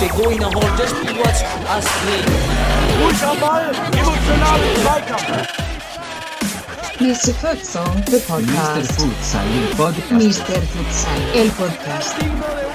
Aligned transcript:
Der 0.00 0.08
Goiner 0.08 0.46
Hall, 0.46 0.72
das 0.76 0.90
Spiel 0.90 1.16
was 1.22 1.44
Astrid. 1.70 2.24
Ruhig 3.00 3.22
am 3.24 3.38
Ball, 3.38 3.70
emotionalen 3.92 4.76
Zweikampf. 4.82 5.48
Mr. 6.98 7.34
Futsal, 7.34 8.02
the 8.06 8.18
podcast. 8.18 8.98
Mr. 8.98 9.06
Futsal, 9.06 9.46
il 9.54 9.76
podcast. 9.76 10.10
Mr. 10.10 10.60
Futsal, 10.72 11.20
el 11.34 11.50
podcast. 11.50 12.73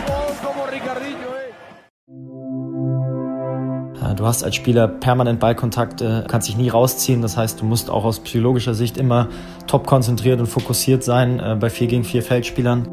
Du 4.20 4.26
hast 4.26 4.44
als 4.44 4.54
Spieler 4.54 4.90
permanent 4.90 5.40
Ballkontakte, 5.40 6.26
kannst 6.28 6.50
dich 6.50 6.58
nie 6.58 6.68
rausziehen. 6.68 7.22
Das 7.22 7.38
heißt, 7.38 7.62
du 7.62 7.64
musst 7.64 7.90
auch 7.90 8.04
aus 8.04 8.20
psychologischer 8.20 8.74
Sicht 8.74 8.98
immer 8.98 9.30
top 9.66 9.88
konzentriert 9.88 10.42
und 10.42 10.48
fokussiert 10.48 11.06
sein 11.06 11.40
äh, 11.40 11.56
bei 11.58 11.70
4 11.70 11.88
gegen 11.88 12.04
4 12.04 12.22
Feldspielern. 12.22 12.86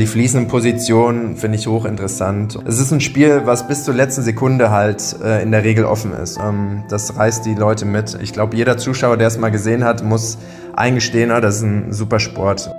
Die 0.00 0.06
fließenden 0.06 0.48
Positionen 0.48 1.36
finde 1.36 1.58
ich 1.58 1.66
hochinteressant. 1.66 2.58
Es 2.64 2.78
ist 2.78 2.90
ein 2.92 3.02
Spiel, 3.02 3.42
was 3.44 3.68
bis 3.68 3.84
zur 3.84 3.92
letzten 3.92 4.22
Sekunde 4.22 4.70
halt 4.70 5.16
äh, 5.22 5.42
in 5.42 5.50
der 5.50 5.64
Regel 5.64 5.84
offen 5.84 6.14
ist. 6.14 6.38
Ähm, 6.38 6.84
das 6.88 7.14
reißt 7.14 7.44
die 7.44 7.54
Leute 7.54 7.84
mit. 7.84 8.16
Ich 8.22 8.32
glaube, 8.32 8.56
jeder 8.56 8.78
Zuschauer, 8.78 9.18
der 9.18 9.28
es 9.28 9.36
mal 9.36 9.50
gesehen 9.50 9.84
hat, 9.84 10.02
muss 10.02 10.38
eingestehen, 10.74 11.30
ah, 11.30 11.42
das 11.42 11.56
ist 11.56 11.62
ein 11.64 11.92
super 11.92 12.20
Sport. 12.20 12.70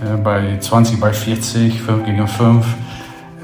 Äh, 0.00 0.16
bei 0.16 0.56
20, 0.58 0.98
bei 0.98 1.12
40, 1.12 1.78
5 1.78 2.06
gegen 2.06 2.26
5 2.26 2.64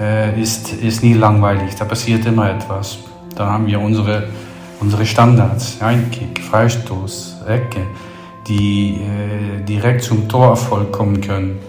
äh, 0.01 0.41
ist, 0.41 0.73
ist 0.73 1.03
nie 1.03 1.13
langweilig. 1.13 1.75
Da 1.75 1.85
passiert 1.85 2.25
immer 2.25 2.51
etwas. 2.51 3.01
Da 3.39 3.47
haben 3.47 3.69
wir 3.69 3.79
unsere, 3.79 4.25
unsere 4.81 5.07
Standards, 5.07 5.81
Einkick, 5.81 6.43
Freistoß, 6.43 7.37
Ecke, 7.47 7.87
die 8.49 8.97
äh, 8.97 9.63
direkt 9.63 10.03
zum 10.03 10.29
Torerfolg 10.29 10.91
kommen 10.91 11.21
können. 11.21 11.61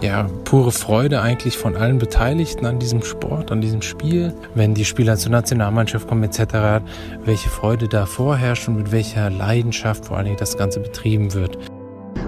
Ja, 0.00 0.28
pure 0.44 0.70
Freude 0.70 1.20
eigentlich 1.20 1.58
von 1.58 1.76
allen 1.76 1.98
Beteiligten 1.98 2.64
an 2.64 2.78
diesem 2.78 3.02
Sport, 3.02 3.50
an 3.50 3.60
diesem 3.60 3.82
Spiel. 3.82 4.32
Wenn 4.54 4.72
die 4.74 4.84
Spieler 4.84 5.16
zur 5.16 5.32
Nationalmannschaft 5.32 6.06
kommen 6.06 6.22
etc., 6.22 6.84
welche 7.24 7.50
Freude 7.50 7.88
da 7.88 8.06
vorherrscht 8.06 8.68
und 8.68 8.76
mit 8.76 8.92
welcher 8.92 9.30
Leidenschaft 9.30 10.06
vor 10.06 10.16
allen 10.16 10.26
Dingen 10.26 10.38
das 10.38 10.56
Ganze 10.56 10.78
betrieben 10.78 11.34
wird. 11.34 11.58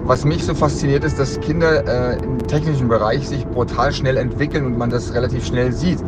Was 0.03 0.25
mich 0.25 0.43
so 0.43 0.53
fasziniert 0.53 1.05
ist, 1.05 1.17
dass 1.17 1.39
Kinder 1.39 1.87
äh, 1.87 2.21
im 2.21 2.37
technischen 2.49 2.89
Bereich 2.89 3.29
sich 3.29 3.45
brutal 3.45 3.93
schnell 3.93 4.17
entwickeln 4.17 4.65
und 4.65 4.77
man 4.77 4.89
das 4.89 5.13
relativ 5.13 5.45
schnell 5.45 5.71
sieht. 5.71 5.99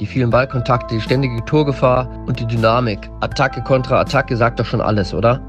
Die 0.00 0.06
vielen 0.06 0.30
Ballkontakte, 0.30 0.96
die 0.96 1.00
ständige 1.00 1.44
Torgefahr 1.44 2.08
und 2.26 2.40
die 2.40 2.46
Dynamik. 2.46 2.98
Attacke 3.20 3.62
kontra 3.62 4.00
Attacke 4.00 4.36
sagt 4.36 4.58
doch 4.58 4.66
schon 4.66 4.80
alles, 4.80 5.14
oder? 5.14 5.40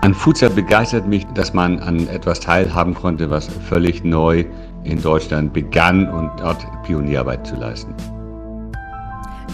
An 0.00 0.14
Futsal 0.14 0.50
begeistert 0.50 1.06
mich, 1.06 1.26
dass 1.34 1.52
man 1.52 1.80
an 1.80 2.08
etwas 2.08 2.40
teilhaben 2.40 2.94
konnte, 2.94 3.28
was 3.28 3.48
völlig 3.68 4.04
neu 4.04 4.44
in 4.84 5.02
Deutschland 5.02 5.52
begann 5.52 6.08
und 6.08 6.30
dort 6.38 6.64
Pionierarbeit 6.84 7.46
zu 7.46 7.56
leisten. 7.56 7.94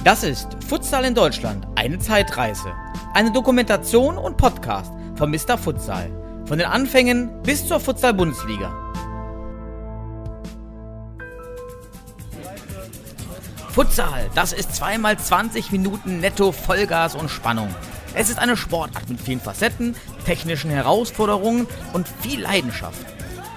Das 0.05 0.25
ist 0.25 0.57
Futsal 0.69 1.05
in 1.05 1.15
Deutschland, 1.15 1.67
eine 1.77 1.99
Zeitreise. 1.99 2.69
Eine 3.15 3.33
Dokumentation 3.33 4.19
und 4.19 4.37
Podcast 4.37 4.93
von 5.17 5.31
Mr. 5.31 5.57
Futsal. 5.57 6.11
Von 6.45 6.59
den 6.59 6.67
Anfängen 6.67 7.31
bis 7.43 7.67
zur 7.67 7.81
Futsal-Bundesliga. 7.81 8.82
Futsal, 13.73 14.29
das 14.35 14.53
ist 14.53 14.77
zweimal 14.77 15.19
20 15.19 15.73
Minuten 15.73 16.21
netto 16.21 16.53
Vollgas 16.53 17.15
und 17.15 17.31
Spannung. 17.31 17.75
Es 18.13 18.29
ist 18.29 18.39
eine 18.39 18.55
Sportart 18.55 19.09
mit 19.09 19.19
vielen 19.19 19.41
Facetten, 19.41 19.97
technischen 20.27 20.71
Herausforderungen 20.71 21.67
und 21.95 22.07
viel 22.21 22.43
Leidenschaft. 22.43 23.01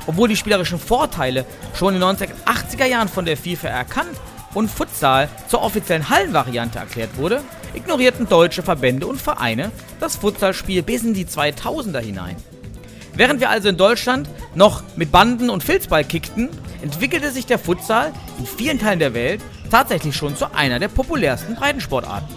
Obwohl 0.07 0.29
die 0.29 0.37
spielerischen 0.37 0.79
Vorteile 0.79 1.43
schon 1.73 1.95
in 1.95 1.99
den 1.99 2.09
1980er 2.09 2.85
Jahren 2.85 3.09
von 3.09 3.25
der 3.25 3.35
FIFA 3.35 3.67
erkannt 3.67 4.17
und 4.53 4.71
Futsal 4.71 5.27
zur 5.49 5.61
offiziellen 5.61 6.09
Hallenvariante 6.09 6.79
erklärt 6.79 7.17
wurde, 7.17 7.41
ignorierten 7.73 8.29
deutsche 8.29 8.63
Verbände 8.63 9.07
und 9.07 9.21
Vereine 9.21 9.69
das 9.99 10.15
Futsalspiel 10.15 10.81
bis 10.81 11.03
in 11.03 11.13
die 11.13 11.25
2000er 11.25 11.99
hinein. 11.99 12.37
Während 13.15 13.41
wir 13.41 13.49
also 13.49 13.67
in 13.67 13.75
Deutschland 13.75 14.29
noch 14.55 14.81
mit 14.95 15.11
Banden 15.11 15.49
und 15.49 15.61
Filzball 15.61 16.05
kickten, 16.05 16.47
entwickelte 16.81 17.31
sich 17.31 17.45
der 17.45 17.59
Futsal 17.59 18.13
in 18.39 18.45
vielen 18.45 18.79
Teilen 18.79 18.99
der 18.99 19.13
Welt 19.13 19.41
tatsächlich 19.75 20.15
schon 20.15 20.37
zu 20.37 20.55
einer 20.55 20.79
der 20.79 20.87
populärsten 20.87 21.55
Breitensportarten. 21.55 22.33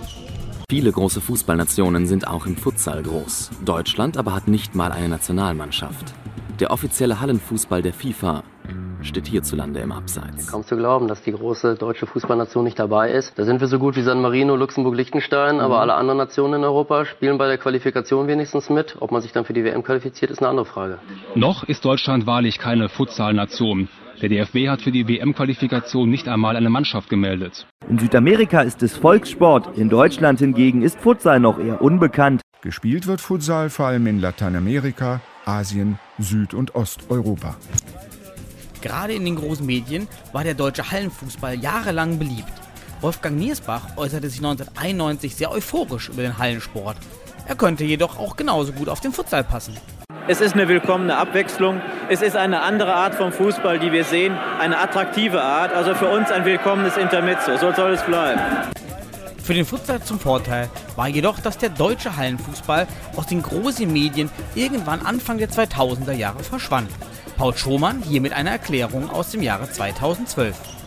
Viele 0.69 0.91
große 0.91 1.21
Fußballnationen 1.21 2.05
sind 2.09 2.27
auch 2.27 2.47
im 2.47 2.57
Futsal 2.57 3.01
groß. 3.05 3.51
Deutschland 3.65 4.17
aber 4.17 4.35
hat 4.35 4.49
nicht 4.49 4.75
mal 4.75 4.91
eine 4.91 5.09
Nationalmannschaft. 5.09 6.07
Der 6.59 6.73
offizielle 6.73 7.21
Hallenfußball 7.21 7.81
der 7.81 7.93
FIFA 7.93 8.43
steht 9.03 9.29
hierzulande 9.29 9.79
im 9.79 9.93
Abseits. 9.93 10.51
Kaum 10.51 10.65
zu 10.65 10.77
glauben, 10.77 11.07
dass 11.07 11.23
die 11.23 11.31
große 11.31 11.77
deutsche 11.77 12.07
Fußballnation 12.07 12.65
nicht 12.65 12.81
dabei 12.81 13.13
ist. 13.13 13.39
Da 13.39 13.45
sind 13.45 13.61
wir 13.61 13.69
so 13.69 13.79
gut 13.79 13.95
wie 13.95 14.03
San 14.03 14.21
Marino, 14.21 14.57
Luxemburg, 14.57 14.97
Liechtenstein, 14.97 15.55
mhm. 15.55 15.61
aber 15.61 15.79
alle 15.79 15.95
anderen 15.95 16.19
Nationen 16.19 16.55
in 16.55 16.65
Europa 16.65 17.05
spielen 17.05 17.39
bei 17.39 17.47
der 17.47 17.59
Qualifikation 17.59 18.27
wenigstens 18.27 18.69
mit. 18.69 18.97
Ob 18.99 19.13
man 19.13 19.23
sich 19.23 19.31
dann 19.31 19.45
für 19.45 19.53
die 19.53 19.63
WM 19.63 19.85
qualifiziert, 19.85 20.33
ist 20.33 20.41
eine 20.41 20.49
andere 20.49 20.67
Frage. 20.67 20.99
Noch 21.37 21.63
ist 21.63 21.85
Deutschland 21.85 22.27
wahrlich 22.27 22.59
keine 22.59 22.89
Futsal-Nation. 22.89 23.89
Der 24.21 24.29
DFB 24.29 24.69
hat 24.69 24.83
für 24.83 24.91
die 24.91 25.07
WM-Qualifikation 25.07 26.11
nicht 26.11 26.27
einmal 26.27 26.57
eine 26.57 26.71
Mannschaft 26.71 27.09
gemeldet. 27.09 27.69
In 27.89 27.99
Südamerika 27.99 28.63
ist 28.63 28.83
es 28.83 28.97
Volkssport, 28.97 29.79
in 29.79 29.89
Deutschland 29.89 30.41
hingegen 30.41 30.83
ist 30.83 31.01
Futsal 31.01 31.39
noch 31.39 31.61
eher 31.61 31.81
unbekannt. 31.81 32.41
Gespielt 32.61 33.07
wird 33.07 33.21
Futsal 33.21 33.71
vor 33.71 33.87
allem 33.87 34.09
in 34.09 34.21
Lateinamerika, 34.21 35.21
Asien, 35.45 36.01
Süd- 36.19 36.53
und 36.53 36.75
Osteuropa. 36.75 37.57
Gerade 38.83 39.13
in 39.13 39.25
den 39.25 39.37
großen 39.37 39.65
Medien 39.65 40.09
war 40.33 40.43
der 40.43 40.55
deutsche 40.55 40.91
Hallenfußball 40.91 41.57
jahrelang 41.57 42.19
beliebt. 42.19 42.53
Wolfgang 43.01 43.39
Niersbach 43.39 43.97
äußerte 43.97 44.29
sich 44.29 44.41
1991 44.41 45.37
sehr 45.37 45.53
euphorisch 45.53 46.09
über 46.09 46.23
den 46.23 46.39
Hallensport. 46.39 46.97
Er 47.47 47.55
könnte 47.55 47.85
jedoch 47.85 48.19
auch 48.19 48.35
genauso 48.35 48.73
gut 48.73 48.89
auf 48.89 49.01
den 49.01 49.13
Futsal 49.13 49.45
passen. 49.45 49.77
Es 50.27 50.41
ist 50.41 50.55
eine 50.55 50.69
willkommene 50.69 51.17
Abwechslung. 51.17 51.81
Es 52.09 52.21
ist 52.23 52.37
eine 52.37 52.61
andere 52.63 52.95
Art 52.95 53.15
vom 53.15 53.33
Fußball, 53.33 53.79
die 53.79 53.93
wir 53.93 54.05
sehen. 54.05 54.37
Eine 54.59 54.79
attraktive 54.79 55.41
Art. 55.41 55.73
Also 55.73 55.95
für 55.95 56.09
uns 56.09 56.31
ein 56.31 56.45
willkommenes 56.45 56.97
Intermezzo. 56.97 57.57
So 57.57 57.73
soll 57.73 57.93
es 57.93 58.03
bleiben. 58.03 58.41
Für 59.43 59.55
den 59.55 59.65
Futsal 59.65 60.03
zum 60.03 60.19
Vorteil 60.21 60.69
war 60.97 61.09
jedoch, 61.09 61.39
dass 61.41 61.57
der 61.57 61.71
deutsche 61.71 62.17
Hallenfußball 62.17 62.87
aus 63.17 63.27
den 63.27 63.41
großen 63.41 63.91
Medien 63.91 64.29
irgendwann 64.55 65.01
Anfang 65.01 65.39
der 65.39 65.49
2000er 65.49 66.13
Jahre 66.13 66.43
verschwand. 66.43 66.91
Paul 67.39 67.57
Schomann 67.57 68.03
hier 68.03 68.21
mit 68.21 68.35
einer 68.35 68.51
Erklärung 68.51 69.11
aus 69.11 69.31
dem 69.31 69.43
Jahre 69.43 69.71
2012. 69.71 70.78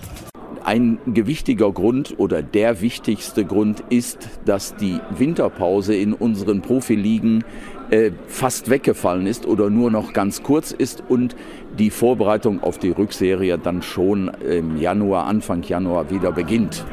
Ein 0.63 0.99
gewichtiger 1.07 1.71
Grund 1.71 2.15
oder 2.17 2.43
der 2.43 2.81
wichtigste 2.81 3.45
Grund 3.45 3.83
ist, 3.89 4.29
dass 4.45 4.75
die 4.75 4.99
Winterpause 5.17 5.95
in 5.95 6.13
unseren 6.13 6.61
Profiligen 6.61 7.43
äh, 7.89 8.11
fast 8.27 8.69
weggefallen 8.69 9.25
ist 9.25 9.47
oder 9.47 9.69
nur 9.71 9.89
noch 9.89 10.13
ganz 10.13 10.43
kurz 10.43 10.71
ist 10.71 11.03
und 11.09 11.35
die 11.79 11.89
Vorbereitung 11.89 12.61
auf 12.61 12.77
die 12.77 12.91
Rückserie 12.91 13.57
dann 13.57 13.81
schon 13.81 14.29
im 14.47 14.77
Januar, 14.77 15.25
Anfang 15.25 15.63
Januar 15.63 16.11
wieder 16.11 16.31
beginnt. 16.31 16.85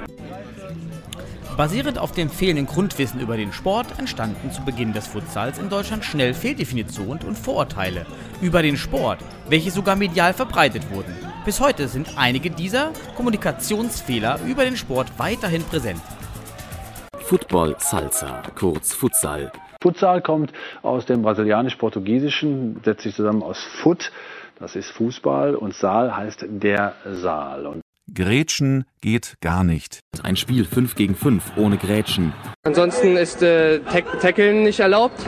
Basierend 1.59 1.99
auf 1.99 2.13
dem 2.13 2.31
fehlenden 2.31 2.67
Grundwissen 2.67 3.21
über 3.21 3.37
den 3.37 3.53
Sport 3.53 3.99
entstanden 3.99 4.51
zu 4.51 4.63
Beginn 4.65 4.93
des 4.93 5.09
Futsals 5.09 5.59
in 5.59 5.69
Deutschland 5.69 6.05
schnell 6.05 6.33
Fehldefinitionen 6.33 7.23
und 7.27 7.37
Vorurteile 7.37 8.07
über 8.41 8.63
den 8.63 8.77
Sport, 8.77 9.19
welche 9.49 9.73
sogar 9.73 9.97
medial 9.97 10.33
verbreitet 10.33 10.85
wurden. 10.91 11.28
Bis 11.49 11.63
heute 11.63 11.89
sind 11.89 12.09
einige 12.19 12.51
dieser 12.51 12.93
Kommunikationsfehler 13.17 14.39
über 14.47 14.67
den 14.67 14.77
Sport 14.77 15.11
weiterhin 15.17 15.63
präsent. 15.63 16.03
Football 17.21 17.75
Salsa, 17.79 18.43
kurz 18.55 18.93
Futsal, 18.93 19.51
Futsal 19.83 20.21
kommt 20.21 20.53
aus 20.83 21.07
dem 21.07 21.23
brasilianisch-portugiesischen, 21.23 22.83
setzt 22.85 23.05
sich 23.05 23.15
zusammen 23.15 23.43
aus 23.43 23.57
Foot, 23.83 24.13
das 24.59 24.77
ist 24.77 24.91
Fußball, 24.91 25.55
und 25.55 25.75
Saal 25.75 26.15
heißt 26.15 26.45
der 26.51 26.93
Saal. 27.07 27.67
Und 27.67 27.81
Grätschen 28.13 28.85
geht 29.01 29.37
gar 29.41 29.65
nicht. 29.65 30.01
Ein 30.23 30.37
Spiel 30.37 30.67
5 30.67 30.97
gegen 30.97 31.15
5 31.15 31.57
ohne 31.57 31.79
Grätschen. 31.79 32.35
Ansonsten 32.65 33.17
ist 33.17 33.43
äh, 33.43 33.81
Tackeln 34.21 34.65
nicht 34.65 34.81
erlaubt. 34.81 35.25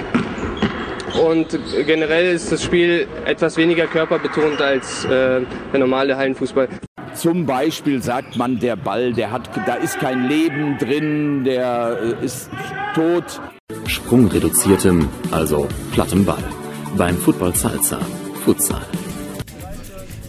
Und 1.19 1.59
generell 1.87 2.35
ist 2.35 2.53
das 2.53 2.63
Spiel 2.63 3.09
etwas 3.25 3.57
weniger 3.57 3.87
körperbetont 3.87 4.61
als 4.61 5.05
äh, 5.05 5.41
der 5.73 5.81
normale 5.81 6.17
Hallenfußball. 6.17 6.69
Zum 7.15 7.45
Beispiel 7.47 8.03
sagt 8.03 8.37
man, 8.37 8.61
der 8.61 8.77
Ball, 8.77 9.13
der 9.13 9.33
hat, 9.33 9.51
da 9.67 9.75
ist 9.75 9.99
kein 9.99 10.29
Leben 10.29 10.79
drin, 10.79 11.45
der 11.45 11.99
äh, 12.21 12.25
ist 12.25 12.51
tot. 12.95 13.41
Sprungreduziertem, 13.87 15.09
also 15.31 15.67
plattem 15.93 16.25
Ball. 16.25 16.43
Beim 16.97 17.17
Football 17.17 17.55
Salsa, 17.55 17.99
Futsal. 18.45 18.83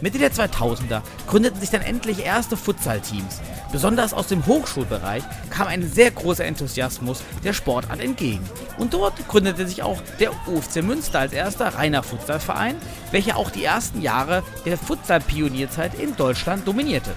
Mitte 0.01 0.17
der 0.17 0.31
2000er 0.31 1.01
gründeten 1.27 1.59
sich 1.59 1.69
dann 1.69 1.81
endlich 1.81 2.25
erste 2.25 2.57
Futsal-Teams. 2.57 3.39
Besonders 3.71 4.13
aus 4.13 4.27
dem 4.27 4.45
Hochschulbereich 4.45 5.23
kam 5.49 5.67
ein 5.67 5.87
sehr 5.87 6.11
großer 6.11 6.43
Enthusiasmus 6.43 7.23
der 7.43 7.53
Sportart 7.53 8.01
entgegen. 8.01 8.43
Und 8.77 8.93
dort 8.93 9.27
gründete 9.27 9.65
sich 9.65 9.81
auch 9.81 10.01
der 10.19 10.31
UFC 10.47 10.83
Münster 10.83 11.19
als 11.19 11.33
erster 11.33 11.75
reiner 11.75 12.03
Futsalverein, 12.03 12.75
welcher 13.11 13.37
auch 13.37 13.49
die 13.49 13.63
ersten 13.63 14.01
Jahre 14.01 14.43
der 14.65 14.77
Futsal-Pionierzeit 14.77 15.97
in 15.99 16.15
Deutschland 16.15 16.67
dominierte. 16.67 17.11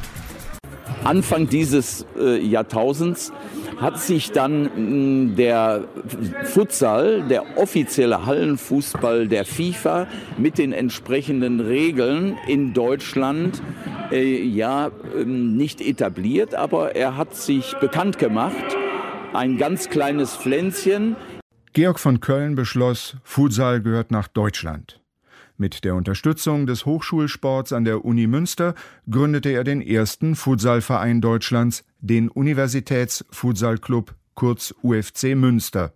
Anfang 1.03 1.49
dieses 1.49 2.07
äh, 2.19 2.39
Jahrtausends 2.39 3.33
hat 3.81 4.01
sich 4.01 4.33
dann 4.33 5.31
mh, 5.31 5.37
der 5.37 5.85
Futsal, 6.45 7.23
der 7.29 7.59
offizielle 7.59 8.25
Hallenfußball 8.25 9.29
der 9.29 9.45
FIFA 9.45 10.07
mit 10.39 10.59
den 10.59 10.73
entsprechenden 10.73 11.61
Regeln 11.61 12.39
in 12.47 12.73
Deutschland 12.73 13.61
äh, 14.11 14.43
ja 14.43 14.91
ähm, 15.17 15.57
nicht 15.57 15.81
etabliert, 15.81 16.55
aber 16.55 16.95
er 16.95 17.17
hat 17.17 17.35
sich 17.35 17.75
bekannt 17.81 18.19
gemacht. 18.19 18.55
Ein 19.33 19.59
ganz 19.59 19.91
kleines 19.91 20.37
Pflänzchen. 20.37 21.17
Georg 21.73 21.99
von 21.99 22.21
Köln 22.21 22.55
beschloss, 22.55 23.17
Futsal 23.25 23.83
gehört 23.83 24.13
nach 24.13 24.29
Deutschland. 24.29 25.01
Mit 25.65 25.83
der 25.83 25.95
Unterstützung 25.95 26.67
des 26.67 26.85
Hochschulsports 26.85 27.73
an 27.73 27.87
der 27.87 28.05
Uni 28.05 28.27
Münster 28.27 28.75
gründete 29.11 29.49
er 29.49 29.65
den 29.65 29.81
ersten 29.81 30.37
Futsalverein 30.37 31.23
Deutschlands, 31.23 31.87
den 32.01 32.29
Universitätsfutsalclub, 32.29 34.15
kurz 34.35 34.75
UFC 34.83 35.35
Münster. 35.35 35.95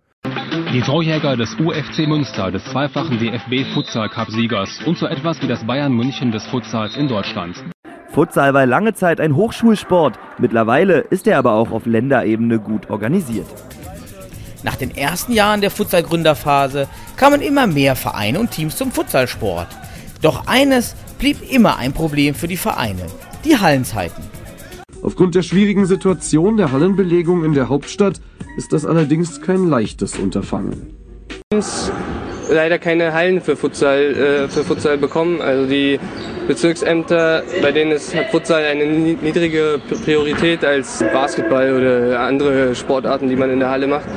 Die 0.73 0.81
Torjäger 0.81 1.37
des 1.37 1.53
UFC 1.59 2.07
Münster, 2.07 2.49
des 2.49 2.65
zweifachen 2.65 3.19
DFB 3.19 3.71
Futsal 3.75 4.09
Cup 4.09 4.31
Siegers 4.31 4.81
und 4.87 4.97
so 4.97 5.05
etwas 5.05 5.39
wie 5.43 5.47
das 5.47 5.63
Bayern 5.63 5.93
München 5.93 6.31
des 6.31 6.47
Futsals 6.47 6.97
in 6.97 7.07
Deutschland. 7.07 7.63
Futsal 8.07 8.55
war 8.55 8.65
lange 8.65 8.95
Zeit 8.95 9.21
ein 9.21 9.35
Hochschulsport, 9.35 10.17
mittlerweile 10.39 11.01
ist 11.01 11.27
er 11.27 11.37
aber 11.37 11.53
auch 11.53 11.69
auf 11.69 11.85
Länderebene 11.85 12.57
gut 12.59 12.89
organisiert. 12.89 13.45
Nach 14.63 14.75
den 14.75 14.95
ersten 14.95 15.31
Jahren 15.31 15.61
der 15.61 15.71
Futsal-Gründerphase 15.71 16.87
kamen 17.15 17.41
immer 17.41 17.65
mehr 17.65 17.95
Vereine 17.95 18.39
und 18.39 18.51
Teams 18.51 18.75
zum 18.75 18.91
Futsalsport. 18.91 19.67
Doch 20.21 20.47
eines 20.47 20.95
blieb 21.17 21.49
immer 21.49 21.77
ein 21.77 21.93
Problem 21.93 22.35
für 22.35 22.47
die 22.47 22.57
Vereine, 22.57 23.05
die 23.45 23.57
Hallenzeiten. 23.57 24.23
Aufgrund 25.01 25.35
der 25.35 25.43
schwierigen 25.43 25.85
Situation 25.85 26.57
der 26.57 26.73
Hallenbelegung 26.73 27.45
in 27.45 27.53
der 27.53 27.69
Hauptstadt 27.69 28.19
ist 28.57 28.73
das 28.73 28.85
allerdings 28.85 29.41
kein 29.41 29.69
leichtes 29.69 30.17
Unterfangen. 30.17 30.93
leider 32.49 32.79
keine 32.79 33.13
Hallen 33.13 33.41
für 33.41 33.55
Futsal, 33.55 33.99
äh, 33.99 34.47
für 34.49 34.63
Futsal 34.63 34.97
bekommen. 34.97 35.41
Also 35.41 35.67
die 35.67 35.99
Bezirksämter, 36.47 37.43
bei 37.61 37.71
denen 37.71 37.91
ist, 37.91 38.13
hat 38.15 38.31
Futsal 38.31 38.63
eine 38.63 38.85
niedrige 38.85 39.79
Priorität 40.03 40.65
als 40.65 41.03
Basketball 41.13 41.73
oder 41.73 42.19
andere 42.19 42.75
Sportarten, 42.75 43.29
die 43.29 43.35
man 43.35 43.51
in 43.51 43.59
der 43.59 43.69
Halle 43.69 43.87
macht. 43.87 44.07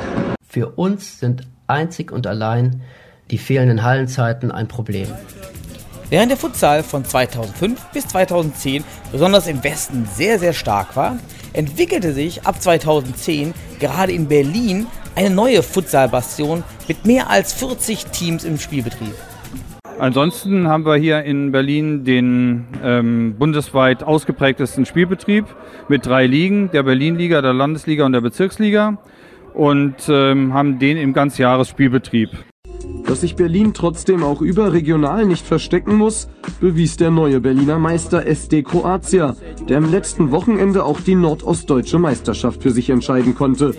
Für 0.53 0.67
uns 0.75 1.19
sind 1.19 1.47
einzig 1.65 2.11
und 2.11 2.27
allein 2.27 2.83
die 3.31 3.39
fehlenden 3.39 3.81
Hallenzeiten 3.81 4.51
ein 4.51 4.67
Problem. 4.67 5.07
Während 6.11 6.29
der 6.29 6.37
Futsal 6.37 6.83
von 6.83 7.03
2005 7.03 7.83
bis 7.85 8.07
2010 8.09 8.83
besonders 9.11 9.47
im 9.47 9.63
Westen 9.63 10.05
sehr, 10.05 10.37
sehr 10.37 10.53
stark 10.53 10.95
war, 10.95 11.17
entwickelte 11.53 12.13
sich 12.13 12.45
ab 12.45 12.61
2010 12.61 13.55
gerade 13.79 14.11
in 14.11 14.27
Berlin 14.27 14.85
eine 15.15 15.31
neue 15.31 15.63
Futsalbastion 15.63 16.63
mit 16.87 17.03
mehr 17.03 17.31
als 17.31 17.53
40 17.53 18.05
Teams 18.11 18.43
im 18.43 18.59
Spielbetrieb. 18.59 19.15
Ansonsten 19.97 20.67
haben 20.67 20.85
wir 20.85 20.97
hier 20.97 21.23
in 21.23 21.51
Berlin 21.51 22.03
den 22.03 22.67
ähm, 22.83 23.37
bundesweit 23.39 24.03
ausgeprägtesten 24.03 24.85
Spielbetrieb 24.85 25.45
mit 25.87 26.05
drei 26.05 26.27
Ligen, 26.27 26.69
der 26.69 26.83
Berlin-Liga, 26.83 27.41
der 27.41 27.53
Landesliga 27.53 28.05
und 28.05 28.13
der 28.13 28.21
Bezirksliga 28.21 28.99
und 29.53 29.95
ähm, 30.09 30.53
haben 30.53 30.79
den 30.79 30.97
im 30.97 31.13
Ganzjahresspielbetrieb. 31.13 32.29
Dass 33.05 33.21
sich 33.21 33.35
Berlin 33.35 33.73
trotzdem 33.73 34.23
auch 34.23 34.41
überregional 34.41 35.25
nicht 35.25 35.45
verstecken 35.45 35.95
muss, 35.95 36.29
bewies 36.61 36.97
der 36.97 37.11
neue 37.11 37.41
Berliner 37.41 37.77
Meister 37.77 38.25
SD 38.25 38.63
Kroatia, 38.63 39.35
der 39.67 39.77
am 39.77 39.91
letzten 39.91 40.31
Wochenende 40.31 40.83
auch 40.83 41.01
die 41.01 41.15
nordostdeutsche 41.15 41.99
Meisterschaft 41.99 42.63
für 42.63 42.71
sich 42.71 42.89
entscheiden 42.89 43.35
konnte. 43.35 43.75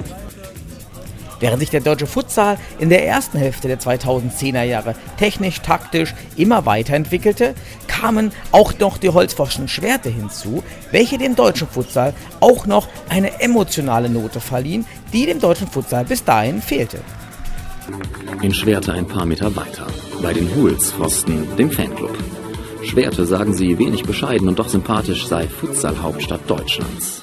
Während 1.45 1.61
sich 1.61 1.69
der 1.69 1.83
deutsche 1.83 2.07
Futsal 2.07 2.57
in 2.79 2.89
der 2.89 3.07
ersten 3.07 3.37
Hälfte 3.37 3.69
der 3.69 3.79
2010er 3.79 4.63
Jahre 4.63 4.95
technisch, 5.19 5.61
taktisch 5.61 6.15
immer 6.39 6.65
weiterentwickelte, 6.65 7.55
kamen 7.87 8.33
auch 8.51 8.73
noch 8.79 8.97
die 8.97 9.11
Holzforschen 9.11 9.69
Schwerte 9.69 10.09
hinzu, 10.09 10.63
welche 10.91 11.19
dem 11.19 11.37
deutschen 11.37 11.69
Futsal 11.69 12.15
auch 12.41 12.65
noch 12.65 12.89
eine 13.11 13.43
emotionale 13.43 14.09
Note 14.09 14.41
verliehen, 14.41 14.87
die 15.13 15.27
dem 15.27 15.39
deutschen 15.39 15.67
Futsal 15.67 16.07
bis 16.07 16.25
dahin 16.25 16.63
fehlte. 16.63 17.01
In 18.41 18.55
Schwerte 18.55 18.95
ein 18.95 19.07
paar 19.07 19.27
Meter 19.27 19.55
weiter, 19.55 19.87
bei 20.23 20.33
den 20.33 20.49
Huls 20.55 20.93
Pfosten, 20.93 21.47
dem 21.59 21.71
Fanclub. 21.71 22.17
Schwerte, 22.85 23.27
sagen 23.27 23.53
sie, 23.53 23.79
wenig 23.79 24.05
bescheiden 24.05 24.49
und 24.49 24.59
doch 24.59 24.71
sympathisch 24.71 25.27
sei 25.27 25.47
Futsal-Hauptstadt 25.47 26.49
Deutschlands. 26.49 27.23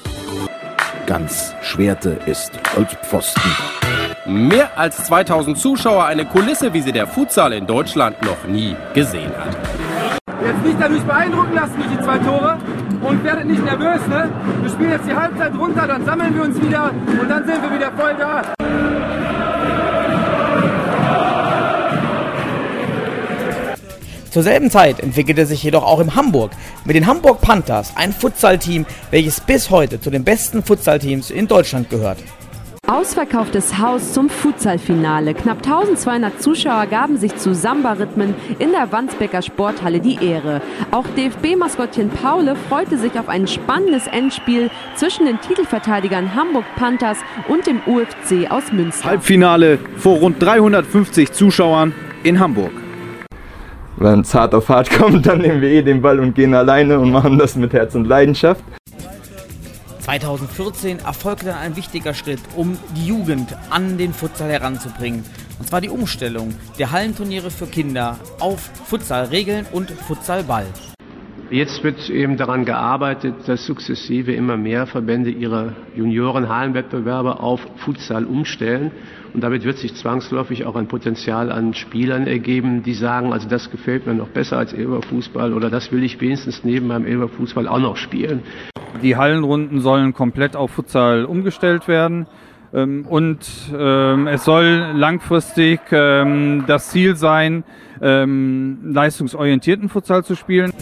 Ganz 1.06 1.54
Schwerte 1.62 2.20
ist 2.26 2.52
Holzpfosten. 2.76 3.81
Mehr 4.24 4.78
als 4.78 5.04
2000 5.06 5.58
Zuschauer, 5.58 6.04
eine 6.04 6.24
Kulisse, 6.24 6.72
wie 6.72 6.80
sie 6.80 6.92
der 6.92 7.08
Futsal 7.08 7.52
in 7.54 7.66
Deutschland 7.66 8.22
noch 8.22 8.44
nie 8.46 8.76
gesehen 8.94 9.32
hat. 9.36 9.56
Jetzt 10.40 10.64
nicht 10.64 10.76
dadurch 10.80 11.02
beeindrucken 11.02 11.54
lassen 11.54 11.74
durch 11.76 11.88
die 11.88 12.04
zwei 12.04 12.18
Tore 12.18 12.58
und 13.02 13.24
werdet 13.24 13.46
nicht 13.46 13.64
nervös, 13.64 14.06
ne? 14.06 14.30
Wir 14.62 14.70
spielen 14.70 14.90
jetzt 14.90 15.08
die 15.08 15.14
Halbzeit 15.14 15.52
runter, 15.58 15.88
dann 15.88 16.04
sammeln 16.04 16.36
wir 16.36 16.42
uns 16.42 16.62
wieder 16.62 16.92
und 17.20 17.28
dann 17.28 17.44
sind 17.44 17.62
wir 17.62 17.74
wieder 17.74 17.90
voll 17.90 18.14
da. 18.16 18.42
Zur 24.30 24.44
selben 24.44 24.70
Zeit 24.70 25.00
entwickelte 25.00 25.46
sich 25.46 25.64
jedoch 25.64 25.82
auch 25.82 25.98
in 25.98 26.14
Hamburg 26.14 26.52
mit 26.84 26.94
den 26.94 27.08
Hamburg 27.08 27.40
Panthers 27.40 27.92
ein 27.96 28.12
Futsal-Team, 28.12 28.86
welches 29.10 29.40
bis 29.40 29.68
heute 29.70 30.00
zu 30.00 30.10
den 30.10 30.22
besten 30.22 30.62
Futsal-Teams 30.62 31.30
in 31.30 31.48
Deutschland 31.48 31.90
gehört. 31.90 32.18
Ausverkauftes 32.88 33.78
Haus 33.78 34.12
zum 34.12 34.28
Futsalfinale. 34.28 35.34
Knapp 35.34 35.58
1200 35.58 36.42
Zuschauer 36.42 36.86
gaben 36.86 37.16
sich 37.16 37.36
zu 37.36 37.54
Samba-Rhythmen 37.54 38.34
in 38.58 38.72
der 38.72 38.90
Wandsbecker 38.90 39.40
Sporthalle 39.40 40.00
die 40.00 40.18
Ehre. 40.22 40.60
Auch 40.90 41.06
DFB-Maskottchen 41.16 42.10
Paule 42.10 42.56
freute 42.68 42.98
sich 42.98 43.16
auf 43.20 43.28
ein 43.28 43.46
spannendes 43.46 44.08
Endspiel 44.08 44.68
zwischen 44.96 45.26
den 45.26 45.40
Titelverteidigern 45.40 46.34
Hamburg 46.34 46.64
Panthers 46.74 47.18
und 47.46 47.68
dem 47.68 47.80
UFC 47.86 48.50
aus 48.50 48.72
Münster. 48.72 49.08
Halbfinale 49.08 49.78
vor 49.96 50.18
rund 50.18 50.42
350 50.42 51.30
Zuschauern 51.30 51.94
in 52.24 52.40
Hamburg. 52.40 52.72
Wenn 53.96 54.20
es 54.20 54.34
hart 54.34 54.56
auf 54.56 54.68
hart 54.68 54.90
kommt, 54.98 55.24
dann 55.24 55.38
nehmen 55.38 55.60
wir 55.60 55.68
eh 55.70 55.82
den 55.82 56.02
Ball 56.02 56.18
und 56.18 56.34
gehen 56.34 56.52
alleine 56.52 56.98
und 56.98 57.12
machen 57.12 57.38
das 57.38 57.54
mit 57.54 57.72
Herz 57.72 57.94
und 57.94 58.08
Leidenschaft. 58.08 58.64
2014 60.02 60.98
erfolgte 60.98 61.46
dann 61.46 61.58
ein 61.58 61.76
wichtiger 61.76 62.12
Schritt, 62.12 62.40
um 62.56 62.76
die 62.96 63.06
Jugend 63.06 63.56
an 63.70 63.98
den 63.98 64.12
Futsal 64.12 64.50
heranzubringen. 64.50 65.24
Und 65.60 65.68
zwar 65.68 65.80
die 65.80 65.90
Umstellung 65.90 66.54
der 66.76 66.90
Hallenturniere 66.90 67.52
für 67.52 67.66
Kinder 67.66 68.18
auf 68.40 68.60
Futsalregeln 68.86 69.64
und 69.70 69.92
Futsalball. 69.92 70.66
Jetzt 71.50 71.84
wird 71.84 72.10
eben 72.10 72.36
daran 72.36 72.64
gearbeitet, 72.64 73.46
dass 73.46 73.64
sukzessive 73.64 74.32
immer 74.32 74.56
mehr 74.56 74.86
Verbände 74.86 75.30
ihre 75.30 75.76
Junioren-Hallenwettbewerbe 75.94 77.38
auf 77.38 77.60
Futsal 77.84 78.24
umstellen. 78.24 78.90
Und 79.34 79.42
damit 79.42 79.64
wird 79.64 79.78
sich 79.78 79.94
zwangsläufig 79.94 80.66
auch 80.66 80.76
ein 80.76 80.88
Potenzial 80.88 81.50
an 81.50 81.72
Spielern 81.74 82.26
ergeben, 82.26 82.82
die 82.82 82.94
sagen, 82.94 83.32
also 83.32 83.48
das 83.48 83.70
gefällt 83.70 84.06
mir 84.06 84.14
noch 84.14 84.28
besser 84.28 84.58
als 84.58 84.72
Elberfußball 84.72 85.54
oder 85.54 85.70
das 85.70 85.90
will 85.90 86.04
ich 86.04 86.20
wenigstens 86.20 86.64
neben 86.64 86.88
meinem 86.88 87.06
Elberfußball 87.06 87.66
auch 87.66 87.78
noch 87.78 87.96
spielen. 87.96 88.42
Die 89.02 89.16
Hallenrunden 89.16 89.80
sollen 89.80 90.12
komplett 90.12 90.54
auf 90.54 90.72
Futsal 90.72 91.24
umgestellt 91.24 91.88
werden. 91.88 92.26
Ähm, 92.74 93.06
und 93.08 93.46
ähm, 93.76 94.26
es 94.26 94.44
soll 94.44 94.92
langfristig 94.94 95.80
ähm, 95.90 96.64
das 96.66 96.90
Ziel 96.90 97.16
sein, 97.16 97.64
leistungsorientierten 98.04 99.88
Futsal 99.88 100.24
zu 100.24 100.34
spielen. 100.34 100.72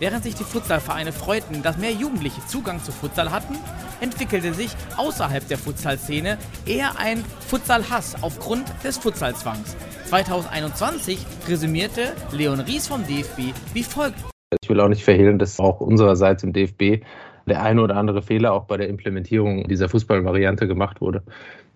Während 0.00 0.22
sich 0.22 0.36
die 0.36 0.44
Futsalvereine 0.44 1.10
freuten, 1.10 1.62
dass 1.62 1.76
mehr 1.76 1.90
Jugendliche 1.90 2.40
Zugang 2.46 2.80
zu 2.82 2.92
Futsal 2.92 3.32
hatten, 3.32 3.56
entwickelte 4.00 4.54
sich 4.54 4.70
außerhalb 4.96 5.46
der 5.48 5.58
Futsalszene 5.58 6.38
eher 6.66 6.98
ein 6.98 7.24
Futsalhass 7.40 8.22
aufgrund 8.22 8.64
des 8.84 8.98
Futsalzwangs. 8.98 9.76
2021 10.04 11.18
resümierte 11.48 12.12
Leon 12.30 12.60
Ries 12.60 12.86
vom 12.86 13.04
DFB 13.06 13.52
wie 13.74 13.82
folgt. 13.82 14.18
Ich 14.62 14.70
will 14.70 14.80
auch 14.80 14.88
nicht 14.88 15.02
verhehlen, 15.02 15.38
dass 15.38 15.58
auch 15.58 15.80
unsererseits 15.80 16.44
im 16.44 16.52
DFB 16.52 17.04
der 17.46 17.62
eine 17.62 17.82
oder 17.82 17.96
andere 17.96 18.22
Fehler 18.22 18.52
auch 18.52 18.66
bei 18.66 18.76
der 18.76 18.88
Implementierung 18.88 19.66
dieser 19.66 19.88
Fußballvariante 19.88 20.68
gemacht 20.68 21.00
wurde. 21.00 21.22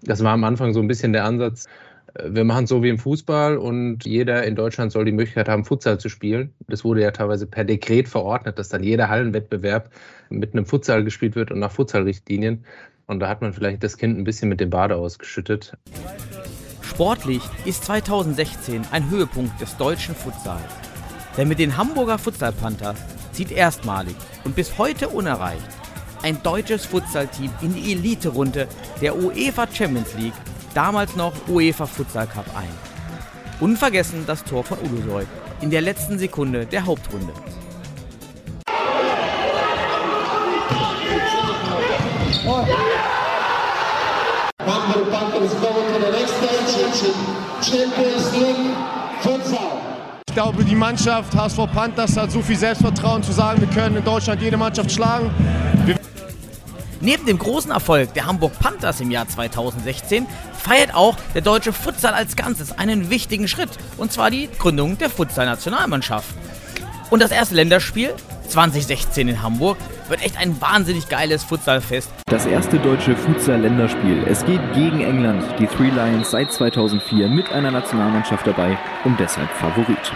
Das 0.02 0.22
war 0.22 0.32
am 0.32 0.44
Anfang 0.44 0.72
so 0.72 0.80
ein 0.80 0.88
bisschen 0.88 1.12
der 1.12 1.24
Ansatz, 1.24 1.66
wir 2.14 2.44
machen 2.44 2.66
so 2.66 2.82
wie 2.82 2.88
im 2.88 2.98
Fußball 2.98 3.56
und 3.56 4.04
jeder 4.04 4.44
in 4.44 4.54
Deutschland 4.54 4.92
soll 4.92 5.04
die 5.04 5.12
Möglichkeit 5.12 5.48
haben, 5.48 5.64
Futsal 5.64 5.98
zu 5.98 6.08
spielen. 6.08 6.52
Das 6.68 6.84
wurde 6.84 7.02
ja 7.02 7.10
teilweise 7.10 7.46
per 7.46 7.64
Dekret 7.64 8.08
verordnet, 8.08 8.58
dass 8.58 8.68
dann 8.68 8.82
jeder 8.82 9.08
Hallenwettbewerb 9.08 9.90
mit 10.28 10.52
einem 10.52 10.66
Futsal 10.66 11.04
gespielt 11.04 11.36
wird 11.36 11.50
und 11.50 11.58
nach 11.58 11.72
Futsalrichtlinien. 11.72 12.64
Und 13.06 13.20
da 13.20 13.28
hat 13.28 13.40
man 13.40 13.52
vielleicht 13.52 13.82
das 13.82 13.96
Kind 13.96 14.18
ein 14.18 14.24
bisschen 14.24 14.48
mit 14.48 14.60
dem 14.60 14.70
Bade 14.70 14.96
ausgeschüttet. 14.96 15.76
Sportlich 16.82 17.42
ist 17.64 17.84
2016 17.84 18.82
ein 18.90 19.10
Höhepunkt 19.10 19.60
des 19.60 19.76
deutschen 19.76 20.14
Futsals. 20.14 20.60
Denn 21.36 21.48
mit 21.48 21.58
den 21.58 21.76
Hamburger 21.76 22.18
Futsal 22.18 22.52
Panthers 22.52 22.98
zieht 23.32 23.50
erstmalig 23.50 24.14
und 24.44 24.54
bis 24.54 24.76
heute 24.76 25.08
unerreicht 25.08 25.82
ein 26.22 26.42
deutsches 26.42 26.86
Futsal-Team 26.86 27.50
in 27.62 27.74
die 27.74 27.92
Elite-Runde 27.92 28.68
der 29.00 29.16
UEFA 29.16 29.66
Champions 29.72 30.14
League, 30.14 30.34
damals 30.74 31.16
noch 31.16 31.32
UEFA 31.48 31.86
Futsal 31.86 32.26
Cup 32.26 32.46
ein. 32.56 32.68
Unvergessen 33.60 34.24
das 34.26 34.42
Tor 34.44 34.64
von 34.64 34.78
Ulusoy 34.78 35.24
in 35.60 35.70
der 35.70 35.80
letzten 35.80 36.18
Sekunde 36.18 36.66
der 36.66 36.84
Hauptrunde. 36.84 37.32
Ich 50.26 50.34
glaube, 50.34 50.64
die 50.64 50.74
Mannschaft 50.74 51.36
HSV 51.36 51.58
Panthers 51.72 52.16
hat 52.16 52.30
so 52.30 52.40
viel 52.40 52.56
Selbstvertrauen 52.56 53.22
zu 53.22 53.32
sagen, 53.32 53.60
wir 53.60 53.68
können 53.68 53.96
in 53.96 54.04
Deutschland 54.04 54.40
jede 54.40 54.56
Mannschaft 54.56 54.90
schlagen. 54.90 55.30
Wir 55.84 55.96
Neben 57.02 57.26
dem 57.26 57.36
großen 57.36 57.72
Erfolg 57.72 58.14
der 58.14 58.26
Hamburg 58.26 58.56
Panthers 58.60 59.00
im 59.00 59.10
Jahr 59.10 59.26
2016 59.26 60.24
feiert 60.56 60.94
auch 60.94 61.16
der 61.34 61.42
deutsche 61.42 61.72
Futsal 61.72 62.14
als 62.14 62.36
Ganzes 62.36 62.78
einen 62.78 63.10
wichtigen 63.10 63.48
Schritt, 63.48 63.70
und 63.96 64.12
zwar 64.12 64.30
die 64.30 64.48
Gründung 64.56 64.98
der 64.98 65.10
Futsal-Nationalmannschaft. 65.10 66.32
Und 67.10 67.20
das 67.20 67.32
erste 67.32 67.56
Länderspiel 67.56 68.14
2016 68.46 69.26
in 69.26 69.42
Hamburg 69.42 69.78
wird 70.08 70.24
echt 70.24 70.38
ein 70.38 70.60
wahnsinnig 70.60 71.08
geiles 71.08 71.42
Futsalfest. 71.42 72.08
Das 72.26 72.46
erste 72.46 72.78
deutsche 72.78 73.16
Futsal-Länderspiel. 73.16 74.22
Es 74.28 74.44
geht 74.44 74.60
gegen 74.72 75.00
England. 75.00 75.42
Die 75.58 75.66
Three 75.66 75.90
Lions 75.90 76.30
seit 76.30 76.52
2004 76.52 77.28
mit 77.28 77.50
einer 77.50 77.72
Nationalmannschaft 77.72 78.46
dabei 78.46 78.78
und 79.04 79.18
deshalb 79.18 79.50
Favorit. 79.50 80.12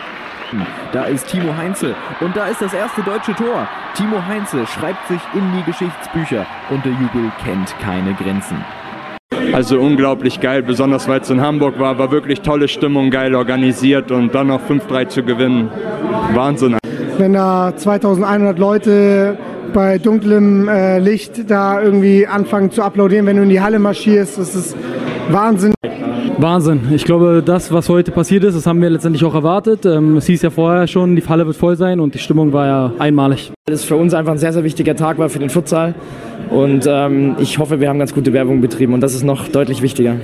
Da 0.92 1.04
ist 1.04 1.28
Timo 1.28 1.56
Heinze 1.56 1.94
und 2.20 2.36
da 2.36 2.46
ist 2.46 2.62
das 2.62 2.74
erste 2.74 3.02
deutsche 3.02 3.34
Tor. 3.34 3.66
Timo 3.94 4.24
Heinze 4.26 4.66
schreibt 4.66 5.06
sich 5.08 5.20
in 5.34 5.42
die 5.56 5.62
Geschichtsbücher 5.64 6.46
und 6.70 6.84
der 6.84 6.92
Jubel 6.92 7.30
kennt 7.44 7.74
keine 7.80 8.14
Grenzen. 8.14 8.64
Also 9.52 9.78
unglaublich 9.78 10.40
geil, 10.40 10.62
besonders 10.62 11.08
weil 11.08 11.20
es 11.20 11.30
in 11.30 11.40
Hamburg 11.40 11.78
war, 11.78 11.98
war 11.98 12.10
wirklich 12.10 12.40
tolle 12.42 12.68
Stimmung, 12.68 13.10
geil 13.10 13.34
organisiert 13.34 14.10
und 14.10 14.34
dann 14.34 14.48
noch 14.48 14.60
5-3 14.60 15.08
zu 15.08 15.22
gewinnen. 15.22 15.70
Wahnsinn. 16.34 16.76
Wenn 17.18 17.32
da 17.32 17.74
2100 17.74 18.58
Leute 18.58 19.38
bei 19.72 19.98
dunklem 19.98 20.68
äh, 20.68 20.98
Licht 20.98 21.50
da 21.50 21.80
irgendwie 21.80 22.26
anfangen 22.26 22.70
zu 22.70 22.82
applaudieren, 22.82 23.26
wenn 23.26 23.36
du 23.36 23.42
in 23.42 23.48
die 23.48 23.60
Halle 23.60 23.78
marschierst, 23.78 24.38
das 24.38 24.54
ist 24.54 24.76
Wahnsinn. 25.30 25.74
Wahnsinn. 26.38 26.92
Ich 26.92 27.04
glaube, 27.04 27.42
das, 27.44 27.72
was 27.72 27.88
heute 27.88 28.12
passiert 28.12 28.44
ist, 28.44 28.54
das 28.54 28.66
haben 28.66 28.82
wir 28.82 28.90
letztendlich 28.90 29.24
auch 29.24 29.34
erwartet. 29.34 29.86
Ähm, 29.86 30.18
es 30.18 30.26
hieß 30.26 30.42
ja 30.42 30.50
vorher 30.50 30.86
schon, 30.86 31.16
die 31.16 31.26
Halle 31.26 31.46
wird 31.46 31.56
voll 31.56 31.76
sein 31.76 31.98
und 31.98 32.14
die 32.14 32.18
Stimmung 32.18 32.52
war 32.52 32.66
ja 32.66 32.92
einmalig. 32.98 33.52
Das 33.64 33.80
ist 33.80 33.86
für 33.86 33.96
uns 33.96 34.12
einfach 34.12 34.32
ein 34.32 34.38
sehr, 34.38 34.52
sehr 34.52 34.62
wichtiger 34.62 34.94
Tag 34.94 35.18
war 35.18 35.30
für 35.30 35.38
den 35.38 35.48
Futsal. 35.48 35.94
Und 36.50 36.86
ähm, 36.86 37.36
ich 37.38 37.58
hoffe, 37.58 37.80
wir 37.80 37.88
haben 37.88 37.98
ganz 37.98 38.12
gute 38.14 38.32
Werbung 38.32 38.60
betrieben 38.60 38.92
und 38.92 39.00
das 39.00 39.14
ist 39.14 39.22
noch 39.22 39.48
deutlich 39.48 39.80
wichtiger. 39.80 40.16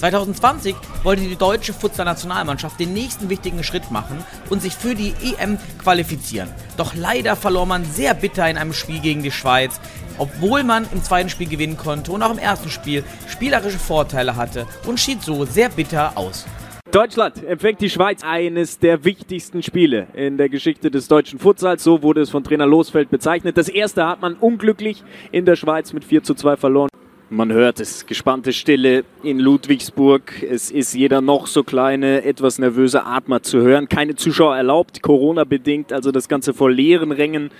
2020 0.00 0.74
wollte 1.02 1.22
die 1.22 1.36
deutsche 1.36 1.74
Futsal-Nationalmannschaft 1.74 2.80
den 2.80 2.94
nächsten 2.94 3.28
wichtigen 3.28 3.62
Schritt 3.62 3.90
machen 3.90 4.16
und 4.48 4.62
sich 4.62 4.74
für 4.74 4.94
die 4.94 5.12
EM 5.22 5.58
qualifizieren. 5.82 6.48
Doch 6.78 6.94
leider 6.94 7.36
verlor 7.36 7.66
man 7.66 7.84
sehr 7.84 8.14
bitter 8.14 8.48
in 8.48 8.56
einem 8.56 8.72
Spiel 8.72 9.00
gegen 9.00 9.22
die 9.22 9.30
Schweiz, 9.30 9.78
obwohl 10.20 10.62
man 10.62 10.86
im 10.92 11.02
zweiten 11.02 11.28
Spiel 11.30 11.48
gewinnen 11.48 11.76
konnte 11.76 12.12
und 12.12 12.22
auch 12.22 12.30
im 12.30 12.38
ersten 12.38 12.68
Spiel 12.68 13.02
spielerische 13.26 13.78
Vorteile 13.78 14.36
hatte 14.36 14.66
und 14.86 15.00
schied 15.00 15.22
so 15.22 15.44
sehr 15.44 15.70
bitter 15.70 16.12
aus. 16.16 16.46
Deutschland 16.92 17.44
empfängt 17.44 17.80
die 17.80 17.88
Schweiz 17.88 18.22
eines 18.24 18.78
der 18.78 19.04
wichtigsten 19.04 19.62
Spiele 19.62 20.08
in 20.12 20.36
der 20.36 20.48
Geschichte 20.48 20.90
des 20.90 21.06
deutschen 21.06 21.38
Futsals. 21.38 21.84
So 21.84 22.02
wurde 22.02 22.20
es 22.20 22.30
von 22.30 22.42
Trainer 22.42 22.66
Losfeld 22.66 23.10
bezeichnet. 23.10 23.56
Das 23.56 23.68
erste 23.68 24.06
hat 24.06 24.20
man 24.20 24.34
unglücklich 24.34 25.04
in 25.30 25.44
der 25.44 25.54
Schweiz 25.54 25.92
mit 25.92 26.04
4 26.04 26.24
zu 26.24 26.34
2 26.34 26.56
verloren. 26.56 26.88
Man 27.32 27.52
hört 27.52 27.78
es, 27.78 28.06
gespannte 28.06 28.52
Stille 28.52 29.04
in 29.22 29.38
Ludwigsburg. 29.38 30.42
Es 30.42 30.72
ist 30.72 30.94
jeder 30.94 31.20
noch 31.20 31.46
so 31.46 31.62
kleine, 31.62 32.24
etwas 32.24 32.58
nervöse 32.58 33.06
Atmer 33.06 33.40
zu 33.40 33.60
hören. 33.60 33.88
Keine 33.88 34.16
Zuschauer 34.16 34.56
erlaubt, 34.56 35.00
Corona-bedingt, 35.00 35.92
also 35.92 36.10
das 36.10 36.28
Ganze 36.28 36.54
vor 36.54 36.72
leeren 36.72 37.12
Rängen. 37.12 37.52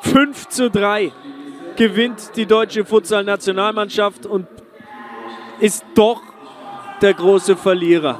5 0.00 0.48
zu 0.48 0.70
3 0.70 1.12
gewinnt 1.78 2.32
die 2.34 2.44
deutsche 2.44 2.84
Futsal-Nationalmannschaft 2.84 4.26
und 4.26 4.46
ist 5.60 5.84
doch 5.94 6.20
der 7.00 7.14
große 7.14 7.56
Verlierer. 7.56 8.18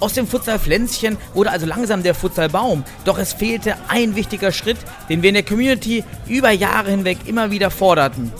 Aus 0.00 0.14
dem 0.14 0.26
Futsal-Pflänzchen 0.26 1.18
wurde 1.34 1.50
also 1.50 1.66
langsam 1.66 2.02
der 2.02 2.14
Futsal-Baum. 2.14 2.84
Doch 3.04 3.18
es 3.18 3.34
fehlte 3.34 3.76
ein 3.88 4.16
wichtiger 4.16 4.50
Schritt, 4.50 4.78
den 5.10 5.22
wir 5.22 5.28
in 5.28 5.34
der 5.34 5.44
Community 5.44 6.04
über 6.26 6.50
Jahre 6.50 6.90
hinweg 6.90 7.18
immer 7.26 7.50
wieder 7.50 7.70
forderten. 7.70 8.32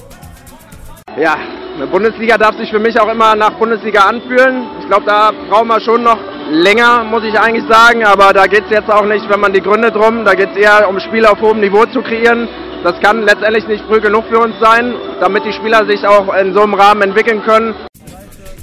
Ja, 1.19 1.37
eine 1.77 1.87
Bundesliga 1.89 2.39
darf 2.39 2.57
sich 2.57 2.71
für 2.71 2.79
mich 2.79 2.99
auch 2.99 3.13
immer 3.13 3.35
nach 3.35 3.59
Bundesliga 3.59 4.03
anfühlen. 4.03 4.69
Ich 4.81 4.87
glaube, 4.87 5.05
da 5.05 5.33
brauchen 5.51 5.69
wir 5.69 5.81
schon 5.81 6.03
noch 6.03 6.19
länger, 6.51 7.05
muss 7.05 7.25
ich 7.25 7.39
eigentlich 7.39 7.65
sagen. 7.69 8.05
Aber 8.05 8.33
da 8.33 8.47
geht 8.47 8.65
es 8.65 8.71
jetzt 8.71 8.91
auch 8.91 9.05
nicht, 9.05 9.29
wenn 9.29 9.41
man 9.41 9.53
die 9.53 9.61
Gründe 9.61 9.91
drum. 9.91 10.25
Da 10.25 10.35
geht 10.35 10.51
es 10.53 10.57
eher 10.57 10.89
um 10.89 10.99
Spiele 11.01 11.31
auf 11.31 11.41
hohem 11.41 11.61
Niveau 11.61 11.85
zu 11.87 12.01
kreieren. 12.03 12.49
Das 12.85 13.01
kann 13.01 13.23
letztendlich 13.23 13.67
nicht 13.67 13.85
früh 13.87 14.01
genug 14.01 14.25
für 14.31 14.39
uns 14.39 14.55
sein, 14.61 14.95
damit 15.21 15.45
die 15.45 15.53
Spieler 15.53 15.85
sich 15.87 16.07
auch 16.07 16.33
in 16.35 16.55
so 16.55 16.63
einem 16.63 16.75
Rahmen 16.75 17.03
entwickeln 17.03 17.43
können. 17.43 17.75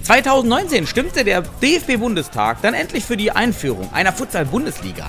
2019 0.03 0.87
stimmte 0.87 1.25
der 1.25 1.41
DFB-Bundestag 1.41 2.61
dann 2.61 2.73
endlich 2.73 3.03
für 3.03 3.17
die 3.17 3.31
Einführung 3.31 3.89
einer 3.93 4.13
Futsal-Bundesliga. 4.13 5.07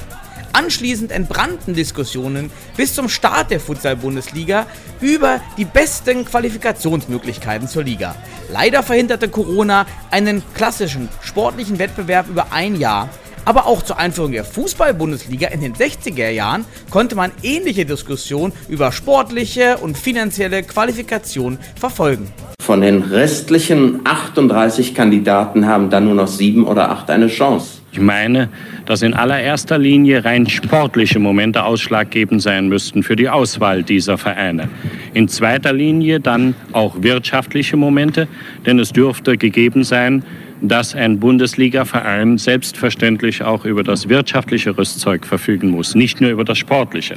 Anschließend 0.55 1.13
entbrannten 1.13 1.75
Diskussionen 1.75 2.51
bis 2.77 2.95
zum 2.95 3.09
Start 3.09 3.51
der 3.51 3.61
Futsal-Bundesliga 3.61 4.67
über 5.01 5.41
die 5.57 5.67
besten 5.67 6.25
Qualifikationsmöglichkeiten 6.25 7.69
zur 7.69 7.85
Liga. 7.85 8.17
Leider 8.51 8.83
verhinderte 8.83 9.29
Corona 9.29 9.87
einen 10.11 10.43
klassischen 10.55 11.11
sportlichen 11.21 11.79
Wettbewerb 11.79 12.29
über 12.29 12.47
ein 12.53 12.81
Jahr. 12.81 13.11
Aber 13.47 13.67
auch 13.67 13.83
zur 13.83 13.99
Einführung 13.99 14.33
der 14.33 14.45
Fußball-Bundesliga 14.45 15.49
in 15.49 15.61
den 15.61 15.73
60er 15.73 16.31
Jahren 16.31 16.65
konnte 16.91 17.15
man 17.15 17.31
ähnliche 17.45 17.87
Diskussionen 17.87 18.53
über 18.69 18.91
sportliche 18.91 19.79
und 19.79 19.97
finanzielle 19.97 20.65
Qualifikation 20.65 21.57
verfolgen. 21.77 22.27
Von 22.61 22.81
den 22.81 23.03
restlichen 23.03 24.01
38 24.03 24.97
Kandidaten 24.97 25.67
haben 25.67 25.91
dann 25.91 26.07
nur 26.07 26.15
noch 26.15 26.27
sieben 26.27 26.67
oder 26.67 26.91
acht 26.91 27.09
eine 27.09 27.29
Chance. 27.29 27.79
Ich 27.93 28.01
meine, 28.01 28.49
dass 28.85 29.03
in 29.03 29.15
allererster 29.15 29.79
Linie 29.79 30.25
rein 30.25 30.49
sportliche 30.49 31.21
Momente 31.21 31.63
ausschlaggebend 31.63 32.43
sein 32.43 32.69
müssten 32.69 33.05
für 33.05 33.15
die 33.15 33.29
Auswahl 33.29 33.85
dieser 33.85 34.19
Vereine. 34.19 34.69
In 35.15 35.29
zweiter 35.29 35.73
Linie 35.73 36.19
dann 36.19 36.57
auch 36.73 37.01
wirtschaftliche 37.01 37.77
Momente, 37.77 38.27
denn 38.67 38.81
es 38.81 38.93
dürfte 38.93 39.39
gegeben 39.39 39.85
sein, 39.85 40.25
dass 40.61 40.95
ein 40.95 41.19
Bundesliga-Verein 41.21 42.39
selbstverständlich 42.39 43.43
auch 43.43 43.65
über 43.65 43.83
das 43.83 44.09
wirtschaftliche 44.09 44.77
Rüstzeug 44.77 45.27
verfügen 45.27 45.71
muss, 45.71 45.95
nicht 45.95 46.21
nur 46.21 46.31
über 46.31 46.45
das 46.45 46.59
sportliche. 46.59 47.17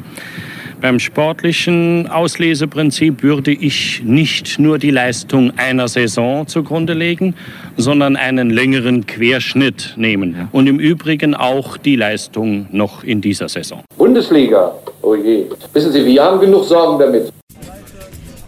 Beim 0.81 0.97
sportlichen 0.97 2.07
Ausleseprinzip 2.07 3.21
würde 3.21 3.51
ich 3.51 4.01
nicht 4.05 4.59
nur 4.59 4.79
die 4.79 4.91
Leistung 4.91 5.51
einer 5.57 5.89
Saison 5.89 6.47
zugrunde 6.47 6.93
legen, 6.93 7.35
sondern 7.75 8.15
einen 8.15 8.49
längeren 8.49 9.05
Querschnitt 9.05 9.95
nehmen. 9.97 10.47
Und 10.53 10.67
im 10.67 10.79
Übrigen 10.79 11.35
auch 11.35 11.75
die 11.75 11.97
Leistung 11.97 12.67
noch 12.71 13.03
in 13.03 13.19
dieser 13.19 13.49
Saison. 13.49 13.83
Bundesliga, 13.97 14.71
oh 15.01 15.15
je. 15.15 15.47
Wissen 15.73 15.91
Sie, 15.91 16.05
wir 16.05 16.23
haben 16.23 16.39
genug 16.39 16.63
Sorgen 16.63 16.97
damit. 16.97 17.33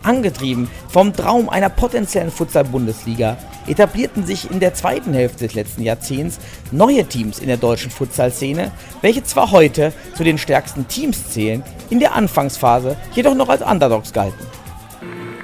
Angetrieben 0.04 0.68
vom 0.90 1.14
Traum 1.14 1.50
einer 1.50 1.70
potenziellen 1.70 2.32
Futsal-Bundesliga 2.32 3.38
etablierten 3.68 4.26
sich 4.26 4.50
in 4.50 4.60
der 4.60 4.74
zweiten 4.74 5.14
Hälfte 5.14 5.46
des 5.46 5.54
letzten 5.54 5.84
Jahrzehnts 5.84 6.40
neue 6.72 7.06
Teams 7.06 7.40
in 7.40 7.48
der 7.48 7.58
deutschen 7.58 7.92
Futsal-Szene, 7.92 8.72
welche 9.02 9.24
zwar 9.24 9.52
heute 9.52 9.94
zu 10.16 10.24
den 10.24 10.38
stärksten 10.38 10.88
Teams 10.88 11.30
zählen, 11.30 11.64
in 11.90 12.00
der 12.00 12.16
Anfangsphase 12.16 12.98
jedoch 13.14 13.36
noch 13.36 13.50
als 13.50 13.62
Underdogs 13.62 14.12
galten. 14.14 14.46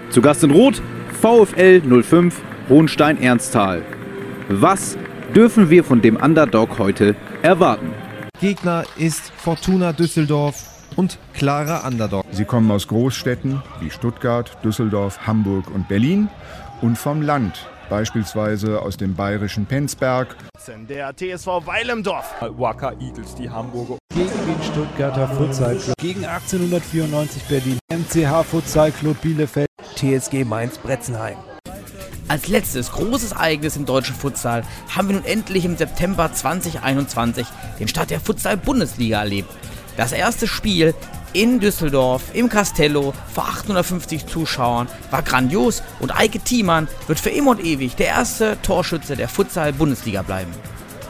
Zu 0.10 0.22
Gast 0.22 0.44
in 0.44 0.52
Rot 0.52 0.82
VfL 1.22 1.82
05 2.04 2.42
Hohenstein-Ernsthal. 2.70 3.84
Was 4.50 4.98
dürfen 5.36 5.70
wir 5.70 5.84
von 5.84 6.02
dem 6.02 6.16
Underdog 6.16 6.80
heute 6.80 7.16
erwarten? 7.42 7.94
Gegner 8.40 8.84
ist 8.98 9.32
Fortuna 9.36 9.94
Düsseldorf 9.94 10.77
und 10.98 11.18
klarer 11.34 11.88
Underdog. 11.88 12.26
Sie 12.32 12.44
kommen 12.44 12.70
aus 12.70 12.90
Großstädten 12.90 13.64
wie 13.80 13.90
Stuttgart, 13.90 14.58
Düsseldorf, 14.64 15.26
Hamburg 15.26 15.74
und 15.74 15.88
Berlin 15.88 16.28
und 16.82 16.98
vom 16.98 17.22
Land, 17.22 17.68
beispielsweise 17.90 18.82
aus 18.82 18.98
dem 18.98 19.16
bayerischen 19.16 19.66
Penzberg. 19.66 20.36
Der 20.90 21.16
TSV 21.16 21.48
Weilemdorf. 21.66 22.36
Wacker 22.58 22.94
Eagles, 23.00 23.36
die 23.36 23.50
Hamburger. 23.50 23.98
Gegen 24.14 24.28
den 24.28 24.64
Stuttgarter 24.64 25.28
Futsal 25.30 25.78
Club. 25.78 25.96
Gegen 25.98 26.26
1894 26.26 27.44
Berlin. 27.44 27.80
MCH 27.90 28.44
Futsal 28.44 28.92
Club 28.92 29.22
Bielefeld. 29.22 29.68
TSG 29.96 30.44
Mainz 30.44 30.78
Bretzenheim. 30.78 31.38
Als 32.28 32.50
letztes 32.50 32.92
großes 32.92 33.32
Ereignis 33.32 33.78
im 33.78 33.86
deutschen 33.86 34.14
Futsal 34.14 34.64
haben 34.94 35.08
wir 35.08 35.16
nun 35.16 35.24
endlich 35.24 35.64
im 35.64 35.78
September 35.78 36.34
2021 36.34 37.48
den 37.80 37.88
Start 37.88 38.10
der 38.10 38.20
Futsal-Bundesliga 38.20 39.20
erlebt. 39.20 39.50
Das 39.98 40.12
erste 40.12 40.48
Spiel 40.48 40.94
in 41.34 41.60
Düsseldorf 41.60 42.36
im 42.36 42.50
Castello 42.50 43.16
vor 43.34 43.46
850 43.46 44.28
Zuschauern 44.28 44.88
war 45.10 45.24
grandios 45.24 45.82
und 46.00 46.16
Eike 46.16 46.40
Thiemann 46.40 46.88
wird 47.08 47.20
für 47.20 47.32
immer 47.32 47.50
und 47.52 47.66
ewig 47.66 47.96
der 47.96 48.06
erste 48.06 48.62
Torschütze 48.62 49.16
der 49.16 49.28
Futsal-Bundesliga 49.28 50.22
bleiben. 50.22 50.52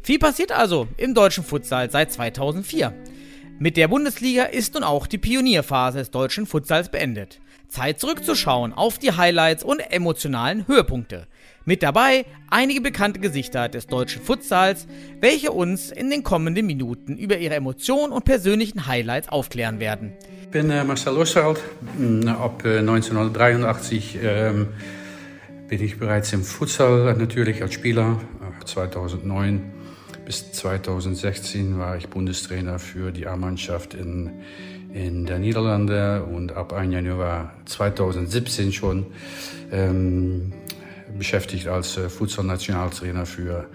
Viel 0.01 0.19
passiert 0.19 0.53
also 0.53 0.89
im 0.97 1.13
deutschen 1.13 1.45
Futsal 1.45 1.91
seit 1.91 2.13
2004. 2.13 2.95
Mit 3.59 3.77
der 3.77 3.89
Bundesliga 3.89 4.45
ist 4.45 4.73
nun 4.73 4.85
auch 4.85 5.07
die 5.07 5.19
Pionierphase 5.19 5.99
des 5.99 6.11
deutschen 6.11 6.47
Futsals 6.47 6.89
beendet. 6.89 7.41
Zeit 7.69 8.01
zurückzuschauen 8.01 8.73
auf 8.73 8.99
die 8.99 9.13
Highlights 9.13 9.65
und 9.65 9.81
emotionalen 9.81 10.67
Höhepunkte. 10.67 11.27
Mit 11.69 11.83
dabei 11.83 12.27
einige 12.49 12.81
bekannte 12.81 13.19
Gesichter 13.19 13.69
des 13.69 13.89
deutschen 13.89 14.23
Futsals, 14.23 14.87
welche 15.21 15.51
uns 15.51 15.91
in 15.91 16.11
den 16.11 16.23
kommenden 16.23 16.65
Minuten 16.65 17.17
über 17.17 17.39
ihre 17.39 17.57
Emotionen 17.57 18.13
und 18.13 18.25
persönlichen 18.25 18.87
Highlights 18.87 19.29
aufklären 19.29 19.81
werden. 19.81 20.13
Ich 20.43 20.49
bin 20.49 20.71
äh, 20.71 20.85
Marcel 20.85 21.17
Osterholt. 21.17 21.61
Ab 22.29 22.65
äh, 22.65 22.79
1983 22.79 24.19
ähm, 24.23 24.69
bin 25.67 25.83
ich 25.83 25.99
bereits 25.99 26.33
im 26.33 26.45
Futsal 26.45 27.09
äh, 27.09 27.19
natürlich 27.19 27.61
als 27.63 27.75
Spieler. 27.75 28.21
2009 28.65 29.73
bis 30.25 30.53
2016 30.53 31.81
war 31.81 31.97
ich 31.97 32.07
Bundestrainer 32.07 32.79
für 32.79 33.11
die 33.11 33.27
A-Mannschaft 33.27 33.95
in 33.95 34.31
in 34.95 35.27
der 35.27 35.39
Niederlande 35.39 36.25
und 36.25 36.53
ab 36.53 36.73
1. 36.73 36.91
Januar 36.95 37.53
2017 37.67 38.73
schon 38.73 39.05
ähm, 39.71 40.53
beschäftigt 41.19 41.69
als 41.69 41.97
äh, 41.97 42.09
Futsal-Nationaltrainer 42.09 43.27
für 43.27 43.69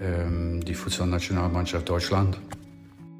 ähm, 0.00 0.64
die 0.64 0.74
Futsal-Nationalmannschaft 0.74 1.88
Deutschland. 1.88 2.38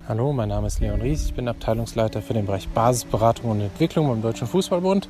Hallo, 0.09 0.33
mein 0.33 0.49
Name 0.49 0.67
ist 0.67 0.81
Leon 0.81 1.01
Ries. 1.01 1.27
Ich 1.27 1.35
bin 1.35 1.47
Abteilungsleiter 1.47 2.23
für 2.23 2.35
den 2.35 2.47
Bereich 2.47 2.69
Basisberatung 2.69 3.51
und 3.51 3.61
Entwicklung 3.61 4.09
beim 4.09 4.23
Deutschen 4.23 4.49
Fußballbund 4.49 5.09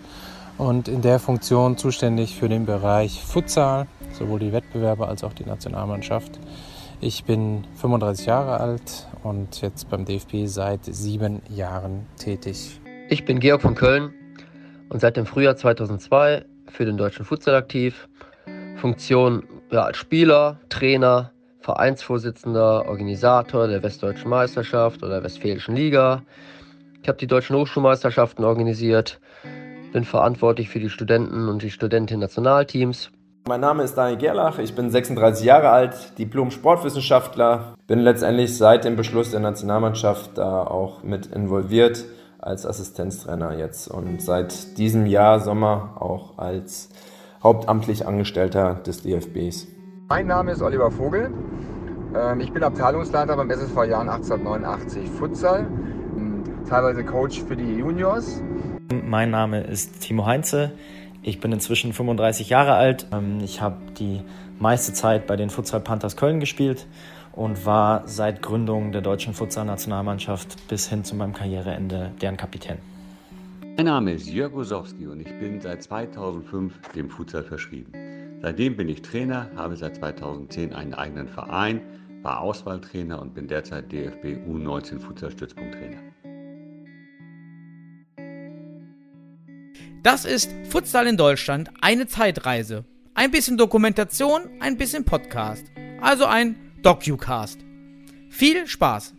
und 0.58 0.88
in 0.88 1.00
der 1.00 1.18
Funktion 1.18 1.78
zuständig 1.78 2.36
für 2.36 2.50
den 2.50 2.66
Bereich 2.66 3.22
Futsal, 3.22 3.86
sowohl 4.12 4.40
die 4.40 4.52
Wettbewerbe 4.52 5.08
als 5.08 5.24
auch 5.24 5.32
die 5.32 5.44
Nationalmannschaft. 5.44 6.38
Ich 7.00 7.24
bin 7.24 7.64
35 7.76 8.26
Jahre 8.26 8.60
alt 8.60 9.08
und 9.22 9.62
jetzt 9.62 9.88
beim 9.88 10.04
DFB 10.04 10.44
seit 10.44 10.84
sieben 10.84 11.40
Jahren 11.48 12.04
tätig. 12.18 12.78
Ich 13.08 13.24
bin 13.24 13.40
Georg 13.40 13.62
von 13.62 13.74
Köln 13.74 14.12
und 14.90 15.00
seit 15.00 15.16
dem 15.16 15.24
Frühjahr 15.24 15.56
2002 15.56 16.44
für 16.66 16.84
den 16.84 16.98
Deutschen 16.98 17.24
Futsal 17.24 17.54
aktiv. 17.54 18.09
Funktion 18.80 19.44
ja, 19.70 19.82
als 19.82 19.98
Spieler, 19.98 20.58
Trainer, 20.70 21.32
Vereinsvorsitzender, 21.60 22.86
Organisator 22.88 23.68
der 23.68 23.82
Westdeutschen 23.82 24.30
Meisterschaft 24.30 25.02
oder 25.02 25.16
der 25.16 25.24
Westfälischen 25.24 25.76
Liga. 25.76 26.22
Ich 27.02 27.08
habe 27.08 27.18
die 27.18 27.26
deutschen 27.26 27.56
Hochschulmeisterschaften 27.56 28.44
organisiert, 28.44 29.20
bin 29.92 30.04
verantwortlich 30.04 30.70
für 30.70 30.80
die 30.80 30.90
Studenten 30.90 31.48
und 31.48 31.62
die 31.62 31.70
Studentinnen-Nationalteams 31.70 33.10
mein 33.48 33.62
Name 33.62 33.82
ist 33.82 33.94
Daniel 33.94 34.18
Gerlach, 34.18 34.58
ich 34.58 34.74
bin 34.74 34.90
36 34.90 35.44
Jahre 35.44 35.70
alt, 35.70 36.18
Diplom-Sportwissenschaftler, 36.18 37.74
bin 37.86 37.98
letztendlich 38.00 38.56
seit 38.56 38.84
dem 38.84 38.96
Beschluss 38.96 39.30
der 39.30 39.40
Nationalmannschaft 39.40 40.36
da 40.36 40.62
auch 40.62 41.02
mit 41.02 41.26
involviert 41.26 42.04
als 42.38 42.66
Assistenztrainer 42.66 43.56
jetzt 43.56 43.88
und 43.88 44.20
seit 44.22 44.78
diesem 44.78 45.06
Jahr 45.06 45.40
Sommer 45.40 45.96
auch 45.98 46.38
als 46.38 46.90
hauptamtlich 47.42 48.06
Angestellter 48.06 48.74
des 48.74 49.02
DFBs. 49.02 49.66
Mein 50.08 50.26
Name 50.26 50.52
ist 50.52 50.62
Oliver 50.62 50.90
Vogel. 50.90 51.30
Ähm, 52.14 52.40
ich 52.40 52.52
bin 52.52 52.62
Abteilungsleiter 52.62 53.36
beim 53.36 53.50
SSV 53.50 53.76
Jahren 53.84 54.08
1889 54.08 55.08
Futsal, 55.10 55.66
teilweise 56.68 57.04
Coach 57.04 57.42
für 57.42 57.56
die 57.56 57.76
Juniors. 57.76 58.42
Mein 59.04 59.30
Name 59.30 59.60
ist 59.62 60.00
Timo 60.00 60.26
Heinze. 60.26 60.72
Ich 61.22 61.40
bin 61.40 61.52
inzwischen 61.52 61.92
35 61.92 62.48
Jahre 62.48 62.74
alt. 62.74 63.06
Ähm, 63.12 63.38
ich 63.42 63.60
habe 63.60 63.76
die 63.98 64.22
meiste 64.58 64.92
Zeit 64.92 65.26
bei 65.26 65.36
den 65.36 65.50
Futsal 65.50 65.80
Panthers 65.80 66.16
Köln 66.16 66.40
gespielt 66.40 66.86
und 67.32 67.64
war 67.64 68.02
seit 68.06 68.42
Gründung 68.42 68.92
der 68.92 69.02
deutschen 69.02 69.34
Futsal-Nationalmannschaft 69.34 70.68
bis 70.68 70.88
hin 70.88 71.04
zu 71.04 71.14
meinem 71.14 71.32
Karriereende 71.32 72.10
deren 72.20 72.36
Kapitän. 72.36 72.78
Mein 73.76 73.86
Name 73.86 74.12
ist 74.12 74.28
Jörg 74.28 74.52
Osowski 74.52 75.06
und 75.06 75.20
ich 75.20 75.38
bin 75.38 75.60
seit 75.60 75.82
2005 75.82 76.74
dem 76.94 77.08
Futsal 77.08 77.44
verschrieben. 77.44 77.92
Seitdem 78.42 78.76
bin 78.76 78.88
ich 78.88 79.00
Trainer, 79.00 79.50
habe 79.56 79.76
seit 79.76 79.96
2010 79.96 80.74
einen 80.74 80.92
eigenen 80.92 81.28
Verein, 81.28 81.80
war 82.22 82.40
Auswahltrainer 82.40 83.20
und 83.22 83.32
bin 83.32 83.48
derzeit 83.48 83.90
DFB 83.90 84.46
U19 84.46 84.98
Futsal 84.98 85.30
Stützpunkttrainer. 85.30 85.98
Das 90.02 90.24
ist 90.24 90.50
Futsal 90.68 91.06
in 91.06 91.16
Deutschland, 91.16 91.70
eine 91.80 92.06
Zeitreise. 92.06 92.84
Ein 93.14 93.30
bisschen 93.30 93.56
Dokumentation, 93.56 94.42
ein 94.60 94.76
bisschen 94.76 95.04
Podcast. 95.04 95.64
Also 96.00 96.26
ein 96.26 96.56
DocuCast. 96.82 97.60
Viel 98.28 98.66
Spaß! 98.66 99.14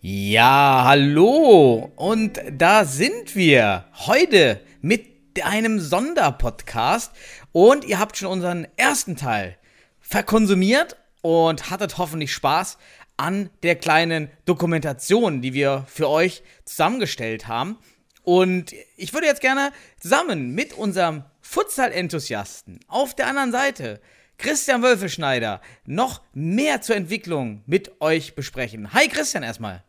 Ja, 0.00 0.84
hallo! 0.84 1.90
Und 1.96 2.40
da 2.52 2.84
sind 2.84 3.34
wir 3.34 3.84
heute 4.06 4.60
mit 4.80 5.04
einem 5.42 5.80
Sonderpodcast. 5.80 7.10
Und 7.50 7.84
ihr 7.84 7.98
habt 7.98 8.16
schon 8.16 8.28
unseren 8.28 8.68
ersten 8.76 9.16
Teil 9.16 9.58
verkonsumiert 9.98 10.96
und 11.20 11.68
hattet 11.70 11.98
hoffentlich 11.98 12.32
Spaß 12.32 12.78
an 13.16 13.50
der 13.64 13.74
kleinen 13.74 14.30
Dokumentation, 14.44 15.42
die 15.42 15.52
wir 15.52 15.84
für 15.88 16.08
euch 16.08 16.44
zusammengestellt 16.64 17.48
haben. 17.48 17.76
Und 18.22 18.74
ich 18.96 19.12
würde 19.12 19.26
jetzt 19.26 19.40
gerne 19.40 19.72
zusammen 19.98 20.52
mit 20.52 20.74
unserem 20.74 21.24
Futsal-Enthusiasten 21.40 22.78
auf 22.86 23.16
der 23.16 23.26
anderen 23.26 23.50
Seite, 23.50 24.00
Christian 24.36 24.84
Wölfelschneider, 24.84 25.60
noch 25.86 26.22
mehr 26.34 26.82
zur 26.82 26.94
Entwicklung 26.94 27.64
mit 27.66 28.00
euch 28.00 28.36
besprechen. 28.36 28.92
Hi 28.92 29.08
Christian 29.08 29.42
erstmal. 29.42 29.82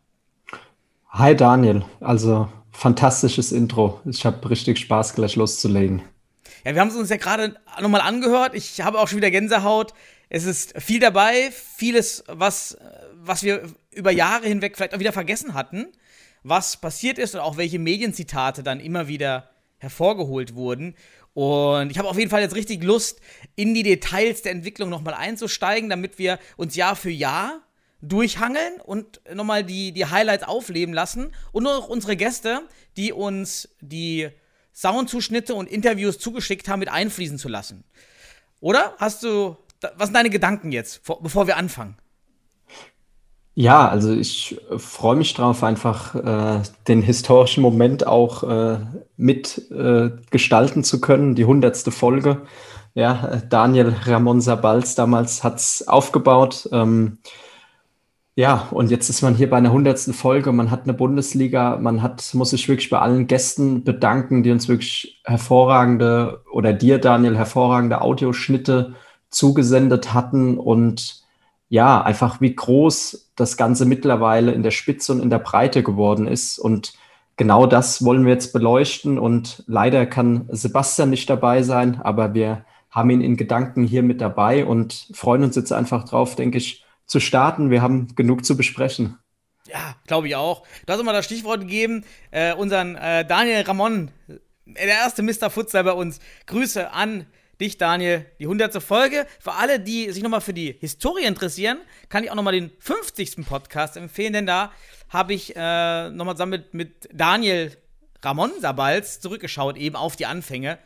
Hi 1.12 1.36
Daniel, 1.36 1.84
also 2.02 2.50
fantastisches 2.72 3.52
Intro. 3.52 4.00
Ich 4.06 4.26
habe 4.26 4.48
richtig 4.48 4.78
Spaß, 4.78 5.15
gleich 5.15 5.36
loszulegen. 5.36 6.04
Ja, 6.63 6.76
wir 6.76 6.82
haben 6.82 6.89
es 6.89 6.95
uns 6.95 7.10
ja 7.10 7.17
gerade 7.17 7.56
nochmal 7.82 8.02
angehört. 8.02 8.54
Ich 8.54 8.80
habe 8.82 9.00
auch 9.00 9.08
schon 9.08 9.17
wieder 9.17 9.32
Gänsehaut. 9.32 9.93
Es 10.30 10.43
ist 10.45 10.80
viel 10.80 11.00
dabei, 11.00 11.52
vieles, 11.52 12.24
was, 12.28 12.78
was 13.15 13.41
wir 13.41 13.63
über 13.91 14.12
Jahre 14.12 14.48
hinweg 14.48 14.76
vielleicht 14.76 14.93
auch 14.93 15.00
wieder 15.00 15.12
vergessen 15.12 15.56
hatten, 15.56 15.88
was 16.43 16.78
passiert 16.78 17.17
ist 17.17 17.34
und 17.34 17.41
auch 17.41 17.58
welche 17.58 17.80
Medienzitate 17.80 18.62
dann 18.62 18.80
immer 18.80 19.08
wieder 19.08 19.50
hervorgeholt 19.80 20.54
wurden. 20.54 20.95
Und 21.34 21.89
ich 21.89 21.98
habe 21.98 22.08
auf 22.08 22.19
jeden 22.19 22.30
Fall 22.30 22.41
jetzt 22.41 22.56
richtig 22.56 22.84
Lust, 22.84 23.19
in 23.56 23.74
die 23.74 23.84
Details 23.84 24.43
der 24.43 24.52
Entwicklung 24.52 24.89
nochmal 24.89 25.15
einzusteigen, 25.15 25.89
damit 25.89 26.19
wir 26.19 26.38
uns 26.56 26.76
Jahr 26.76 26.95
für 26.95 27.10
Jahr 27.10 27.62
durchhangeln 28.02 28.80
und 28.84 29.22
nochmal 29.34 29.64
die, 29.64 29.92
die 29.92 30.06
Highlights 30.06 30.48
aufleben 30.48 30.94
lassen 30.94 31.32
und 31.52 31.68
auch 31.68 31.90
unsere 31.90 32.16
Gäste, 32.16 32.62
die 32.98 33.12
uns 33.12 33.70
die 33.82 34.30
Soundzuschnitte 34.74 35.54
und 35.54 35.70
Interviews 35.70 36.20
zugeschickt 36.20 36.70
haben, 36.70 36.80
mit 36.80 36.90
einfließen 36.90 37.38
zu 37.38 37.50
lassen. 37.50 37.84
Oder? 38.62 38.94
Hast 38.98 39.24
du, 39.24 39.58
was 39.96 40.08
sind 40.08 40.14
deine 40.16 40.30
Gedanken 40.30 40.72
jetzt, 40.72 41.02
bevor 41.22 41.48
wir 41.48 41.58
anfangen? 41.58 41.98
Ja, 43.56 43.90
also 43.90 44.14
ich 44.14 44.58
freue 44.78 45.18
mich 45.18 45.34
drauf, 45.34 45.64
einfach 45.64 46.16
äh, 46.16 46.62
den 46.88 47.02
historischen 47.02 47.62
Moment 47.62 48.08
auch 48.08 48.44
äh, 48.44 48.80
mit 49.18 49.70
äh, 49.70 50.12
zu 50.82 51.02
können, 51.02 51.36
die 51.36 51.44
hundertste 51.44 51.92
Folge. 51.92 52.44
Ja, 52.94 53.42
Daniel 53.50 53.94
Ramon 54.06 54.40
Sabals 54.40 54.96
damals 54.96 55.44
hat 55.44 55.58
es 55.58 55.88
aufgebaut. 55.88 56.70
Ähm, 56.72 57.18
Ja, 58.39 58.69
und 58.71 58.89
jetzt 58.89 59.10
ist 59.10 59.21
man 59.21 59.36
hier 59.36 59.49
bei 59.49 59.58
einer 59.58 59.73
hundertsten 59.73 60.13
Folge. 60.13 60.54
Man 60.54 60.71
hat 60.71 60.84
eine 60.84 60.93
Bundesliga. 60.93 61.75
Man 61.75 62.02
hat, 62.02 62.34
muss 62.34 62.52
sich 62.52 62.69
wirklich 62.69 62.89
bei 62.89 62.99
allen 62.99 63.28
Gästen 63.28 63.84
bedanken, 63.84 64.43
die 64.43 64.52
uns 64.52 64.69
wirklich 64.69 65.19
hervorragende 65.25 66.41
oder 66.49 66.71
dir, 66.71 66.99
Daniel, 66.99 67.36
hervorragende 67.36 67.99
Audioschnitte 67.99 68.93
zugesendet 69.30 70.13
hatten 70.13 70.58
und 70.58 71.21
ja, 71.67 72.02
einfach 72.02 72.39
wie 72.39 72.56
groß 72.56 73.30
das 73.36 73.58
Ganze 73.58 73.86
mittlerweile 73.86 74.54
in 74.54 74.63
der 74.63 74.71
Spitze 74.71 75.12
und 75.12 75.19
in 75.19 75.30
der 75.30 75.39
Breite 75.39 75.84
geworden 75.84 76.25
ist. 76.25 76.60
Und 76.60 76.93
genau 77.36 77.65
das 77.65 78.06
wollen 78.06 78.23
wir 78.23 78.32
jetzt 78.32 78.54
beleuchten. 78.54 79.19
Und 79.19 79.65
leider 79.67 80.06
kann 80.06 80.45
Sebastian 80.47 81.10
nicht 81.10 81.30
dabei 81.30 81.62
sein, 81.62 81.99
aber 82.02 82.34
wir 82.34 82.63
haben 82.89 83.10
ihn 83.10 83.19
in 83.19 83.36
Gedanken 83.36 83.84
hier 83.84 84.02
mit 84.02 84.21
dabei 84.21 84.65
und 84.65 85.10
freuen 85.13 85.43
uns 85.43 85.58
jetzt 85.58 85.73
einfach 85.73 86.06
drauf, 86.06 86.38
denke 86.38 86.58
ich, 86.58 86.86
zu 87.10 87.19
starten. 87.19 87.72
Wir 87.72 87.82
haben 87.82 88.15
genug 88.15 88.45
zu 88.45 88.56
besprechen. 88.56 89.17
Ja, 89.67 89.95
glaube 90.08 90.28
ich 90.28 90.36
auch. 90.36 90.65
Du 90.86 90.93
hast 90.93 91.00
immer 91.00 91.13
das 91.13 91.26
Stichwort 91.26 91.62
gegeben, 91.62 92.06
äh, 92.32 92.54
unseren 92.54 92.95
äh, 92.95 93.26
Daniel 93.26 93.62
Ramon, 93.63 94.12
äh, 94.28 94.38
der 94.65 94.88
erste 94.88 95.22
Mr. 95.22 95.50
Futsal 95.50 95.84
bei 95.84 95.91
uns. 95.91 96.19
Grüße 96.45 96.91
an 96.91 97.26
dich, 97.60 97.78
Daniel, 97.78 98.26
die 98.39 98.45
100. 98.45 98.82
Folge. 98.82 99.28
Für 99.39 99.54
alle, 99.54 99.80
die 99.80 100.12
sich 100.12 100.24
nochmal 100.24 100.41
für 100.41 100.54
die 100.54 100.76
Historie 100.80 101.26
interessieren, 101.26 101.80
kann 102.08 102.24
ich 102.24 102.32
auch 102.32 102.36
nochmal 102.36 102.54
den 102.54 102.72
50. 102.80 103.45
Podcast 103.45 103.98
empfehlen, 103.98 104.34
denn 104.34 104.45
da 104.45 104.72
habe 105.10 105.34
ich 105.34 105.56
äh, 105.56 106.10
nochmal 106.12 106.36
zusammen 106.36 106.52
mit, 106.52 106.74
mit 106.74 107.10
Daniel 107.12 107.76
Ramon 108.24 108.52
Sabals 108.60 109.19
zurückgeschaut, 109.19 109.78
eben 109.78 109.95
auf 109.95 110.15
die 110.15 110.26
Anfänge. 110.26 110.78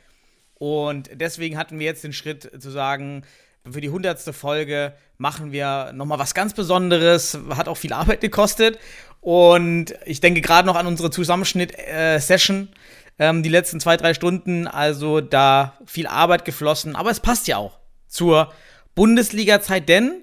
Und 0.55 1.09
deswegen 1.13 1.57
hatten 1.57 1.79
wir 1.79 1.85
jetzt 1.85 2.03
den 2.03 2.13
Schritt 2.13 2.49
zu 2.61 2.71
sagen, 2.71 3.23
für 3.71 3.81
die 3.81 3.87
100. 3.87 4.19
Folge 4.35 4.93
machen 5.17 5.51
wir 5.51 5.91
nochmal 5.93 6.19
was 6.19 6.33
ganz 6.33 6.53
Besonderes. 6.53 7.37
Hat 7.51 7.67
auch 7.67 7.77
viel 7.77 7.93
Arbeit 7.93 8.21
gekostet. 8.21 8.77
Und 9.21 9.95
ich 10.05 10.19
denke 10.19 10.41
gerade 10.41 10.67
noch 10.67 10.75
an 10.75 10.85
unsere 10.85 11.11
Zusammenschnitt-Session. 11.11 12.69
Äh, 13.17 13.29
ähm, 13.29 13.43
die 13.43 13.49
letzten 13.49 13.79
zwei, 13.79 13.95
drei 13.95 14.13
Stunden. 14.13 14.67
Also 14.67 15.21
da 15.21 15.77
viel 15.85 16.07
Arbeit 16.07 16.43
geflossen. 16.43 16.95
Aber 16.95 17.09
es 17.09 17.21
passt 17.21 17.47
ja 17.47 17.57
auch 17.57 17.79
zur 18.07 18.51
Bundesliga-Zeit, 18.95 19.87
denn 19.87 20.21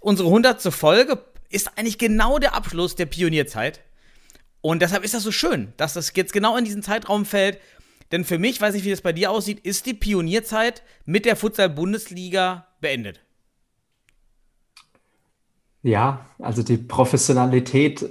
unsere 0.00 0.28
100. 0.28 0.62
Folge 0.72 1.22
ist 1.50 1.76
eigentlich 1.76 1.98
genau 1.98 2.38
der 2.38 2.54
Abschluss 2.54 2.94
der 2.94 3.06
Pionierzeit. 3.06 3.80
Und 4.62 4.80
deshalb 4.80 5.04
ist 5.04 5.14
das 5.14 5.22
so 5.22 5.30
schön, 5.30 5.72
dass 5.76 5.92
das 5.92 6.12
jetzt 6.16 6.32
genau 6.32 6.56
in 6.56 6.64
diesen 6.64 6.82
Zeitraum 6.82 7.24
fällt. 7.24 7.60
Denn 8.12 8.24
für 8.24 8.38
mich, 8.38 8.60
weiß 8.60 8.74
nicht, 8.74 8.84
wie 8.84 8.90
das 8.90 9.00
bei 9.00 9.12
dir 9.12 9.30
aussieht, 9.30 9.60
ist 9.60 9.86
die 9.86 9.94
Pionierzeit 9.94 10.82
mit 11.04 11.24
der 11.24 11.36
Futsal-Bundesliga 11.36 12.66
beendet. 12.80 13.20
Ja, 15.82 16.26
also 16.38 16.62
die 16.62 16.78
Professionalität 16.78 18.04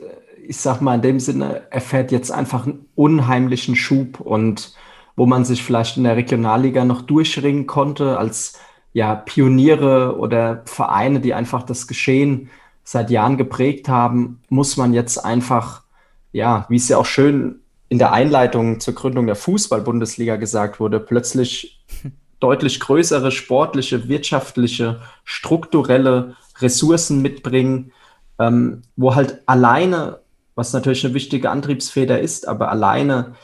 ich 0.48 0.58
sag 0.58 0.82
mal, 0.82 0.96
in 0.96 1.02
dem 1.02 1.20
Sinne 1.20 1.64
erfährt 1.72 2.12
jetzt 2.12 2.32
einfach 2.32 2.66
einen 2.66 2.86
unheimlichen 2.96 3.76
Schub 3.76 4.20
und 4.20 4.74
wo 5.16 5.26
man 5.26 5.46
sich 5.46 5.64
vielleicht 5.64 5.98
in 5.98 6.04
der 6.04 6.18
Regionalliga 6.18 6.86
noch 6.86 7.02
durchringen 7.02 7.68
konnte 7.68 8.18
als 8.18 8.60
ja, 8.94 9.16
Pioniere 9.16 10.18
oder 10.18 10.64
Vereine, 10.66 11.20
die 11.20 11.34
einfach 11.34 11.64
das 11.64 11.88
Geschehen 11.88 12.50
seit 12.84 13.10
Jahren 13.10 13.38
geprägt 13.38 13.90
haben, 13.90 14.42
muss 14.50 14.78
man 14.78 14.94
jetzt 14.94 15.18
einfach, 15.18 15.84
ja, 16.32 16.66
wie 16.70 16.76
es 16.76 16.90
ja 16.90 16.98
auch 16.98 17.06
schön 17.06 17.62
in 17.90 18.00
der 18.00 18.12
Einleitung 18.12 18.80
zur 18.80 18.96
Gründung 18.96 19.28
der 19.28 19.36
Fußball-Bundesliga 19.36 20.38
gesagt 20.38 20.80
wurde, 20.80 21.00
plötzlich 21.00 21.86
deutlich 22.40 22.80
größere 22.80 23.32
sportliche, 23.32 24.08
wirtschaftliche, 24.08 25.02
strukturelle 25.24 26.36
Ressourcen 26.60 27.22
mitbringen, 27.22 27.92
ähm, 28.40 28.82
wo 28.96 29.16
halt 29.16 29.42
alleine 29.46 30.20
was 30.56 30.72
natürlich 30.72 31.06
eine 31.06 31.14
wichtige 31.14 31.52
Antriebsfeder 31.52 32.20
ist, 32.20 32.48
aber 32.48 32.72
alleine 32.72 33.36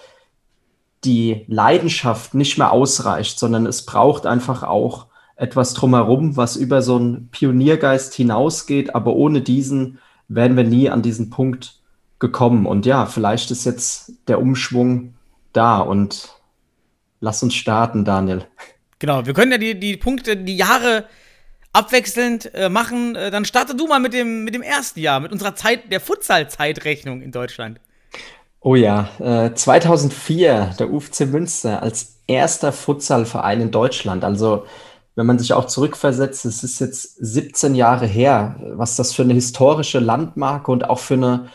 die 1.03 1.45
Leidenschaft 1.47 2.33
nicht 2.33 2.57
mehr 2.57 2.71
ausreicht, 2.71 3.37
sondern 3.37 3.65
es 3.65 3.85
braucht 3.85 4.25
einfach 4.25 4.63
auch 4.63 5.07
etwas 5.35 5.73
drumherum, 5.73 6.37
was 6.37 6.55
über 6.55 6.81
so 6.81 6.95
einen 6.95 7.29
Pioniergeist 7.29 8.13
hinausgeht, 8.13 8.95
aber 8.95 9.13
ohne 9.13 9.41
diesen 9.41 9.99
wären 10.27 10.55
wir 10.55 10.63
nie 10.63 10.89
an 10.89 11.01
diesen 11.01 11.29
Punkt 11.29 11.80
gekommen. 12.21 12.65
Und 12.65 12.85
ja, 12.85 13.05
vielleicht 13.05 13.51
ist 13.51 13.65
jetzt 13.65 14.13
der 14.29 14.39
Umschwung 14.39 15.15
da 15.51 15.79
und 15.79 16.29
lass 17.19 17.43
uns 17.43 17.55
starten, 17.55 18.05
Daniel. 18.05 18.45
Genau, 18.99 19.25
wir 19.25 19.33
können 19.33 19.51
ja 19.51 19.57
die, 19.57 19.77
die 19.77 19.97
Punkte, 19.97 20.37
die 20.37 20.55
Jahre 20.55 21.05
abwechselnd 21.73 22.53
äh, 22.53 22.69
machen. 22.69 23.15
Äh, 23.15 23.31
dann 23.31 23.43
starte 23.43 23.75
du 23.75 23.87
mal 23.87 23.99
mit 23.99 24.13
dem, 24.13 24.45
mit 24.45 24.53
dem 24.53 24.61
ersten 24.61 24.99
Jahr, 24.99 25.19
mit 25.19 25.31
unserer 25.33 25.55
Zeit, 25.55 25.91
der 25.91 25.99
Futsal-Zeitrechnung 25.99 27.21
in 27.21 27.31
Deutschland. 27.31 27.81
Oh 28.61 28.75
ja, 28.75 29.09
äh, 29.19 29.53
2004 29.53 30.75
der 30.77 30.93
UFC 30.93 31.21
Münster 31.21 31.81
als 31.81 32.19
erster 32.27 32.71
Futsalverein 32.71 33.59
in 33.59 33.71
Deutschland. 33.71 34.23
Also 34.23 34.65
wenn 35.15 35.25
man 35.25 35.39
sich 35.39 35.53
auch 35.53 35.65
zurückversetzt, 35.65 36.45
es 36.45 36.63
ist 36.63 36.79
jetzt 36.79 37.15
17 37.19 37.73
Jahre 37.73 38.05
her, 38.05 38.57
was 38.73 38.95
das 38.95 39.13
für 39.13 39.23
eine 39.23 39.33
historische 39.33 39.99
Landmarke 39.99 40.71
und 40.71 40.89
auch 40.89 40.99
für 40.99 41.15
eine 41.15 41.49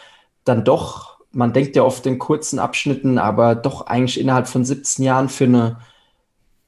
dann 0.46 0.64
doch, 0.64 1.18
man 1.32 1.52
denkt 1.52 1.76
ja 1.76 1.82
oft 1.82 2.06
in 2.06 2.18
kurzen 2.18 2.58
Abschnitten, 2.58 3.18
aber 3.18 3.54
doch 3.54 3.86
eigentlich 3.86 4.18
innerhalb 4.18 4.48
von 4.48 4.64
17 4.64 5.04
Jahren 5.04 5.28
für 5.28 5.44
eine 5.44 5.78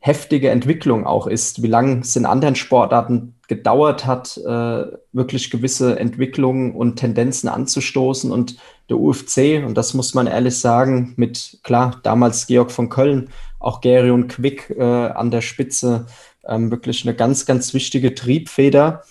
heftige 0.01 0.51
Entwicklung 0.51 1.07
auch 1.07 1.27
ist, 1.27 1.62
wie 1.62 1.69
lange 1.69 2.01
es 2.01 2.14
in 2.17 2.27
anderen 2.27 2.55
Sportarten 2.55 3.35
gedauert 3.49 4.07
hat, 4.07 4.37
äh, 4.37 4.85
wirklich 5.12 5.51
gewisse 5.51 5.99
Entwicklungen 5.99 6.75
und 6.75 6.97
Tendenzen 6.97 7.49
anzustoßen. 7.49 8.31
Und 8.31 8.57
der 8.91 8.99
UFC, 8.99 9.64
und 9.64 9.75
das 9.77 9.95
muss 9.95 10.14
man 10.14 10.27
ehrlich 10.27 10.59
sagen, 10.59 11.14
mit 11.17 11.59
klar, 11.62 11.99
damals 12.03 12.47
Georg 12.47 12.71
von 12.71 12.91
Köln, 12.91 13.31
auch 13.59 13.81
Gerion 13.81 14.29
Quick 14.29 14.71
äh, 14.79 14.83
an 14.83 15.31
der 15.31 15.41
Spitze, 15.41 16.07
ähm, 16.47 16.71
wirklich 16.71 17.05
eine 17.05 17.14
ganz, 17.14 17.47
ganz 17.47 17.75
wichtige 17.75 18.14
Triebfeder. 18.14 19.03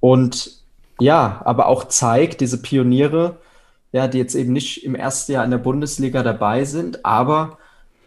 Und 0.00 0.62
ja, 0.98 1.42
aber 1.44 1.66
auch 1.66 1.84
zeigt, 1.84 2.40
diese 2.40 2.60
Pioniere, 2.60 3.36
ja, 3.96 4.08
die 4.08 4.18
jetzt 4.18 4.34
eben 4.34 4.52
nicht 4.52 4.84
im 4.84 4.94
ersten 4.94 5.32
Jahr 5.32 5.44
in 5.44 5.50
der 5.50 5.58
Bundesliga 5.58 6.22
dabei 6.22 6.64
sind, 6.64 7.04
aber 7.06 7.56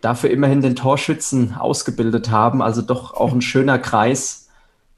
dafür 0.02 0.30
immerhin 0.30 0.62
den 0.62 0.76
Torschützen 0.76 1.56
ausgebildet 1.56 2.30
haben. 2.30 2.62
Also 2.62 2.84
doch 2.84 3.16
auch 3.16 3.34
ein 3.34 3.42
schöner 3.42 3.80
Kreis, 3.80 4.50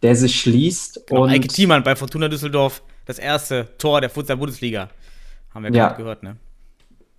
der 0.04 0.18
sich 0.18 0.40
schließt. 0.42 1.08
Genau, 1.08 1.24
und 1.24 1.30
Eike 1.30 1.48
Thiemann 1.48 1.84
bei 1.84 1.96
Fortuna 1.96 2.28
Düsseldorf, 2.28 2.84
das 3.06 3.20
erste 3.20 3.70
Tor 3.78 4.02
der 4.02 4.10
Futsal-Bundesliga. 4.10 4.90
Haben 5.54 5.64
wir 5.64 5.72
ja, 5.72 5.88
gerade 5.88 5.98
gehört, 5.98 6.24
ne? 6.24 6.36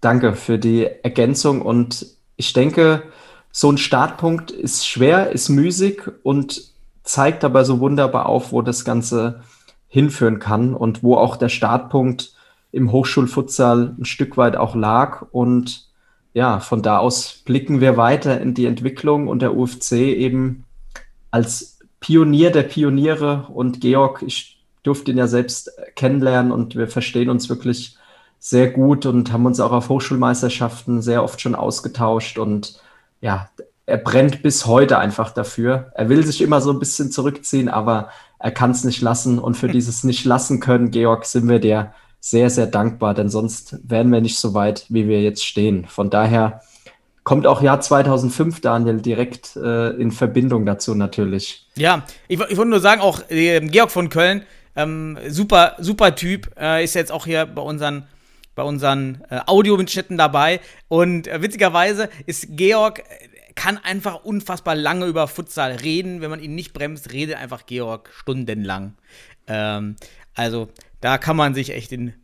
Danke 0.03 0.35
für 0.35 0.59
die 0.59 0.85
Ergänzung 1.03 1.63
und 1.63 2.07
ich 2.37 2.53
denke, 2.53 3.05
so 3.53 3.71
ein 3.71 3.79
Startpunkt 3.79 4.51
ist 4.51 4.87
schwer, 4.87 5.31
ist 5.31 5.49
müßig 5.49 6.03
und 6.23 6.63
zeigt 7.05 7.43
aber 7.43 7.65
so 7.65 7.81
wunderbar 7.81 8.27
auf, 8.27 8.53
wo 8.53 8.61
das 8.61 8.85
Ganze 8.85 9.43
hinführen 9.89 10.41
kann 10.41 10.75
und 10.75 11.03
wo 11.03 11.17
auch 11.17 11.37
der 11.37 11.49
Startpunkt 11.49 12.35
im 12.73 12.91
Hochschulfutsal 12.91 13.95
ein 13.99 14.05
Stück 14.05 14.37
weit 14.37 14.57
auch 14.57 14.75
lag. 14.75 15.27
Und 15.31 15.89
ja, 16.33 16.59
von 16.59 16.83
da 16.83 16.99
aus 16.99 17.43
blicken 17.45 17.81
wir 17.81 17.97
weiter 17.97 18.41
in 18.41 18.55
die 18.55 18.67
Entwicklung 18.67 19.29
und 19.29 19.43
der 19.43 19.57
UFC 19.57 19.93
eben 19.93 20.65
als 21.31 21.79
Pionier 22.01 22.51
der 22.51 22.63
Pioniere. 22.65 23.47
Und 23.53 23.81
Georg, 23.81 24.23
ich 24.23 24.65
durfte 24.83 25.13
ihn 25.13 25.19
ja 25.19 25.29
selbst 25.29 25.71
kennenlernen 25.95 26.51
und 26.51 26.75
wir 26.75 26.89
verstehen 26.89 27.31
uns 27.31 27.49
wirklich 27.49 27.97
sehr 28.39 28.71
gut 28.71 29.07
und 29.07 29.33
haben 29.33 29.47
uns 29.47 29.61
auch 29.61 29.71
auf 29.71 29.89
Hochschulmeisterschaften 29.89 31.01
sehr 31.03 31.23
oft 31.23 31.41
schon 31.41 31.55
ausgetauscht. 31.55 32.39
Und 32.39 32.81
ja, 33.21 33.51
er 33.87 33.99
brennt 33.99 34.43
bis 34.43 34.67
heute 34.67 34.99
einfach 34.99 35.31
dafür. 35.31 35.93
Er 35.95 36.09
will 36.09 36.25
sich 36.25 36.41
immer 36.41 36.61
so 36.61 36.73
ein 36.73 36.79
bisschen 36.79 37.13
zurückziehen, 37.13 37.69
aber 37.69 38.09
er 38.39 38.51
kann 38.51 38.73
es 38.73 38.83
nicht 38.83 39.01
lassen. 39.03 39.39
Und 39.39 39.57
für 39.57 39.69
dieses 39.69 40.03
nicht 40.03 40.25
lassen 40.25 40.59
können, 40.59 40.91
Georg, 40.91 41.27
sind 41.27 41.49
wir 41.49 41.61
dir 41.61 41.93
sehr, 42.25 42.51
sehr 42.51 42.69
dankbar, 42.69 43.15
denn 43.15 43.29
sonst 43.29 43.81
wären 43.83 44.13
wir 44.13 44.21
nicht 44.21 44.39
so 44.39 44.55
weit, 44.55 44.87
wie 44.89 45.09
wir 45.09 45.21
jetzt 45.21 45.45
stehen. 45.45 45.87
Von 45.87 46.09
daher 46.09 46.63
kommt 47.25 47.49
auch 47.49 47.61
Jahr 47.63 47.81
2005, 47.81 48.61
Daniel, 48.61 49.01
direkt 49.01 49.57
äh, 49.57 49.91
in 49.91 50.13
Verbindung 50.13 50.65
dazu 50.65 50.95
natürlich. 50.95 51.67
Ja, 51.75 52.05
ich, 52.29 52.39
ich 52.39 52.57
wollte 52.57 52.71
nur 52.71 52.81
sagen, 52.81 53.01
auch 53.01 53.29
äh, 53.29 53.61
Georg 53.61 53.91
von 53.91 54.09
Köln, 54.09 54.45
ähm, 54.77 55.19
super, 55.29 55.75
super 55.81 56.15
Typ, 56.15 56.49
äh, 56.57 56.85
ist 56.85 56.95
jetzt 56.95 57.11
auch 57.11 57.27
hier 57.27 57.45
bei 57.45 57.61
unseren 57.61 58.05
bei 58.55 58.63
unseren 58.63 59.23
äh, 59.31 59.41
Audiomitschnitten 59.47 60.19
dabei. 60.19 60.61
Und 60.89 61.27
äh, 61.27 61.41
witzigerweise 61.41 62.11
ist 62.27 62.49
Georg, 62.51 62.99
äh, 62.99 63.53
kann 63.55 63.79
einfach 63.79 64.25
unfassbar 64.25 64.75
lange 64.75 65.07
über 65.07 65.27
Futsal 65.27 65.73
reden. 65.73 66.21
Wenn 66.21 66.29
man 66.29 66.41
ihn 66.41 66.55
nicht 66.55 66.75
bremst, 66.75 67.13
redet 67.13 67.37
einfach 67.37 67.65
Georg 67.65 68.11
stundenlang. 68.15 68.95
Ähm, 69.47 69.97
also 70.35 70.69
da 71.03 71.19
kann 71.19 71.37
man 71.37 71.53
sich 71.53 71.71
echt 71.71 71.93
in 71.93 72.15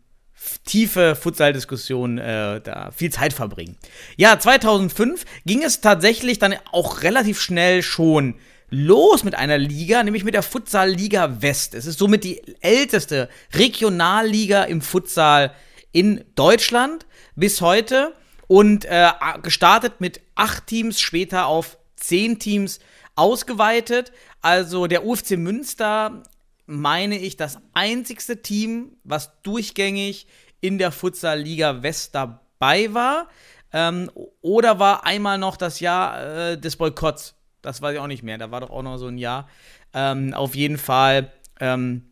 tiefe 0.65 1.17
Futsal-Diskussionen 1.17 2.19
äh, 2.19 2.61
da 2.61 2.91
viel 2.93 3.11
Zeit 3.11 3.33
verbringen. 3.33 3.77
Ja, 4.17 4.39
2005 4.39 5.25
ging 5.45 5.63
es 5.63 5.81
tatsächlich 5.81 6.39
dann 6.39 6.55
auch 6.73 7.03
relativ 7.03 7.41
schnell 7.41 7.83
schon 7.83 8.37
los 8.71 9.25
mit 9.25 9.35
einer 9.35 9.59
Liga, 9.59 10.03
nämlich 10.03 10.25
mit 10.25 10.35
der 10.35 10.43
Futsal 10.43 10.91
Liga 10.91 11.43
West. 11.43 11.75
Es 11.75 11.87
ist 11.87 11.99
somit 11.99 12.25
die 12.25 12.41
älteste 12.61 13.29
Regionalliga 13.53 14.65
im 14.65 14.81
Futsal 14.81 15.53
in 15.91 16.25
Deutschland 16.35 17.07
bis 17.35 17.61
heute 17.61 18.15
und 18.47 18.85
äh, 18.85 19.11
gestartet 19.43 20.01
mit 20.01 20.21
acht 20.35 20.67
Teams, 20.67 21.01
später 21.01 21.47
auf 21.47 21.79
zehn 21.97 22.39
Teams 22.39 22.79
ausgeweitet. 23.17 24.13
Also 24.41 24.87
der 24.87 25.05
UFC 25.05 25.33
Münster, 25.33 26.23
meine 26.69 27.19
ich, 27.19 27.37
das 27.37 27.59
einzigste 27.73 28.43
Team, 28.43 28.93
was 29.03 29.33
durchgängig 29.43 30.27
in 30.61 30.79
der 30.79 30.93
Futsal 30.93 31.41
Liga 31.41 31.83
West 31.83 32.15
dabei 32.15 32.93
war. 32.93 33.29
Ähm, 33.73 34.11
oder 34.43 34.79
war 34.79 35.07
einmal 35.07 35.39
noch 35.39 35.57
das 35.57 35.81
Jahr 35.81 36.51
äh, 36.53 36.61
des 36.61 36.77
Boykotts. 36.77 37.35
Das 37.63 37.81
weiß 37.81 37.95
ich 37.95 38.01
auch 38.01 38.07
nicht 38.07 38.23
mehr. 38.23 38.39
Da 38.39 38.51
war 38.51 38.61
doch 38.61 38.71
auch 38.71 38.83
noch 38.83 38.99
so 38.99 39.07
ein 39.07 39.19
Jahr. 39.19 39.49
Ähm, 39.95 40.35
auf 40.35 40.55
jeden 40.55 40.79
Fall 40.79 41.33
ähm, 41.59 42.05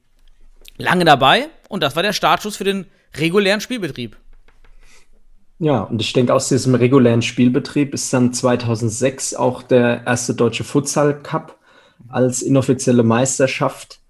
lange 0.79 1.05
dabei. 1.05 1.49
Und 1.69 1.83
das 1.83 1.95
war 1.95 2.03
der 2.03 2.15
Startschuss 2.15 2.57
für 2.57 2.65
den 2.65 2.87
regulären 3.15 3.61
Spielbetrieb. 3.61 4.17
Ja, 5.59 5.81
und 5.83 6.01
ich 6.01 6.13
denke, 6.13 6.35
aus 6.35 6.49
diesem 6.49 6.75
regulären 6.75 7.23
Spielbetrieb 7.23 7.95
ist 7.95 8.13
dann 8.13 8.33
2006 8.33 9.35
auch 9.35 9.63
der 9.63 10.07
erste 10.07 10.35
deutsche 10.35 10.65
Futsal 10.65 11.23
Cup 11.23 11.59
als 12.09 12.43
inoffizielle 12.43 13.03
Meisterschaft 13.03 14.01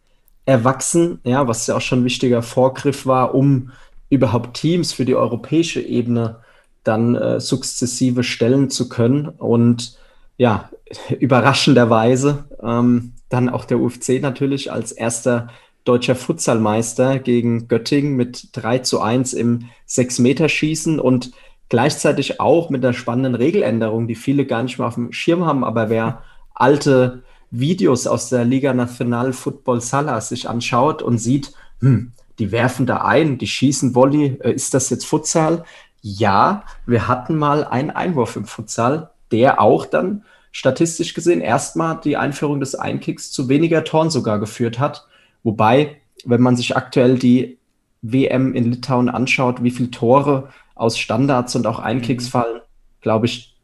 erwachsen, 0.46 1.20
ja, 1.24 1.46
was 1.46 1.66
ja 1.66 1.76
auch 1.76 1.80
schon 1.80 2.00
ein 2.00 2.04
wichtiger 2.04 2.40
Vorgriff 2.40 3.04
war, 3.04 3.34
um 3.34 3.72
überhaupt 4.08 4.56
Teams 4.56 4.92
für 4.92 5.04
die 5.04 5.16
europäische 5.16 5.80
Ebene 5.80 6.36
dann 6.84 7.16
äh, 7.16 7.40
sukzessive 7.40 8.22
stellen 8.22 8.70
zu 8.70 8.88
können. 8.88 9.28
Und 9.28 9.98
ja, 10.38 10.70
überraschenderweise 11.18 12.44
ähm, 12.62 13.12
dann 13.28 13.48
auch 13.48 13.64
der 13.64 13.80
UFC 13.80 14.20
natürlich 14.20 14.72
als 14.72 14.92
erster 14.92 15.48
deutscher 15.84 16.14
Futsalmeister 16.14 17.18
gegen 17.18 17.68
Göttingen 17.68 18.14
mit 18.14 18.50
3 18.52 18.78
zu 18.78 19.00
1 19.00 19.34
im 19.34 19.68
6-Meter-Schießen 19.88 21.00
und 21.00 21.32
gleichzeitig 21.68 22.40
auch 22.40 22.70
mit 22.70 22.84
einer 22.84 22.94
spannenden 22.94 23.34
Regeländerung, 23.34 24.06
die 24.06 24.14
viele 24.14 24.46
gar 24.46 24.62
nicht 24.62 24.78
mehr 24.78 24.88
auf 24.88 24.94
dem 24.94 25.12
Schirm 25.12 25.44
haben. 25.44 25.64
Aber 25.64 25.90
wer 25.90 26.22
alte 26.54 27.22
Videos 27.50 28.06
aus 28.06 28.28
der 28.28 28.44
Liga 28.44 28.74
Nacional 28.74 29.32
Football 29.32 29.80
Sala 29.80 30.20
sich 30.20 30.48
anschaut 30.48 31.02
und 31.02 31.18
sieht, 31.18 31.52
hm, 31.80 32.12
die 32.38 32.52
werfen 32.52 32.86
da 32.86 32.98
ein, 32.98 33.38
die 33.38 33.46
schießen 33.46 33.94
Volley, 33.94 34.38
äh, 34.40 34.52
ist 34.52 34.74
das 34.74 34.90
jetzt 34.90 35.06
Futsal? 35.06 35.64
Ja, 36.02 36.64
wir 36.86 37.08
hatten 37.08 37.36
mal 37.36 37.64
einen 37.64 37.90
Einwurf 37.90 38.36
im 38.36 38.44
Futsal, 38.44 39.10
der 39.32 39.60
auch 39.60 39.86
dann 39.86 40.24
statistisch 40.52 41.14
gesehen 41.14 41.40
erstmal 41.40 42.00
die 42.02 42.16
Einführung 42.16 42.60
des 42.60 42.74
Einkicks 42.74 43.30
zu 43.30 43.48
weniger 43.48 43.84
Toren 43.84 44.10
sogar 44.10 44.38
geführt 44.38 44.78
hat. 44.78 45.06
Wobei, 45.42 46.00
wenn 46.24 46.40
man 46.40 46.56
sich 46.56 46.76
aktuell 46.76 47.18
die 47.18 47.58
WM 48.02 48.54
in 48.54 48.70
Litauen 48.70 49.08
anschaut, 49.08 49.62
wie 49.62 49.70
viele 49.70 49.90
Tore 49.90 50.48
aus 50.74 50.98
Standards 50.98 51.56
und 51.56 51.66
auch 51.66 51.78
Einkicks 51.78 52.26
mhm. 52.26 52.30
fallen, 52.30 52.60
glaube 53.00 53.26
ich, 53.26 53.56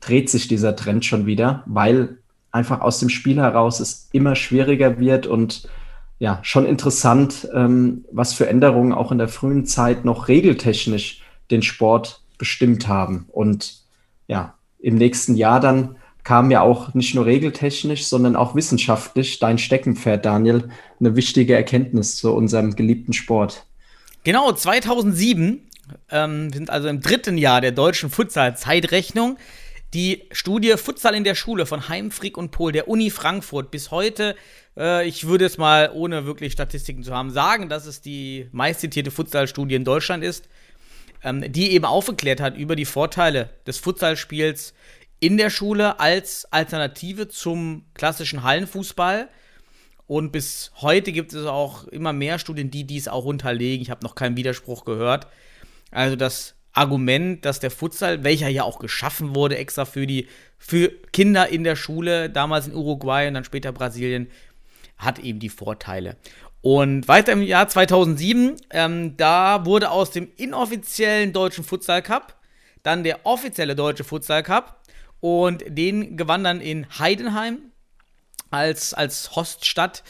dreht 0.00 0.28
sich 0.28 0.48
dieser 0.48 0.76
Trend 0.76 1.04
schon 1.04 1.26
wieder, 1.26 1.62
weil 1.66 2.18
einfach 2.54 2.80
aus 2.80 3.00
dem 3.00 3.08
Spiel 3.08 3.36
heraus 3.36 3.80
es 3.80 4.08
immer 4.12 4.36
schwieriger 4.36 4.98
wird 5.00 5.26
und 5.26 5.68
ja, 6.20 6.38
schon 6.42 6.66
interessant, 6.66 7.48
ähm, 7.52 8.04
was 8.12 8.32
für 8.32 8.46
Änderungen 8.46 8.92
auch 8.92 9.10
in 9.10 9.18
der 9.18 9.28
frühen 9.28 9.66
Zeit 9.66 10.04
noch 10.04 10.28
regeltechnisch 10.28 11.22
den 11.50 11.62
Sport 11.62 12.22
bestimmt 12.38 12.86
haben. 12.86 13.26
Und 13.32 13.82
ja, 14.28 14.54
im 14.78 14.94
nächsten 14.94 15.34
Jahr 15.34 15.58
dann 15.58 15.96
kam 16.22 16.52
ja 16.52 16.60
auch 16.60 16.94
nicht 16.94 17.16
nur 17.16 17.26
regeltechnisch, 17.26 18.06
sondern 18.06 18.36
auch 18.36 18.54
wissenschaftlich 18.54 19.40
dein 19.40 19.58
Steckenpferd, 19.58 20.24
Daniel, 20.24 20.68
eine 21.00 21.16
wichtige 21.16 21.56
Erkenntnis 21.56 22.16
zu 22.16 22.32
unserem 22.32 22.76
geliebten 22.76 23.12
Sport. 23.12 23.66
Genau, 24.22 24.52
2007 24.52 25.68
ähm, 26.10 26.52
sind 26.52 26.70
also 26.70 26.86
im 26.86 27.00
dritten 27.00 27.36
Jahr 27.36 27.60
der 27.60 27.72
deutschen 27.72 28.10
Futsal-Zeitrechnung. 28.10 29.38
Die 29.94 30.24
Studie 30.32 30.72
Futsal 30.76 31.14
in 31.14 31.22
der 31.22 31.36
Schule 31.36 31.66
von 31.66 31.88
Heimfrick 31.88 32.36
und 32.36 32.50
Pohl 32.50 32.72
der 32.72 32.88
Uni 32.88 33.10
Frankfurt 33.10 33.70
bis 33.70 33.92
heute, 33.92 34.34
äh, 34.76 35.06
ich 35.06 35.28
würde 35.28 35.44
es 35.44 35.56
mal 35.56 35.88
ohne 35.94 36.26
wirklich 36.26 36.52
Statistiken 36.52 37.04
zu 37.04 37.14
haben, 37.14 37.30
sagen, 37.30 37.68
dass 37.68 37.86
es 37.86 38.00
die 38.00 38.48
meistzitierte 38.50 39.12
Futsal-Studie 39.12 39.76
in 39.76 39.84
Deutschland 39.84 40.24
ist, 40.24 40.48
ähm, 41.22 41.44
die 41.52 41.70
eben 41.70 41.84
aufgeklärt 41.84 42.40
hat 42.40 42.56
über 42.56 42.74
die 42.74 42.86
Vorteile 42.86 43.50
des 43.68 43.78
Futsalspiels 43.78 44.74
in 45.20 45.36
der 45.36 45.48
Schule 45.48 46.00
als 46.00 46.52
Alternative 46.52 47.28
zum 47.28 47.84
klassischen 47.94 48.42
Hallenfußball. 48.42 49.28
Und 50.08 50.32
bis 50.32 50.72
heute 50.80 51.12
gibt 51.12 51.32
es 51.32 51.46
auch 51.46 51.86
immer 51.86 52.12
mehr 52.12 52.40
Studien, 52.40 52.68
die 52.68 52.82
dies 52.82 53.06
auch 53.06 53.24
unterlegen. 53.24 53.80
Ich 53.80 53.90
habe 53.90 54.02
noch 54.02 54.16
keinen 54.16 54.36
Widerspruch 54.36 54.84
gehört. 54.84 55.28
Also 55.92 56.16
das 56.16 56.53
Argument, 56.74 57.44
dass 57.44 57.60
der 57.60 57.70
Futsal, 57.70 58.24
welcher 58.24 58.48
ja 58.48 58.64
auch 58.64 58.78
geschaffen 58.78 59.34
wurde, 59.34 59.56
extra 59.56 59.84
für 59.84 60.06
die 60.06 60.28
für 60.58 60.90
Kinder 61.12 61.48
in 61.48 61.64
der 61.64 61.76
Schule, 61.76 62.30
damals 62.30 62.66
in 62.66 62.74
Uruguay 62.74 63.28
und 63.28 63.34
dann 63.34 63.44
später 63.44 63.72
Brasilien, 63.72 64.30
hat 64.98 65.18
eben 65.18 65.38
die 65.38 65.48
Vorteile. 65.48 66.16
Und 66.60 67.08
weiter 67.08 67.32
im 67.32 67.42
Jahr 67.42 67.68
2007, 67.68 68.56
ähm, 68.70 69.16
da 69.16 69.66
wurde 69.66 69.90
aus 69.90 70.10
dem 70.10 70.28
inoffiziellen 70.36 71.32
deutschen 71.32 71.62
Futsal 71.64 72.02
Cup 72.02 72.40
dann 72.82 73.02
der 73.02 73.26
offizielle 73.26 73.74
deutsche 73.74 74.04
Futsal 74.04 74.42
Cup 74.42 74.80
und 75.20 75.64
den 75.66 76.16
gewann 76.16 76.44
dann 76.44 76.60
in 76.60 76.86
Heidenheim 76.98 77.58
als, 78.50 78.94
als 78.94 79.34
Hoststadt 79.34 80.04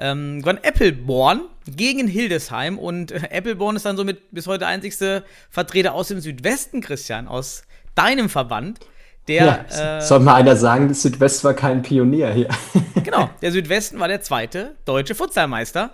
ähm, 0.00 0.40
gewann 0.40 0.58
Appleborn 0.62 1.42
gegen 1.66 2.08
Hildesheim 2.08 2.78
und 2.78 3.12
äh, 3.12 3.28
Appleborn 3.30 3.76
ist 3.76 3.84
dann 3.84 3.96
somit 3.96 4.32
bis 4.32 4.46
heute 4.46 4.66
einzigste 4.66 5.24
Vertreter 5.50 5.94
aus 5.94 6.08
dem 6.08 6.20
Südwesten, 6.20 6.80
Christian, 6.80 7.28
aus 7.28 7.62
deinem 7.94 8.28
Verband. 8.28 8.80
Der, 9.28 9.66
ja, 9.70 9.98
äh, 9.98 10.00
soll 10.00 10.20
mal 10.20 10.34
einer 10.34 10.56
sagen, 10.56 10.88
der 10.88 10.94
Südwest 10.96 11.44
war 11.44 11.54
kein 11.54 11.82
Pionier 11.82 12.32
hier. 12.32 12.48
genau, 13.04 13.30
der 13.42 13.52
Südwesten 13.52 14.00
war 14.00 14.08
der 14.08 14.22
zweite 14.22 14.74
deutsche 14.86 15.14
Futsalmeister. 15.14 15.90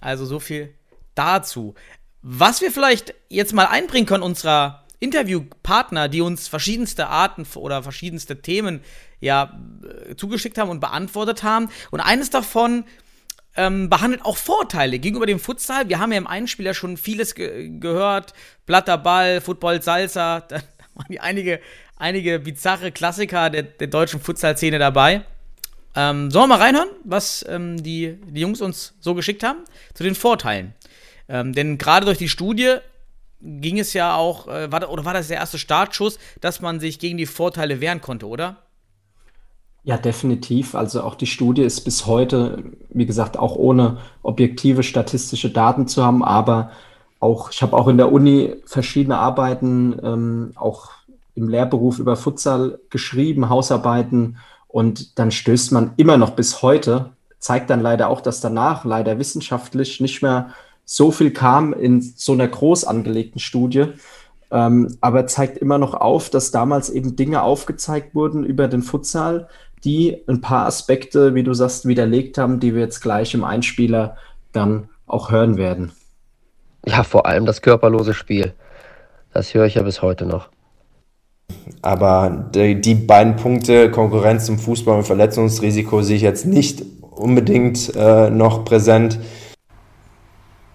Also 0.00 0.26
so 0.26 0.40
viel 0.40 0.74
dazu. 1.14 1.74
Was 2.20 2.60
wir 2.60 2.72
vielleicht 2.72 3.14
jetzt 3.28 3.54
mal 3.54 3.66
einbringen 3.66 4.06
können 4.06 4.24
unserer 4.24 4.84
Interviewpartner, 4.98 6.08
die 6.08 6.20
uns 6.20 6.48
verschiedenste 6.48 7.08
Arten 7.08 7.46
oder 7.54 7.82
verschiedenste 7.82 8.40
Themen 8.40 8.80
ja 9.20 9.58
äh, 10.08 10.16
zugeschickt 10.16 10.58
haben 10.58 10.70
und 10.70 10.80
beantwortet 10.80 11.42
haben. 11.42 11.68
Und 11.90 12.00
eines 12.00 12.30
davon 12.30 12.84
ähm, 13.56 13.88
behandelt 13.88 14.24
auch 14.24 14.36
Vorteile 14.36 14.98
gegenüber 14.98 15.26
dem 15.26 15.38
Futsal. 15.38 15.88
Wir 15.88 15.98
haben 15.98 16.12
ja 16.12 16.18
im 16.18 16.26
Einspieler 16.26 16.74
schon 16.74 16.96
vieles 16.96 17.34
ge 17.34 17.70
gehört. 17.78 18.34
Platter 18.66 18.98
Ball, 18.98 19.40
Football, 19.40 19.82
Salsa. 19.82 20.42
Da 20.94 21.00
waren 21.00 21.10
die 21.10 21.18
einige, 21.18 21.60
einige 21.96 22.38
bizarre 22.38 22.92
Klassiker 22.92 23.50
der, 23.50 23.64
der 23.64 23.88
deutschen 23.88 24.20
Futsal-Szene 24.20 24.78
dabei. 24.78 25.22
Ähm, 25.96 26.30
sollen 26.30 26.44
wir 26.44 26.56
mal 26.56 26.62
reinhören, 26.62 26.90
was 27.02 27.44
ähm, 27.48 27.82
die, 27.82 28.16
die 28.28 28.40
Jungs 28.40 28.60
uns 28.60 28.94
so 29.00 29.14
geschickt 29.14 29.42
haben? 29.42 29.58
Zu 29.94 30.04
den 30.04 30.14
Vorteilen. 30.14 30.72
Ähm, 31.28 31.52
denn 31.52 31.78
gerade 31.78 32.06
durch 32.06 32.18
die 32.18 32.28
Studie 32.28 32.76
ging 33.40 33.78
es 33.78 33.92
ja 33.92 34.14
auch, 34.14 34.48
äh, 34.48 34.70
war, 34.70 34.88
oder 34.90 35.04
war 35.04 35.14
das 35.14 35.28
der 35.28 35.38
erste 35.38 35.58
Startschuss, 35.58 36.18
dass 36.40 36.60
man 36.60 36.80
sich 36.80 36.98
gegen 36.98 37.18
die 37.18 37.26
Vorteile 37.26 37.80
wehren 37.80 38.00
konnte, 38.00 38.26
oder? 38.26 38.63
Ja, 39.84 39.98
definitiv. 39.98 40.74
Also 40.74 41.02
auch 41.02 41.14
die 41.14 41.26
Studie 41.26 41.62
ist 41.62 41.82
bis 41.82 42.06
heute, 42.06 42.64
wie 42.88 43.04
gesagt, 43.04 43.38
auch 43.38 43.54
ohne 43.54 43.98
objektive 44.22 44.82
statistische 44.82 45.50
Daten 45.50 45.86
zu 45.86 46.02
haben, 46.02 46.24
aber 46.24 46.70
auch, 47.20 47.50
ich 47.50 47.62
habe 47.62 47.76
auch 47.76 47.88
in 47.88 47.98
der 47.98 48.10
Uni 48.10 48.54
verschiedene 48.64 49.18
Arbeiten, 49.18 49.98
ähm, 50.02 50.52
auch 50.56 50.90
im 51.34 51.48
Lehrberuf 51.48 51.98
über 51.98 52.16
Futsal 52.16 52.78
geschrieben, 52.88 53.50
Hausarbeiten. 53.50 54.38
Und 54.68 55.18
dann 55.18 55.30
stößt 55.30 55.72
man 55.72 55.92
immer 55.96 56.16
noch 56.16 56.30
bis 56.30 56.62
heute, 56.62 57.10
zeigt 57.38 57.68
dann 57.68 57.80
leider 57.80 58.08
auch, 58.08 58.22
dass 58.22 58.40
danach 58.40 58.86
leider 58.86 59.18
wissenschaftlich 59.18 60.00
nicht 60.00 60.22
mehr 60.22 60.50
so 60.86 61.10
viel 61.10 61.30
kam 61.30 61.74
in 61.74 62.00
so 62.00 62.32
einer 62.32 62.48
groß 62.48 62.84
angelegten 62.84 63.40
Studie, 63.40 63.86
ähm, 64.50 64.96
aber 65.00 65.26
zeigt 65.26 65.58
immer 65.58 65.78
noch 65.78 65.94
auf, 65.94 66.30
dass 66.30 66.50
damals 66.50 66.90
eben 66.90 67.16
Dinge 67.16 67.42
aufgezeigt 67.42 68.14
wurden 68.14 68.44
über 68.44 68.68
den 68.68 68.82
Futsal, 68.82 69.48
die 69.84 70.22
ein 70.26 70.40
paar 70.40 70.66
Aspekte, 70.66 71.34
wie 71.34 71.42
du 71.42 71.54
sagst, 71.54 71.86
widerlegt 71.86 72.38
haben, 72.38 72.60
die 72.60 72.74
wir 72.74 72.82
jetzt 72.82 73.00
gleich 73.00 73.34
im 73.34 73.44
Einspieler 73.44 74.16
dann 74.52 74.88
auch 75.06 75.30
hören 75.30 75.56
werden. 75.56 75.92
Ja, 76.86 77.02
vor 77.02 77.26
allem 77.26 77.46
das 77.46 77.62
körperlose 77.62 78.14
Spiel. 78.14 78.54
Das 79.32 79.54
höre 79.54 79.66
ich 79.66 79.74
ja 79.74 79.82
bis 79.82 80.02
heute 80.02 80.26
noch. 80.26 80.48
Aber 81.82 82.48
die, 82.54 82.80
die 82.80 82.94
beiden 82.94 83.36
Punkte, 83.36 83.90
Konkurrenz 83.90 84.46
zum 84.46 84.58
Fußball 84.58 84.98
und 84.98 85.04
Verletzungsrisiko, 85.04 86.02
sehe 86.02 86.16
ich 86.16 86.22
jetzt 86.22 86.46
nicht 86.46 86.82
unbedingt 87.00 87.94
äh, 87.94 88.30
noch 88.30 88.64
präsent. 88.64 89.18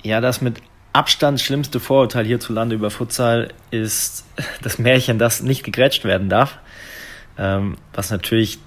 Ja, 0.03 0.21
das 0.21 0.41
mit 0.41 0.61
Abstand 0.93 1.39
schlimmste 1.39 1.79
Vorurteil 1.79 2.25
hierzulande 2.25 2.75
über 2.75 2.89
Futsal 2.89 3.49
ist 3.71 4.25
das 4.61 4.79
Märchen, 4.79 5.19
das 5.19 5.41
nicht 5.41 5.63
gegrätscht 5.63 6.05
werden 6.05 6.29
darf. 6.29 6.59
Ähm, 7.37 7.77
was 7.93 8.11
natürlich 8.11 8.59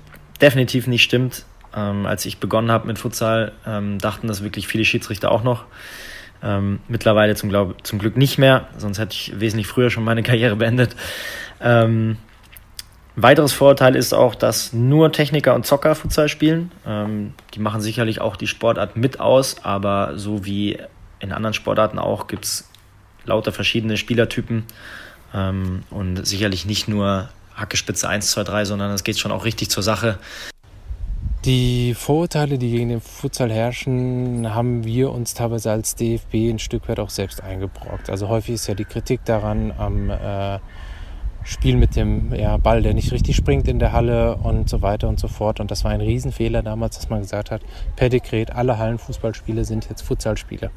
definitiv 0.43 0.87
nicht 0.87 1.03
stimmt. 1.03 1.45
Ähm, 1.75 2.05
als 2.05 2.27
ich 2.27 2.39
begonnen 2.39 2.71
habe 2.71 2.87
mit 2.87 2.99
Futsal, 2.99 3.53
ähm, 3.67 3.99
dachten 3.99 4.27
das 4.27 4.43
wirklich 4.43 4.67
viele 4.67 4.85
Schiedsrichter 4.85 5.31
auch 5.31 5.43
noch. 5.43 5.65
Ähm, 6.43 6.81
mittlerweile 6.89 7.35
zum, 7.35 7.49
Glaub, 7.49 7.87
zum 7.87 7.99
Glück 7.99 8.17
nicht 8.17 8.37
mehr, 8.37 8.67
sonst 8.77 8.99
hätte 8.99 9.13
ich 9.15 9.39
wesentlich 9.39 9.69
früher 9.69 9.91
schon 9.91 10.05
meine 10.05 10.23
Karriere 10.25 10.57
beendet. 10.57 10.97
Ähm, 11.61 12.19
weiteres 13.17 13.53
Vorurteil 13.53 13.95
ist 13.95 14.13
auch, 14.13 14.35
dass 14.35 14.73
nur 14.73 15.13
Techniker 15.13 15.55
und 15.55 15.65
Zocker 15.65 15.95
Futsal 15.95 16.29
spielen. 16.29 16.73
Ähm, 16.87 17.35
die 17.55 17.61
machen 17.61 17.81
sicherlich 17.81 18.21
auch 18.21 18.37
die 18.37 18.49
Sportart 18.49 18.97
mit 18.97 19.21
aus, 19.21 19.57
aber 19.63 20.19
so 20.19 20.45
wie 20.45 20.79
in 21.21 21.33
anderen 21.33 21.55
Sportarten 21.55 21.99
auch 21.99 22.27
gibt 22.27 22.45
es 22.45 22.69
lauter 23.25 23.53
verschiedene 23.53 23.97
Spielertypen 23.97 24.65
ähm, 25.33 25.85
und 25.91 26.27
sicherlich 26.27 26.67
nicht 26.67 26.89
nur 26.89 27.29
Hackespitze 27.55 28.09
1, 28.09 28.31
2, 28.31 28.45
3, 28.45 28.65
sondern 28.65 28.91
es 28.93 29.05
geht 29.05 29.19
schon 29.19 29.33
auch 29.33 29.45
richtig 29.45 29.71
zur 29.71 29.83
Sache. 29.83 30.19
Die 31.45 31.95
Vorurteile, 31.95 32.57
die 32.57 32.71
gegen 32.71 32.89
den 32.89 33.01
Futsal 33.01 33.51
herrschen, 33.51 34.55
haben 34.55 34.85
wir 34.85 35.11
uns 35.11 35.35
teilweise 35.35 35.73
als 35.73 35.97
DFB 35.97 36.35
ein 36.35 36.61
Stück 36.61 36.89
weit 36.89 37.01
auch 37.01 37.11
selbst 37.11 37.43
eingebrockt. 37.43 38.11
Also 38.11 38.29
häufig 38.29 38.55
ist 38.55 38.69
ja 38.69 38.75
die 38.75 38.85
Kritik 38.85 39.25
daran 39.25 39.73
am 39.77 40.09
äh, 40.11 40.61
Spiel 41.43 41.77
mit 41.77 41.97
dem 41.97 42.33
ja, 42.33 42.57
Ball, 42.59 42.83
der 42.83 42.95
nicht 42.95 43.11
richtig 43.11 43.35
springt 43.35 43.67
in 43.67 43.81
der 43.81 43.91
Halle 43.91 44.37
und 44.37 44.69
so 44.69 44.83
weiter 44.83 45.09
und 45.09 45.19
so 45.19 45.27
fort. 45.27 45.59
Und 45.59 45.73
das 45.73 45.83
war 45.83 45.91
ein 45.91 46.01
Riesenfehler 46.01 46.63
damals, 46.63 46.97
dass 46.97 47.09
man 47.09 47.21
gesagt 47.23 47.51
hat, 47.51 47.63
per 47.97 48.09
Dekret, 48.09 48.53
alle 48.53 48.79
Hallenfußballspiele 48.79 49.65
sind 49.65 49.89
jetzt 49.89 50.03
Futsalspiele. 50.03 50.71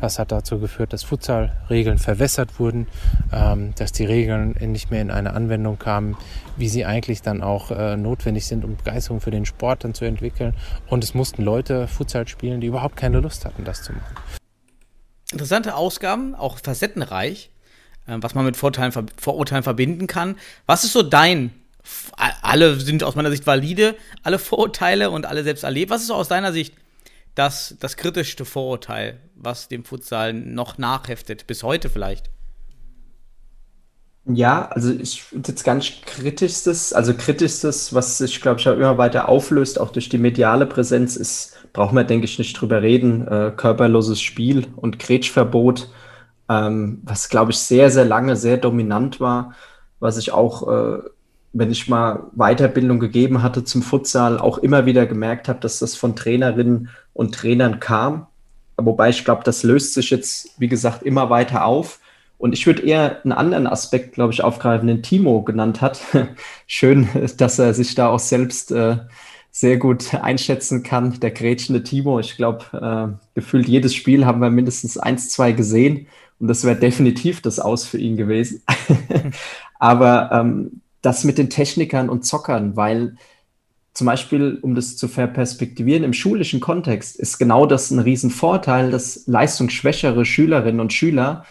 Das 0.00 0.18
hat 0.18 0.32
dazu 0.32 0.58
geführt, 0.58 0.92
dass 0.92 1.02
Futsal-Regeln 1.02 1.98
verwässert 1.98 2.58
wurden, 2.58 2.86
ähm, 3.32 3.74
dass 3.76 3.92
die 3.92 4.04
Regeln 4.04 4.54
nicht 4.60 4.90
mehr 4.90 5.02
in 5.02 5.10
eine 5.10 5.34
Anwendung 5.34 5.78
kamen, 5.78 6.16
wie 6.56 6.68
sie 6.68 6.84
eigentlich 6.84 7.22
dann 7.22 7.42
auch 7.42 7.70
äh, 7.70 7.96
notwendig 7.96 8.46
sind, 8.46 8.64
um 8.64 8.76
Begeisterung 8.76 9.20
für 9.20 9.30
den 9.30 9.44
Sport 9.44 9.84
dann 9.84 9.94
zu 9.94 10.04
entwickeln. 10.04 10.54
Und 10.86 11.04
es 11.04 11.14
mussten 11.14 11.42
Leute 11.42 11.86
Futsal 11.86 12.26
spielen, 12.28 12.60
die 12.60 12.68
überhaupt 12.68 12.96
keine 12.96 13.20
Lust 13.20 13.44
hatten, 13.44 13.64
das 13.64 13.82
zu 13.82 13.92
machen. 13.92 14.16
Interessante 15.32 15.76
Ausgaben, 15.76 16.34
auch 16.34 16.58
facettenreich, 16.58 17.50
äh, 18.06 18.16
was 18.20 18.34
man 18.34 18.46
mit 18.46 18.56
Vorteilen, 18.56 18.92
Vorurteilen 19.18 19.62
verbinden 19.62 20.06
kann. 20.06 20.36
Was 20.66 20.84
ist 20.84 20.92
so 20.92 21.02
dein 21.02 21.52
alle 22.42 22.78
sind 22.78 23.02
aus 23.04 23.14
meiner 23.14 23.30
Sicht 23.30 23.46
valide, 23.46 23.96
alle 24.22 24.38
Vorurteile 24.38 25.10
und 25.10 25.26
alle 25.26 25.42
selbst 25.44 25.64
erlebt. 25.64 25.90
Was 25.90 26.02
ist 26.02 26.08
so 26.08 26.14
aus 26.14 26.28
deiner 26.28 26.52
Sicht 26.52 26.74
das, 27.34 27.76
das 27.80 27.96
kritischste 27.96 28.44
Vorurteil, 28.44 29.20
was 29.34 29.68
dem 29.68 29.84
Futsal 29.84 30.32
noch 30.32 30.78
nachheftet, 30.78 31.46
bis 31.46 31.62
heute 31.62 31.88
vielleicht? 31.88 32.30
Ja, 34.26 34.68
also 34.68 34.92
ich 34.92 35.22
finde 35.22 35.48
jetzt 35.50 35.64
ganz 35.64 35.90
kritischstes, 36.04 36.92
also 36.92 37.14
kritischstes, 37.14 37.94
was 37.94 38.18
sich, 38.18 38.40
glaube 38.40 38.60
ich, 38.60 38.68
auch 38.68 38.74
immer 38.74 38.98
weiter 38.98 39.28
auflöst, 39.28 39.80
auch 39.80 39.90
durch 39.90 40.08
die 40.08 40.18
mediale 40.18 40.66
Präsenz, 40.66 41.16
ist, 41.16 41.56
braucht 41.72 41.92
man, 41.94 42.06
denke 42.06 42.26
ich, 42.26 42.38
nicht 42.38 42.52
drüber 42.60 42.82
reden, 42.82 43.26
äh, 43.26 43.52
körperloses 43.56 44.20
Spiel 44.20 44.66
und 44.76 44.98
Grätschverbot, 44.98 45.88
ähm, 46.48 47.00
was, 47.04 47.28
glaube 47.28 47.52
ich, 47.52 47.58
sehr, 47.58 47.90
sehr 47.90 48.04
lange 48.04 48.36
sehr 48.36 48.58
dominant 48.58 49.20
war, 49.20 49.54
was 50.00 50.18
ich 50.18 50.32
auch 50.32 50.68
äh, 50.68 50.98
wenn 51.52 51.70
ich 51.70 51.88
mal 51.88 52.30
Weiterbildung 52.36 53.00
gegeben 53.00 53.42
hatte 53.42 53.64
zum 53.64 53.82
Futsal, 53.82 54.38
auch 54.38 54.58
immer 54.58 54.86
wieder 54.86 55.06
gemerkt 55.06 55.48
habe, 55.48 55.60
dass 55.60 55.80
das 55.80 55.96
von 55.96 56.14
Trainerinnen 56.14 56.90
und 57.12 57.34
Trainern 57.34 57.80
kam. 57.80 58.26
Wobei 58.76 59.10
ich 59.10 59.24
glaube, 59.24 59.42
das 59.44 59.62
löst 59.62 59.94
sich 59.94 60.10
jetzt, 60.10 60.54
wie 60.58 60.68
gesagt, 60.68 61.02
immer 61.02 61.28
weiter 61.28 61.64
auf. 61.64 62.00
Und 62.38 62.54
ich 62.54 62.66
würde 62.66 62.82
eher 62.82 63.22
einen 63.22 63.32
anderen 63.32 63.66
Aspekt, 63.66 64.14
glaube 64.14 64.32
ich, 64.32 64.42
aufgreifen, 64.42 64.88
den 64.88 65.02
Timo 65.02 65.42
genannt 65.42 65.80
hat. 65.82 66.00
Schön, 66.66 67.08
dass 67.36 67.58
er 67.58 67.74
sich 67.74 67.94
da 67.94 68.08
auch 68.08 68.18
selbst 68.18 68.72
äh, 68.72 68.96
sehr 69.50 69.76
gut 69.76 70.14
einschätzen 70.14 70.82
kann, 70.82 71.20
der 71.20 71.32
grätschende 71.32 71.82
Timo. 71.82 72.20
Ich 72.20 72.36
glaube, 72.36 72.64
äh, 72.72 73.28
gefühlt 73.34 73.68
jedes 73.68 73.94
Spiel 73.94 74.24
haben 74.24 74.40
wir 74.40 74.50
mindestens 74.50 74.96
eins, 74.96 75.28
zwei 75.28 75.52
gesehen. 75.52 76.06
Und 76.38 76.48
das 76.48 76.64
wäre 76.64 76.76
definitiv 76.76 77.42
das 77.42 77.58
Aus 77.58 77.84
für 77.84 77.98
ihn 77.98 78.16
gewesen. 78.16 78.62
Aber 79.78 80.30
ähm, 80.32 80.80
das 81.02 81.24
mit 81.24 81.38
den 81.38 81.50
Technikern 81.50 82.08
und 82.08 82.24
Zockern, 82.24 82.76
weil 82.76 83.16
zum 83.92 84.06
Beispiel, 84.06 84.58
um 84.62 84.74
das 84.74 84.96
zu 84.96 85.08
verperspektivieren, 85.08 86.04
im 86.04 86.12
schulischen 86.12 86.60
Kontext 86.60 87.16
ist 87.16 87.38
genau 87.38 87.66
das 87.66 87.90
ein 87.90 87.98
Riesenvorteil, 87.98 88.90
dass 88.90 89.26
leistungsschwächere 89.26 90.24
Schülerinnen 90.24 90.80
und 90.80 90.92
Schüler 90.92 91.44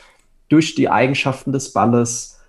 durch 0.48 0.76
die 0.76 0.90
Eigenschaften 0.90 1.52
des 1.52 1.74
Balles, 1.74 2.40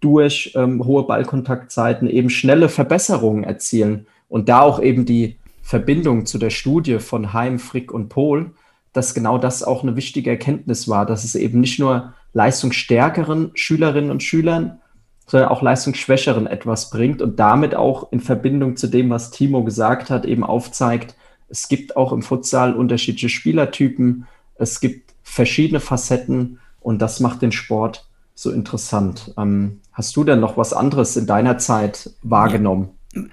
durch 0.00 0.52
ähm, 0.56 0.84
hohe 0.84 1.04
Ballkontaktzeiten 1.04 2.10
eben 2.10 2.28
schnelle 2.28 2.68
Verbesserungen 2.68 3.44
erzielen 3.44 4.06
und 4.28 4.48
da 4.48 4.60
auch 4.60 4.82
eben 4.82 5.06
die 5.06 5.36
Verbindung 5.62 6.26
zu 6.26 6.38
der 6.38 6.50
Studie 6.50 6.98
von 6.98 7.32
Heim, 7.32 7.58
Frick 7.58 7.92
und 7.92 8.08
Pohl, 8.08 8.52
dass 8.92 9.14
genau 9.14 9.38
das 9.38 9.62
auch 9.62 9.82
eine 9.82 9.96
wichtige 9.96 10.30
Erkenntnis 10.30 10.88
war, 10.88 11.06
dass 11.06 11.24
es 11.24 11.34
eben 11.34 11.60
nicht 11.60 11.78
nur 11.78 12.14
leistungsstärkeren 12.34 13.52
Schülerinnen 13.54 14.10
und 14.10 14.22
Schülern 14.22 14.80
sondern 15.26 15.48
auch 15.50 15.62
Leistungsschwächeren 15.62 16.46
etwas 16.46 16.90
bringt 16.90 17.20
und 17.20 17.38
damit 17.38 17.74
auch 17.74 18.12
in 18.12 18.20
Verbindung 18.20 18.76
zu 18.76 18.86
dem, 18.86 19.10
was 19.10 19.30
Timo 19.30 19.64
gesagt 19.64 20.08
hat, 20.08 20.24
eben 20.24 20.44
aufzeigt, 20.44 21.16
es 21.48 21.68
gibt 21.68 21.96
auch 21.96 22.12
im 22.12 22.22
Futsal 22.22 22.74
unterschiedliche 22.74 23.28
Spielertypen, 23.28 24.26
es 24.56 24.80
gibt 24.80 25.14
verschiedene 25.22 25.80
Facetten 25.80 26.60
und 26.80 27.00
das 27.02 27.20
macht 27.20 27.42
den 27.42 27.52
Sport 27.52 28.08
so 28.34 28.50
interessant. 28.50 29.34
Ähm, 29.36 29.80
hast 29.92 30.14
du 30.16 30.24
denn 30.24 30.40
noch 30.40 30.56
was 30.56 30.72
anderes 30.72 31.16
in 31.16 31.26
deiner 31.26 31.58
Zeit 31.58 32.10
wahrgenommen? 32.22 32.90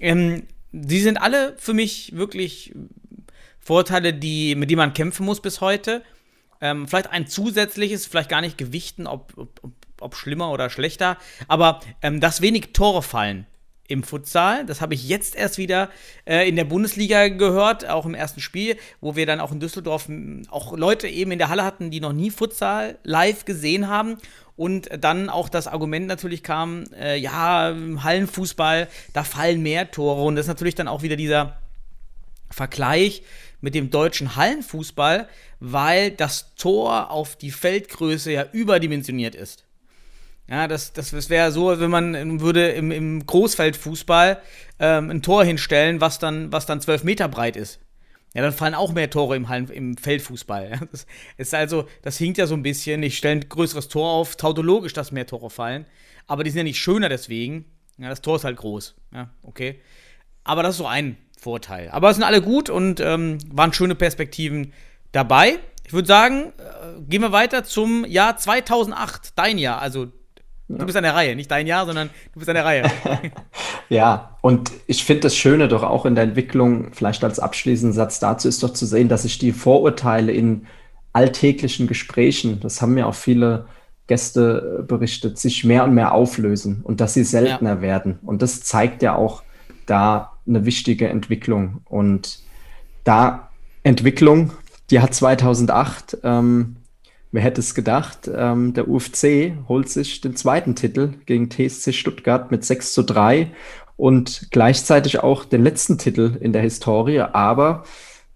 Ähm, 0.00 0.42
die 0.72 1.00
sind 1.00 1.16
alle 1.16 1.54
für 1.56 1.72
mich 1.72 2.14
wirklich 2.14 2.74
Vorteile, 3.58 4.12
die, 4.12 4.54
mit 4.54 4.70
denen 4.70 4.78
man 4.78 4.92
kämpfen 4.92 5.24
muss 5.24 5.40
bis 5.40 5.60
heute. 5.60 6.02
Ähm, 6.60 6.86
vielleicht 6.86 7.10
ein 7.10 7.26
zusätzliches, 7.26 8.06
vielleicht 8.06 8.28
gar 8.28 8.42
nicht 8.42 8.58
gewichten, 8.58 9.06
ob, 9.06 9.32
ob, 9.36 9.60
ob 9.62 9.72
schlimmer 10.12 10.50
oder 10.50 10.70
schlechter, 10.70 11.16
aber 11.48 11.80
ähm, 12.02 12.20
dass 12.20 12.40
wenig 12.40 12.72
Tore 12.72 13.02
fallen 13.02 13.46
im 13.90 14.04
Futsal. 14.04 14.64
Das 14.64 14.80
habe 14.80 14.94
ich 14.94 15.08
jetzt 15.08 15.34
erst 15.34 15.58
wieder 15.58 15.90
äh, 16.24 16.48
in 16.48 16.56
der 16.56 16.64
Bundesliga 16.64 17.28
gehört, 17.28 17.88
auch 17.88 18.06
im 18.06 18.14
ersten 18.14 18.40
Spiel, 18.40 18.76
wo 19.00 19.16
wir 19.16 19.26
dann 19.26 19.40
auch 19.40 19.50
in 19.50 19.60
Düsseldorf 19.60 20.08
auch 20.48 20.76
Leute 20.76 21.08
eben 21.08 21.32
in 21.32 21.38
der 21.38 21.48
Halle 21.48 21.64
hatten, 21.64 21.90
die 21.90 22.00
noch 22.00 22.12
nie 22.12 22.30
Futsal 22.30 22.98
live 23.02 23.44
gesehen 23.44 23.88
haben. 23.88 24.16
Und 24.56 24.90
dann 25.00 25.28
auch 25.28 25.48
das 25.48 25.66
Argument 25.66 26.06
natürlich 26.06 26.42
kam, 26.42 26.84
äh, 26.92 27.16
ja, 27.16 27.74
Hallenfußball, 28.02 28.88
da 29.12 29.24
fallen 29.24 29.62
mehr 29.62 29.90
Tore. 29.90 30.22
Und 30.22 30.36
das 30.36 30.44
ist 30.44 30.50
natürlich 30.50 30.74
dann 30.74 30.88
auch 30.88 31.02
wieder 31.02 31.16
dieser 31.16 31.58
Vergleich 32.50 33.22
mit 33.60 33.74
dem 33.74 33.90
deutschen 33.90 34.36
Hallenfußball, 34.36 35.28
weil 35.60 36.10
das 36.10 36.54
Tor 36.54 37.10
auf 37.10 37.36
die 37.36 37.50
Feldgröße 37.50 38.32
ja 38.32 38.46
überdimensioniert 38.52 39.34
ist. 39.34 39.64
Ja, 40.50 40.66
das, 40.66 40.92
das, 40.92 41.12
das 41.12 41.30
wäre 41.30 41.52
so, 41.52 41.78
wenn 41.78 41.90
man 41.90 42.40
würde 42.40 42.70
im, 42.70 42.90
im 42.90 43.24
Großfeldfußball 43.24 44.42
ähm, 44.80 45.10
ein 45.10 45.22
Tor 45.22 45.44
hinstellen, 45.44 46.00
was 46.00 46.18
dann, 46.18 46.50
was 46.50 46.66
dann 46.66 46.80
zwölf 46.80 47.04
Meter 47.04 47.28
breit 47.28 47.56
ist. 47.56 47.78
Ja, 48.34 48.42
dann 48.42 48.52
fallen 48.52 48.74
auch 48.74 48.92
mehr 48.92 49.10
Tore 49.10 49.36
im, 49.36 49.46
im 49.70 49.96
Feldfußball. 49.96 50.70
Ja, 50.70 50.80
das 50.90 51.06
ist 51.36 51.54
also, 51.54 51.86
das 52.02 52.18
hinkt 52.18 52.38
ja 52.38 52.48
so 52.48 52.54
ein 52.54 52.64
bisschen. 52.64 53.02
Ich 53.04 53.16
stelle 53.16 53.40
ein 53.40 53.48
größeres 53.48 53.88
Tor 53.88 54.10
auf, 54.10 54.36
tautologisch, 54.36 54.92
dass 54.92 55.12
mehr 55.12 55.26
Tore 55.26 55.50
fallen. 55.50 55.86
Aber 56.26 56.42
die 56.42 56.50
sind 56.50 56.58
ja 56.58 56.64
nicht 56.64 56.80
schöner 56.80 57.08
deswegen. 57.08 57.66
Ja, 57.98 58.08
das 58.08 58.20
Tor 58.20 58.36
ist 58.36 58.44
halt 58.44 58.56
groß. 58.56 58.96
Ja, 59.14 59.30
okay. 59.42 59.80
Aber 60.42 60.64
das 60.64 60.72
ist 60.72 60.78
so 60.78 60.86
ein 60.86 61.16
Vorteil. 61.38 61.90
Aber 61.90 62.10
es 62.10 62.16
sind 62.16 62.24
alle 62.24 62.42
gut 62.42 62.70
und 62.70 62.98
ähm, 62.98 63.38
waren 63.52 63.72
schöne 63.72 63.94
Perspektiven 63.94 64.72
dabei. 65.12 65.60
Ich 65.86 65.92
würde 65.92 66.08
sagen, 66.08 66.52
äh, 66.58 67.00
gehen 67.02 67.22
wir 67.22 67.32
weiter 67.32 67.62
zum 67.62 68.04
Jahr 68.04 68.36
2008, 68.36 69.32
dein 69.36 69.58
Jahr, 69.58 69.80
also 69.80 70.08
Du 70.78 70.86
bist 70.86 70.96
an 70.96 71.02
der 71.02 71.14
Reihe, 71.14 71.34
nicht 71.34 71.50
dein 71.50 71.66
Jahr, 71.66 71.84
sondern 71.84 72.10
du 72.32 72.38
bist 72.38 72.48
an 72.48 72.54
der 72.54 72.64
Reihe. 72.64 72.84
ja, 73.88 74.36
und 74.40 74.70
ich 74.86 75.04
finde 75.04 75.22
das 75.22 75.36
Schöne 75.36 75.66
doch 75.66 75.82
auch 75.82 76.06
in 76.06 76.14
der 76.14 76.24
Entwicklung, 76.24 76.92
vielleicht 76.92 77.24
als 77.24 77.40
abschließenden 77.40 77.92
Satz 77.92 78.20
dazu, 78.20 78.46
ist 78.46 78.62
doch 78.62 78.72
zu 78.72 78.86
sehen, 78.86 79.08
dass 79.08 79.22
sich 79.22 79.38
die 79.38 79.52
Vorurteile 79.52 80.30
in 80.30 80.66
alltäglichen 81.12 81.88
Gesprächen, 81.88 82.60
das 82.60 82.80
haben 82.80 82.96
ja 82.96 83.06
auch 83.06 83.14
viele 83.14 83.66
Gäste 84.06 84.84
berichtet, 84.86 85.38
sich 85.38 85.64
mehr 85.64 85.84
und 85.84 85.94
mehr 85.94 86.12
auflösen 86.12 86.82
und 86.84 87.00
dass 87.00 87.14
sie 87.14 87.24
seltener 87.24 87.76
ja. 87.76 87.80
werden. 87.80 88.18
Und 88.22 88.42
das 88.42 88.62
zeigt 88.62 89.02
ja 89.02 89.14
auch 89.14 89.42
da 89.86 90.32
eine 90.46 90.64
wichtige 90.64 91.08
Entwicklung. 91.08 91.80
Und 91.84 92.40
da 93.04 93.50
Entwicklung, 93.82 94.52
die 94.90 95.00
hat 95.00 95.14
2008 95.14 96.18
ähm, 96.22 96.76
Wer 97.32 97.42
hätte 97.42 97.60
es 97.60 97.74
gedacht? 97.74 98.30
Ähm, 98.34 98.74
der 98.74 98.88
UFC 98.88 99.52
holt 99.68 99.88
sich 99.88 100.20
den 100.20 100.34
zweiten 100.34 100.74
Titel 100.74 101.14
gegen 101.26 101.48
TSC 101.48 101.92
Stuttgart 101.92 102.50
mit 102.50 102.64
6 102.64 102.92
zu 102.92 103.02
3 103.02 103.52
und 103.96 104.48
gleichzeitig 104.50 105.20
auch 105.20 105.44
den 105.44 105.62
letzten 105.62 105.98
Titel 105.98 106.36
in 106.40 106.52
der 106.52 106.62
Historie, 106.62 107.20
aber 107.20 107.84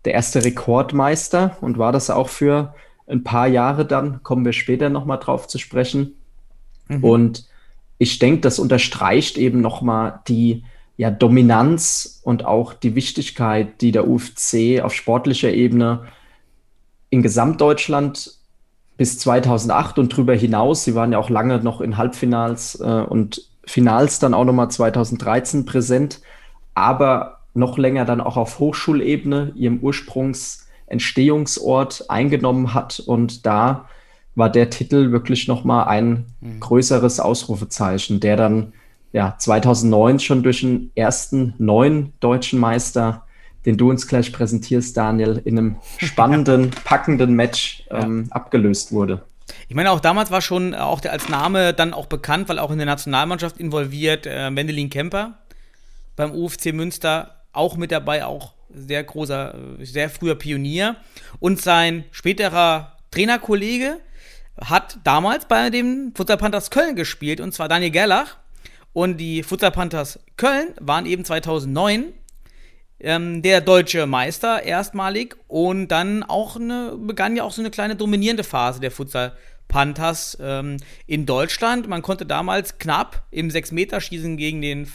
der 0.05 0.15
erste 0.15 0.45
Rekordmeister 0.45 1.57
und 1.61 1.79
war 1.79 1.91
das 1.91 2.11
auch 2.11 2.29
für 2.29 2.75
ein 3.07 3.25
paar 3.25 3.49
Jahre 3.49 3.85
dann, 3.85 4.23
kommen 4.23 4.45
wir 4.45 4.53
später 4.53 4.91
nochmal 4.91 5.19
drauf 5.19 5.49
zu 5.49 5.59
sprechen. 5.59 6.15
Mhm. 6.89 7.05
Und 7.05 7.49
ich 7.99 8.19
denke, 8.19 8.43
das 8.43 8.59
unterstreicht 8.59 9.39
eben 9.39 9.61
nochmal 9.61 10.21
die 10.29 10.65
ja, 10.97 11.11
Dominanz 11.11 12.21
und 12.23 12.45
auch 12.45 12.75
die 12.75 12.95
Wichtigkeit, 12.95 13.81
die 13.81 13.93
der 13.93 14.07
UFC 14.07 14.81
auf 14.83 14.95
sportlicher 14.95 15.53
Ebene 15.53 16.05
in 17.11 17.23
Gesamtdeutschland 17.23 18.34
bis 18.97 19.19
2008 19.19 19.99
und 19.99 20.13
darüber 20.13 20.35
hinaus, 20.35 20.85
sie 20.85 20.95
waren 20.95 21.11
ja 21.13 21.19
auch 21.19 21.31
lange 21.31 21.59
noch 21.59 21.81
in 21.81 21.97
Halbfinals 21.97 22.79
äh, 22.81 23.03
und 23.03 23.49
Finals 23.67 24.19
dann 24.19 24.35
auch 24.35 24.45
nochmal 24.45 24.71
2013 24.71 25.65
präsent, 25.65 26.21
aber 26.75 27.39
noch 27.55 27.79
länger 27.79 28.05
dann 28.05 28.21
auch 28.21 28.37
auf 28.37 28.59
Hochschulebene, 28.59 29.53
ihrem 29.55 29.79
Ursprungsentstehungsort 29.79 32.11
eingenommen 32.11 32.75
hat 32.75 33.01
und 33.01 33.47
da 33.47 33.87
war 34.35 34.51
der 34.51 34.69
Titel 34.71 35.13
wirklich 35.13 35.47
nochmal 35.49 35.87
ein 35.87 36.27
mhm. 36.41 36.61
größeres 36.61 37.21
Ausrufezeichen, 37.21 38.21
der 38.21 38.37
dann 38.37 38.75
ja 39.13 39.37
2009 39.39 40.19
schon 40.19 40.43
durch 40.43 40.61
den 40.61 40.91
ersten 40.95 41.55
neuen 41.59 42.13
deutschen 42.21 42.59
Meister, 42.59 43.24
den 43.67 43.77
du 43.77 43.91
uns 43.91 44.07
gleich 44.07 44.33
präsentierst, 44.33 44.97
Daniel, 44.97 45.41
in 45.45 45.59
einem 45.59 45.77
spannenden, 45.99 46.71
packenden 46.85 47.35
Match 47.35 47.85
ähm, 47.91 48.27
ja. 48.29 48.37
abgelöst 48.37 48.93
wurde. 48.93 49.23
Ich 49.69 49.75
meine, 49.75 49.91
auch 49.91 50.01
damals 50.01 50.31
war 50.31 50.41
schon 50.41 50.75
auch 50.75 51.01
der 51.01 51.13
als 51.13 51.29
Name 51.29 51.75
dann 51.75 51.93
auch 51.93 52.07
bekannt, 52.07 52.49
weil 52.49 52.59
auch 52.59 52.71
in 52.71 52.79
der 52.79 52.87
Nationalmannschaft 52.87 53.59
involviert, 53.59 54.27
äh, 54.27 54.55
Wendelin 54.55 54.91
Kemper 54.91 55.39
beim 56.17 56.33
UFC 56.33 56.73
Münster 56.73 57.43
auch 57.53 57.77
mit 57.77 57.91
dabei, 57.91 58.25
auch 58.25 58.55
sehr 58.75 59.05
großer, 59.05 59.55
sehr 59.81 60.11
früher 60.11 60.35
Pionier. 60.35 60.97
Und 61.41 61.61
sein 61.61 62.05
späterer 62.11 62.97
Trainerkollege 63.11 64.01
hat 64.61 64.99
damals 65.05 65.47
bei 65.47 65.71
dem 65.71 66.13
Futsal 66.15 66.37
Panthers 66.37 66.71
Köln 66.71 66.97
gespielt, 66.97 67.41
und 67.41 67.53
zwar 67.53 67.69
Daniel 67.69 67.91
Gerlach. 67.91 68.37
Und 68.93 69.19
die 69.19 69.43
Futsal 69.43 69.73
Panthers 69.73 70.21
Köln 70.37 70.69
waren 70.81 71.07
eben 71.07 71.25
2009 71.25 72.13
ähm, 73.05 73.43
der 73.43 73.61
deutsche 73.61 74.07
Meister 74.07 74.63
erstmalig 74.63 75.37
und 75.47 75.89
dann 75.89 76.23
auch 76.23 76.57
eine, 76.57 76.97
begann 76.99 77.37
ja 77.37 77.45
auch 77.45 77.53
so 77.53 77.63
eine 77.63 77.71
kleine 77.71 77.97
dominierende 77.97 78.45
Phase 78.45 78.81
der 78.81 78.91
Futsal 78.91 79.37
Panthers 79.69 80.37
ähm, 80.41 80.79
in 81.07 81.27
Deutschland. 81.27 81.89
Man 81.89 82.03
konnte 82.03 82.27
damals 82.27 82.79
knapp 82.79 83.27
im 83.31 83.49
6-Meter-Schießen 83.49 84.37
gegen 84.37 84.63
den 84.63 84.89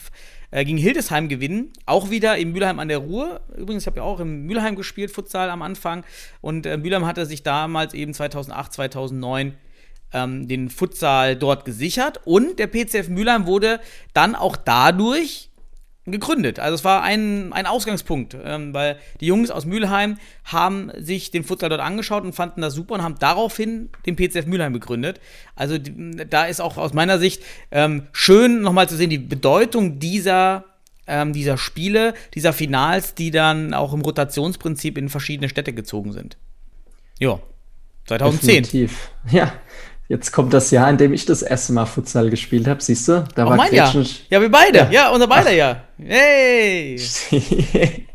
äh, 0.51 0.65
gegen 0.65 0.77
Hildesheim 0.77 1.29
gewinnen. 1.29 1.71
Auch 1.85 2.09
wieder 2.09 2.37
in 2.37 2.51
Mülheim 2.51 2.79
an 2.79 2.87
der 2.87 2.99
Ruhr. 2.99 3.41
Übrigens, 3.55 3.83
ich 3.83 3.87
habe 3.87 3.97
ja 3.97 4.03
auch 4.03 4.19
in 4.19 4.45
Mülheim 4.45 4.75
gespielt, 4.75 5.11
Futsal 5.11 5.49
am 5.49 5.61
Anfang. 5.61 6.03
Und 6.41 6.65
äh, 6.65 6.77
Mülheim 6.77 7.05
hatte 7.05 7.25
sich 7.25 7.43
damals 7.43 7.93
eben 7.93 8.13
2008, 8.13 8.73
2009 8.73 9.53
ähm, 10.11 10.47
den 10.47 10.69
Futsal 10.69 11.35
dort 11.35 11.65
gesichert. 11.65 12.21
Und 12.25 12.57
der 12.57 12.67
PCF 12.67 13.09
Mülheim 13.09 13.45
wurde 13.45 13.79
dann 14.13 14.35
auch 14.35 14.55
dadurch 14.55 15.48
gegründet. 16.11 16.59
Also 16.59 16.75
es 16.75 16.83
war 16.83 17.03
ein, 17.03 17.53
ein 17.53 17.65
Ausgangspunkt, 17.65 18.35
ähm, 18.43 18.73
weil 18.73 18.97
die 19.19 19.27
Jungs 19.27 19.51
aus 19.51 19.65
Mülheim 19.65 20.17
haben 20.43 20.91
sich 20.97 21.31
den 21.31 21.43
Futsal 21.43 21.69
dort 21.69 21.81
angeschaut 21.81 22.23
und 22.23 22.33
fanden 22.33 22.61
das 22.61 22.73
super 22.73 22.95
und 22.95 23.03
haben 23.03 23.15
daraufhin 23.19 23.89
den 24.05 24.15
PCF 24.15 24.45
Mülheim 24.45 24.73
gegründet. 24.73 25.19
Also 25.55 25.77
die, 25.77 26.15
da 26.29 26.45
ist 26.45 26.61
auch 26.61 26.77
aus 26.77 26.93
meiner 26.93 27.19
Sicht 27.19 27.43
ähm, 27.71 28.07
schön 28.11 28.61
nochmal 28.61 28.89
zu 28.89 28.95
sehen, 28.95 29.09
die 29.09 29.17
Bedeutung 29.17 29.99
dieser 29.99 30.65
ähm, 31.09 31.33
dieser 31.33 31.57
Spiele, 31.57 32.13
dieser 32.35 32.53
Finals, 32.53 33.15
die 33.15 33.31
dann 33.31 33.73
auch 33.73 33.93
im 33.93 34.01
Rotationsprinzip 34.01 34.97
in 34.97 35.09
verschiedene 35.09 35.49
Städte 35.49 35.73
gezogen 35.73 36.13
sind. 36.13 36.37
Ja, 37.19 37.39
2010. 38.05 38.63
Definitiv. 38.63 39.11
Ja, 39.31 39.53
Jetzt 40.09 40.31
kommt 40.31 40.53
das 40.55 40.71
Jahr, 40.71 40.89
in 40.89 40.97
dem 40.97 41.13
ich 41.13 41.27
das 41.27 41.43
erste 41.43 41.71
Mal 41.71 41.85
Futsal 41.85 42.31
gespielt 42.31 42.67
habe, 42.67 42.81
siehst 42.81 43.07
du? 43.07 43.23
Da 43.35 43.45
Auch 43.45 43.51
war 43.51 43.57
mein 43.57 43.71
Jahr. 43.71 43.93
Ja, 44.31 44.41
wir 44.41 44.49
beide. 44.49 44.79
Ja, 44.79 44.91
ja 44.91 45.09
unser 45.11 45.27
beide 45.27 45.55
Jahr. 45.55 45.83
Hey! 45.99 46.95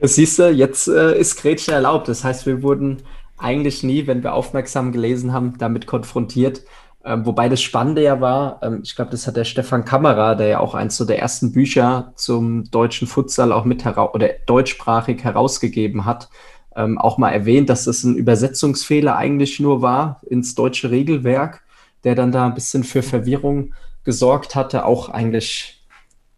das 0.00 0.14
siehst 0.14 0.38
du, 0.38 0.50
jetzt 0.50 0.88
äh, 0.88 1.18
ist 1.18 1.36
Gretchen 1.36 1.74
erlaubt. 1.74 2.08
Das 2.08 2.24
heißt, 2.24 2.46
wir 2.46 2.62
wurden 2.62 3.02
eigentlich 3.36 3.82
nie, 3.82 4.06
wenn 4.06 4.22
wir 4.22 4.32
aufmerksam 4.32 4.92
gelesen 4.92 5.34
haben, 5.34 5.58
damit 5.58 5.86
konfrontiert. 5.86 6.62
Ähm, 7.04 7.26
wobei 7.26 7.50
das 7.50 7.60
Spannende 7.60 8.02
ja 8.02 8.22
war, 8.22 8.60
ähm, 8.62 8.80
ich 8.82 8.96
glaube, 8.96 9.10
das 9.10 9.26
hat 9.26 9.36
der 9.36 9.44
Stefan 9.44 9.84
Kammerer, 9.84 10.36
der 10.36 10.46
ja 10.46 10.60
auch 10.60 10.74
eins 10.74 10.96
so 10.96 11.04
der 11.04 11.18
ersten 11.18 11.52
Bücher 11.52 12.14
zum 12.16 12.70
deutschen 12.70 13.06
Futsal 13.06 13.52
auch 13.52 13.66
mit 13.66 13.84
heraus 13.84 14.14
oder 14.14 14.30
deutschsprachig 14.46 15.22
herausgegeben 15.22 16.06
hat 16.06 16.30
ähm, 16.76 16.98
auch 16.98 17.18
mal 17.18 17.30
erwähnt, 17.30 17.68
dass 17.68 17.84
das 17.84 18.04
ein 18.04 18.16
Übersetzungsfehler 18.16 19.16
eigentlich 19.16 19.60
nur 19.60 19.82
war 19.82 20.20
ins 20.28 20.54
deutsche 20.54 20.90
Regelwerk, 20.90 21.62
der 22.04 22.14
dann 22.14 22.32
da 22.32 22.46
ein 22.46 22.54
bisschen 22.54 22.84
für 22.84 23.02
Verwirrung 23.02 23.74
gesorgt 24.04 24.54
hatte. 24.54 24.84
Auch 24.84 25.08
eigentlich 25.08 25.84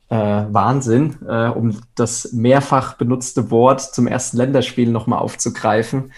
äh, 0.09 0.16
Wahnsinn, 0.16 1.16
äh, 1.28 1.49
um 1.49 1.80
das 1.95 2.32
mehrfach 2.32 2.95
benutzte 2.95 3.51
Wort 3.51 3.80
zum 3.80 4.07
ersten 4.07 4.37
Länderspiel 4.37 4.91
nochmal 4.91 5.18
aufzugreifen, 5.18 6.12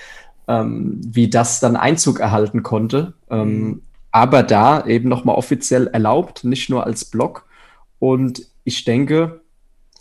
ähm, 0.46 1.00
wie 1.04 1.30
das 1.30 1.60
dann 1.60 1.76
Einzug 1.76 2.20
erhalten 2.20 2.62
konnte. 2.62 3.14
Ähm, 3.30 3.60
mhm. 3.60 3.82
Aber 4.10 4.42
da 4.42 4.84
eben 4.86 5.08
nochmal 5.08 5.36
offiziell 5.36 5.86
erlaubt, 5.86 6.44
nicht 6.44 6.70
nur 6.70 6.84
als 6.84 7.04
Blog. 7.04 7.46
Und 7.98 8.42
ich 8.64 8.84
denke, 8.84 9.40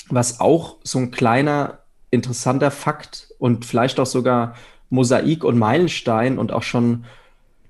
was 0.09 0.39
auch 0.39 0.77
so 0.83 0.99
ein 0.99 1.11
kleiner 1.11 1.79
interessanter 2.09 2.71
Fakt 2.71 3.33
und 3.39 3.65
vielleicht 3.65 3.99
auch 3.99 4.05
sogar 4.05 4.55
Mosaik 4.89 5.43
und 5.43 5.57
Meilenstein 5.57 6.39
und 6.39 6.51
auch 6.51 6.63
schon 6.63 7.05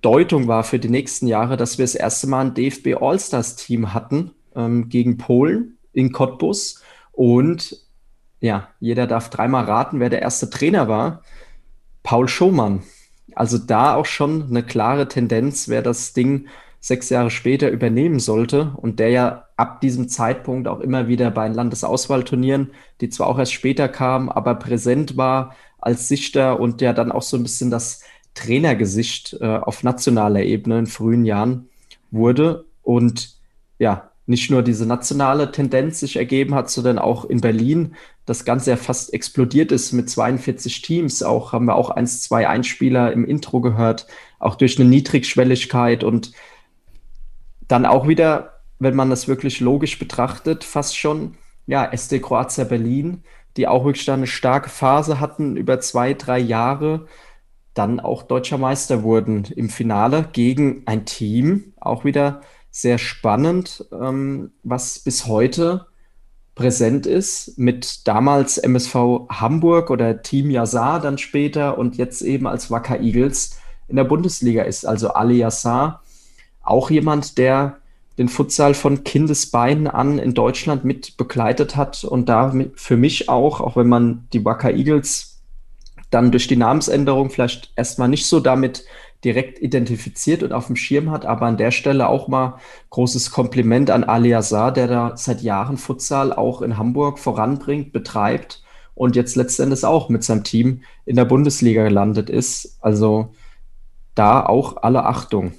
Deutung 0.02 0.48
war 0.48 0.64
für 0.64 0.80
die 0.80 0.90
nächsten 0.90 1.28
Jahre, 1.28 1.58
dass 1.58 1.78
wir 1.78 1.84
das 1.84 1.96
erste 1.96 2.28
Mal 2.28 2.46
ein 2.46 2.54
DFB 2.54 3.02
All-Stars-Team 3.02 3.94
hatten 3.94 4.32
ähm, 4.56 4.90
gegen 4.90 5.18
Polen 5.18 5.78
in 5.94 6.12
Cottbus. 6.12 6.84
Und 7.12 7.82
ja, 8.40 8.70
jeder 8.80 9.08
darf 9.08 9.30
dreimal 9.30 9.66
raten, 9.66 10.00
wer 10.00 10.10
der 10.10 10.22
erste 10.22 10.50
Trainer 10.50 10.88
war. 10.88 11.24
Paul 12.04 12.28
Schomann. 12.28 12.84
Also 13.34 13.58
da 13.58 13.96
auch 13.96 14.06
schon 14.06 14.44
eine 14.50 14.64
klare 14.64 15.08
Tendenz, 15.08 15.68
wer 15.68 15.82
das 15.82 16.14
Ding 16.14 16.48
sechs 16.80 17.10
Jahre 17.10 17.30
später 17.30 17.70
übernehmen 17.70 18.20
sollte 18.20 18.74
und 18.78 19.00
der 19.00 19.10
ja 19.10 19.46
ab 19.56 19.82
diesem 19.82 20.10
Zeitpunkt 20.10 20.68
auch 20.68 20.80
immer 20.80 21.08
wieder 21.08 21.32
bei 21.32 21.48
den 21.48 21.56
Landesauswahlturnieren, 21.56 22.72
die 23.02 23.10
zwar 23.10 23.28
auch 23.28 23.40
erst 23.40 23.54
später 23.54 23.90
kamen, 23.90 24.30
aber 24.30 24.56
präsent 24.56 25.18
war 25.18 25.56
als 25.80 26.08
Sichter 26.08 26.60
und 26.60 26.82
ja 26.82 26.94
dann 26.94 27.12
auch 27.12 27.22
so 27.22 27.38
ein 27.38 27.44
bisschen 27.44 27.72
das 27.72 28.02
Trainergesicht 28.36 29.38
äh, 29.42 29.46
auf 29.46 29.84
nationaler 29.84 30.44
Ebene 30.44 30.80
in 30.80 30.88
frühen 30.88 31.26
Jahren 31.26 31.70
wurde 32.12 32.66
und 32.84 33.38
ja, 33.80 34.12
nicht 34.28 34.52
nur 34.52 34.62
diese 34.62 34.86
nationale 34.86 35.52
Tendenz 35.52 36.02
sich 36.02 36.18
ergeben 36.18 36.54
hat, 36.54 36.70
sondern 36.70 37.00
auch 37.00 37.26
in 37.26 37.42
Berlin 37.42 37.96
das 38.26 38.44
Ganze 38.44 38.72
ja 38.72 38.78
fast 38.78 39.14
explodiert 39.14 39.72
ist 39.72 39.94
mit 39.94 40.10
42 40.10 40.82
Teams. 40.82 41.24
Auch 41.24 41.54
haben 41.54 41.66
wir 41.66 41.76
auch 41.76 41.90
eins, 41.90 42.22
zwei 42.22 42.48
Einspieler 42.48 43.14
im 43.14 43.26
Intro 43.26 43.62
gehört, 43.62 44.06
auch 44.38 44.56
durch 44.56 44.78
eine 44.78 44.90
Niedrigschwelligkeit 44.90 46.04
und 46.04 46.34
dann 47.68 47.86
auch 47.86 48.08
wieder, 48.08 48.62
wenn 48.80 48.96
man 48.96 49.10
das 49.10 49.28
wirklich 49.28 49.60
logisch 49.60 50.00
betrachtet, 50.00 50.64
fast 50.64 50.98
schon, 50.98 51.36
ja, 51.66 51.86
SD 51.86 52.20
Kroatia 52.20 52.64
Berlin, 52.64 53.24
die 53.58 53.68
auch 53.68 53.86
wirklich 53.86 54.10
eine 54.10 54.28
starke 54.28 54.70
Phase 54.70 55.20
hatten 55.20 55.58
über 55.58 55.80
zwei, 55.80 56.14
drei 56.14 56.40
Jahre, 56.40 57.08
dann 57.74 58.00
auch 58.00 58.24
deutscher 58.24 58.58
Meister 58.58 59.04
wurden 59.04 59.46
im 59.56 59.70
Finale 59.70 60.30
gegen 60.32 60.84
ein 60.86 61.06
Team, 61.06 61.74
auch 61.80 62.06
wieder 62.06 62.42
sehr 62.72 62.98
spannend, 62.98 63.86
ähm, 63.92 64.52
was 64.64 65.00
bis 65.00 65.28
heute 65.28 65.88
präsent 66.56 67.06
ist, 67.06 67.58
mit 67.58 68.08
damals 68.08 68.58
MSV 68.58 68.96
Hamburg 69.30 69.92
oder 69.92 70.22
Team 70.24 70.50
Yazar 70.50 71.00
dann 71.00 71.18
später 71.18 71.78
und 71.78 71.98
jetzt 71.98 72.22
eben 72.22 72.48
als 72.48 72.72
Wacker 72.72 73.00
Eagles 73.00 73.60
in 73.88 73.96
der 73.96 74.04
Bundesliga 74.06 74.64
ist. 74.64 74.86
Also 74.86 75.10
Ali 75.10 75.38
Yassar 75.38 76.02
auch 76.68 76.90
jemand, 76.90 77.38
der 77.38 77.78
den 78.18 78.30
Futsal 78.30 78.74
von 78.74 79.04
Kindesbeinen 79.04 79.88
an 79.88 80.18
in 80.18 80.34
Deutschland 80.34 80.84
mit 80.84 81.18
begleitet 81.18 81.76
hat 81.76 82.04
und 82.04 82.30
da 82.30 82.54
für 82.76 82.98
mich 82.98 83.30
auch, 83.30 83.62
auch 83.62 83.76
wenn 83.76 83.88
man 83.88 84.28
die 84.34 84.44
Wacker 84.44 84.72
Eagles 84.72 85.40
dann 86.10 86.32
durch 86.32 86.48
die 86.48 86.56
Namensänderung 86.56 87.30
vielleicht 87.30 87.72
erstmal 87.76 88.08
nicht 88.08 88.26
so 88.26 88.40
damit 88.40 88.86
direkt 89.24 89.60
identifiziert 89.62 90.44
und 90.44 90.54
auf 90.54 90.68
dem 90.68 90.76
Schirm 90.76 91.12
hat, 91.12 91.26
aber 91.26 91.48
an 91.48 91.58
der 91.58 91.72
Stelle 91.72 92.08
auch 92.08 92.28
mal 92.28 92.60
großes 92.92 93.32
Kompliment 93.32 93.90
an 93.90 94.04
Ali 94.04 94.34
Azar, 94.34 94.72
der 94.72 94.88
da 94.88 95.18
seit 95.18 95.42
Jahren 95.42 95.78
Futsal 95.78 96.34
auch 96.34 96.62
in 96.62 96.78
Hamburg 96.78 97.20
voranbringt, 97.20 97.92
betreibt 97.92 98.64
und 98.96 99.16
jetzt 99.16 99.36
letztendlich 99.36 99.84
auch 99.86 100.10
mit 100.10 100.24
seinem 100.24 100.44
Team 100.44 100.82
in 101.06 101.16
der 101.16 101.26
Bundesliga 101.26 101.84
gelandet 101.84 102.30
ist. 102.30 102.78
Also 102.82 103.34
da 104.16 104.46
auch 104.46 104.78
alle 104.82 105.06
Achtung. 105.06 105.54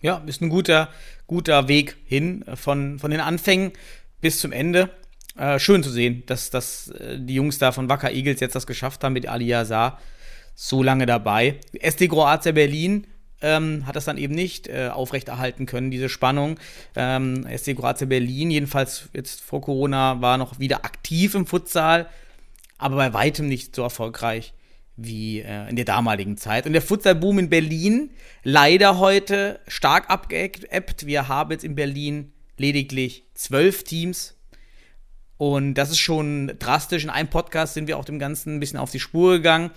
Ja, 0.00 0.22
ist 0.26 0.40
ein 0.40 0.48
guter, 0.48 0.88
guter 1.26 1.68
Weg 1.68 1.96
hin 2.04 2.46
äh, 2.46 2.56
von, 2.56 2.98
von 2.98 3.10
den 3.10 3.20
Anfängen 3.20 3.72
bis 4.20 4.38
zum 4.40 4.52
Ende. 4.52 4.90
Äh, 5.36 5.58
schön 5.58 5.82
zu 5.82 5.90
sehen, 5.90 6.22
dass, 6.26 6.50
dass 6.50 6.88
äh, 6.88 7.18
die 7.18 7.34
Jungs 7.34 7.58
da 7.58 7.72
von 7.72 7.88
Wacker 7.88 8.12
Eagles 8.12 8.40
jetzt 8.40 8.54
das 8.54 8.66
geschafft 8.66 9.04
haben 9.04 9.12
mit 9.12 9.26
Ali 9.28 9.46
Yazar. 9.46 10.00
So 10.54 10.82
lange 10.82 11.06
dabei. 11.06 11.60
SD 11.80 12.08
Kroatia 12.08 12.52
Berlin 12.52 13.06
ähm, 13.40 13.86
hat 13.86 13.96
das 13.96 14.04
dann 14.04 14.18
eben 14.18 14.34
nicht 14.34 14.68
äh, 14.68 14.88
aufrechterhalten 14.92 15.66
können, 15.66 15.90
diese 15.90 16.08
Spannung. 16.08 16.58
Ähm, 16.96 17.46
SC 17.56 17.76
Kroatien 17.76 18.08
Berlin, 18.08 18.50
jedenfalls 18.50 19.08
jetzt 19.12 19.40
vor 19.40 19.60
Corona, 19.60 20.20
war 20.20 20.38
noch 20.38 20.58
wieder 20.58 20.84
aktiv 20.84 21.34
im 21.34 21.46
Futsal, 21.46 22.08
aber 22.78 22.96
bei 22.96 23.12
weitem 23.12 23.48
nicht 23.48 23.76
so 23.76 23.82
erfolgreich 23.82 24.52
wie 24.98 25.40
äh, 25.40 25.70
in 25.70 25.76
der 25.76 25.84
damaligen 25.84 26.36
Zeit. 26.36 26.66
Und 26.66 26.72
der 26.72 26.82
Futsalboom 26.82 27.38
in 27.38 27.48
Berlin 27.48 28.10
leider 28.42 28.98
heute 28.98 29.60
stark 29.68 30.10
abgeebbt. 30.10 31.06
Wir 31.06 31.28
haben 31.28 31.52
jetzt 31.52 31.64
in 31.64 31.76
Berlin 31.76 32.32
lediglich 32.58 33.24
zwölf 33.34 33.84
Teams. 33.84 34.34
Und 35.36 35.74
das 35.74 35.90
ist 35.90 36.00
schon 36.00 36.52
drastisch. 36.58 37.04
In 37.04 37.10
einem 37.10 37.30
Podcast 37.30 37.74
sind 37.74 37.86
wir 37.86 37.96
auch 37.96 38.04
dem 38.04 38.18
Ganzen 38.18 38.56
ein 38.56 38.60
bisschen 38.60 38.80
auf 38.80 38.90
die 38.90 38.98
Spur 38.98 39.34
gegangen. 39.34 39.70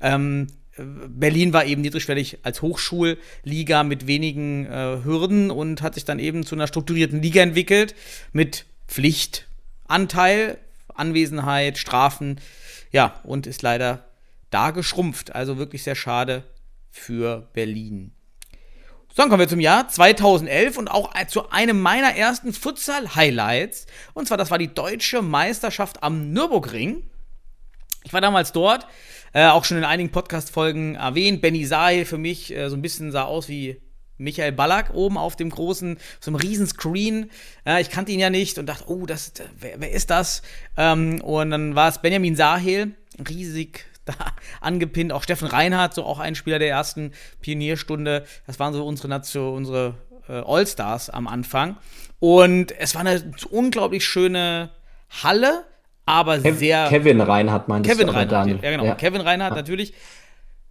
Ähm, 0.00 0.46
Berlin 0.78 1.52
war 1.52 1.66
eben 1.66 1.82
niedrigschwellig 1.82 2.38
als 2.44 2.62
Hochschulliga 2.62 3.82
mit 3.82 4.06
wenigen 4.06 4.64
äh, 4.64 5.04
Hürden 5.04 5.50
und 5.50 5.82
hat 5.82 5.94
sich 5.94 6.06
dann 6.06 6.18
eben 6.18 6.46
zu 6.46 6.54
einer 6.54 6.66
strukturierten 6.66 7.20
Liga 7.20 7.42
entwickelt 7.42 7.94
mit 8.32 8.64
Pflichtanteil, 8.88 10.56
Anwesenheit, 10.94 11.76
Strafen, 11.76 12.40
ja, 12.90 13.20
und 13.22 13.46
ist 13.46 13.60
leider 13.60 14.06
da 14.52 14.70
geschrumpft. 14.70 15.34
Also 15.34 15.58
wirklich 15.58 15.82
sehr 15.82 15.94
schade 15.94 16.44
für 16.90 17.48
Berlin. 17.52 18.12
So, 19.08 19.16
dann 19.16 19.28
kommen 19.28 19.40
wir 19.40 19.48
zum 19.48 19.60
Jahr 19.60 19.88
2011 19.88 20.78
und 20.78 20.88
auch 20.88 21.12
zu 21.26 21.50
einem 21.50 21.80
meiner 21.80 22.16
ersten 22.16 22.52
Futsal-Highlights. 22.52 23.86
Und 24.14 24.26
zwar, 24.26 24.38
das 24.38 24.50
war 24.50 24.58
die 24.58 24.72
deutsche 24.72 25.20
Meisterschaft 25.20 26.02
am 26.02 26.32
Nürburgring. 26.32 27.02
Ich 28.04 28.12
war 28.12 28.22
damals 28.22 28.52
dort, 28.52 28.86
äh, 29.34 29.46
auch 29.46 29.64
schon 29.64 29.76
in 29.76 29.84
einigen 29.84 30.10
Podcast-Folgen 30.10 30.94
erwähnt. 30.94 31.42
Benny 31.42 31.66
Sahil 31.66 32.04
für 32.04 32.16
mich 32.18 32.56
äh, 32.56 32.70
so 32.70 32.76
ein 32.76 32.82
bisschen 32.82 33.12
sah 33.12 33.24
aus 33.24 33.48
wie 33.48 33.82
Michael 34.16 34.52
Ballack 34.52 34.94
oben 34.94 35.18
auf 35.18 35.36
dem 35.36 35.50
großen, 35.50 35.98
so 36.20 36.30
einem 36.30 36.36
riesen 36.36 36.66
Screen. 36.66 37.30
Äh, 37.66 37.82
ich 37.82 37.90
kannte 37.90 38.12
ihn 38.12 38.20
ja 38.20 38.30
nicht 38.30 38.58
und 38.58 38.66
dachte, 38.66 38.84
oh, 38.88 39.04
das, 39.04 39.32
wer, 39.58 39.78
wer 39.78 39.90
ist 39.90 40.10
das? 40.10 40.42
Ähm, 40.76 41.20
und 41.20 41.50
dann 41.50 41.74
war 41.74 41.88
es 41.88 42.00
Benjamin 42.00 42.34
Sahil, 42.34 42.94
riesig 43.28 43.84
da 44.04 44.14
angepinnt. 44.60 45.12
Auch 45.12 45.22
Steffen 45.22 45.48
Reinhardt, 45.48 45.94
so 45.94 46.04
auch 46.04 46.18
ein 46.18 46.34
Spieler 46.34 46.58
der 46.58 46.68
ersten 46.68 47.12
Pionierstunde. 47.40 48.24
Das 48.46 48.58
waren 48.58 48.74
so 48.74 48.84
unsere 48.86 49.08
Nation, 49.08 49.54
unsere 49.54 49.94
äh, 50.28 50.42
All-Stars 50.44 51.10
am 51.10 51.28
Anfang. 51.28 51.76
Und 52.18 52.72
es 52.78 52.94
war 52.94 53.02
eine 53.02 53.32
unglaublich 53.50 54.04
schöne 54.04 54.70
Halle, 55.22 55.64
aber 56.06 56.38
Kev 56.38 56.58
sehr. 56.58 56.88
Kevin 56.88 57.20
Reinhardt 57.20 57.68
meinte 57.68 57.88
Kevin 57.88 58.08
Reinhardt, 58.08 58.48
ja 58.48 58.70
genau. 58.70 58.84
Ja. 58.84 58.94
Kevin 58.94 59.20
Reinhardt 59.20 59.54
natürlich. 59.54 59.94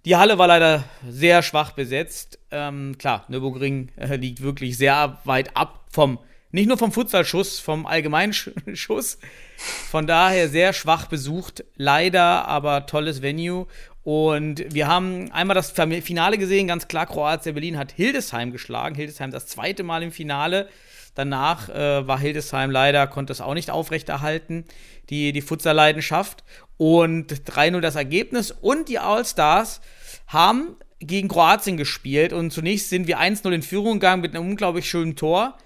Die 0.05 0.15
Halle 0.15 0.39
war 0.39 0.47
leider 0.47 0.83
sehr 1.07 1.43
schwach 1.43 1.71
besetzt. 1.71 2.39
Ähm, 2.49 2.97
klar, 2.97 3.25
Nürburgring 3.27 3.89
äh, 3.97 4.15
liegt 4.15 4.41
wirklich 4.41 4.77
sehr 4.77 5.19
weit 5.25 5.55
ab 5.55 5.85
vom, 5.91 6.17
nicht 6.51 6.67
nur 6.67 6.77
vom 6.77 6.91
Futsalschuss, 6.91 7.59
vom 7.59 7.85
Allgemeinschuss. 7.85 9.17
Von 9.89 10.07
daher 10.07 10.49
sehr 10.49 10.73
schwach 10.73 11.07
besucht. 11.07 11.63
Leider, 11.75 12.47
aber 12.47 12.85
tolles 12.85 13.21
Venue. 13.21 13.67
Und 14.03 14.65
wir 14.73 14.87
haben 14.87 15.31
einmal 15.31 15.55
das 15.55 15.71
Finale 15.71 16.37
gesehen, 16.37 16.67
ganz 16.67 16.87
klar, 16.87 17.05
Kroatien 17.05 17.53
Berlin 17.53 17.77
hat 17.77 17.91
Hildesheim 17.91 18.51
geschlagen. 18.51 18.95
Hildesheim 18.95 19.31
das 19.31 19.47
zweite 19.47 19.83
Mal 19.83 20.01
im 20.01 20.11
Finale. 20.11 20.67
Danach 21.13 21.69
äh, 21.69 22.07
war 22.07 22.19
Hildesheim 22.19 22.71
leider, 22.71 23.05
konnte 23.05 23.33
es 23.33 23.41
auch 23.41 23.53
nicht 23.53 23.69
aufrechterhalten, 23.69 24.65
die, 25.09 25.33
die 25.33 25.41
Futsal-Leidenschaft. 25.41 26.43
Und 26.77 27.33
3-0 27.33 27.79
das 27.81 27.95
Ergebnis. 27.95 28.51
Und 28.51 28.89
die 28.89 28.97
All-Stars 28.97 29.81
haben 30.27 30.75
gegen 30.99 31.27
Kroatien 31.27 31.77
gespielt. 31.77 32.33
Und 32.33 32.51
zunächst 32.51 32.89
sind 32.89 33.07
wir 33.07 33.19
1-0 33.19 33.51
in 33.51 33.61
Führung 33.61 33.93
gegangen 33.93 34.21
mit 34.21 34.35
einem 34.35 34.49
unglaublich 34.49 34.89
schönen 34.89 35.15
Tor. 35.15 35.57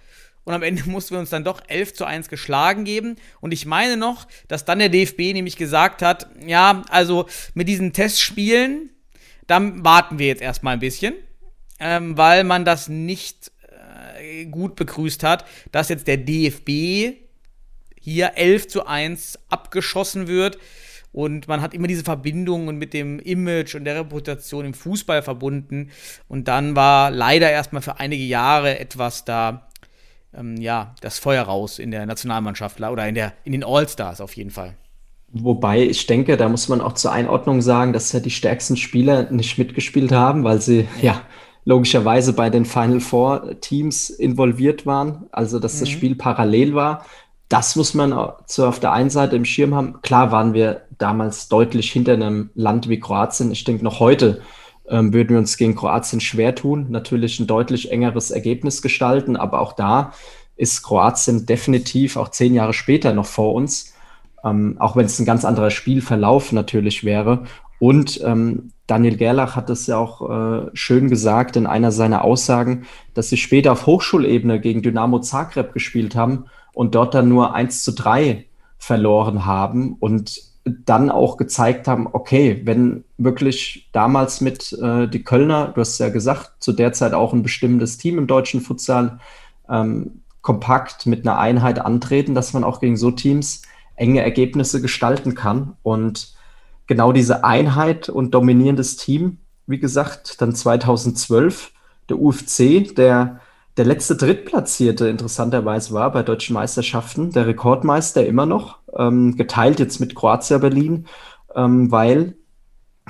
Und 0.46 0.54
am 0.54 0.64
Ende 0.64 0.84
mussten 0.90 1.16
wir 1.16 1.20
uns 1.20 1.30
dann 1.30 1.44
doch 1.44 1.62
11 1.68 1.94
zu 1.94 2.06
1 2.06 2.30
geschlagen 2.30 2.86
geben. 2.86 3.18
Und 3.42 3.52
ich 3.52 3.66
meine 3.66 3.98
noch, 3.98 4.28
dass 4.48 4.64
dann 4.64 4.80
der 4.80 4.90
DFB 4.90 5.34
nämlich 5.34 5.58
gesagt 5.58 6.02
hat, 6.02 6.28
ja, 6.46 6.84
also 6.90 7.28
mit 7.54 7.68
diesen 7.68 7.92
Testspielen, 7.92 8.92
dann 9.48 9.84
warten 9.84 10.18
wir 10.18 10.28
jetzt 10.28 10.42
erstmal 10.42 10.74
ein 10.74 10.80
bisschen, 10.80 11.14
ähm, 11.80 12.18
weil 12.18 12.44
man 12.44 12.66
das 12.66 12.88
nicht 12.88 13.52
äh, 14.18 14.46
gut 14.46 14.76
begrüßt 14.76 15.24
hat, 15.24 15.46
dass 15.72 15.90
jetzt 15.90 16.08
der 16.08 16.18
DFB 16.18 17.18
hier 18.00 18.34
11 18.36 18.68
zu 18.68 18.86
1 18.86 19.40
abgeschossen 19.50 20.28
wird. 20.28 20.58
Und 21.12 21.48
man 21.48 21.62
hat 21.62 21.74
immer 21.74 21.88
diese 21.88 22.04
Verbindungen 22.04 22.78
mit 22.78 22.94
dem 22.94 23.20
Image 23.20 23.74
und 23.76 23.86
der 23.86 23.96
Reputation 23.96 24.66
im 24.66 24.74
Fußball 24.74 25.22
verbunden. 25.24 25.92
Und 26.28 26.50
dann 26.50 26.76
war 26.76 27.10
leider 27.10 27.50
erstmal 27.50 27.82
für 27.82 28.00
einige 28.00 28.24
Jahre 28.24 28.80
etwas 28.80 29.24
da, 29.24 29.70
ähm, 30.38 30.58
ja, 30.58 30.96
das 31.02 31.20
Feuer 31.20 31.44
raus 31.44 31.80
in 31.80 31.92
der 31.92 32.06
Nationalmannschaft 32.06 32.80
oder 32.82 33.08
in, 33.08 33.16
der, 33.16 33.34
in 33.44 33.52
den 33.52 33.64
All-Stars 33.64 34.22
auf 34.22 34.36
jeden 34.36 34.52
Fall. 34.52 34.76
Wobei 35.32 35.82
ich 35.82 36.08
denke, 36.08 36.38
da 36.38 36.48
muss 36.48 36.70
man 36.70 36.82
auch 36.82 36.94
zur 36.94 37.12
Einordnung 37.12 37.62
sagen, 37.62 37.94
dass 37.94 38.12
ja 38.12 38.20
die 38.20 38.30
stärksten 38.32 38.78
Spieler 38.78 39.32
nicht 39.32 39.58
mitgespielt 39.58 40.12
haben, 40.12 40.44
weil 40.44 40.62
sie 40.62 40.88
ja 41.02 41.22
logischerweise 41.66 42.34
bei 42.34 42.50
den 42.50 42.64
Final 42.66 43.00
Four 43.00 43.60
Teams 43.60 44.10
involviert 44.10 44.86
waren, 44.86 45.26
also 45.32 45.60
dass 45.60 45.80
das 45.80 45.90
Mhm. 45.90 45.94
Spiel 45.94 46.16
parallel 46.16 46.76
war. 46.76 47.06
Das 47.50 47.76
muss 47.76 47.94
man 47.94 48.12
so 48.48 48.66
auf 48.66 48.80
der 48.80 48.92
einen 48.94 49.10
Seite 49.10 49.36
im 49.36 49.46
Schirm 49.46 49.76
haben. 49.76 50.02
Klar 50.02 50.32
waren 50.32 50.54
wir 50.54 50.82
damals 50.98 51.48
deutlich 51.48 51.92
hinter 51.92 52.14
einem 52.14 52.50
Land 52.56 52.90
wie 52.90 53.00
Kroatien. 53.00 53.52
Ich 53.52 53.64
denke, 53.64 53.84
noch 53.84 54.00
heute 54.00 54.42
ähm, 54.90 55.14
würden 55.14 55.30
wir 55.30 55.38
uns 55.38 55.58
gegen 55.58 55.76
Kroatien 55.76 56.22
schwer 56.22 56.56
tun, 56.56 56.88
natürlich 56.90 57.40
ein 57.40 57.48
deutlich 57.48 57.92
engeres 57.92 58.32
Ergebnis 58.32 58.82
gestalten, 58.82 59.36
aber 59.36 59.62
auch 59.62 59.74
da 59.74 60.12
ist 60.56 60.84
Kroatien 60.84 61.46
definitiv 61.46 62.18
auch 62.18 62.30
zehn 62.30 62.54
Jahre 62.54 62.74
später 62.74 63.14
noch 63.14 63.26
vor 63.26 63.54
uns, 63.54 63.94
ähm, 64.44 64.78
auch 64.80 64.96
wenn 64.96 65.06
es 65.06 65.20
ein 65.20 65.26
ganz 65.26 65.44
anderer 65.44 65.72
Spielverlauf 65.72 66.52
natürlich 66.52 67.04
wäre. 67.04 67.44
Und 67.80 68.22
ähm, 68.24 68.72
Daniel 68.88 69.18
Gerlach 69.18 69.56
hat 69.56 69.70
es 69.70 69.88
ja 69.88 69.98
auch 69.98 70.30
äh, 70.30 70.70
schön 70.74 71.10
gesagt 71.10 71.56
in 71.56 71.66
einer 71.66 71.92
seiner 71.92 72.24
Aussagen, 72.24 72.86
dass 73.14 73.30
sie 73.30 73.38
später 73.38 73.72
auf 73.72 73.86
Hochschulebene 73.86 74.60
gegen 74.62 74.82
Dynamo 74.82 75.20
Zagreb 75.20 75.74
gespielt 75.74 76.16
haben 76.16 76.46
und 76.74 76.96
dort 76.96 77.14
dann 77.16 77.28
nur 77.28 77.54
1 77.54 77.84
zu 77.84 77.94
3 77.94 78.46
verloren 78.78 79.46
haben 79.46 79.96
und 80.00 80.45
dann 80.66 81.12
auch 81.12 81.38
gezeigt 81.38 81.88
haben, 81.88 82.08
okay, 82.12 82.62
wenn 82.66 83.04
wirklich 83.18 83.90
damals 83.94 84.42
mit 84.42 84.74
äh, 84.74 85.08
die 85.08 85.24
Kölner, 85.24 85.68
du 85.68 85.82
hast 85.82 86.00
ja 86.00 86.10
gesagt, 86.10 86.54
zu 86.60 86.74
der 86.74 86.92
Zeit 86.92 87.14
auch 87.14 87.34
ein 87.34 87.44
bestimmendes 87.44 87.98
Team 88.00 88.18
im 88.18 88.26
deutschen 88.26 88.62
Futsal, 88.62 89.20
ähm, 89.70 90.22
kompakt 90.42 91.06
mit 91.06 91.26
einer 91.26 91.40
Einheit 91.40 91.80
antreten, 91.80 92.36
dass 92.36 92.54
man 92.54 92.64
auch 92.64 92.80
gegen 92.80 92.98
so 92.98 93.12
Teams 93.12 93.62
enge 93.96 94.22
Ergebnisse 94.22 94.82
gestalten 94.82 95.36
kann. 95.36 95.78
Und 95.84 96.36
genau 96.88 97.12
diese 97.12 97.44
Einheit 97.44 98.10
und 98.10 98.32
dominierendes 98.32 98.98
Team, 98.98 99.38
wie 99.68 99.80
gesagt, 99.80 100.42
dann 100.42 100.54
2012 100.54 101.72
der 102.10 102.20
UFC, 102.20 102.96
der 102.96 103.40
der 103.78 103.86
letzte 103.86 104.16
Drittplatzierte 104.16 105.08
interessanterweise 105.10 105.94
war 105.94 106.12
bei 106.12 106.24
deutschen 106.24 106.54
Meisterschaften, 106.54 107.32
der 107.32 107.48
Rekordmeister 107.48 108.26
immer 108.26 108.46
noch, 108.46 108.80
ähm, 108.98 109.36
geteilt 109.36 109.80
jetzt 109.80 110.00
mit 110.00 110.16
Kroatia 110.16 110.60
Berlin, 110.60 111.08
ähm, 111.56 111.92
weil 111.92 112.36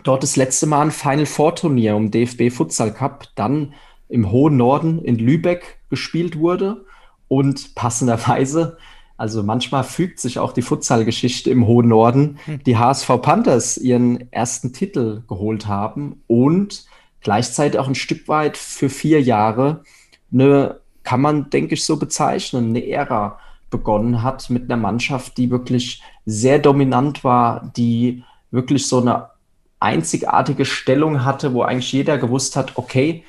dort 0.04 0.24
das 0.24 0.36
letzte 0.36 0.66
Mal 0.66 0.82
ein 0.82 0.92
Final 0.92 1.28
Four 1.28 1.56
Turnier 1.56 1.96
um 1.96 2.10
DFB 2.10 2.50
Futsal 2.52 2.92
Cup 2.92 3.28
dann 3.36 3.74
im 4.10 4.32
hohen 4.32 4.58
Norden 4.58 5.00
in 5.00 5.18
Lübeck 5.18 5.80
gespielt 5.90 6.38
wurde 6.40 6.86
und 7.28 7.76
passenderweise, 7.76 8.78
also 9.18 9.44
manchmal 9.44 9.84
fügt 9.84 10.20
sich 10.20 10.40
auch 10.40 10.52
die 10.52 10.62
Futsal-Geschichte 10.62 11.50
im 11.50 11.68
hohen 11.68 11.88
Norden, 11.88 12.38
die 12.66 12.78
HSV 12.78 13.08
Panthers 13.22 13.78
ihren 13.78 14.32
ersten 14.32 14.74
Titel 14.74 15.24
geholt 15.28 15.68
haben 15.68 16.22
und 16.28 16.86
gleichzeitig 17.22 17.80
auch 17.80 17.88
ein 17.88 17.96
Stück 17.96 18.28
weit 18.28 18.58
für 18.58 18.90
vier 18.90 19.22
Jahre 19.22 19.84
eine, 20.32 20.80
kann 21.04 21.22
man, 21.22 21.50
denke 21.50 21.76
ich, 21.76 21.86
so 21.86 21.98
bezeichnen, 21.98 22.70
eine 22.70 22.88
Ära 22.88 23.40
begonnen 23.70 24.24
hat 24.24 24.50
mit 24.50 24.64
einer 24.64 24.82
Mannschaft, 24.82 25.38
die 25.38 25.50
wirklich 25.50 26.02
sehr 26.26 26.60
dominant 26.60 27.24
war, 27.24 27.72
die 27.76 28.24
wirklich 28.52 28.88
so 28.88 29.02
eine 29.02 29.28
einzigartige 29.80 30.66
Stellung 30.66 31.26
hatte, 31.26 31.54
wo 31.54 31.62
eigentlich 31.62 31.92
jeder 31.92 32.18
gewusst 32.18 32.56
hat, 32.56 32.74
okay, 32.76 33.24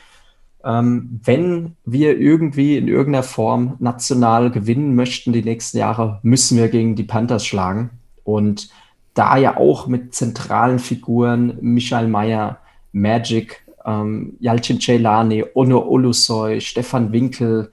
ähm, 0.64 1.20
wenn 1.22 1.76
wir 1.84 2.18
irgendwie 2.18 2.76
in 2.76 2.88
irgendeiner 2.88 3.22
Form 3.22 3.76
national 3.78 4.50
gewinnen 4.50 4.94
möchten 4.94 5.32
die 5.32 5.42
nächsten 5.42 5.78
Jahre, 5.78 6.18
müssen 6.22 6.58
wir 6.58 6.68
gegen 6.68 6.96
die 6.96 7.04
Panthers 7.04 7.44
schlagen. 7.46 7.90
Und 8.24 8.68
da 9.14 9.36
ja 9.36 9.56
auch 9.56 9.86
mit 9.86 10.14
zentralen 10.14 10.78
Figuren, 10.78 11.58
Michael 11.60 12.08
Mayer, 12.08 12.58
Magic, 12.92 13.65
ähm, 13.86 14.36
Yalcin 14.40 14.80
Celani, 14.80 15.44
Ono 15.54 15.80
Olusoy, 15.80 16.60
Stefan 16.60 17.12
Winkel, 17.12 17.70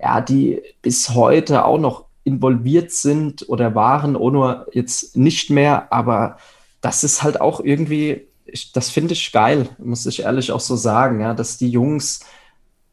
ja, 0.00 0.20
die 0.20 0.62
bis 0.82 1.10
heute 1.10 1.64
auch 1.64 1.78
noch 1.78 2.06
involviert 2.24 2.90
sind 2.92 3.48
oder 3.48 3.74
waren, 3.74 4.16
Ono 4.16 4.64
jetzt 4.72 5.16
nicht 5.16 5.50
mehr, 5.50 5.92
aber 5.92 6.38
das 6.80 7.04
ist 7.04 7.22
halt 7.22 7.40
auch 7.40 7.60
irgendwie 7.60 8.30
ich, 8.52 8.72
das 8.72 8.90
finde 8.90 9.14
ich 9.14 9.32
geil, 9.32 9.68
muss 9.78 10.06
ich 10.06 10.22
ehrlich 10.22 10.52
auch 10.52 10.60
so 10.60 10.76
sagen, 10.76 11.20
ja, 11.20 11.34
dass 11.34 11.58
die 11.58 11.70
Jungs 11.70 12.20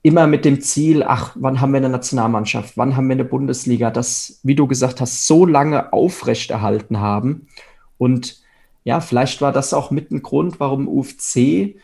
immer 0.04 0.28
mit 0.28 0.46
dem 0.46 0.62
Ziel, 0.62 1.04
ach, 1.04 1.36
wann 1.36 1.60
haben 1.60 1.74
wir 1.74 1.78
eine 1.78 1.90
Nationalmannschaft, 1.90 2.78
wann 2.78 2.96
haben 2.96 3.08
wir 3.08 3.16
eine 3.16 3.26
Bundesliga, 3.26 3.92
das, 3.92 4.40
wie 4.44 4.56
du 4.56 4.68
gesagt 4.68 5.02
hast, 5.02 5.28
so 5.28 5.46
lange 5.46 5.92
aufrechterhalten 5.92 7.00
haben. 7.00 7.48
Und 7.98 8.42
ja, 8.84 9.02
vielleicht 9.02 9.42
war 9.42 9.52
das 9.52 9.74
auch 9.74 9.92
mit 9.92 10.12
ein 10.12 10.22
Grund, 10.22 10.60
warum 10.60 10.88
UFC, 10.88 11.76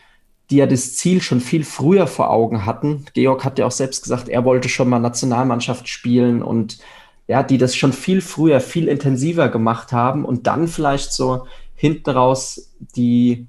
die 0.50 0.56
ja 0.56 0.66
das 0.66 0.96
Ziel 0.96 1.22
schon 1.22 1.40
viel 1.40 1.64
früher 1.64 2.06
vor 2.06 2.30
Augen 2.30 2.66
hatten. 2.66 3.06
Georg 3.14 3.44
hat 3.44 3.58
ja 3.58 3.66
auch 3.66 3.70
selbst 3.70 4.02
gesagt, 4.02 4.28
er 4.28 4.44
wollte 4.44 4.68
schon 4.68 4.88
mal 4.88 4.98
Nationalmannschaft 4.98 5.88
spielen 5.88 6.42
und 6.42 6.78
ja, 7.26 7.42
die 7.42 7.56
das 7.56 7.74
schon 7.74 7.92
viel 7.92 8.20
früher, 8.20 8.60
viel 8.60 8.88
intensiver 8.88 9.48
gemacht 9.48 9.92
haben 9.92 10.24
und 10.24 10.46
dann 10.46 10.68
vielleicht 10.68 11.12
so 11.12 11.46
hinten 11.74 12.10
raus 12.10 12.74
die, 12.94 13.46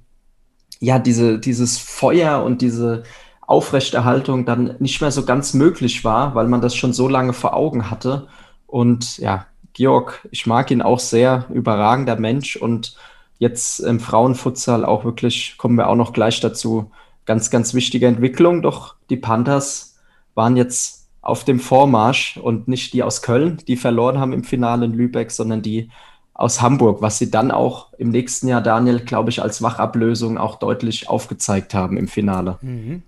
ja, 0.80 0.98
diese, 1.00 1.40
dieses 1.40 1.78
Feuer 1.78 2.44
und 2.44 2.62
diese, 2.62 3.04
Aufrechterhaltung 3.48 4.46
dann 4.46 4.76
nicht 4.80 5.02
mehr 5.02 5.12
so 5.12 5.24
ganz 5.24 5.54
möglich 5.54 6.04
war, 6.04 6.36
weil 6.36 6.48
man 6.48 6.62
das 6.62 6.76
schon 6.76 6.94
so 6.94 7.08
lange 7.08 7.34
vor 7.34 7.54
Augen 7.54 7.92
hatte. 7.92 8.28
Und 8.66 9.18
ja, 9.20 9.46
Georg, 9.74 10.28
ich 10.32 10.48
mag 10.48 10.72
ihn 10.72 10.82
auch 10.82 11.00
sehr, 11.00 11.46
überragender 11.54 12.16
Mensch 12.16 12.56
und 12.56 12.96
jetzt 13.40 13.80
im 13.80 14.00
Frauenfutsal 14.00 14.86
auch 14.86 15.04
wirklich, 15.04 15.56
kommen 15.58 15.78
wir 15.78 15.88
auch 15.88 15.96
noch 15.96 16.14
gleich 16.14 16.40
dazu, 16.40 16.92
ganz, 17.26 17.50
ganz 17.50 17.74
wichtige 17.74 18.08
Entwicklung. 18.08 18.62
Doch 18.62 18.96
die 19.10 19.18
Panthers 19.18 19.98
waren 20.36 20.58
jetzt 20.58 21.08
auf 21.22 21.44
dem 21.44 21.60
Vormarsch 21.60 22.38
und 22.38 22.68
nicht 22.68 22.94
die 22.94 23.04
aus 23.04 23.22
Köln, 23.22 23.58
die 23.68 23.78
verloren 23.78 24.20
haben 24.20 24.34
im 24.34 24.44
Finale 24.44 24.86
in 24.86 24.94
Lübeck, 24.94 25.32
sondern 25.32 25.62
die 25.62 25.90
aus 26.36 26.62
Hamburg, 26.62 27.02
was 27.02 27.18
sie 27.18 27.32
dann 27.32 27.50
auch 27.50 27.94
im 27.98 28.10
nächsten 28.10 28.48
Jahr, 28.48 28.62
Daniel, 28.62 29.00
glaube 29.00 29.30
ich, 29.30 29.42
als 29.42 29.62
Wachablösung 29.62 30.38
auch 30.38 30.60
deutlich 30.60 31.10
aufgezeigt 31.10 31.74
haben 31.74 31.98
im 31.98 32.08
Finale. 32.08 32.60
Mhm. 32.62 33.04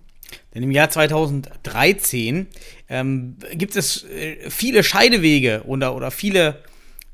Denn 0.54 0.62
im 0.62 0.70
Jahr 0.70 0.90
2013 0.90 2.46
ähm, 2.88 3.36
gibt 3.52 3.76
es 3.76 4.04
äh, 4.04 4.50
viele 4.50 4.82
Scheidewege 4.82 5.62
oder, 5.66 5.94
oder 5.94 6.10
viele 6.10 6.62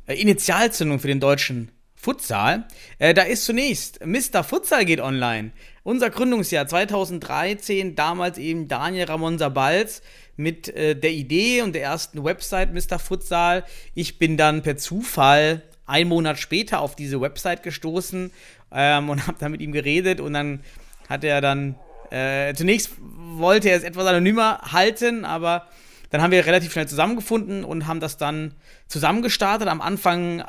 äh, 0.06 0.14
Initialzündungen 0.14 1.00
für 1.00 1.08
den 1.08 1.20
deutschen 1.20 1.70
Futsal. 2.05 2.64
Äh, 2.98 3.14
da 3.14 3.22
ist 3.22 3.46
zunächst 3.46 4.05
Mr. 4.05 4.44
Futsal 4.44 4.84
geht 4.84 5.00
online. 5.00 5.52
Unser 5.84 6.11
Gründungsjahr 6.11 6.66
2013, 6.66 7.94
damals 7.94 8.36
eben 8.36 8.68
Daniel 8.68 9.07
Ramon 9.07 9.38
Sabalz 9.38 10.02
mit 10.36 10.68
äh, 10.68 10.94
der 10.94 11.12
Idee 11.12 11.62
und 11.62 11.74
der 11.74 11.82
ersten 11.82 12.22
Website 12.22 12.74
Mr. 12.74 12.98
Futsal. 12.98 13.64
Ich 13.94 14.18
bin 14.18 14.36
dann 14.36 14.62
per 14.62 14.76
Zufall 14.76 15.62
einen 15.86 16.11
Monat 16.11 16.38
später 16.38 16.80
auf 16.80 16.94
diese 16.94 17.22
Website 17.22 17.62
gestoßen 17.62 18.30
ähm, 18.70 19.09
und 19.09 19.26
habe 19.26 19.38
da 19.40 19.48
mit 19.48 19.62
ihm 19.62 19.72
geredet 19.72 20.20
und 20.20 20.34
dann 20.34 20.61
hat 21.09 21.24
er 21.24 21.40
dann 21.40 21.74
äh, 22.11 22.52
zunächst 22.52 22.90
wollte 23.00 23.70
er 23.70 23.78
es 23.78 23.82
etwas 23.82 24.07
anonymer 24.07 24.61
halten, 24.72 25.24
aber 25.24 25.68
dann 26.11 26.20
haben 26.20 26.32
wir 26.32 26.44
relativ 26.44 26.72
schnell 26.72 26.86
zusammengefunden 26.86 27.64
und 27.64 27.86
haben 27.86 27.98
das 27.98 28.18
dann 28.18 28.55
zusammengestartet. 28.88 29.66
Am 29.68 29.80
Anfang 29.80 30.44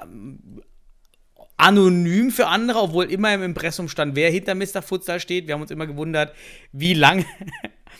anonym 1.57 2.31
für 2.31 2.47
andere, 2.47 2.79
obwohl 2.79 3.05
immer 3.05 3.33
im 3.33 3.43
Impressum 3.43 3.87
stand, 3.87 4.15
wer 4.15 4.29
hinter 4.29 4.55
Mr. 4.55 4.81
Futsal 4.81 5.19
steht. 5.19 5.47
Wir 5.47 5.53
haben 5.53 5.61
uns 5.61 5.71
immer 5.71 5.87
gewundert, 5.87 6.33
wie 6.71 6.93
lange. 6.93 7.25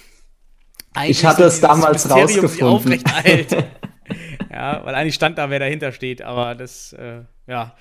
ich 1.08 1.26
hatte 1.26 1.45
es 1.45 1.62
damals 1.62 2.10
rausgefunden. 2.10 3.01
ja, 4.51 4.86
weil 4.86 4.95
eigentlich 4.95 5.16
stand 5.16 5.38
da, 5.38 5.49
wer 5.49 5.60
dahinter 5.60 5.91
steht, 5.91 6.22
aber 6.22 6.56
das 6.56 6.93
äh, 6.93 7.22
ja, 7.47 7.76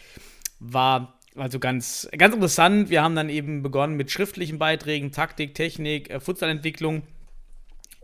war 0.60 1.18
also 1.36 1.58
ganz, 1.58 2.08
ganz 2.16 2.34
interessant. 2.34 2.90
Wir 2.90 3.02
haben 3.02 3.16
dann 3.16 3.28
eben 3.28 3.62
begonnen 3.62 3.96
mit 3.96 4.10
schriftlichen 4.10 4.58
Beiträgen, 4.58 5.10
Taktik, 5.10 5.54
Technik, 5.54 6.10
äh, 6.10 6.20
Futsalentwicklung, 6.20 7.02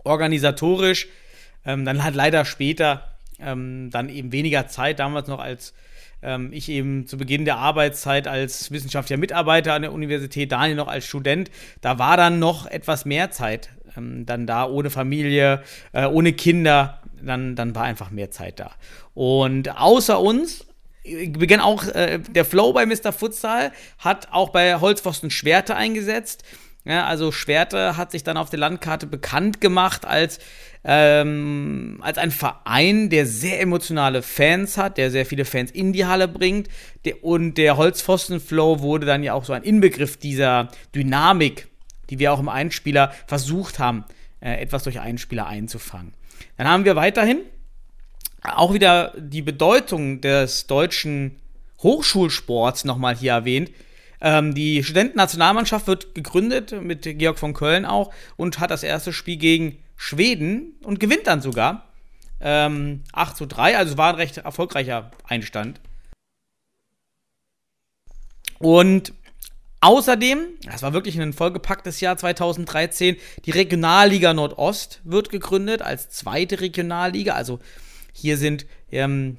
organisatorisch. 0.03 1.09
Ähm, 1.64 1.85
dann 1.85 2.03
hat 2.03 2.14
leider 2.14 2.45
später 2.45 3.16
ähm, 3.39 3.91
dann 3.91 4.09
eben 4.09 4.33
weniger 4.33 4.66
Zeit, 4.66 4.99
damals 4.99 5.29
noch 5.29 5.39
als 5.39 5.75
ähm, 6.23 6.53
ich 6.53 6.68
eben 6.68 7.07
zu 7.07 7.16
Beginn 7.16 7.45
der 7.45 7.59
Arbeitszeit 7.59 8.29
als 8.29 8.71
wissenschaftlicher 8.71 9.18
Mitarbeiter 9.18 9.75
an 9.75 9.83
der 9.83 9.93
Universität, 9.93 10.53
Daniel 10.53 10.77
noch 10.77 10.89
als 10.89 11.05
Student. 11.07 11.51
Da 11.81 11.99
war 11.99 12.16
dann 12.16 12.39
noch 12.39 12.66
etwas 12.66 13.05
mehr 13.05 13.31
Zeit 13.31 13.71
ähm, 13.97 14.27
dann 14.27 14.47
da, 14.47 14.66
ohne 14.66 14.91
Familie, 14.91 15.62
äh, 15.93 16.07
ohne 16.07 16.33
Kinder. 16.33 17.03
Dann, 17.23 17.55
dann 17.55 17.75
war 17.75 17.85
einfach 17.85 18.11
mehr 18.11 18.31
Zeit 18.31 18.61
da. 18.61 18.71
Und 19.12 19.79
außer 19.79 20.21
uns 20.21 20.66
begann 21.03 21.61
auch 21.61 21.87
äh, 21.87 22.18
der 22.18 22.45
Flow 22.45 22.73
bei 22.73 22.87
Mr. 22.87 23.12
Futsal, 23.12 23.73
hat 23.99 24.29
auch 24.33 24.51
bei 24.51 24.81
Holzpfosten 24.81 25.31
Schwerte 25.31 25.77
eingesetzt. 25.77 26.45
Ja, 26.85 27.07
also 27.07 27.31
Schwerte 27.31 27.99
hat 27.99 28.11
sich 28.11 28.24
dann 28.24 28.39
auf 28.39 28.49
der 28.49 28.59
Landkarte 28.59 29.07
bekannt 29.07 29.61
gemacht 29.61 30.07
als, 30.07 30.39
ähm, 30.83 31.99
als 32.01 32.16
ein 32.16 32.31
Verein, 32.31 33.11
der 33.11 33.26
sehr 33.26 33.61
emotionale 33.61 34.22
Fans 34.22 34.78
hat, 34.78 34.97
der 34.97 35.11
sehr 35.11 35.26
viele 35.26 35.45
Fans 35.45 35.70
in 35.70 35.93
die 35.93 36.07
Halle 36.07 36.26
bringt. 36.26 36.68
Der, 37.05 37.22
und 37.22 37.57
der 37.57 37.76
Holzpfosten-Flow 37.76 38.81
wurde 38.81 39.05
dann 39.05 39.22
ja 39.22 39.35
auch 39.35 39.45
so 39.45 39.53
ein 39.53 39.62
Inbegriff 39.62 40.16
dieser 40.16 40.68
Dynamik, 40.95 41.68
die 42.09 42.18
wir 42.18 42.33
auch 42.33 42.41
im 42.41 42.49
Einspieler 42.49 43.12
versucht 43.26 43.78
haben, 43.78 44.07
äh, 44.41 44.55
etwas 44.62 44.85
durch 44.85 45.01
Einspieler 45.01 45.47
einzufangen. 45.47 46.14
Dann 46.57 46.66
haben 46.66 46.87
wir 46.87 46.97
weiterhin 46.97 47.43
auch 48.43 48.72
wieder 48.72 49.12
die 49.18 49.43
Bedeutung 49.43 50.22
des 50.22 50.66
deutschen 50.66 51.37
Hochschulsports 51.83 52.85
nochmal 52.85 53.16
hier 53.16 53.33
erwähnt. 53.33 53.70
Ähm, 54.21 54.55
die 54.55 54.85
Studentennationalmannschaft 54.85 55.87
wird 55.87 56.14
gegründet 56.14 56.81
mit 56.83 57.03
Georg 57.03 57.39
von 57.39 57.55
Köln 57.55 57.87
auch 57.87 58.12
und 58.37 58.59
hat 58.59 58.71
das 58.71 58.83
erste 58.83 59.12
Spiel 59.12 59.37
gegen 59.37 59.79
Schweden 59.97 60.75
und 60.83 61.01
gewinnt 61.01 61.27
dann 61.27 61.41
sogar. 61.41 61.89
Ähm, 62.41 63.03
8 63.12 63.37
zu 63.37 63.47
3, 63.47 63.77
also 63.77 63.99
war 63.99 64.11
ein 64.11 64.14
recht 64.16 64.39
erfolgreicher 64.39 65.11
Einstand. 65.25 65.81
Und 68.59 69.14
außerdem, 69.81 70.41
das 70.64 70.83
war 70.83 70.93
wirklich 70.93 71.21
ein 71.21 71.33
vollgepacktes 71.33 72.01
Jahr 72.01 72.16
2013, 72.16 73.16
die 73.45 73.51
Regionalliga 73.51 74.35
Nordost 74.35 75.01
wird 75.05 75.31
gegründet 75.31 75.83
als 75.83 76.11
zweite 76.11 76.61
Regionalliga, 76.61 77.35
also 77.35 77.59
hier 78.12 78.37
sind 78.37 78.66
ähm, 78.91 79.39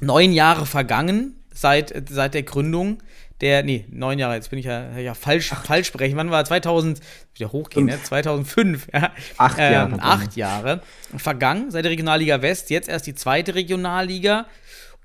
neun 0.00 0.32
Jahre 0.32 0.66
vergangen 0.66 1.42
seit, 1.52 1.94
seit 2.10 2.34
der 2.34 2.42
Gründung 2.42 3.02
der, 3.40 3.62
nee, 3.62 3.84
neun 3.90 4.18
Jahre, 4.18 4.34
jetzt 4.34 4.50
bin 4.50 4.58
ich 4.58 4.66
ja, 4.66 4.96
ja 4.96 5.14
falsch, 5.14 5.48
falsch 5.48 5.88
sprechen. 5.88 6.16
Wann 6.16 6.30
war 6.30 6.44
2000, 6.44 7.00
wieder 7.34 7.52
hochgehen, 7.52 7.86
ne? 7.86 8.02
2005, 8.02 8.88
ja. 8.92 9.12
Acht 9.36 9.58
ähm, 9.58 9.72
Jahre. 9.72 9.98
Acht 10.00 10.36
Jahre 10.36 10.80
vergangen 11.16 11.70
seit 11.70 11.84
der 11.84 11.92
Regionalliga 11.92 12.42
West, 12.42 12.70
jetzt 12.70 12.88
erst 12.88 13.06
die 13.06 13.14
zweite 13.14 13.54
Regionalliga 13.54 14.46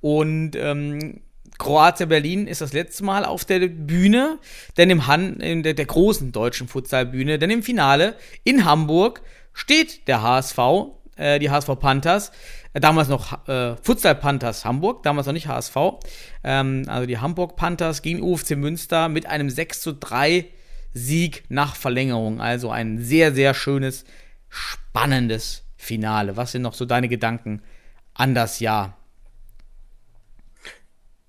und 0.02 0.56
ähm, 0.56 1.22
Kroatia 1.58 2.06
Berlin 2.06 2.48
ist 2.48 2.62
das 2.62 2.72
letzte 2.72 3.04
Mal 3.04 3.26
auf 3.26 3.44
der 3.46 3.68
Bühne, 3.68 4.40
denn 4.78 4.90
im 4.90 5.08
Han 5.08 5.42
in 5.42 5.62
der, 5.62 5.74
der 5.74 5.86
großen 5.86 6.32
deutschen 6.32 6.68
Futsalbühne, 6.68 7.38
denn 7.38 7.50
im 7.50 7.64
Finale 7.64 8.16
in 8.44 8.64
Hamburg 8.64 9.22
steht 9.54 10.08
der 10.08 10.22
HSV, 10.22 10.58
äh, 11.20 11.40
die 11.40 11.50
HSV 11.50 11.70
Panthers, 11.80 12.32
äh, 12.74 12.80
damals 12.80 13.10
noch 13.10 13.48
äh, 13.48 13.76
Futsal 13.82 14.16
Panthers 14.16 14.66
Hamburg, 14.66 15.04
damals 15.04 15.28
noch 15.28 15.34
nicht 15.34 15.48
HSV. 15.48 15.76
Ähm, 16.44 16.86
also 16.88 17.06
die 17.06 17.20
Hamburg 17.20 17.56
Panthers 17.56 18.02
gegen 18.02 18.22
UFC 18.22 18.52
Münster 18.52 19.10
mit 19.10 19.26
einem 19.26 19.50
6 19.50 19.82
zu 19.82 19.94
3 19.94 20.46
Sieg 20.94 21.44
nach 21.50 21.76
Verlängerung. 21.76 22.42
Also 22.42 22.72
ein 22.72 23.00
sehr, 23.00 23.34
sehr 23.34 23.54
schönes, 23.54 24.06
spannendes 24.50 25.64
Finale. 25.78 26.38
Was 26.38 26.54
sind 26.54 26.64
noch 26.64 26.74
so 26.74 26.86
deine 26.86 27.08
Gedanken 27.08 27.62
an 28.14 28.34
das 28.34 28.60
Jahr? 28.60 28.98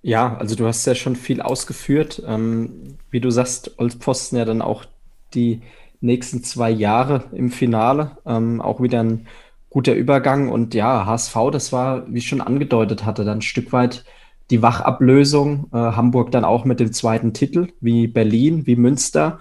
Ja, 0.03 0.36
also 0.38 0.55
du 0.55 0.66
hast 0.66 0.86
ja 0.86 0.95
schon 0.95 1.14
viel 1.14 1.43
ausgeführt. 1.43 2.22
Ähm, 2.26 2.97
wie 3.11 3.20
du 3.20 3.30
sagst, 3.30 3.78
Olspfosten 3.78 4.38
ja 4.38 4.45
dann 4.45 4.62
auch 4.62 4.86
die 5.34 5.61
nächsten 6.01 6.43
zwei 6.43 6.70
Jahre 6.70 7.24
im 7.32 7.51
Finale. 7.51 8.16
Ähm, 8.24 8.61
auch 8.61 8.80
wieder 8.80 9.03
ein 9.03 9.26
guter 9.71 9.95
Übergang. 9.95 10.49
Und 10.51 10.75
ja, 10.75 11.07
HSV, 11.07 11.37
das 11.53 11.73
war, 11.73 12.12
wie 12.12 12.18
ich 12.18 12.29
schon 12.29 12.41
angedeutet 12.41 13.07
hatte, 13.07 13.25
dann 13.25 13.39
ein 13.39 13.43
Stück 13.43 13.73
weit 13.73 14.05
die 14.51 14.62
Wachablösung. 14.62 15.68
Äh, 15.73 15.77
Hamburg 15.77 16.33
dann 16.33 16.45
auch 16.45 16.64
mit 16.64 16.81
dem 16.81 16.93
zweiten 16.93 17.33
Titel, 17.33 17.68
wie 17.81 18.09
Berlin, 18.09 18.66
wie 18.66 18.77
Münster. 18.77 19.39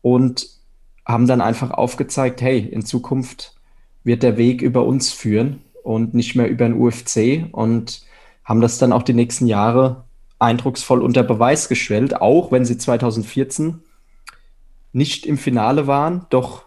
Und 0.00 0.46
haben 1.04 1.26
dann 1.26 1.40
einfach 1.40 1.72
aufgezeigt, 1.72 2.40
hey, 2.40 2.60
in 2.60 2.84
Zukunft 2.84 3.56
wird 4.04 4.22
der 4.22 4.36
Weg 4.36 4.62
über 4.62 4.86
uns 4.86 5.12
führen 5.12 5.60
und 5.82 6.14
nicht 6.14 6.36
mehr 6.36 6.48
über 6.48 6.64
den 6.64 6.80
UFC. 6.80 7.48
Und 7.52 8.02
haben 8.44 8.60
das 8.60 8.78
dann 8.78 8.92
auch 8.92 9.02
die 9.02 9.14
nächsten 9.14 9.46
Jahre 9.46 10.04
eindrucksvoll 10.38 11.02
unter 11.02 11.22
Beweis 11.22 11.68
gestellt, 11.68 12.20
auch 12.20 12.50
wenn 12.50 12.64
sie 12.64 12.78
2014 12.78 13.80
nicht 14.92 15.26
im 15.26 15.38
Finale 15.38 15.86
waren. 15.86 16.26
Doch 16.30 16.66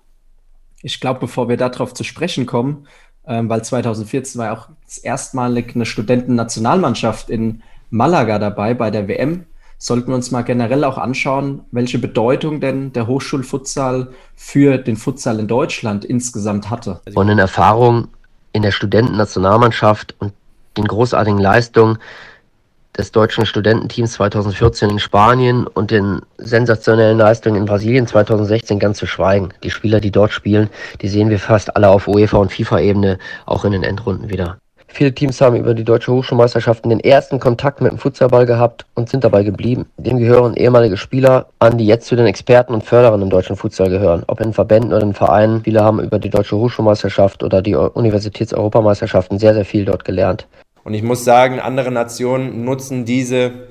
ich 0.85 0.99
glaube, 0.99 1.21
bevor 1.21 1.49
wir 1.49 1.57
darauf 1.57 1.95
zu 1.95 2.03
sprechen 2.03 2.45
kommen, 2.45 2.87
ähm, 3.27 3.49
weil 3.49 3.63
2014 3.63 4.39
war 4.39 4.47
ja 4.47 4.53
auch 4.53 4.69
das 4.85 4.97
erstmalig 4.97 5.75
eine 5.75 5.85
Studentennationalmannschaft 5.85 7.29
in 7.29 7.61
Malaga 7.89 8.39
dabei 8.39 8.73
bei 8.73 8.91
der 8.91 9.07
WM. 9.07 9.45
sollten 9.77 10.07
wir 10.07 10.15
uns 10.15 10.31
mal 10.31 10.41
generell 10.41 10.83
auch 10.85 10.97
anschauen, 10.97 11.61
welche 11.71 11.99
Bedeutung 11.99 12.61
denn 12.61 12.93
der 12.93 13.07
Hochschulfutsal 13.07 14.09
für 14.35 14.77
den 14.77 14.95
Futsal 14.95 15.39
in 15.39 15.47
Deutschland 15.47 16.05
insgesamt 16.05 16.69
hatte. 16.69 17.01
Und 17.13 17.29
in 17.29 17.37
Erfahrung 17.37 18.07
in 18.53 18.61
der 18.61 18.71
Studentennationalmannschaft 18.71 20.15
und 20.19 20.33
den 20.77 20.85
großartigen 20.85 21.39
Leistungen 21.39 21.97
des 22.97 23.11
deutschen 23.11 23.45
Studententeams 23.45 24.13
2014 24.13 24.89
in 24.89 24.99
Spanien 24.99 25.67
und 25.67 25.91
den 25.91 26.21
sensationellen 26.37 27.17
Leistungen 27.17 27.57
in 27.57 27.65
Brasilien 27.65 28.07
2016 28.07 28.79
ganz 28.79 28.97
zu 28.97 29.05
schweigen. 29.05 29.49
Die 29.63 29.69
Spieler, 29.69 29.99
die 29.99 30.11
dort 30.11 30.31
spielen, 30.31 30.69
die 31.01 31.07
sehen 31.07 31.29
wir 31.29 31.39
fast 31.39 31.75
alle 31.75 31.89
auf 31.89 32.07
UEFA 32.07 32.37
und 32.37 32.51
FIFA-Ebene 32.51 33.17
auch 33.45 33.65
in 33.65 33.71
den 33.71 33.83
Endrunden 33.83 34.29
wieder. 34.29 34.57
Viele 34.87 35.13
Teams 35.13 35.41
haben 35.41 35.57
über 35.57 35.73
die 35.73 35.83
deutsche 35.83 36.13
Hochschulmeisterschaften 36.13 36.89
den 36.89 37.01
ersten 37.01 37.37
Kontakt 37.37 37.81
mit 37.81 37.91
dem 37.91 37.97
Futsalball 37.97 38.45
gehabt 38.45 38.85
und 38.93 39.09
sind 39.09 39.25
dabei 39.25 39.43
geblieben. 39.43 39.87
Dem 39.97 40.19
gehören 40.19 40.53
ehemalige 40.53 40.95
Spieler 40.95 41.47
an, 41.59 41.77
die 41.77 41.85
jetzt 41.85 42.07
zu 42.07 42.15
den 42.15 42.27
Experten 42.27 42.73
und 42.73 42.81
Förderern 42.81 43.21
im 43.21 43.29
deutschen 43.29 43.57
Futsal 43.57 43.89
gehören. 43.89 44.23
Ob 44.27 44.39
in 44.39 44.53
Verbänden 44.53 44.93
oder 44.93 45.03
in 45.03 45.13
Vereinen. 45.13 45.63
Viele 45.65 45.83
haben 45.83 45.99
über 45.99 46.17
die 46.17 46.29
deutsche 46.29 46.55
Hochschulmeisterschaft 46.55 47.43
oder 47.43 47.61
die 47.61 47.75
Universitätseuropameisterschaften 47.75 49.37
sehr, 49.37 49.53
sehr 49.53 49.65
viel 49.65 49.83
dort 49.83 50.05
gelernt. 50.05 50.47
Und 50.85 50.93
ich 50.93 51.01
muss 51.01 51.25
sagen, 51.25 51.59
andere 51.59 51.91
Nationen 51.91 52.63
nutzen 52.63 53.05
diese 53.05 53.67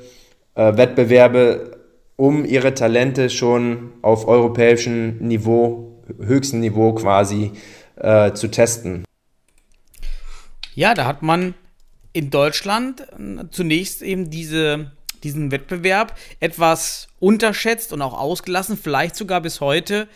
äh, 0.57 0.77
Wettbewerbe, 0.77 1.79
um 2.17 2.45
ihre 2.45 2.75
Talente 2.75 3.31
schon 3.31 3.93
auf 4.03 4.27
europäischem 4.27 5.19
Niveau, 5.19 6.03
höchstem 6.19 6.59
Niveau 6.59 6.93
quasi 6.93 7.53
äh, 7.95 8.33
zu 8.33 8.49
testen. 8.49 9.05
Ja, 10.75 10.95
da 10.95 11.07
hat 11.07 11.23
man 11.23 11.55
in 12.13 12.31
Deutschland 12.31 13.03
äh, 13.03 13.45
zunächst 13.49 14.03
eben 14.03 14.29
diese, 14.29 14.91
diesen 15.23 15.53
Wettbewerb 15.53 16.19
etwas 16.41 17.07
unterschätzt 17.21 17.93
und 17.93 18.03
auch 18.03 18.19
ausgelassen, 18.19 18.77
vielleicht 18.77 19.15
sogar 19.15 19.41
bis 19.41 19.61
heute, 19.61 20.09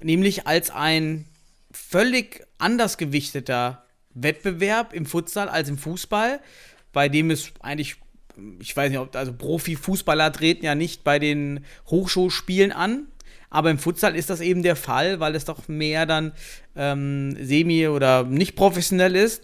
nämlich 0.00 0.46
als 0.46 0.70
ein 0.70 1.26
völlig 1.70 2.46
anders 2.56 2.96
gewichteter 2.96 3.84
Wettbewerb 4.14 4.92
im 4.92 5.06
Futsal 5.06 5.48
als 5.48 5.68
im 5.68 5.78
Fußball, 5.78 6.40
bei 6.92 7.08
dem 7.08 7.30
es 7.30 7.52
eigentlich, 7.60 7.96
ich 8.60 8.76
weiß 8.76 8.90
nicht, 8.90 8.98
ob, 8.98 9.14
also 9.16 9.32
Profi-Fußballer 9.32 10.32
treten 10.32 10.64
ja 10.64 10.74
nicht 10.74 11.04
bei 11.04 11.18
den 11.18 11.64
Hochschulspielen 11.88 12.72
an, 12.72 13.06
aber 13.50 13.70
im 13.70 13.78
Futsal 13.78 14.16
ist 14.16 14.30
das 14.30 14.40
eben 14.40 14.62
der 14.62 14.76
Fall, 14.76 15.20
weil 15.20 15.34
es 15.34 15.44
doch 15.44 15.68
mehr 15.68 16.06
dann 16.06 16.32
ähm, 16.74 17.36
semi- 17.44 17.88
oder 17.88 18.24
nicht 18.24 18.56
professionell 18.56 19.14
ist. 19.14 19.42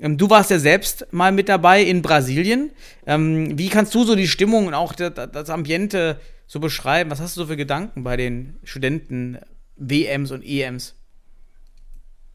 Ähm, 0.00 0.16
du 0.16 0.30
warst 0.30 0.50
ja 0.50 0.58
selbst 0.58 1.06
mal 1.10 1.30
mit 1.30 1.48
dabei 1.48 1.82
in 1.82 2.00
Brasilien. 2.00 2.70
Ähm, 3.06 3.58
wie 3.58 3.68
kannst 3.68 3.94
du 3.94 4.04
so 4.04 4.16
die 4.16 4.28
Stimmung 4.28 4.66
und 4.66 4.74
auch 4.74 4.94
das, 4.94 5.12
das 5.30 5.50
Ambiente 5.50 6.18
so 6.46 6.58
beschreiben? 6.58 7.10
Was 7.10 7.20
hast 7.20 7.36
du 7.36 7.42
so 7.42 7.46
für 7.48 7.56
Gedanken 7.56 8.02
bei 8.02 8.16
den 8.16 8.58
Studenten 8.64 9.38
WMs 9.76 10.30
und 10.30 10.42
EMs? 10.42 10.94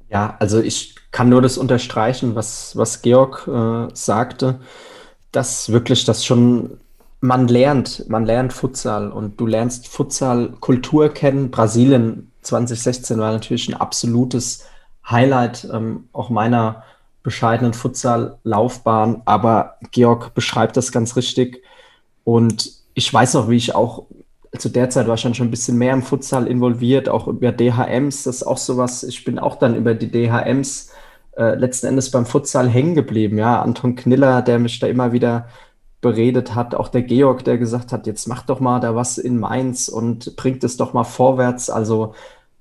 Ja, 0.10 0.36
also 0.40 0.62
ich 0.62 0.96
kann 1.12 1.30
nur 1.30 1.42
das 1.42 1.58
unterstreichen, 1.58 2.36
was, 2.36 2.76
was 2.78 3.02
Georg 3.02 3.48
äh, 3.48 3.88
sagte, 3.94 4.60
dass 5.32 5.72
wirklich 5.72 6.06
das 6.06 6.26
schon, 6.26 6.78
man 7.22 7.48
lernt, 7.48 8.08
man 8.10 8.26
lernt 8.26 8.54
Futsal 8.54 9.12
und 9.12 9.40
du 9.40 9.48
lernst 9.48 9.88
Futsal-Kultur 9.88 11.10
kennen. 11.10 11.52
Brasilien 11.52 12.32
2016 12.42 13.20
war 13.20 13.32
natürlich 13.32 13.68
ein 13.68 13.74
absolutes 13.74 14.66
Highlight 15.10 15.68
ähm, 15.72 16.08
auch 16.14 16.30
meiner 16.30 16.84
bescheidenen 17.24 17.74
Futsal-Laufbahn, 17.74 19.24
aber 19.26 19.78
Georg 19.92 20.34
beschreibt 20.36 20.78
das 20.78 20.92
ganz 20.92 21.16
richtig 21.16 21.64
und 22.24 22.72
ich 22.94 23.12
weiß 23.12 23.34
noch, 23.34 23.50
wie 23.50 23.58
ich 23.58 23.74
auch 23.74 24.06
zu 24.58 24.70
der 24.70 24.90
Zeit 24.90 25.08
war 25.08 25.16
ich 25.16 25.24
dann 25.24 25.34
schon 25.34 25.48
ein 25.48 25.52
bisschen 25.52 25.78
mehr 25.78 25.94
im 25.94 26.02
Futsal 26.02 26.48
involviert, 26.48 27.10
auch 27.10 27.28
über 27.28 27.52
DHMs, 27.52 28.24
das 28.24 28.38
ist 28.38 28.44
auch 28.44 28.58
sowas. 28.58 29.04
Ich 29.04 29.24
bin 29.24 29.40
auch 29.40 29.58
dann 29.58 29.76
über 29.76 29.94
die 29.94 30.12
DHMs 30.12 30.92
äh, 31.38 31.56
letzten 31.56 31.88
Endes 31.88 32.12
beim 32.12 32.26
Futsal 32.26 32.70
hängen 32.70 32.96
geblieben. 32.96 33.38
Ja, 33.38 33.62
Anton 33.62 33.96
Kniller, 33.96 34.42
der 34.42 34.60
mich 34.60 34.80
da 34.80 34.88
immer 34.88 35.12
wieder 35.12 35.48
beredet 36.02 36.54
hat, 36.54 36.76
auch 36.76 36.88
der 36.88 37.02
Georg, 37.02 37.44
der 37.44 37.58
gesagt 37.58 37.92
hat, 37.92 38.06
jetzt 38.06 38.28
mach 38.28 38.44
doch 38.44 38.60
mal 38.60 38.80
da 38.80 38.96
was 38.96 39.18
in 39.18 39.40
Mainz 39.40 39.88
und 39.88 40.36
bringt 40.36 40.64
es 40.64 40.78
doch 40.78 40.94
mal 40.94 41.04
vorwärts. 41.04 41.70
Also 41.70 42.14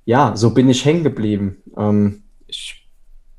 ja, 0.04 0.36
so 0.36 0.54
bin 0.54 0.68
ich 0.68 0.84
hängen 0.84 1.04
geblieben. 1.04 1.58
Ähm, 1.76 2.22
ich 2.46 2.88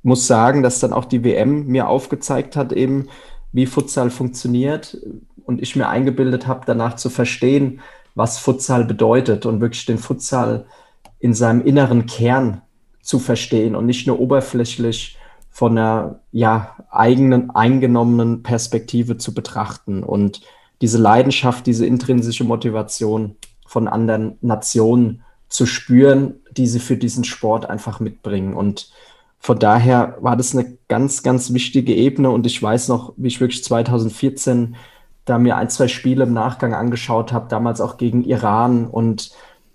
muss 0.04 0.28
sagen, 0.28 0.62
dass 0.62 0.80
dann 0.80 0.94
auch 0.94 1.06
die 1.06 1.24
WM 1.24 1.66
mir 1.66 1.88
aufgezeigt 1.88 2.56
hat, 2.56 2.72
eben 2.72 3.08
wie 3.52 3.66
Futsal 3.66 4.10
funktioniert 4.10 4.98
und 5.46 5.62
ich 5.62 5.76
mir 5.76 5.90
eingebildet 5.90 6.46
habe, 6.46 6.62
danach 6.66 6.96
zu 6.96 7.10
verstehen, 7.10 7.82
was 8.16 8.40
Futsal 8.40 8.86
bedeutet 8.86 9.46
und 9.46 9.62
wirklich 9.62 9.86
den 9.86 9.98
Futsal 9.98 10.66
in 11.20 11.34
seinem 11.34 11.64
inneren 11.64 12.06
Kern 12.06 12.62
zu 13.02 13.20
verstehen 13.20 13.76
und 13.76 13.86
nicht 13.86 14.08
nur 14.08 14.20
oberflächlich 14.20 15.18
von 15.52 15.78
einer 15.78 16.20
ja, 16.32 16.76
eigenen, 16.90 17.52
eingenommenen 17.52 18.44
Perspektive 18.44 19.18
zu 19.18 19.34
betrachten 19.34 20.04
und 20.04 20.42
diese 20.82 20.98
Leidenschaft, 20.98 21.66
diese 21.66 21.86
intrinsische 21.86 22.44
Motivation 22.44 23.38
von 23.66 23.88
anderen 23.88 24.38
Nationen 24.42 25.24
zu 25.48 25.66
spüren, 25.66 26.36
die 26.52 26.68
sie 26.68 26.80
für 26.80 26.98
diesen 26.98 27.24
Sport 27.24 27.70
einfach 27.70 28.00
mitbringen. 28.00 28.54
Und 28.54 28.92
von 29.40 29.60
daher 29.60 30.18
war 30.20 30.36
das 30.36 30.56
eine 30.56 30.78
ganz, 30.88 31.24
ganz 31.24 31.54
wichtige 31.54 31.94
Ebene. 31.96 32.30
Und 32.32 32.46
ich 32.46 32.62
weiß 32.62 32.88
noch, 32.90 33.14
wie 33.16 33.28
ich 33.28 33.40
wirklich 33.40 33.64
2014 33.64 34.76
da 35.26 35.38
mir 35.38 35.58
ein, 35.58 35.70
zwei 35.70 35.88
Spiele 35.88 36.24
im 36.24 36.34
Nachgang 36.34 36.74
angeschaut 36.74 37.34
habe, 37.34 37.48
damals 37.50 37.82
auch 37.82 37.98
gegen 37.98 38.24
Iran 38.24 38.88
und 38.88 39.32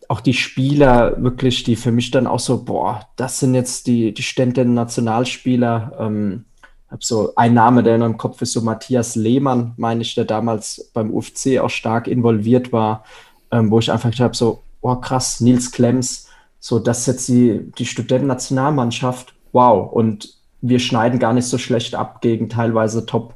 auch 0.08 0.20
die 0.20 0.34
Spieler 0.34 1.22
wirklich, 1.22 1.62
die 1.62 1.76
für 1.76 1.92
mich 1.92 2.10
dann 2.10 2.26
auch 2.26 2.40
so, 2.40 2.64
boah, 2.64 3.06
das 3.16 3.38
sind 3.38 3.54
jetzt 3.54 3.86
die, 3.86 4.12
die 4.12 4.22
ständischen 4.22 4.74
Nationalspieler. 4.74 5.92
Ähm, 6.00 6.44
habe 6.90 7.04
so 7.04 7.32
ein 7.36 7.54
Name, 7.54 7.82
der 7.82 7.94
in 7.94 8.00
meinem 8.00 8.16
Kopf 8.16 8.42
ist, 8.42 8.52
so 8.52 8.62
Matthias 8.62 9.14
Lehmann, 9.14 9.74
meine 9.76 10.02
ich, 10.02 10.14
der 10.14 10.24
damals 10.24 10.90
beim 10.92 11.12
UFC 11.12 11.58
auch 11.60 11.70
stark 11.70 12.08
involviert 12.08 12.72
war, 12.72 13.04
ähm, 13.52 13.70
wo 13.70 13.78
ich 13.78 13.92
einfach 13.92 14.10
gedacht 14.10 14.24
habe, 14.24 14.36
so, 14.36 14.62
oh 14.80 14.96
krass, 14.96 15.40
Nils 15.40 15.70
Klemms, 15.70 16.28
so 16.58 16.78
das 16.78 17.00
ist 17.00 17.06
jetzt 17.06 17.28
die, 17.28 17.70
die 17.78 17.86
Studentennationalmannschaft, 17.86 19.34
wow. 19.52 19.90
Und 19.90 20.34
wir 20.60 20.80
schneiden 20.80 21.18
gar 21.18 21.32
nicht 21.32 21.46
so 21.46 21.58
schlecht 21.58 21.94
ab 21.94 22.20
gegen 22.20 22.48
teilweise 22.48 23.06
Top- 23.06 23.34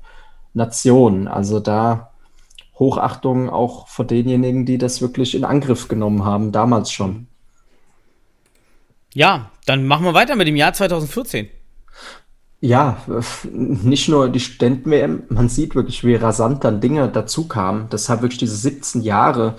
Nation. 0.54 1.28
Also 1.28 1.60
da 1.60 2.12
Hochachtung 2.78 3.50
auch 3.50 3.88
vor 3.88 4.04
denjenigen, 4.04 4.66
die 4.66 4.78
das 4.78 5.00
wirklich 5.00 5.34
in 5.34 5.44
Angriff 5.44 5.88
genommen 5.88 6.24
haben, 6.24 6.50
damals 6.50 6.90
schon. 6.90 7.26
Ja, 9.12 9.50
dann 9.66 9.86
machen 9.86 10.04
wir 10.04 10.14
weiter 10.14 10.34
mit 10.34 10.48
dem 10.48 10.56
Jahr 10.56 10.72
2014. 10.72 11.48
Ja, 12.60 12.96
nicht 13.52 14.08
nur 14.08 14.28
die 14.30 14.40
Studenten-WM, 14.40 15.24
man 15.28 15.48
sieht 15.48 15.74
wirklich, 15.74 16.02
wie 16.02 16.14
rasant 16.14 16.64
dann 16.64 16.80
Dinge 16.80 17.08
dazu 17.08 17.46
kamen. 17.46 17.88
Deshalb 17.92 18.22
wirklich 18.22 18.38
diese 18.38 18.56
17 18.56 19.02
Jahre. 19.02 19.56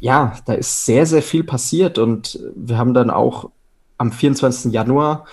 Ja, 0.00 0.32
da 0.46 0.54
ist 0.54 0.86
sehr, 0.86 1.04
sehr 1.06 1.22
viel 1.22 1.44
passiert 1.44 1.98
und 1.98 2.40
wir 2.56 2.78
haben 2.78 2.94
dann 2.94 3.10
auch 3.10 3.50
am 3.98 4.10
24. 4.10 4.72
Januar 4.72 5.26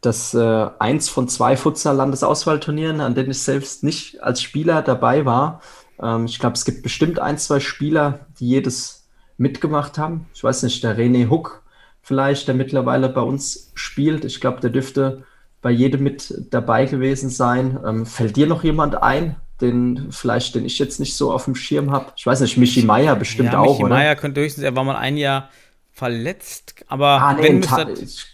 das 0.00 0.34
äh, 0.34 0.66
eins 0.78 1.08
von 1.08 1.28
zwei 1.28 1.56
Futsal-Landesauswahlturnieren, 1.56 3.00
an 3.00 3.14
denen 3.14 3.30
ich 3.30 3.42
selbst 3.42 3.82
nicht 3.82 4.22
als 4.22 4.42
Spieler 4.42 4.82
dabei 4.82 5.24
war. 5.24 5.60
Ähm, 6.00 6.26
ich 6.26 6.38
glaube, 6.38 6.54
es 6.54 6.64
gibt 6.64 6.82
bestimmt 6.82 7.18
ein, 7.18 7.38
zwei 7.38 7.60
Spieler, 7.60 8.20
die 8.38 8.48
jedes 8.48 9.08
mitgemacht 9.36 9.98
haben. 9.98 10.26
Ich 10.34 10.44
weiß 10.44 10.62
nicht, 10.62 10.82
der 10.84 10.96
René 10.96 11.30
Huck 11.30 11.62
vielleicht, 12.02 12.48
der 12.48 12.54
mittlerweile 12.54 13.08
bei 13.08 13.20
uns 13.20 13.70
spielt. 13.74 14.24
Ich 14.24 14.40
glaube, 14.40 14.60
der 14.60 14.70
dürfte 14.70 15.24
bei 15.60 15.70
jedem 15.70 16.04
mit 16.04 16.32
dabei 16.50 16.86
gewesen 16.86 17.30
sein. 17.30 17.78
Ähm, 17.84 18.06
fällt 18.06 18.36
dir 18.36 18.46
noch 18.46 18.62
jemand 18.62 19.02
ein, 19.02 19.36
den 19.60 20.08
vielleicht, 20.10 20.54
den 20.54 20.64
ich 20.64 20.78
jetzt 20.78 21.00
nicht 21.00 21.16
so 21.16 21.32
auf 21.32 21.44
dem 21.44 21.56
Schirm 21.56 21.90
habe? 21.90 22.12
Ich 22.16 22.24
weiß 22.24 22.40
nicht, 22.40 22.56
Michi 22.56 22.84
Meier 22.84 23.16
bestimmt 23.16 23.52
ja, 23.52 23.58
auch, 23.58 23.78
Michi? 23.78 23.88
Meier 23.90 24.14
könnte 24.14 24.40
höchstens, 24.40 24.64
er 24.64 24.76
war 24.76 24.84
mal 24.84 24.96
ein 24.96 25.16
Jahr 25.16 25.50
verletzt, 25.98 26.76
aber 26.86 27.08
ah, 27.08 27.34
nee, 27.34 27.48
im, 27.48 27.62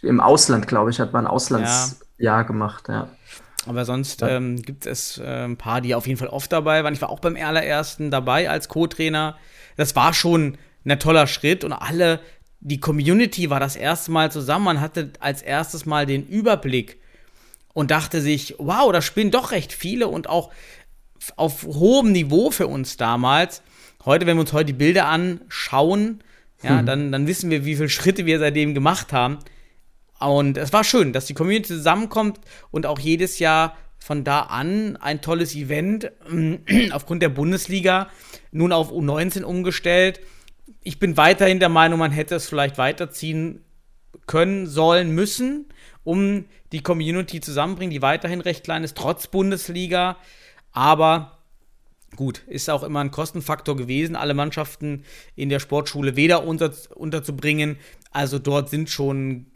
im, 0.03 0.21
Ausland, 0.21 0.69
glaube 0.69 0.91
ich, 0.91 1.01
hat 1.01 1.15
man 1.15 1.25
ein 1.25 1.31
Auslandsjahr 1.31 1.97
ja. 2.19 2.43
gemacht, 2.43 2.89
ja. 2.89 3.09
Aber 3.67 3.87
sonst 3.87 4.21
ja. 4.21 4.29
ähm, 4.29 4.61
gibt 4.61 4.85
es 4.85 5.17
äh, 5.17 5.45
ein 5.45 5.57
paar, 5.57 5.81
die 5.81 5.95
auf 5.95 6.07
jeden 6.07 6.19
Fall 6.19 6.29
oft 6.29 6.53
dabei 6.53 6.85
waren. 6.85 6.93
Ich 6.93 7.01
war 7.01 7.09
auch 7.09 7.21
beim 7.21 7.37
allerersten 7.37 8.11
dabei 8.11 8.51
als 8.51 8.69
Co-Trainer. 8.69 9.39
Das 9.79 9.97
war 9.97 10.13
schon 10.13 10.59
ein 10.85 11.01
toller 11.01 11.27
Schritt 11.27 11.65
und 11.65 11.73
alle, 11.73 12.21
die 12.61 12.81
Community 12.81 13.49
war 13.49 13.61
das 13.61 13.77
erste 13.77 14.11
Mal 14.11 14.31
zusammen. 14.31 14.67
Man 14.67 14.81
hatte 14.83 15.15
als 15.21 15.41
erstes 15.41 15.87
Mal 15.87 16.05
den 16.05 16.27
Überblick 16.27 16.99
und 17.73 17.91
dachte 17.91 18.21
sich, 18.21 18.57
wow, 18.59 18.93
da 18.93 19.01
spielen 19.01 19.31
doch 19.31 19.53
recht 19.53 19.73
viele 19.73 20.09
und 20.09 20.29
auch 20.29 20.51
auf 21.37 21.63
hohem 21.63 22.13
Niveau 22.13 22.51
für 22.51 22.67
uns 22.67 22.99
damals. 22.99 23.63
Heute, 24.05 24.27
wenn 24.27 24.37
wir 24.37 24.43
uns 24.43 24.53
heute 24.53 24.67
die 24.67 24.73
Bilder 24.75 25.07
anschauen, 25.07 26.23
ja, 26.65 26.83
mhm. 26.83 26.87
dann, 26.87 27.13
dann 27.13 27.27
wissen 27.27 27.51
wir, 27.51 27.65
wie 27.65 27.77
viele 27.77 27.89
Schritte 27.89 28.27
wir 28.27 28.39
seitdem 28.39 28.75
gemacht 28.75 29.13
haben. 29.13 29.39
Und 30.19 30.57
es 30.57 30.73
war 30.73 30.85
schön, 30.85 31.13
dass 31.13 31.27
die 31.27 31.35
Community 31.35 31.69
zusammenkommt 31.69 32.41
und 32.71 32.87
auch 32.87 32.99
jedes 32.99 33.39
Jahr 33.39 33.77
von 33.99 34.25
da 34.25 34.41
an 34.41 34.97
ein 34.97 35.21
tolles 35.21 35.55
Event 35.55 36.11
aufgrund 36.93 37.23
der 37.23 37.29
Bundesliga 37.29 38.09
nun 38.53 38.73
auf 38.73 38.93
U19 38.93 39.43
umgestellt. 39.43 40.21
Ich 40.83 40.99
bin 40.99 41.17
weiterhin 41.17 41.61
der 41.61 41.69
Meinung, 41.69 41.99
man 41.99 42.13
hätte 42.13 42.35
es 42.35 42.49
vielleicht 42.49 42.79
weiterziehen 42.79 43.63
können, 44.27 44.67
sollen, 44.67 45.11
müssen, 45.11 45.67
um 46.05 46.45
die 46.73 46.83
Community 46.83 47.41
zusammenbringen, 47.41 47.91
die 47.91 48.03
weiterhin 48.03 48.41
recht 48.41 48.65
klein 48.65 48.85
ist, 48.85 48.97
trotz 48.97 49.27
Bundesliga. 49.27 50.17
Aber 50.73 51.34
gut, 52.17 52.43
ist 52.47 52.71
auch 52.71 52.83
immer 52.83 53.01
ein 53.01 53.11
Kostenfaktor 53.11 53.77
gewesen, 53.77 54.17
alle 54.17 54.35
Mannschaften 54.35 55.05
in 55.37 55.49
der 55.49 55.59
Sportschule 55.59 56.17
weder 56.17 56.45
unter, 56.45 56.73
unterzubringen. 56.95 57.77
Also 58.11 58.39
dort 58.39 58.71
sind 58.71 58.91
schon, 58.91 59.47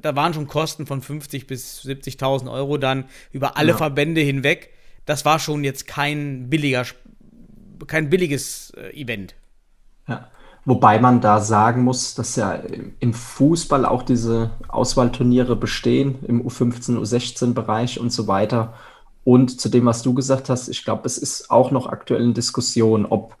da 0.00 0.16
waren 0.16 0.34
schon 0.34 0.46
Kosten 0.46 0.86
von 0.86 1.02
50 1.02 1.46
bis 1.46 1.82
70.000 1.84 2.50
Euro 2.50 2.78
dann 2.78 3.04
über 3.32 3.56
alle 3.56 3.72
ja. 3.72 3.76
Verbände 3.76 4.20
hinweg. 4.20 4.70
Das 5.06 5.24
war 5.24 5.38
schon 5.38 5.64
jetzt 5.64 5.86
kein 5.86 6.50
billiger, 6.50 6.84
kein 7.86 8.10
billiges 8.10 8.70
äh, 8.76 8.90
Event. 9.00 9.34
Ja. 10.08 10.28
Wobei 10.66 10.98
man 10.98 11.20
da 11.22 11.40
sagen 11.40 11.84
muss, 11.84 12.14
dass 12.14 12.36
ja 12.36 12.52
im 13.00 13.14
Fußball 13.14 13.86
auch 13.86 14.02
diese 14.02 14.50
Auswahlturniere 14.68 15.56
bestehen, 15.56 16.18
im 16.26 16.46
U15, 16.46 16.98
U16-Bereich 16.98 17.98
und 17.98 18.12
so 18.12 18.28
weiter. 18.28 18.74
Und 19.30 19.60
zu 19.60 19.68
dem, 19.68 19.86
was 19.86 20.02
du 20.02 20.12
gesagt 20.12 20.48
hast, 20.48 20.66
ich 20.66 20.84
glaube, 20.84 21.02
es 21.04 21.16
ist 21.16 21.52
auch 21.52 21.70
noch 21.70 21.86
aktuell 21.86 22.20
in 22.20 22.34
Diskussion, 22.34 23.06
ob 23.06 23.36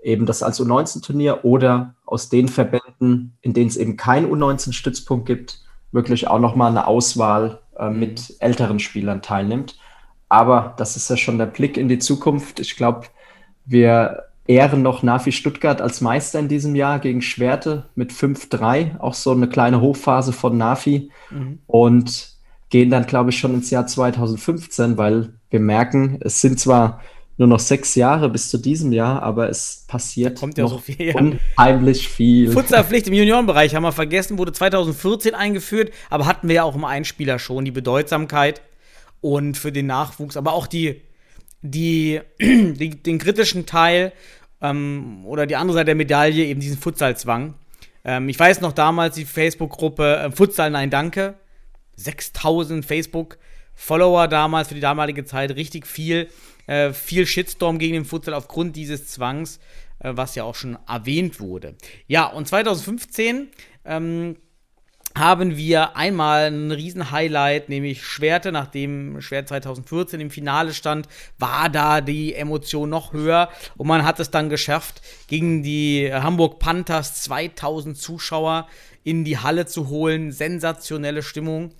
eben 0.00 0.24
das 0.24 0.44
als 0.44 0.60
U19-Turnier 0.62 1.44
oder 1.44 1.96
aus 2.06 2.28
den 2.28 2.46
Verbänden, 2.46 3.36
in 3.40 3.52
denen 3.52 3.66
es 3.66 3.76
eben 3.76 3.96
keinen 3.96 4.30
U19-Stützpunkt 4.30 5.26
gibt, 5.26 5.60
wirklich 5.90 6.28
auch 6.28 6.38
nochmal 6.38 6.70
eine 6.70 6.86
Auswahl 6.86 7.58
äh, 7.76 7.90
mit 7.90 8.36
älteren 8.38 8.78
Spielern 8.78 9.20
teilnimmt. 9.20 9.76
Aber 10.28 10.74
das 10.76 10.94
ist 10.94 11.10
ja 11.10 11.16
schon 11.16 11.38
der 11.38 11.46
Blick 11.46 11.76
in 11.76 11.88
die 11.88 11.98
Zukunft. 11.98 12.60
Ich 12.60 12.76
glaube, 12.76 13.08
wir 13.64 14.26
ehren 14.46 14.82
noch 14.82 15.02
Nafi 15.02 15.32
Stuttgart 15.32 15.80
als 15.80 16.00
Meister 16.00 16.38
in 16.38 16.46
diesem 16.46 16.76
Jahr 16.76 17.00
gegen 17.00 17.20
Schwerte 17.20 17.86
mit 17.96 18.12
5-3, 18.12 19.00
auch 19.00 19.14
so 19.14 19.32
eine 19.32 19.48
kleine 19.48 19.80
Hochphase 19.80 20.32
von 20.32 20.56
Nafi 20.56 21.10
mhm. 21.30 21.58
und 21.66 22.32
gehen 22.72 22.88
dann, 22.90 23.06
glaube 23.06 23.30
ich, 23.30 23.38
schon 23.38 23.52
ins 23.52 23.70
Jahr 23.70 23.86
2015, 23.86 24.96
weil 24.96 25.34
wir 25.50 25.60
merken, 25.60 26.18
es 26.22 26.40
sind 26.40 26.58
zwar 26.58 27.02
nur 27.36 27.46
noch 27.46 27.60
sechs 27.60 27.94
Jahre 27.94 28.30
bis 28.30 28.48
zu 28.48 28.56
diesem 28.56 28.92
Jahr, 28.92 29.22
aber 29.22 29.50
es 29.50 29.84
passiert 29.86 30.38
kommt 30.38 30.56
ja 30.56 30.64
noch 30.64 30.72
so 30.72 30.78
viel, 30.78 31.14
unheimlich 31.14 32.08
viel. 32.08 32.50
Futsalpflicht 32.50 33.08
im 33.08 33.14
Juniorenbereich 33.14 33.74
haben 33.74 33.82
wir 33.82 33.92
vergessen, 33.92 34.38
wurde 34.38 34.52
2014 34.52 35.34
eingeführt, 35.34 35.92
aber 36.08 36.24
hatten 36.24 36.48
wir 36.48 36.56
ja 36.56 36.62
auch 36.62 36.74
im 36.74 36.86
Einspieler 36.86 37.38
schon 37.38 37.66
die 37.66 37.70
Bedeutsamkeit 37.70 38.62
und 39.20 39.58
für 39.58 39.70
den 39.70 39.86
Nachwuchs, 39.86 40.38
aber 40.38 40.54
auch 40.54 40.66
die 40.66 41.02
die, 41.60 42.20
die, 42.40 43.02
den 43.02 43.18
kritischen 43.18 43.66
Teil 43.66 44.12
ähm, 44.62 45.26
oder 45.26 45.46
die 45.46 45.56
andere 45.56 45.74
Seite 45.74 45.86
der 45.86 45.94
Medaille, 45.94 46.46
eben 46.46 46.60
diesen 46.60 46.78
Futsalzwang. 46.78 47.54
Ähm, 48.02 48.30
ich 48.30 48.38
weiß 48.38 48.62
noch 48.62 48.72
damals 48.72 49.14
die 49.14 49.26
Facebook-Gruppe 49.26 50.16
äh, 50.16 50.30
Futsal 50.30 50.70
Nein 50.70 50.90
Danke. 50.90 51.34
6000 52.04 52.84
Facebook-Follower 52.84 54.28
damals 54.28 54.68
für 54.68 54.74
die 54.74 54.80
damalige 54.80 55.24
Zeit, 55.24 55.54
richtig 55.56 55.86
viel. 55.86 56.28
Äh, 56.66 56.92
viel 56.92 57.26
Shitstorm 57.26 57.78
gegen 57.78 57.94
den 57.94 58.04
Futsal 58.04 58.34
aufgrund 58.34 58.76
dieses 58.76 59.08
Zwangs, 59.08 59.58
äh, 59.98 60.12
was 60.14 60.34
ja 60.34 60.44
auch 60.44 60.54
schon 60.54 60.78
erwähnt 60.86 61.40
wurde. 61.40 61.74
Ja, 62.06 62.26
und 62.26 62.46
2015 62.46 63.48
ähm, 63.84 64.36
haben 65.16 65.56
wir 65.56 65.96
einmal 65.96 66.50
ein 66.50 66.70
Riesen-Highlight, 66.70 67.68
nämlich 67.68 68.04
Schwerte, 68.04 68.52
nachdem 68.52 69.20
Schwert 69.20 69.48
2014 69.48 70.20
im 70.20 70.30
Finale 70.30 70.72
stand, 70.72 71.08
war 71.38 71.68
da 71.68 72.00
die 72.00 72.34
Emotion 72.34 72.88
noch 72.88 73.12
höher 73.12 73.50
und 73.76 73.88
man 73.88 74.04
hat 74.04 74.20
es 74.20 74.30
dann 74.30 74.48
geschafft, 74.48 75.02
gegen 75.26 75.62
die 75.62 76.10
Hamburg 76.12 76.60
Panthers 76.60 77.22
2000 77.22 77.98
Zuschauer 77.98 78.68
in 79.04 79.24
die 79.24 79.38
Halle 79.38 79.66
zu 79.66 79.88
holen. 79.88 80.32
Sensationelle 80.32 81.22
Stimmung. 81.22 81.74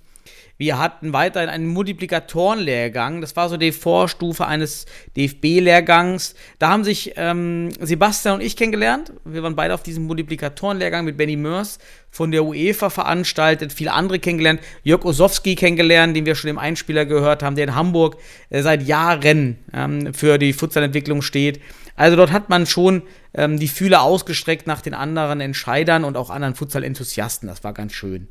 Wir 0.63 0.79
hatten 0.79 1.11
weiterhin 1.11 1.49
einen 1.49 1.67
Multiplikatorenlehrgang. 1.67 3.19
Das 3.19 3.35
war 3.35 3.49
so 3.49 3.57
die 3.57 3.73
Vorstufe 3.73 4.47
eines 4.47 4.85
DFB-Lehrgangs. 5.17 6.35
Da 6.57 6.69
haben 6.69 6.85
sich 6.85 7.15
ähm, 7.17 7.67
Sebastian 7.81 8.35
und 8.35 8.41
ich 8.41 8.55
kennengelernt. 8.55 9.11
Wir 9.25 9.43
waren 9.43 9.57
beide 9.57 9.73
auf 9.73 9.83
diesem 9.83 10.05
Multiplikatorenlehrgang 10.05 11.03
mit 11.03 11.17
Benny 11.17 11.35
Mörs 11.35 11.79
von 12.11 12.31
der 12.31 12.45
UEFA 12.45 12.89
veranstaltet. 12.89 13.73
Viele 13.73 13.91
andere 13.91 14.19
kennengelernt. 14.19 14.61
Jörg 14.83 15.03
Osowski 15.03 15.55
kennengelernt, 15.55 16.15
den 16.15 16.25
wir 16.25 16.35
schon 16.35 16.49
im 16.49 16.57
Einspieler 16.57 17.05
gehört 17.05 17.43
haben, 17.43 17.57
der 17.57 17.65
in 17.65 17.75
Hamburg 17.75 18.15
äh, 18.49 18.61
seit 18.61 18.83
Jahren 18.83 19.57
ähm, 19.73 20.13
für 20.13 20.37
die 20.37 20.53
Futsalentwicklung 20.53 21.21
steht. 21.23 21.59
Also 21.97 22.15
dort 22.15 22.31
hat 22.31 22.47
man 22.47 22.67
schon 22.67 23.01
ähm, 23.33 23.59
die 23.59 23.67
Fühler 23.67 24.01
ausgestreckt 24.01 24.65
nach 24.65 24.79
den 24.79 24.93
anderen 24.93 25.41
Entscheidern 25.41 26.05
und 26.05 26.15
auch 26.15 26.29
anderen 26.29 26.55
Futsal-Enthusiasten. 26.55 27.49
Das 27.49 27.65
war 27.65 27.73
ganz 27.73 27.91
schön. 27.91 28.29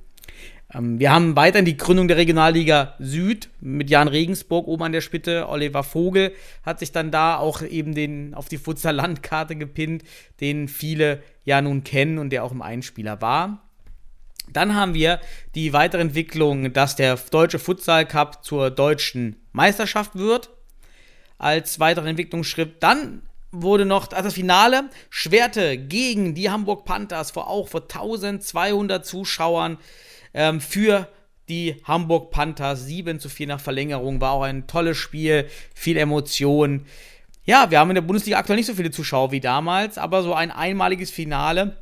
Ähm, 0.74 0.98
wir 0.98 1.12
haben 1.12 1.36
weiterhin 1.36 1.64
die 1.64 1.76
Gründung 1.76 2.08
der 2.08 2.16
Regionalliga 2.16 2.94
Süd 2.98 3.50
mit 3.60 3.90
Jan 3.90 4.08
Regensburg 4.08 4.66
oben 4.66 4.84
an 4.84 4.92
der 4.92 5.00
Spitze. 5.00 5.48
Oliver 5.48 5.82
Vogel 5.82 6.32
hat 6.64 6.78
sich 6.78 6.92
dann 6.92 7.10
da 7.10 7.36
auch 7.36 7.62
eben 7.62 7.94
den 7.94 8.34
auf 8.34 8.48
die 8.48 8.58
Futsal 8.58 8.94
Landkarte 8.94 9.56
gepinnt, 9.56 10.04
den 10.40 10.68
viele 10.68 11.22
ja 11.44 11.60
nun 11.60 11.84
kennen 11.84 12.18
und 12.18 12.30
der 12.30 12.44
auch 12.44 12.52
im 12.52 12.62
Einspieler 12.62 13.20
war. 13.20 13.68
Dann 14.52 14.74
haben 14.74 14.94
wir 14.94 15.20
die 15.54 15.72
Weiterentwicklung, 15.72 16.72
dass 16.72 16.96
der 16.96 17.16
Deutsche 17.30 17.58
Futsal 17.58 18.06
Cup 18.06 18.44
zur 18.44 18.70
deutschen 18.70 19.36
Meisterschaft 19.52 20.16
wird. 20.16 20.50
Als 21.38 21.80
weiteren 21.80 22.08
Entwicklungsschritt. 22.08 22.82
Dann 22.82 23.22
wurde 23.50 23.84
noch 23.84 24.12
also 24.12 24.24
das 24.24 24.34
Finale 24.34 24.84
Schwerte 25.10 25.76
gegen 25.76 26.34
die 26.34 26.50
Hamburg 26.50 26.84
Panthers 26.84 27.32
vor 27.32 27.48
auch 27.48 27.68
vor 27.68 27.82
1200 27.82 29.04
Zuschauern 29.04 29.78
ähm, 30.34 30.60
für 30.60 31.08
die 31.48 31.76
Hamburg 31.84 32.30
Panthers. 32.30 32.84
7 32.84 33.20
zu 33.20 33.28
4 33.28 33.46
nach 33.46 33.60
Verlängerung. 33.60 34.20
War 34.20 34.32
auch 34.32 34.42
ein 34.42 34.66
tolles 34.66 34.96
Spiel, 34.96 35.48
viel 35.74 35.96
Emotion. 35.96 36.86
Ja, 37.44 37.70
wir 37.70 37.80
haben 37.80 37.90
in 37.90 37.96
der 37.96 38.02
Bundesliga 38.02 38.38
aktuell 38.38 38.56
nicht 38.56 38.66
so 38.66 38.74
viele 38.74 38.90
Zuschauer 38.90 39.32
wie 39.32 39.40
damals, 39.40 39.98
aber 39.98 40.22
so 40.22 40.32
ein 40.32 40.50
einmaliges 40.50 41.10
Finale 41.10 41.76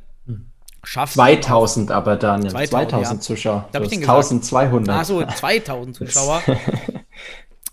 schafft 0.83 1.13
2000 1.13 1.91
aber 1.91 2.15
Daniel, 2.15 2.49
2000, 2.49 2.69
2000 2.69 3.03
ja. 3.03 3.19
Zuschauer. 3.19 3.69
Da 3.71 3.81
ich 3.81 3.93
1200. 3.93 4.95
Achso, 4.97 5.23
2000 5.23 5.95
Zuschauer. 5.95 6.41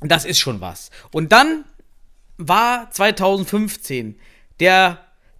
das 0.00 0.24
ist 0.26 0.38
schon 0.38 0.60
was. 0.60 0.90
Und 1.12 1.32
dann 1.32 1.64
war 2.36 2.90
2015 2.90 4.18
der, 4.60 4.98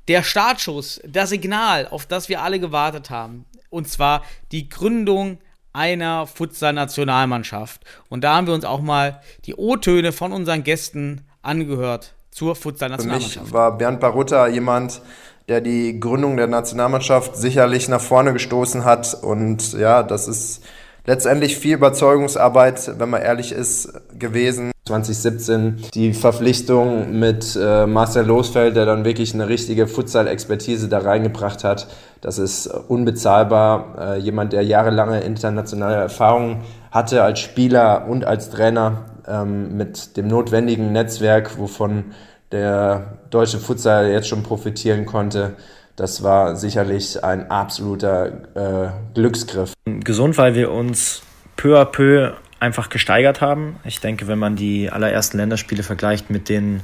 der 0.08 0.22
Startschuss, 0.22 1.00
das 1.06 1.28
Signal, 1.28 1.86
auf 1.86 2.06
das 2.06 2.30
wir 2.30 2.42
alle 2.42 2.58
gewartet 2.58 3.10
haben 3.10 3.44
und 3.70 3.88
zwar 3.88 4.22
die 4.52 4.68
Gründung 4.68 5.38
einer 5.72 6.26
Futsal-Nationalmannschaft. 6.26 7.82
Und 8.08 8.24
da 8.24 8.36
haben 8.36 8.46
wir 8.46 8.54
uns 8.54 8.64
auch 8.64 8.80
mal 8.80 9.20
die 9.44 9.54
O-Töne 9.54 10.12
von 10.12 10.32
unseren 10.32 10.64
Gästen 10.64 11.22
angehört 11.42 12.14
zur 12.30 12.56
Futsal-Nationalmannschaft. 12.56 13.34
Für 13.34 13.42
mich 13.42 13.52
war 13.52 13.78
Bernd 13.78 14.00
Barutta 14.00 14.48
jemand, 14.48 15.02
der 15.48 15.60
die 15.60 15.98
Gründung 15.98 16.36
der 16.36 16.46
Nationalmannschaft 16.46 17.36
sicherlich 17.36 17.88
nach 17.88 18.00
vorne 18.00 18.32
gestoßen 18.32 18.84
hat. 18.84 19.14
Und 19.22 19.72
ja, 19.72 20.02
das 20.02 20.28
ist 20.28 20.62
letztendlich 21.06 21.56
viel 21.56 21.74
Überzeugungsarbeit, 21.74 22.98
wenn 22.98 23.08
man 23.08 23.22
ehrlich 23.22 23.52
ist, 23.52 23.92
gewesen. 24.18 24.72
2017 24.88 25.76
die 25.94 26.12
Verpflichtung 26.12 27.18
mit 27.18 27.56
äh, 27.60 27.86
Marcel 27.86 28.26
Losfeld, 28.26 28.76
der 28.76 28.86
dann 28.86 29.04
wirklich 29.04 29.34
eine 29.34 29.48
richtige 29.48 29.86
Futsal-Expertise 29.86 30.88
da 30.88 30.98
reingebracht 30.98 31.64
hat. 31.64 31.86
Das 32.20 32.38
ist 32.38 32.66
unbezahlbar. 32.66 34.16
Äh, 34.16 34.18
jemand, 34.18 34.52
der 34.52 34.62
jahrelange 34.62 35.20
internationale 35.20 35.96
Erfahrung 35.96 36.62
hatte 36.90 37.22
als 37.22 37.40
Spieler 37.40 38.06
und 38.08 38.24
als 38.24 38.50
Trainer 38.50 39.04
ähm, 39.26 39.76
mit 39.76 40.16
dem 40.16 40.26
notwendigen 40.26 40.92
Netzwerk, 40.92 41.58
wovon 41.58 42.06
der 42.50 43.18
deutsche 43.30 43.58
Futsal 43.58 44.10
jetzt 44.10 44.28
schon 44.28 44.42
profitieren 44.42 45.04
konnte. 45.04 45.54
Das 45.96 46.22
war 46.22 46.56
sicherlich 46.56 47.22
ein 47.22 47.50
absoluter 47.50 48.26
äh, 48.54 48.88
Glücksgriff. 49.14 49.74
Gesund, 49.84 50.38
weil 50.38 50.54
wir 50.54 50.70
uns 50.70 51.22
peu 51.56 51.78
à 51.78 51.84
peu 51.84 52.32
einfach 52.60 52.88
gesteigert 52.88 53.40
haben. 53.40 53.76
Ich 53.84 54.00
denke, 54.00 54.26
wenn 54.28 54.38
man 54.38 54.56
die 54.56 54.90
allerersten 54.90 55.38
Länderspiele 55.38 55.82
vergleicht 55.82 56.30
mit 56.30 56.48
den 56.48 56.82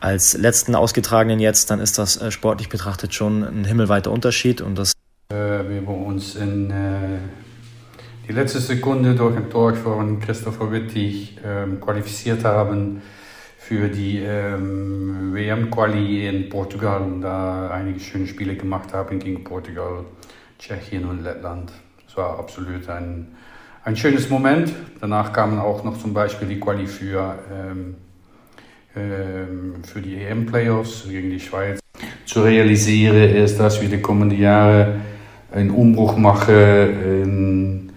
als 0.00 0.36
letzten 0.36 0.74
ausgetragenen 0.74 1.40
jetzt, 1.40 1.70
dann 1.70 1.80
ist 1.80 1.98
das 1.98 2.20
äh, 2.20 2.30
sportlich 2.30 2.68
betrachtet 2.68 3.14
schon 3.14 3.42
ein 3.42 3.64
himmelweiter 3.64 4.10
Unterschied. 4.10 4.60
Und 4.60 4.78
das 4.78 4.92
äh, 5.30 5.34
wir 5.34 5.88
uns 5.88 6.36
in 6.36 6.70
äh, 6.70 7.18
die 8.28 8.32
letzte 8.32 8.60
Sekunde 8.60 9.14
durch 9.14 9.36
ein 9.36 9.50
Tor 9.50 9.74
von 9.74 10.20
Christopher 10.20 10.70
Wittig 10.70 11.38
ähm, 11.44 11.80
qualifiziert 11.80 12.44
haben 12.44 13.02
für 13.58 13.88
die 13.88 14.20
ähm, 14.20 15.34
WM-Quali 15.34 16.28
in 16.28 16.48
Portugal 16.48 17.02
und 17.02 17.22
da 17.22 17.68
einige 17.70 17.98
schöne 17.98 18.26
Spiele 18.26 18.54
gemacht 18.54 18.92
haben 18.92 19.18
gegen 19.18 19.42
Portugal, 19.42 20.04
Tschechien 20.58 21.04
und 21.04 21.24
Lettland. 21.24 21.72
Es 22.06 22.16
war 22.16 22.38
absolut 22.38 22.88
ein 22.88 23.34
ein 23.86 23.96
schönes 23.96 24.28
Moment. 24.28 24.72
Danach 25.00 25.32
kamen 25.32 25.60
auch 25.60 25.84
noch 25.84 25.96
zum 25.96 26.12
Beispiel 26.12 26.48
die 26.48 26.58
Quali 26.58 26.88
für, 26.88 27.38
ähm, 27.54 27.94
ähm, 28.96 29.74
für 29.84 30.00
die 30.00 30.16
EM-Playoffs 30.16 31.04
gegen 31.08 31.30
die 31.30 31.38
Schweiz. 31.38 31.78
Zu 32.26 32.42
realisieren 32.42 33.36
ist, 33.36 33.60
dass 33.60 33.80
wir 33.80 33.88
die 33.88 34.00
kommenden 34.00 34.40
Jahre 34.40 34.96
einen 35.52 35.70
Umbruch 35.70 36.16
machen, 36.16 36.52
in, 36.52 37.92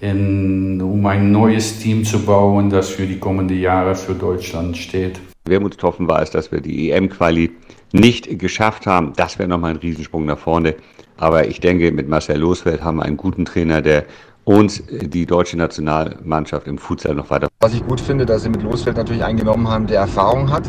in, 0.00 0.82
um 0.82 1.06
ein 1.06 1.30
neues 1.30 1.78
Team 1.78 2.04
zu 2.04 2.24
bauen, 2.26 2.68
das 2.68 2.90
für 2.90 3.06
die 3.06 3.20
kommenden 3.20 3.60
Jahre 3.60 3.94
für 3.94 4.14
Deutschland 4.14 4.76
steht. 4.76 5.20
Wermutstropfen 5.48 6.08
war 6.08 6.20
es, 6.20 6.30
dass 6.30 6.50
wir 6.50 6.60
die 6.60 6.90
EM-Quali 6.90 7.52
nicht 7.92 8.40
geschafft 8.40 8.86
haben. 8.86 9.12
Das 9.14 9.38
wäre 9.38 9.48
nochmal 9.48 9.70
ein 9.70 9.76
Riesensprung 9.76 10.26
nach 10.26 10.38
vorne. 10.38 10.74
Aber 11.16 11.48
ich 11.48 11.60
denke, 11.60 11.90
mit 11.90 12.08
Marcel 12.08 12.38
Losfeld 12.38 12.82
haben 12.82 12.98
wir 12.98 13.04
einen 13.04 13.16
guten 13.16 13.44
Trainer, 13.44 13.82
der 13.82 14.04
uns 14.48 14.82
die 14.88 15.26
deutsche 15.26 15.58
Nationalmannschaft 15.58 16.66
im 16.68 16.78
Futsal 16.78 17.14
noch 17.14 17.28
weiter. 17.28 17.48
Was 17.60 17.74
ich 17.74 17.86
gut 17.86 18.00
finde, 18.00 18.24
dass 18.24 18.44
sie 18.44 18.48
mit 18.48 18.62
Losfeld 18.62 18.96
natürlich 18.96 19.22
eingenommen 19.22 19.68
haben, 19.68 19.86
der 19.86 20.00
Erfahrung 20.00 20.50
hat. 20.50 20.62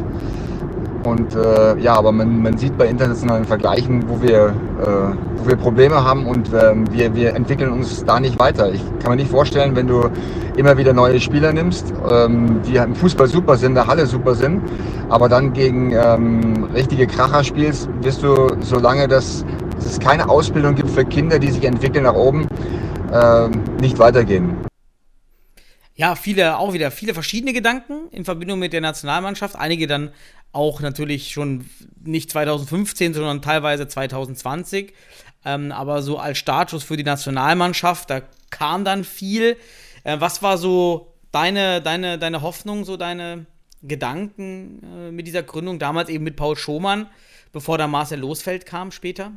Und 1.05 1.33
äh, 1.33 1.79
ja, 1.79 1.95
aber 1.95 2.11
man, 2.11 2.43
man 2.43 2.57
sieht 2.57 2.77
bei 2.77 2.87
internationalen 2.87 3.45
Vergleichen, 3.45 4.03
wo 4.09 4.21
wir, 4.21 4.47
äh, 4.81 5.37
wo 5.37 5.47
wir 5.47 5.55
Probleme 5.55 6.03
haben 6.03 6.27
und 6.27 6.53
äh, 6.53 6.75
wir, 6.91 7.15
wir 7.15 7.35
entwickeln 7.35 7.71
uns 7.71 8.03
da 8.03 8.19
nicht 8.19 8.37
weiter. 8.37 8.73
Ich 8.73 8.81
kann 8.99 9.11
mir 9.11 9.15
nicht 9.15 9.31
vorstellen, 9.31 9.77
wenn 9.77 9.87
du 9.87 10.09
immer 10.57 10.75
wieder 10.75 10.91
neue 10.91 11.21
Spieler 11.21 11.53
nimmst, 11.53 11.93
ähm, 12.11 12.59
die 12.67 12.75
im 12.75 12.95
Fußball 12.95 13.27
super 13.27 13.55
sind, 13.55 13.69
in 13.69 13.75
der 13.75 13.87
Halle 13.87 14.07
super 14.07 14.35
sind, 14.35 14.61
aber 15.07 15.29
dann 15.29 15.53
gegen 15.53 15.93
ähm, 15.93 16.65
richtige 16.75 17.07
Kracher 17.07 17.45
spielst, 17.45 17.87
wirst 18.01 18.23
du, 18.23 18.57
solange 18.59 19.07
das, 19.07 19.45
dass 19.75 19.85
es 19.85 19.99
keine 20.01 20.27
Ausbildung 20.27 20.75
gibt 20.75 20.89
für 20.89 21.05
Kinder, 21.05 21.39
die 21.39 21.49
sich 21.49 21.63
entwickeln 21.63 22.03
nach 22.03 22.15
oben, 22.15 22.45
ähm, 23.11 23.63
nicht 23.79 23.99
weitergehen. 23.99 24.57
Ja, 25.95 26.15
viele, 26.15 26.57
auch 26.57 26.71
wieder 26.71 26.91
viele 26.91 27.13
verschiedene 27.13 27.51
Gedanken 27.51 28.07
in 28.11 28.23
Verbindung 28.23 28.59
mit 28.59 28.71
der 28.71 28.79
Nationalmannschaft. 28.79 29.57
Einige 29.57 29.85
dann 29.85 30.11
auch 30.53 30.79
natürlich 30.79 31.31
schon 31.31 31.65
nicht 32.01 32.31
2015, 32.31 33.13
sondern 33.13 33.41
teilweise 33.41 33.87
2020. 33.87 34.93
Ähm, 35.45 35.71
aber 35.71 36.01
so 36.01 36.17
als 36.17 36.37
Startschuss 36.37 36.83
für 36.83 36.97
die 36.97 37.03
Nationalmannschaft, 37.03 38.09
da 38.09 38.21
kam 38.49 38.85
dann 38.85 39.03
viel. 39.03 39.57
Äh, 40.03 40.19
was 40.19 40.41
war 40.41 40.57
so 40.57 41.13
deine, 41.31 41.81
deine, 41.81 42.17
deine 42.17 42.41
Hoffnung, 42.41 42.85
so 42.85 42.97
deine 42.97 43.45
Gedanken 43.81 44.81
äh, 44.83 45.11
mit 45.11 45.27
dieser 45.27 45.43
Gründung? 45.43 45.79
Damals 45.79 46.09
eben 46.09 46.23
mit 46.23 46.35
Paul 46.35 46.55
Schomann, 46.55 47.07
bevor 47.51 47.77
da 47.77 47.87
Marcel 47.87 48.19
Losfeld 48.19 48.65
kam 48.65 48.91
später? 48.91 49.31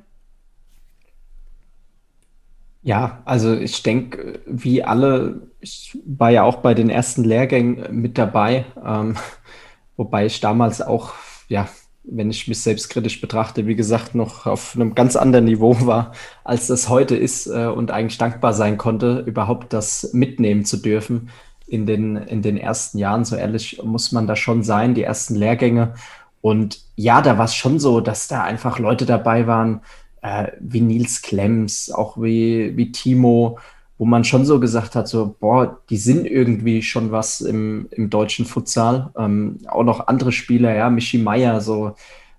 Ja, 2.82 3.22
also 3.24 3.54
ich 3.54 3.82
denke, 3.84 4.40
wie 4.46 4.82
alle, 4.82 5.48
ich 5.60 5.96
war 6.04 6.30
ja 6.30 6.42
auch 6.42 6.56
bei 6.56 6.74
den 6.74 6.90
ersten 6.90 7.22
Lehrgängen 7.22 8.00
mit 8.00 8.18
dabei, 8.18 8.64
ähm, 8.84 9.16
wobei 9.96 10.26
ich 10.26 10.40
damals 10.40 10.82
auch, 10.82 11.14
ja, 11.48 11.68
wenn 12.04 12.30
ich 12.30 12.48
mich 12.48 12.60
selbstkritisch 12.60 13.20
betrachte, 13.20 13.68
wie 13.68 13.76
gesagt, 13.76 14.16
noch 14.16 14.46
auf 14.46 14.74
einem 14.74 14.96
ganz 14.96 15.14
anderen 15.14 15.44
Niveau 15.44 15.76
war, 15.86 16.12
als 16.42 16.66
das 16.66 16.88
heute 16.88 17.16
ist 17.16 17.46
äh, 17.46 17.66
und 17.66 17.92
eigentlich 17.92 18.18
dankbar 18.18 18.52
sein 18.52 18.78
konnte, 18.78 19.20
überhaupt 19.26 19.72
das 19.72 20.10
mitnehmen 20.12 20.64
zu 20.64 20.78
dürfen 20.78 21.30
in 21.68 21.86
den, 21.86 22.16
in 22.16 22.42
den 22.42 22.56
ersten 22.56 22.98
Jahren. 22.98 23.24
So 23.24 23.36
ehrlich 23.36 23.80
muss 23.84 24.10
man 24.10 24.26
da 24.26 24.34
schon 24.34 24.64
sein, 24.64 24.94
die 24.94 25.04
ersten 25.04 25.36
Lehrgänge. 25.36 25.94
Und 26.40 26.80
ja, 26.96 27.22
da 27.22 27.38
war 27.38 27.44
es 27.44 27.54
schon 27.54 27.78
so, 27.78 28.00
dass 28.00 28.26
da 28.26 28.42
einfach 28.42 28.80
Leute 28.80 29.06
dabei 29.06 29.46
waren, 29.46 29.82
äh, 30.22 30.48
wie 30.60 30.80
Nils 30.80 31.22
Klemms, 31.22 31.90
auch 31.90 32.16
wie, 32.16 32.76
wie 32.76 32.92
Timo, 32.92 33.58
wo 33.98 34.04
man 34.04 34.24
schon 34.24 34.44
so 34.44 34.58
gesagt 34.58 34.94
hat, 34.96 35.06
so, 35.06 35.36
boah, 35.38 35.78
die 35.90 35.96
sind 35.96 36.26
irgendwie 36.26 36.82
schon 36.82 37.12
was 37.12 37.40
im, 37.40 37.88
im 37.90 38.10
deutschen 38.10 38.46
Futsal. 38.46 39.10
Ähm, 39.16 39.58
auch 39.66 39.84
noch 39.84 40.06
andere 40.08 40.32
Spieler, 40.32 40.74
ja, 40.74 40.90
Michi 40.90 41.18
Meier, 41.18 41.60
so, 41.60 41.94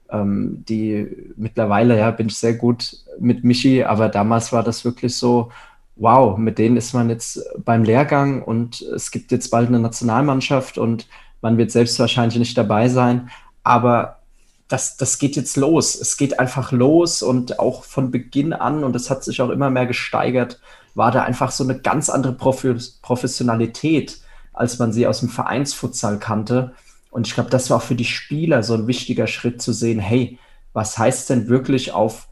ähm, 0.09 0.63
die 0.67 1.07
mittlerweile, 1.35 1.97
ja, 1.97 2.11
bin 2.11 2.27
ich 2.27 2.37
sehr 2.37 2.53
gut 2.53 2.97
mit 3.19 3.43
Michi, 3.43 3.83
aber 3.83 4.09
damals 4.09 4.51
war 4.51 4.63
das 4.63 4.83
wirklich 4.83 5.15
so, 5.15 5.51
wow, 5.95 6.37
mit 6.37 6.57
denen 6.57 6.77
ist 6.77 6.93
man 6.93 7.09
jetzt 7.09 7.39
beim 7.63 7.83
Lehrgang 7.83 8.41
und 8.41 8.81
es 8.81 9.11
gibt 9.11 9.31
jetzt 9.31 9.49
bald 9.49 9.67
eine 9.67 9.79
Nationalmannschaft 9.79 10.77
und 10.77 11.07
man 11.41 11.57
wird 11.57 11.71
selbst 11.71 11.99
wahrscheinlich 11.99 12.39
nicht 12.39 12.57
dabei 12.57 12.89
sein, 12.89 13.29
aber 13.63 14.22
das, 14.67 14.97
das 14.97 15.19
geht 15.19 15.35
jetzt 15.35 15.57
los. 15.57 15.95
Es 15.95 16.17
geht 16.17 16.39
einfach 16.39 16.71
los 16.71 17.21
und 17.21 17.59
auch 17.59 17.83
von 17.83 18.11
Beginn 18.11 18.53
an, 18.53 18.83
und 18.83 18.93
das 18.93 19.09
hat 19.09 19.23
sich 19.23 19.41
auch 19.41 19.49
immer 19.49 19.69
mehr 19.69 19.85
gesteigert, 19.85 20.59
war 20.95 21.11
da 21.11 21.23
einfach 21.23 21.51
so 21.51 21.63
eine 21.63 21.79
ganz 21.79 22.09
andere 22.09 22.33
Professionalität, 22.33 24.19
als 24.53 24.79
man 24.79 24.93
sie 24.93 25.07
aus 25.07 25.19
dem 25.19 25.29
Vereinsfutsal 25.29 26.19
kannte. 26.19 26.73
Und 27.11 27.27
ich 27.27 27.33
glaube, 27.33 27.49
das 27.49 27.69
war 27.69 27.77
auch 27.77 27.83
für 27.83 27.95
die 27.95 28.05
Spieler 28.05 28.63
so 28.63 28.73
ein 28.75 28.87
wichtiger 28.87 29.27
Schritt 29.27 29.61
zu 29.61 29.73
sehen, 29.73 29.99
hey, 29.99 30.39
was 30.73 30.97
heißt 30.97 31.29
denn 31.29 31.47
wirklich 31.47 31.91
auf 31.91 32.27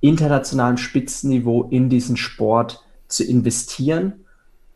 internationalem 0.00 0.76
Spitzenniveau 0.76 1.64
in 1.70 1.88
diesen 1.88 2.16
Sport 2.16 2.82
zu 3.08 3.24
investieren, 3.24 4.24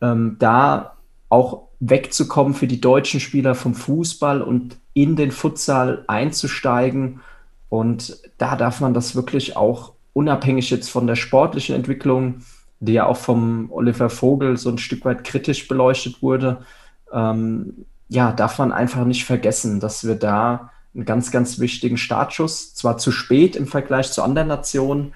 ähm, 0.01 0.37
da 0.39 0.97
auch 1.29 1.67
wegzukommen 1.89 2.53
für 2.53 2.67
die 2.67 2.81
deutschen 2.81 3.19
Spieler 3.19 3.55
vom 3.55 3.75
Fußball 3.75 4.41
und 4.41 4.77
in 4.93 5.15
den 5.15 5.31
Futsal 5.31 6.03
einzusteigen. 6.07 7.21
Und 7.69 8.17
da 8.37 8.55
darf 8.55 8.79
man 8.79 8.93
das 8.93 9.15
wirklich 9.15 9.55
auch 9.55 9.93
unabhängig 10.13 10.69
jetzt 10.69 10.89
von 10.89 11.07
der 11.07 11.15
sportlichen 11.15 11.75
Entwicklung, 11.75 12.43
die 12.79 12.93
ja 12.93 13.05
auch 13.05 13.17
vom 13.17 13.71
Oliver 13.71 14.09
Vogel 14.09 14.57
so 14.57 14.69
ein 14.69 14.77
Stück 14.77 15.05
weit 15.05 15.23
kritisch 15.23 15.67
beleuchtet 15.67 16.21
wurde, 16.21 16.65
ähm, 17.11 17.85
ja, 18.07 18.31
darf 18.31 18.59
man 18.59 18.71
einfach 18.71 19.03
nicht 19.05 19.25
vergessen, 19.25 19.79
dass 19.79 20.05
wir 20.05 20.15
da 20.15 20.71
einen 20.93 21.05
ganz, 21.05 21.31
ganz 21.31 21.59
wichtigen 21.59 21.97
Startschuss, 21.97 22.73
zwar 22.73 22.97
zu 22.97 23.11
spät 23.11 23.55
im 23.55 23.67
Vergleich 23.67 24.11
zu 24.11 24.23
anderen 24.23 24.47
Nationen, 24.47 25.13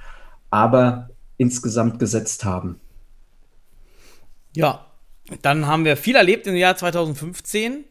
aber 0.50 1.10
insgesamt 1.38 2.00
gesetzt 2.00 2.44
haben. 2.44 2.80
Ja, 4.56 4.89
dann 5.42 5.68
haben 5.68 5.86
wir 5.86 5.98
viel 5.98 6.16
erlebt 6.16 6.48
im 6.48 6.56
Jahr 6.56 6.76
2015. 6.76 7.84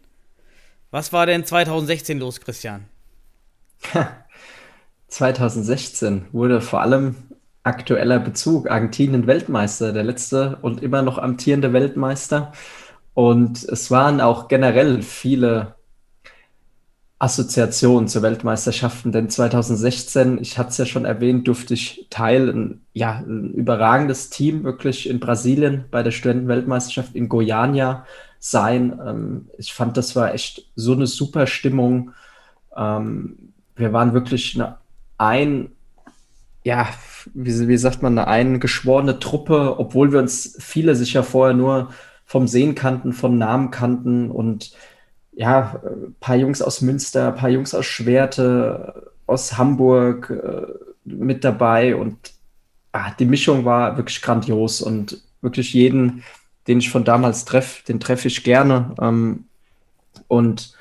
Was 0.91 1.13
war 1.13 1.27
denn 1.27 1.45
2016 1.45 2.19
los, 2.19 2.41
Christian? 2.41 2.85
2016 5.09 6.27
wurde 6.33 6.61
vor 6.61 6.81
allem 6.81 7.17
aktueller 7.63 8.19
Bezug 8.19 8.71
Argentinien 8.71 9.27
Weltmeister, 9.27 9.93
der 9.93 10.05
letzte 10.05 10.59
und 10.63 10.83
immer 10.83 11.03
noch 11.03 11.19
amtierende 11.19 11.73
Weltmeister. 11.73 12.53
Und 13.15 13.65
es 13.65 13.91
waren 13.91 14.21
auch 14.21 14.49
generell 14.49 15.03
viele 15.03 15.75
Assoziationen 17.21 18.09
zu 18.09 18.23
Weltmeisterschaften, 18.23 19.11
denn 19.11 19.29
2016, 19.29 20.39
ich 20.41 20.57
hatte 20.57 20.71
es 20.71 20.79
ja 20.79 20.87
schon 20.87 21.05
erwähnt, 21.05 21.49
durfte 21.49 21.75
ich 21.75 22.07
Teil, 22.11 22.49
ein, 22.49 22.81
ja, 22.93 23.25
ein 23.27 23.53
überragendes 23.55 24.31
Team 24.31 24.63
wirklich 24.63 25.09
in 25.09 25.19
Brasilien 25.19 25.87
bei 25.91 26.05
der 26.05 26.13
Studentenweltmeisterschaft 26.13 27.17
in 27.17 27.29
Goiânia 27.29 28.07
sein. 28.39 29.01
Ähm, 29.05 29.49
ich 29.59 29.75
fand, 29.75 29.97
das 29.97 30.15
war 30.15 30.33
echt 30.33 30.67
so 30.77 30.93
eine 30.93 31.09
super 31.09 31.49
Stimmung. 31.49 32.13
Ähm, 32.77 33.53
wir 33.75 33.93
waren 33.93 34.13
wirklich 34.13 34.55
eine, 34.55 34.77
ein, 35.17 35.73
ja, 36.63 36.89
wie, 37.35 37.67
wie 37.67 37.79
sagt 37.79 38.01
man, 38.01 38.17
eine 38.17 38.29
eingeschworene 38.29 39.19
Truppe, 39.19 39.81
obwohl 39.81 40.13
wir 40.13 40.21
uns 40.21 40.57
viele 40.61 40.95
sicher 40.95 41.25
vorher 41.25 41.57
nur 41.57 41.91
vom 42.25 42.47
Sehen 42.47 42.77
kannten, 42.77 43.13
vom 43.13 43.39
Namen 43.39 43.73
kannten 43.73 44.31
und 44.31 44.73
ja, 45.39 45.81
ein 45.85 46.15
paar 46.21 46.37
Jungs 46.37 46.61
aus 46.61 46.81
Münster, 46.81 47.29
ein 47.29 47.35
paar 47.37 47.51
Jungs 47.51 47.75
aus 47.75 47.87
Schwerte, 47.87 49.13
aus 49.27 49.57
Hamburg 49.57 50.31
äh, 50.31 50.67
mit 51.05 51.45
dabei 51.45 51.97
und 51.97 52.17
ah, 52.93 53.13
die 53.19 53.25
Mischung 53.25 53.65
war 53.65 53.97
wirklich 53.97 54.21
grandios 54.21 54.83
und 54.83 55.23
wirklich 55.41 55.73
jeden 55.73 56.23
den 56.69 56.79
ich 56.79 56.91
von 56.91 57.03
damals 57.03 57.47
treffe, 57.47 57.83
den 57.89 57.99
treffe 57.99 58.29
ich 58.29 58.45
gerne. 58.45 58.95
Ähm, 59.01 59.47
und 60.29 60.75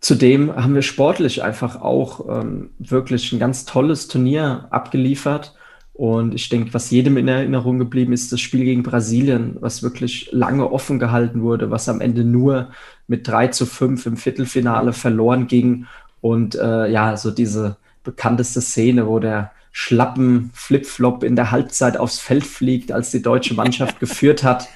zudem 0.00 0.56
haben 0.56 0.74
wir 0.74 0.82
sportlich 0.82 1.42
einfach 1.42 1.80
auch 1.80 2.26
ähm, 2.28 2.70
wirklich 2.78 3.30
ein 3.32 3.38
ganz 3.38 3.66
tolles 3.66 4.08
Turnier 4.08 4.66
abgeliefert. 4.70 5.54
Und 5.98 6.32
ich 6.32 6.48
denke, 6.48 6.72
was 6.74 6.92
jedem 6.92 7.16
in 7.16 7.26
Erinnerung 7.26 7.80
geblieben 7.80 8.12
ist, 8.12 8.30
das 8.30 8.40
Spiel 8.40 8.64
gegen 8.64 8.84
Brasilien, 8.84 9.56
was 9.58 9.82
wirklich 9.82 10.28
lange 10.30 10.70
offen 10.70 11.00
gehalten 11.00 11.42
wurde, 11.42 11.72
was 11.72 11.88
am 11.88 12.00
Ende 12.00 12.22
nur 12.22 12.70
mit 13.08 13.26
3 13.26 13.48
zu 13.48 13.66
5 13.66 14.06
im 14.06 14.16
Viertelfinale 14.16 14.92
verloren 14.92 15.48
ging. 15.48 15.86
Und 16.20 16.54
äh, 16.54 16.88
ja, 16.88 17.16
so 17.16 17.32
diese 17.32 17.78
bekannteste 18.04 18.60
Szene, 18.60 19.08
wo 19.08 19.18
der 19.18 19.50
schlappen 19.72 20.52
Flipflop 20.54 21.24
in 21.24 21.34
der 21.34 21.50
Halbzeit 21.50 21.96
aufs 21.96 22.20
Feld 22.20 22.46
fliegt, 22.46 22.92
als 22.92 23.10
die 23.10 23.20
deutsche 23.20 23.54
Mannschaft 23.54 23.98
geführt 24.00 24.44
hat. 24.44 24.68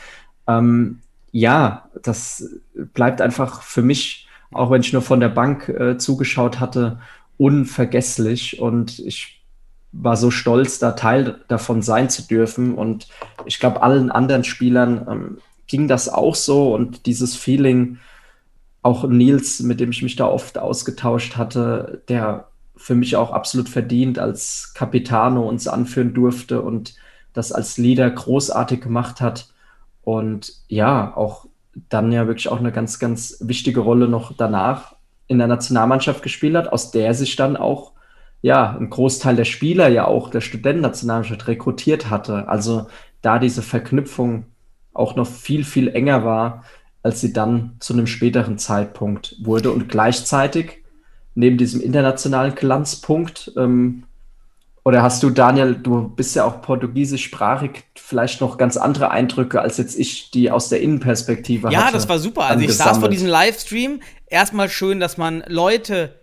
Ähm, 0.48 0.98
ja, 1.30 1.88
das 2.02 2.50
bleibt 2.94 3.20
einfach 3.20 3.62
für 3.62 3.82
mich, 3.82 4.26
auch 4.50 4.72
wenn 4.72 4.80
ich 4.80 4.92
nur 4.92 5.02
von 5.02 5.20
der 5.20 5.28
Bank 5.28 5.68
äh, 5.68 5.98
zugeschaut 5.98 6.58
hatte, 6.58 6.98
unvergesslich. 7.38 8.58
Und 8.58 8.98
ich 8.98 9.41
war 9.92 10.16
so 10.16 10.30
stolz, 10.30 10.78
da 10.78 10.92
Teil 10.92 11.40
davon 11.48 11.82
sein 11.82 12.08
zu 12.08 12.26
dürfen. 12.26 12.74
Und 12.74 13.08
ich 13.44 13.58
glaube, 13.58 13.82
allen 13.82 14.10
anderen 14.10 14.44
Spielern 14.44 15.06
ähm, 15.08 15.38
ging 15.66 15.86
das 15.88 16.08
auch 16.08 16.34
so 16.34 16.74
und 16.74 17.06
dieses 17.06 17.36
Feeling, 17.36 17.98
auch 18.82 19.04
Nils, 19.04 19.60
mit 19.60 19.78
dem 19.78 19.90
ich 19.90 20.02
mich 20.02 20.16
da 20.16 20.26
oft 20.26 20.58
ausgetauscht 20.58 21.36
hatte, 21.36 22.02
der 22.08 22.48
für 22.74 22.96
mich 22.96 23.14
auch 23.14 23.30
absolut 23.30 23.68
verdient 23.68 24.18
als 24.18 24.72
Capitano 24.74 25.48
uns 25.48 25.68
anführen 25.68 26.14
durfte 26.14 26.62
und 26.62 26.94
das 27.32 27.52
als 27.52 27.78
Leader 27.78 28.10
großartig 28.10 28.80
gemacht 28.80 29.20
hat. 29.20 29.52
Und 30.02 30.54
ja, 30.66 31.16
auch 31.16 31.46
dann 31.88 32.10
ja 32.10 32.26
wirklich 32.26 32.48
auch 32.48 32.58
eine 32.58 32.72
ganz, 32.72 32.98
ganz 32.98 33.38
wichtige 33.40 33.80
Rolle 33.80 34.08
noch 34.08 34.32
danach 34.36 34.96
in 35.28 35.38
der 35.38 35.46
Nationalmannschaft 35.46 36.22
gespielt 36.22 36.56
hat, 36.56 36.72
aus 36.72 36.90
der 36.90 37.14
sich 37.14 37.36
dann 37.36 37.56
auch 37.56 37.92
ja 38.42 38.76
ein 38.76 38.90
Großteil 38.90 39.36
der 39.36 39.44
Spieler 39.44 39.88
ja 39.88 40.06
auch 40.06 40.28
der 40.28 40.40
Studentennationalmannschaft 40.40 41.48
rekrutiert 41.48 42.10
hatte. 42.10 42.48
Also 42.48 42.88
da 43.22 43.38
diese 43.38 43.62
Verknüpfung 43.62 44.46
auch 44.92 45.16
noch 45.16 45.26
viel, 45.26 45.64
viel 45.64 45.88
enger 45.88 46.24
war, 46.24 46.64
als 47.02 47.20
sie 47.20 47.32
dann 47.32 47.76
zu 47.78 47.92
einem 47.94 48.06
späteren 48.06 48.58
Zeitpunkt 48.58 49.36
wurde. 49.42 49.70
Und 49.70 49.88
gleichzeitig, 49.88 50.82
neben 51.34 51.56
diesem 51.56 51.80
internationalen 51.80 52.54
Glanzpunkt, 52.54 53.52
ähm, 53.56 54.04
oder 54.84 55.02
hast 55.02 55.22
du, 55.22 55.30
Daniel, 55.30 55.76
du 55.76 56.08
bist 56.08 56.34
ja 56.34 56.44
auch 56.44 56.60
portugiesischsprachig, 56.60 57.84
vielleicht 57.94 58.40
noch 58.40 58.58
ganz 58.58 58.76
andere 58.76 59.12
Eindrücke 59.12 59.60
als 59.60 59.78
jetzt 59.78 59.96
ich, 59.96 60.32
die 60.32 60.50
aus 60.50 60.68
der 60.68 60.80
Innenperspektive 60.80 61.70
Ja, 61.70 61.92
das 61.92 62.08
war 62.08 62.18
super. 62.18 62.46
Also 62.46 62.64
ich 62.64 62.74
saß 62.76 62.98
vor 62.98 63.08
diesem 63.08 63.28
Livestream. 63.28 64.00
Erstmal 64.26 64.68
schön, 64.68 64.98
dass 64.98 65.16
man 65.16 65.44
Leute 65.46 66.14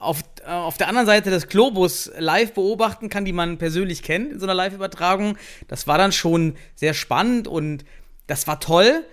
auf, 0.00 0.22
äh, 0.44 0.50
auf 0.50 0.76
der 0.76 0.88
anderen 0.88 1.06
Seite 1.06 1.30
des 1.30 1.48
Globus 1.48 2.10
live 2.18 2.52
beobachten 2.52 3.08
kann, 3.08 3.24
die 3.24 3.32
man 3.32 3.58
persönlich 3.58 4.02
kennt 4.02 4.32
in 4.32 4.40
so 4.40 4.46
einer 4.46 4.54
Live-Übertragung. 4.54 5.36
Das 5.68 5.86
war 5.86 5.98
dann 5.98 6.12
schon 6.12 6.56
sehr 6.74 6.94
spannend 6.94 7.48
und 7.48 7.84
das 8.26 8.46
war 8.46 8.60
toll. 8.60 9.04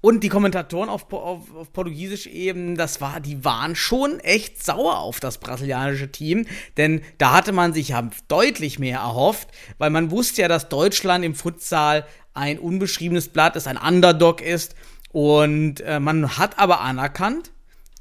Und 0.00 0.24
die 0.24 0.28
Kommentatoren 0.28 0.88
auf, 0.88 1.12
auf, 1.12 1.54
auf 1.54 1.72
Portugiesisch 1.72 2.26
eben, 2.26 2.76
das 2.76 3.00
war, 3.00 3.20
die 3.20 3.44
waren 3.44 3.76
schon 3.76 4.18
echt 4.18 4.64
sauer 4.64 4.98
auf 4.98 5.20
das 5.20 5.38
brasilianische 5.38 6.10
Team, 6.10 6.46
denn 6.76 7.02
da 7.18 7.32
hatte 7.32 7.52
man 7.52 7.72
sich 7.72 7.90
ja 7.90 8.10
deutlich 8.26 8.80
mehr 8.80 8.98
erhofft, 8.98 9.48
weil 9.78 9.90
man 9.90 10.10
wusste 10.10 10.42
ja, 10.42 10.48
dass 10.48 10.68
Deutschland 10.68 11.24
im 11.24 11.36
Futsal 11.36 12.04
ein 12.34 12.58
unbeschriebenes 12.58 13.28
Blatt 13.28 13.54
ist, 13.54 13.68
ein 13.68 13.76
Underdog 13.76 14.40
ist. 14.40 14.74
Und 15.12 15.82
äh, 15.82 16.00
man 16.00 16.36
hat 16.36 16.58
aber 16.58 16.80
anerkannt, 16.80 17.52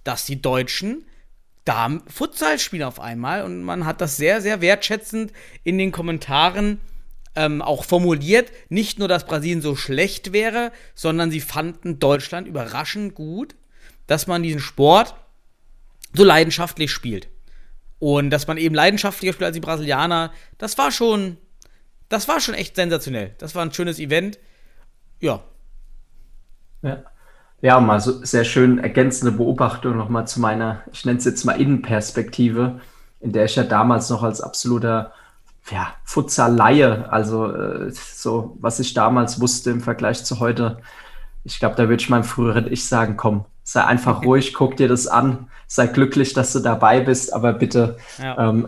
dass 0.03 0.25
die 0.25 0.41
Deutschen 0.41 1.05
da 1.65 1.99
Futsal 2.07 2.59
spielen 2.59 2.83
auf 2.83 2.99
einmal. 2.99 3.43
Und 3.43 3.63
man 3.63 3.85
hat 3.85 4.01
das 4.01 4.17
sehr, 4.17 4.41
sehr 4.41 4.61
wertschätzend 4.61 5.31
in 5.63 5.77
den 5.77 5.91
Kommentaren 5.91 6.81
ähm, 7.35 7.61
auch 7.61 7.85
formuliert, 7.85 8.51
nicht 8.69 8.99
nur, 8.99 9.07
dass 9.07 9.25
Brasilien 9.25 9.61
so 9.61 9.75
schlecht 9.75 10.33
wäre, 10.33 10.71
sondern 10.95 11.31
sie 11.31 11.39
fanden 11.39 11.99
Deutschland 11.99 12.47
überraschend 12.47 13.15
gut, 13.15 13.55
dass 14.07 14.27
man 14.27 14.43
diesen 14.43 14.59
Sport 14.59 15.15
so 16.13 16.23
leidenschaftlich 16.23 16.91
spielt. 16.91 17.29
Und 17.99 18.31
dass 18.31 18.47
man 18.47 18.57
eben 18.57 18.75
leidenschaftlicher 18.75 19.33
spielt 19.33 19.45
als 19.45 19.53
die 19.53 19.61
Brasilianer, 19.61 20.33
das 20.57 20.77
war 20.77 20.91
schon, 20.91 21.37
das 22.09 22.27
war 22.27 22.41
schon 22.41 22.55
echt 22.55 22.75
sensationell. 22.75 23.35
Das 23.37 23.55
war 23.55 23.63
ein 23.63 23.73
schönes 23.73 23.99
Event. 23.99 24.39
Ja. 25.19 25.43
Ja. 26.81 27.03
Ja, 27.61 27.79
mal 27.79 27.99
so 27.99 28.23
sehr 28.25 28.43
schön 28.43 28.79
ergänzende 28.79 29.31
Beobachtung 29.31 29.95
nochmal 29.95 30.27
zu 30.27 30.39
meiner, 30.39 30.81
ich 30.91 31.05
nenne 31.05 31.19
es 31.19 31.25
jetzt 31.25 31.45
mal 31.45 31.61
Innenperspektive, 31.61 32.81
in 33.19 33.31
der 33.31 33.45
ich 33.45 33.55
ja 33.55 33.63
damals 33.63 34.09
noch 34.09 34.23
als 34.23 34.41
absoluter 34.41 35.13
ja, 35.69 35.93
Futsal-Laie, 36.03 37.11
also 37.11 37.51
äh, 37.51 37.91
so, 37.91 38.57
was 38.59 38.79
ich 38.79 38.95
damals 38.95 39.39
wusste 39.39 39.69
im 39.69 39.81
Vergleich 39.81 40.23
zu 40.25 40.39
heute. 40.39 40.79
Ich 41.43 41.59
glaube, 41.59 41.75
da 41.75 41.83
würde 41.83 42.01
ich 42.01 42.09
meinem 42.09 42.23
früheren 42.23 42.71
Ich 42.71 42.87
sagen, 42.87 43.15
komm, 43.15 43.45
sei 43.63 43.83
einfach 43.83 44.21
ruhig, 44.25 44.55
guck 44.55 44.75
dir 44.77 44.87
das 44.87 45.05
an, 45.05 45.47
sei 45.67 45.85
glücklich, 45.85 46.33
dass 46.33 46.53
du 46.53 46.59
dabei 46.59 47.01
bist, 47.01 47.31
aber 47.31 47.53
bitte. 47.53 47.97
Ja. 48.17 48.49
Ähm, 48.49 48.67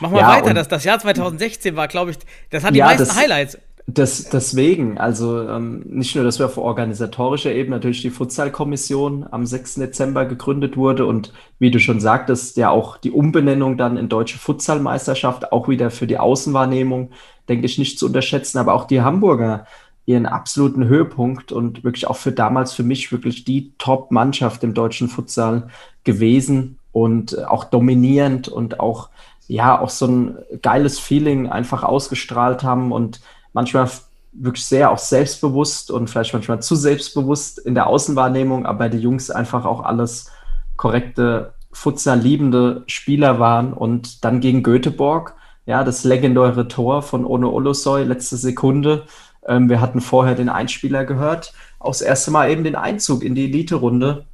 Mach 0.00 0.10
mal 0.10 0.18
ja, 0.20 0.28
weiter, 0.28 0.54
das, 0.54 0.68
das 0.68 0.84
Jahr 0.84 0.98
2016 0.98 1.76
war, 1.76 1.88
glaube 1.88 2.12
ich, 2.12 2.18
das 2.48 2.64
hat 2.64 2.74
die 2.74 2.78
ja, 2.78 2.86
meisten 2.86 3.06
das, 3.06 3.16
Highlights. 3.16 3.58
Das, 3.94 4.28
deswegen, 4.28 4.98
also 4.98 5.48
ähm, 5.48 5.82
nicht 5.86 6.14
nur, 6.14 6.22
dass 6.22 6.38
wir 6.38 6.46
auf 6.46 6.58
organisatorischer 6.58 7.52
Ebene 7.52 7.76
natürlich 7.76 8.02
die 8.02 8.10
Futsalkommission 8.10 9.26
am 9.30 9.46
6. 9.46 9.76
Dezember 9.76 10.26
gegründet 10.26 10.76
wurde 10.76 11.06
und 11.06 11.32
wie 11.58 11.72
du 11.72 11.80
schon 11.80 11.98
sagtest, 11.98 12.56
ja 12.56 12.70
auch 12.70 12.98
die 12.98 13.10
Umbenennung 13.10 13.76
dann 13.76 13.96
in 13.96 14.08
Deutsche 14.08 14.38
Futsalmeisterschaft, 14.38 15.50
auch 15.50 15.66
wieder 15.66 15.90
für 15.90 16.06
die 16.06 16.18
Außenwahrnehmung, 16.18 17.10
denke 17.48 17.66
ich, 17.66 17.78
nicht 17.78 17.98
zu 17.98 18.06
unterschätzen, 18.06 18.58
aber 18.58 18.74
auch 18.74 18.84
die 18.84 19.00
Hamburger 19.00 19.66
ihren 20.06 20.26
absoluten 20.26 20.84
Höhepunkt 20.84 21.50
und 21.50 21.82
wirklich 21.82 22.06
auch 22.06 22.16
für 22.16 22.32
damals 22.32 22.72
für 22.72 22.84
mich 22.84 23.10
wirklich 23.10 23.44
die 23.44 23.72
Top-Mannschaft 23.78 24.62
im 24.62 24.74
deutschen 24.74 25.08
Futsal 25.08 25.68
gewesen 26.04 26.78
und 26.92 27.44
auch 27.46 27.64
dominierend 27.64 28.46
und 28.46 28.78
auch 28.78 29.08
ja 29.48 29.80
auch 29.80 29.90
so 29.90 30.06
ein 30.06 30.38
geiles 30.62 31.00
Feeling 31.00 31.48
einfach 31.48 31.82
ausgestrahlt 31.82 32.62
haben 32.62 32.92
und 32.92 33.20
manchmal 33.52 33.88
wirklich 34.32 34.64
sehr 34.64 34.90
auch 34.90 34.98
selbstbewusst 34.98 35.90
und 35.90 36.08
vielleicht 36.08 36.32
manchmal 36.32 36.62
zu 36.62 36.76
selbstbewusst 36.76 37.58
in 37.58 37.74
der 37.74 37.86
Außenwahrnehmung, 37.86 38.66
aber 38.66 38.88
die 38.88 38.98
Jungs 38.98 39.30
einfach 39.30 39.64
auch 39.64 39.82
alles 39.82 40.30
korrekte 40.76 41.54
Futsal-liebende 41.72 42.84
Spieler 42.86 43.38
waren 43.38 43.72
und 43.72 44.24
dann 44.24 44.40
gegen 44.40 44.62
Göteborg, 44.62 45.34
ja, 45.66 45.84
das 45.84 46.04
legendäre 46.04 46.68
Tor 46.68 47.02
von 47.02 47.24
Ono 47.24 47.50
Olosoy, 47.50 48.04
letzte 48.04 48.36
Sekunde. 48.36 49.04
Ähm, 49.46 49.68
wir 49.68 49.80
hatten 49.80 50.00
vorher 50.00 50.34
den 50.34 50.48
Einspieler 50.48 51.04
gehört, 51.04 51.52
auch 51.78 51.92
das 51.92 52.00
erste 52.00 52.30
Mal 52.30 52.50
eben 52.50 52.64
den 52.64 52.76
Einzug 52.76 53.22
in 53.22 53.34
die 53.34 53.44
Elite-Runde 53.44 54.24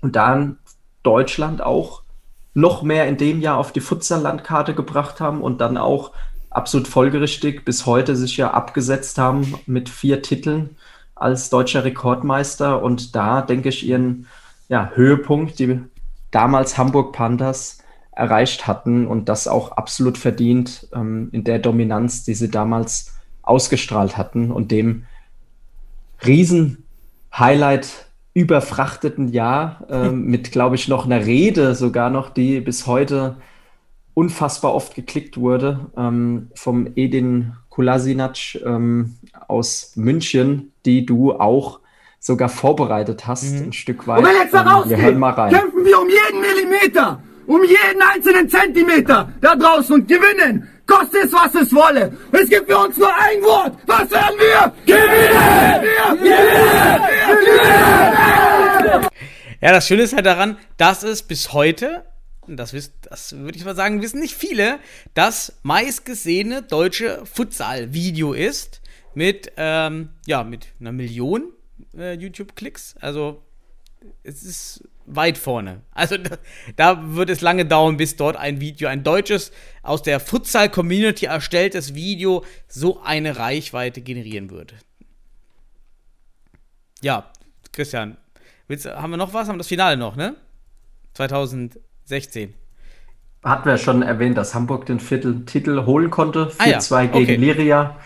und 0.00 0.16
dann 0.16 0.58
Deutschland 1.02 1.62
auch 1.62 2.02
noch 2.54 2.82
mehr 2.82 3.06
in 3.06 3.16
dem 3.16 3.40
Jahr 3.40 3.58
auf 3.58 3.72
die 3.72 3.80
Futsal-Landkarte 3.80 4.74
gebracht 4.74 5.20
haben 5.20 5.42
und 5.42 5.60
dann 5.60 5.76
auch 5.76 6.12
absolut 6.50 6.88
folgerichtig 6.88 7.64
bis 7.64 7.86
heute 7.86 8.16
sich 8.16 8.36
ja 8.36 8.50
abgesetzt 8.50 9.18
haben 9.18 9.54
mit 9.66 9.88
vier 9.88 10.22
Titeln 10.22 10.76
als 11.14 11.50
deutscher 11.50 11.84
Rekordmeister. 11.84 12.82
Und 12.82 13.14
da 13.14 13.42
denke 13.42 13.68
ich 13.68 13.86
ihren 13.86 14.26
ja, 14.68 14.90
Höhepunkt, 14.94 15.58
die 15.58 15.80
damals 16.30 16.76
Hamburg 16.76 17.12
Panthers 17.12 17.78
erreicht 18.12 18.66
hatten 18.66 19.06
und 19.06 19.28
das 19.28 19.48
auch 19.48 19.72
absolut 19.72 20.18
verdient 20.18 20.88
ähm, 20.92 21.28
in 21.32 21.44
der 21.44 21.58
Dominanz, 21.58 22.24
die 22.24 22.34
sie 22.34 22.50
damals 22.50 23.14
ausgestrahlt 23.42 24.16
hatten 24.16 24.50
und 24.50 24.70
dem 24.70 25.04
riesen 26.26 26.84
Highlight 27.36 28.06
überfrachteten 28.34 29.28
Jahr 29.28 29.86
ähm, 29.88 30.24
mit, 30.26 30.52
glaube 30.52 30.76
ich, 30.76 30.88
noch 30.88 31.06
einer 31.06 31.24
Rede 31.24 31.74
sogar 31.74 32.10
noch, 32.10 32.30
die 32.30 32.60
bis 32.60 32.86
heute 32.86 33.36
unfassbar 34.14 34.74
oft 34.74 34.94
geklickt 34.94 35.36
wurde, 35.36 35.90
ähm, 35.96 36.50
vom 36.54 36.88
Edin 36.96 37.52
Kulasinac 37.68 38.56
ähm, 38.64 39.16
aus 39.48 39.92
München, 39.96 40.72
die 40.84 41.06
du 41.06 41.32
auch 41.32 41.80
sogar 42.18 42.48
vorbereitet 42.48 43.26
hast, 43.26 43.52
mhm. 43.52 43.68
ein 43.68 43.72
Stück 43.72 44.06
weit. 44.06 44.18
Und 44.18 44.26
wenn 44.26 44.36
jetzt 44.36 44.52
da 44.52 44.62
ähm, 44.62 44.68
rausgeht, 44.68 44.98
kämpfen 44.98 45.84
wir 45.84 46.00
um 46.00 46.08
jeden 46.08 46.40
Millimeter, 46.40 47.22
um 47.46 47.62
jeden 47.62 48.02
einzelnen 48.02 48.48
Zentimeter 48.48 49.32
da 49.40 49.56
draußen 49.56 49.94
und 49.94 50.08
gewinnen. 50.08 50.68
Koste 50.86 51.18
es, 51.18 51.32
was 51.32 51.54
es 51.54 51.72
wolle. 51.72 52.12
Es 52.32 52.50
gibt 52.50 52.68
für 52.68 52.78
uns 52.78 52.96
nur 52.96 53.08
ein 53.08 53.40
Wort. 53.42 53.76
Was 53.86 54.10
werden 54.10 54.36
wir? 54.38 54.72
Gewinnen! 54.86 55.82
Wir 55.82 56.16
gewinnen! 56.16 57.02
Wir 57.28 57.36
gewinnen! 57.36 59.06
Ja, 59.62 59.72
das 59.72 59.86
Schöne 59.86 60.02
ist 60.02 60.14
halt 60.14 60.26
daran, 60.26 60.56
dass 60.78 61.02
es 61.02 61.22
bis 61.22 61.52
heute 61.52 62.02
das, 62.56 62.74
das 63.02 63.32
würde 63.32 63.58
ich 63.58 63.64
mal 63.64 63.76
sagen, 63.76 64.02
wissen 64.02 64.20
nicht 64.20 64.34
viele, 64.34 64.78
das 65.14 65.58
meistgesehene 65.62 66.62
deutsche 66.62 67.24
Futsal-Video 67.26 68.32
ist 68.32 68.80
mit, 69.14 69.52
ähm, 69.56 70.10
ja, 70.26 70.44
mit 70.44 70.68
einer 70.80 70.92
Million 70.92 71.52
äh, 71.96 72.14
YouTube-Klicks. 72.14 72.96
Also 73.00 73.42
es 74.22 74.42
ist 74.42 74.88
weit 75.06 75.38
vorne. 75.38 75.82
Also 75.90 76.16
da, 76.16 76.38
da, 76.76 77.14
wird 77.14 77.30
es 77.30 77.40
lange 77.40 77.66
dauern, 77.66 77.96
bis 77.96 78.16
dort 78.16 78.36
ein 78.36 78.60
Video, 78.60 78.88
ein 78.88 79.02
deutsches, 79.02 79.52
aus 79.82 80.02
der 80.02 80.20
Futsal-Community 80.20 81.26
erstelltes 81.26 81.94
Video 81.94 82.44
so 82.68 83.00
eine 83.02 83.36
Reichweite 83.36 84.00
generieren 84.00 84.50
würde. 84.50 84.74
Ja, 87.02 87.32
Christian, 87.72 88.16
willst, 88.68 88.86
haben 88.86 89.10
wir 89.10 89.16
noch 89.16 89.32
was? 89.32 89.48
Haben 89.48 89.56
wir 89.56 89.58
das 89.58 89.68
Finale 89.68 89.96
noch, 89.96 90.16
ne? 90.16 90.36
2000. 91.14 91.78
16. 92.10 92.54
Hatten 93.42 93.68
wir 93.68 93.78
schon 93.78 94.02
erwähnt, 94.02 94.36
dass 94.36 94.54
Hamburg 94.54 94.84
den 94.84 95.00
Viertel 95.00 95.46
Titel 95.46 95.86
holen 95.86 96.10
konnte. 96.10 96.50
4-2 96.58 96.58
ah, 96.58 97.00
ja. 97.00 97.06
gegen 97.06 97.22
okay. 97.22 97.36
Liria. 97.36 97.96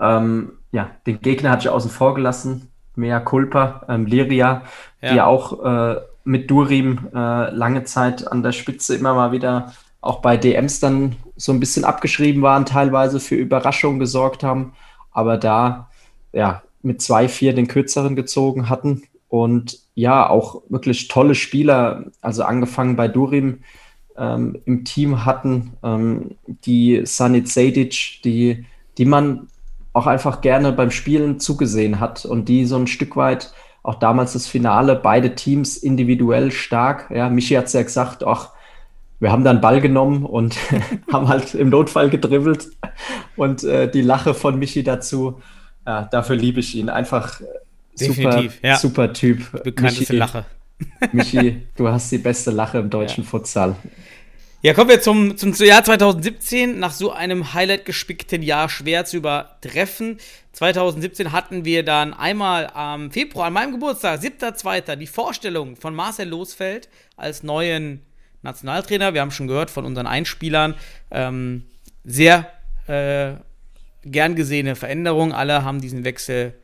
Ähm, 0.00 0.54
ja, 0.72 0.90
den 1.06 1.20
Gegner 1.20 1.50
hatte 1.50 1.68
ich 1.68 1.68
außen 1.68 1.90
vor 1.90 2.14
gelassen. 2.14 2.68
Mea 2.96 3.20
Culpa, 3.20 3.86
ähm, 3.88 4.06
Liria, 4.06 4.62
ja. 5.00 5.12
die 5.12 5.20
auch 5.20 5.64
äh, 5.64 6.00
mit 6.24 6.50
Durim 6.50 7.08
äh, 7.14 7.50
lange 7.50 7.84
Zeit 7.84 8.30
an 8.30 8.42
der 8.42 8.52
Spitze 8.52 8.96
immer 8.96 9.14
mal 9.14 9.32
wieder 9.32 9.72
auch 10.00 10.20
bei 10.20 10.36
DMs 10.36 10.80
dann 10.80 11.16
so 11.36 11.52
ein 11.52 11.60
bisschen 11.60 11.84
abgeschrieben 11.84 12.42
waren, 12.42 12.66
teilweise 12.66 13.20
für 13.20 13.36
Überraschungen 13.36 14.00
gesorgt 14.00 14.42
haben. 14.42 14.72
Aber 15.12 15.36
da, 15.36 15.90
ja, 16.32 16.62
mit 16.82 17.00
2-4 17.00 17.52
den 17.52 17.68
kürzeren 17.68 18.16
gezogen 18.16 18.68
hatten. 18.68 19.02
Und 19.28 19.78
ja, 19.94 20.28
auch 20.28 20.62
wirklich 20.68 21.08
tolle 21.08 21.34
Spieler, 21.34 22.06
also 22.20 22.44
angefangen 22.44 22.96
bei 22.96 23.08
Durim 23.08 23.60
ähm, 24.16 24.60
im 24.64 24.84
Team 24.84 25.24
hatten, 25.24 25.72
ähm, 25.82 26.36
die 26.46 27.02
Sanit 27.04 27.48
Sedic, 27.48 28.20
die, 28.24 28.64
die 28.98 29.04
man 29.04 29.48
auch 29.92 30.06
einfach 30.06 30.40
gerne 30.40 30.72
beim 30.72 30.90
Spielen 30.90 31.38
zugesehen 31.40 32.00
hat 32.00 32.24
und 32.24 32.48
die 32.48 32.64
so 32.64 32.76
ein 32.76 32.86
Stück 32.86 33.16
weit 33.16 33.52
auch 33.82 33.96
damals 33.96 34.32
das 34.34 34.46
Finale, 34.46 34.94
beide 34.94 35.34
Teams 35.34 35.76
individuell 35.76 36.52
stark. 36.52 37.10
Ja, 37.10 37.28
Michi 37.28 37.54
hat 37.54 37.66
es 37.66 37.72
ja 37.72 37.82
gesagt, 37.82 38.24
ach, 38.24 38.50
wir 39.18 39.32
haben 39.32 39.44
dann 39.44 39.60
Ball 39.60 39.80
genommen 39.80 40.24
und 40.24 40.56
haben 41.12 41.28
halt 41.28 41.54
im 41.54 41.68
Notfall 41.68 42.08
gedribbelt. 42.08 42.70
Und 43.36 43.64
äh, 43.64 43.90
die 43.90 44.02
Lache 44.02 44.34
von 44.34 44.58
Michi 44.58 44.84
dazu, 44.84 45.40
ja, 45.86 46.04
dafür 46.04 46.36
liebe 46.36 46.60
ich 46.60 46.76
ihn. 46.76 46.88
Einfach 46.88 47.40
Definitiv, 47.98 48.54
super, 48.54 48.66
ja. 48.66 48.76
super 48.76 49.12
Typ. 49.12 49.64
Bekannteste 49.64 50.12
Michi, 50.12 50.16
Lache. 50.16 50.44
Michi, 51.12 51.66
du 51.76 51.88
hast 51.88 52.10
die 52.10 52.18
beste 52.18 52.50
Lache 52.50 52.78
im 52.78 52.90
deutschen 52.90 53.24
ja. 53.24 53.30
Futsal. 53.30 53.76
Ja, 54.62 54.74
kommen 54.74 54.90
wir 54.90 55.00
zum, 55.00 55.36
zum 55.36 55.52
Jahr 55.54 55.82
2017. 55.82 56.78
Nach 56.78 56.92
so 56.92 57.10
einem 57.12 57.52
Highlight 57.52 57.84
gespickten 57.84 58.42
Jahr 58.42 58.68
schwer 58.68 59.04
zu 59.04 59.16
übertreffen. 59.16 60.18
2017 60.52 61.32
hatten 61.32 61.64
wir 61.64 61.84
dann 61.84 62.14
einmal 62.14 62.68
am 62.68 63.10
Februar, 63.10 63.46
an 63.46 63.54
meinem 63.54 63.72
Geburtstag, 63.72 64.20
7.2., 64.20 64.94
die 64.96 65.08
Vorstellung 65.08 65.74
von 65.74 65.94
Marcel 65.94 66.28
Losfeld 66.28 66.88
als 67.16 67.42
neuen 67.42 68.02
Nationaltrainer. 68.42 69.14
Wir 69.14 69.20
haben 69.20 69.32
schon 69.32 69.48
gehört 69.48 69.70
von 69.70 69.84
unseren 69.84 70.06
Einspielern. 70.06 70.74
Ähm, 71.10 71.64
sehr 72.04 72.48
äh, 72.86 73.32
gern 74.04 74.36
gesehene 74.36 74.76
Veränderung. 74.76 75.32
Alle 75.32 75.64
haben 75.64 75.80
diesen 75.80 76.04
Wechsel 76.04 76.54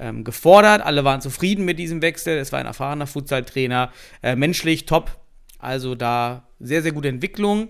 ähm, 0.00 0.24
gefordert. 0.24 0.82
Alle 0.82 1.04
waren 1.04 1.20
zufrieden 1.20 1.64
mit 1.64 1.78
diesem 1.78 2.02
Wechsel. 2.02 2.38
Es 2.38 2.52
war 2.52 2.58
ein 2.58 2.66
erfahrener 2.66 3.06
Futsal-Trainer. 3.06 3.92
Äh, 4.22 4.34
menschlich 4.34 4.86
top. 4.86 5.18
Also 5.58 5.94
da 5.94 6.48
sehr, 6.58 6.82
sehr 6.82 6.92
gute 6.92 7.08
Entwicklung. 7.08 7.68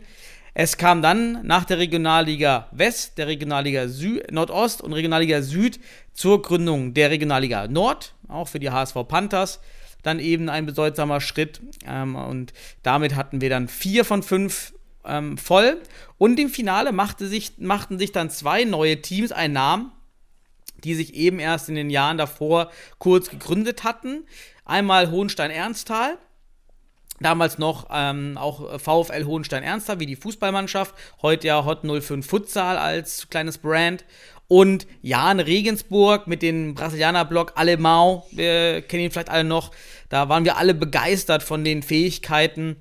Es 0.55 0.77
kam 0.77 1.02
dann 1.02 1.47
nach 1.47 1.65
der 1.65 1.78
Regionalliga 1.78 2.69
West, 2.73 3.19
der 3.19 3.28
Regionalliga 3.28 3.89
Sü 3.89 4.20
Nordost 4.31 4.82
und 4.82 4.93
Regionalliga 4.93 5.43
Süd 5.43 5.78
zur 6.12 6.43
Gründung 6.43 6.93
der 6.93 7.11
Regionalliga 7.11 7.69
Nord, 7.69 8.15
auch 8.28 8.48
für 8.48 8.59
die 8.59 8.70
HSV 8.70 8.97
Panthers. 9.07 9.61
Dann 10.02 10.19
eben 10.19 10.48
ein 10.48 10.66
bedeutsamer 10.66 11.20
Schritt. 11.20 11.61
Ähm, 11.86 12.16
und 12.16 12.52
damit 12.82 13.16
hatten 13.16 13.40
wir 13.40 13.51
dann 13.51 13.69
vier 13.69 14.05
von 14.05 14.23
fünf 14.23 14.73
ähm, 15.05 15.36
voll. 15.36 15.81
Und 16.19 16.39
im 16.39 16.48
Finale 16.48 16.93
machte 16.93 17.27
sich, 17.27 17.59
machten 17.59 17.98
sich 17.98 18.12
dann 18.12 18.31
zwei 18.31 18.65
neue 18.65 19.01
Teams 19.02 19.32
einen 19.32 19.55
Namen, 19.55 19.93
die 20.85 20.94
sich 20.94 21.15
eben 21.15 21.39
erst 21.39 21.69
in 21.69 21.74
den 21.74 21.90
Jahren 21.90 22.19
davor 22.19 22.70
kurz 22.98 23.31
gegründet 23.31 23.85
hatten. 23.85 24.24
Einmal 24.65 25.11
Hohenstein-Ernsthal 25.11 26.19
Damals 27.20 27.59
noch 27.59 27.89
ähm, 27.93 28.39
auch 28.39 28.81
VfL 28.81 29.24
Hohenstein-Ernster, 29.27 30.01
wie 30.01 30.07
die 30.07 30.16
Fußballmannschaft. 30.16 30.94
Heute 31.20 31.48
ja 31.48 31.66
Hot 31.66 31.82
05 31.85 32.27
Futsal 32.27 32.78
als 32.78 33.28
kleines 33.28 33.59
Brand. 33.59 34.07
Und 34.48 34.86
Jan 35.02 35.39
Regensburg 35.39 36.27
mit 36.27 36.40
dem 36.40 36.74
Brasilianer-Block 36.74 37.52
Alemão. 37.57 38.23
Wir 38.32 38.81
kennen 38.81 39.05
ihn 39.05 39.11
vielleicht 39.11 39.28
alle 39.28 39.44
noch. 39.44 39.70
Da 40.09 40.31
waren 40.31 40.47
wir 40.47 40.57
alle 40.57 40.73
begeistert 40.73 41.43
von 41.43 41.62
den 41.62 41.82
Fähigkeiten, 41.82 42.77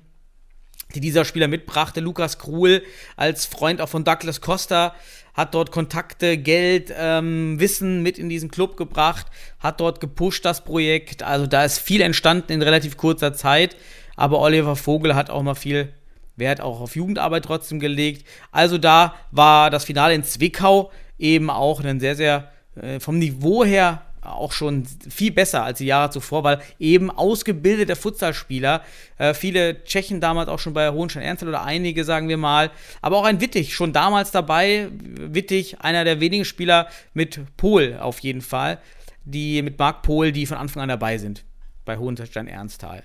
die 0.94 1.00
dieser 1.00 1.26
Spieler 1.26 1.46
mitbrachte. 1.46 2.00
Lukas 2.00 2.38
Kruhl 2.38 2.82
als 3.16 3.44
Freund 3.44 3.82
auch 3.82 3.90
von 3.90 4.04
Douglas 4.04 4.40
Costa 4.40 4.94
hat 5.40 5.54
dort 5.54 5.72
Kontakte, 5.72 6.36
Geld, 6.36 6.92
ähm, 6.96 7.58
Wissen 7.58 8.02
mit 8.02 8.18
in 8.18 8.28
diesen 8.28 8.50
Club 8.50 8.76
gebracht, 8.76 9.26
hat 9.58 9.80
dort 9.80 9.98
gepusht 9.98 10.44
das 10.44 10.62
Projekt. 10.64 11.22
Also 11.22 11.46
da 11.46 11.64
ist 11.64 11.78
viel 11.78 12.02
entstanden 12.02 12.52
in 12.52 12.62
relativ 12.62 12.98
kurzer 12.98 13.32
Zeit. 13.32 13.74
Aber 14.16 14.40
Oliver 14.40 14.76
Vogel 14.76 15.14
hat 15.14 15.30
auch 15.30 15.42
mal 15.42 15.54
viel 15.54 15.94
Wert 16.36 16.60
auch 16.60 16.80
auf 16.82 16.94
Jugendarbeit 16.94 17.46
trotzdem 17.46 17.80
gelegt. 17.80 18.26
Also 18.52 18.76
da 18.76 19.14
war 19.30 19.70
das 19.70 19.84
Finale 19.84 20.14
in 20.14 20.24
Zwickau 20.24 20.90
eben 21.18 21.48
auch 21.48 21.82
ein 21.82 22.00
sehr, 22.00 22.16
sehr 22.16 22.50
äh, 22.76 23.00
vom 23.00 23.18
Niveau 23.18 23.64
her 23.64 24.02
auch 24.22 24.52
schon 24.52 24.84
viel 25.08 25.30
besser 25.32 25.64
als 25.64 25.78
die 25.78 25.86
Jahre 25.86 26.10
zuvor, 26.10 26.44
weil 26.44 26.60
eben 26.78 27.10
ausgebildete 27.10 27.96
Futsalspieler, 27.96 28.82
äh, 29.18 29.34
viele 29.34 29.82
Tschechen 29.84 30.20
damals 30.20 30.48
auch 30.48 30.58
schon 30.58 30.74
bei 30.74 30.90
Hohenstein 30.90 31.22
Ernst 31.22 31.42
oder 31.42 31.62
einige, 31.62 32.04
sagen 32.04 32.28
wir 32.28 32.36
mal, 32.36 32.70
aber 33.00 33.16
auch 33.16 33.24
ein 33.24 33.40
Wittig, 33.40 33.74
schon 33.74 33.92
damals 33.92 34.30
dabei, 34.30 34.88
Wittig, 34.92 35.80
einer 35.80 36.04
der 36.04 36.20
wenigen 36.20 36.44
Spieler 36.44 36.88
mit 37.14 37.40
Pol 37.56 37.98
auf 38.00 38.18
jeden 38.20 38.42
Fall, 38.42 38.78
die 39.24 39.62
mit 39.62 39.78
Marc 39.78 40.02
Pol, 40.02 40.32
die 40.32 40.46
von 40.46 40.58
Anfang 40.58 40.82
an 40.82 40.88
dabei 40.88 41.18
sind 41.18 41.44
bei 41.84 41.96
Hohenstein 41.96 42.46
Ernsthal. 42.46 43.04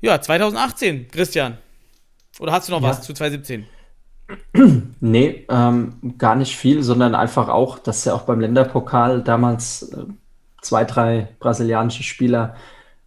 Ja, 0.00 0.20
2018, 0.20 1.08
Christian. 1.08 1.58
Oder 2.40 2.52
hast 2.52 2.68
du 2.68 2.72
noch 2.72 2.82
ja. 2.82 2.88
was 2.88 3.02
zu 3.02 3.14
2017? 3.14 3.66
Nee, 5.00 5.46
ähm, 5.50 6.14
gar 6.18 6.36
nicht 6.36 6.56
viel, 6.56 6.82
sondern 6.82 7.14
einfach 7.14 7.48
auch, 7.48 7.78
dass 7.78 8.04
ja 8.04 8.14
auch 8.14 8.22
beim 8.22 8.40
Länderpokal 8.40 9.22
damals 9.22 9.82
äh, 9.92 10.04
zwei, 10.60 10.84
drei 10.84 11.28
brasilianische 11.38 12.02
Spieler 12.02 12.54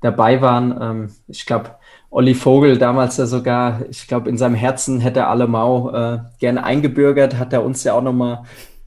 dabei 0.01 0.41
waren. 0.41 0.77
Ähm, 0.79 1.15
ich 1.27 1.45
glaube, 1.45 1.71
Olli 2.09 2.33
Vogel 2.33 2.77
damals 2.77 3.17
ja 3.17 3.25
sogar, 3.25 3.81
ich 3.89 4.07
glaube, 4.07 4.29
in 4.29 4.37
seinem 4.37 4.55
Herzen 4.55 4.99
hätte 4.99 5.21
er 5.21 5.29
Alemau 5.29 5.91
äh, 5.91 6.19
gerne 6.39 6.63
eingebürgert, 6.63 7.37
hat 7.37 7.53
er 7.53 7.63
uns 7.63 7.83
ja 7.83 7.93
auch 7.93 8.01
nochmal 8.01 8.43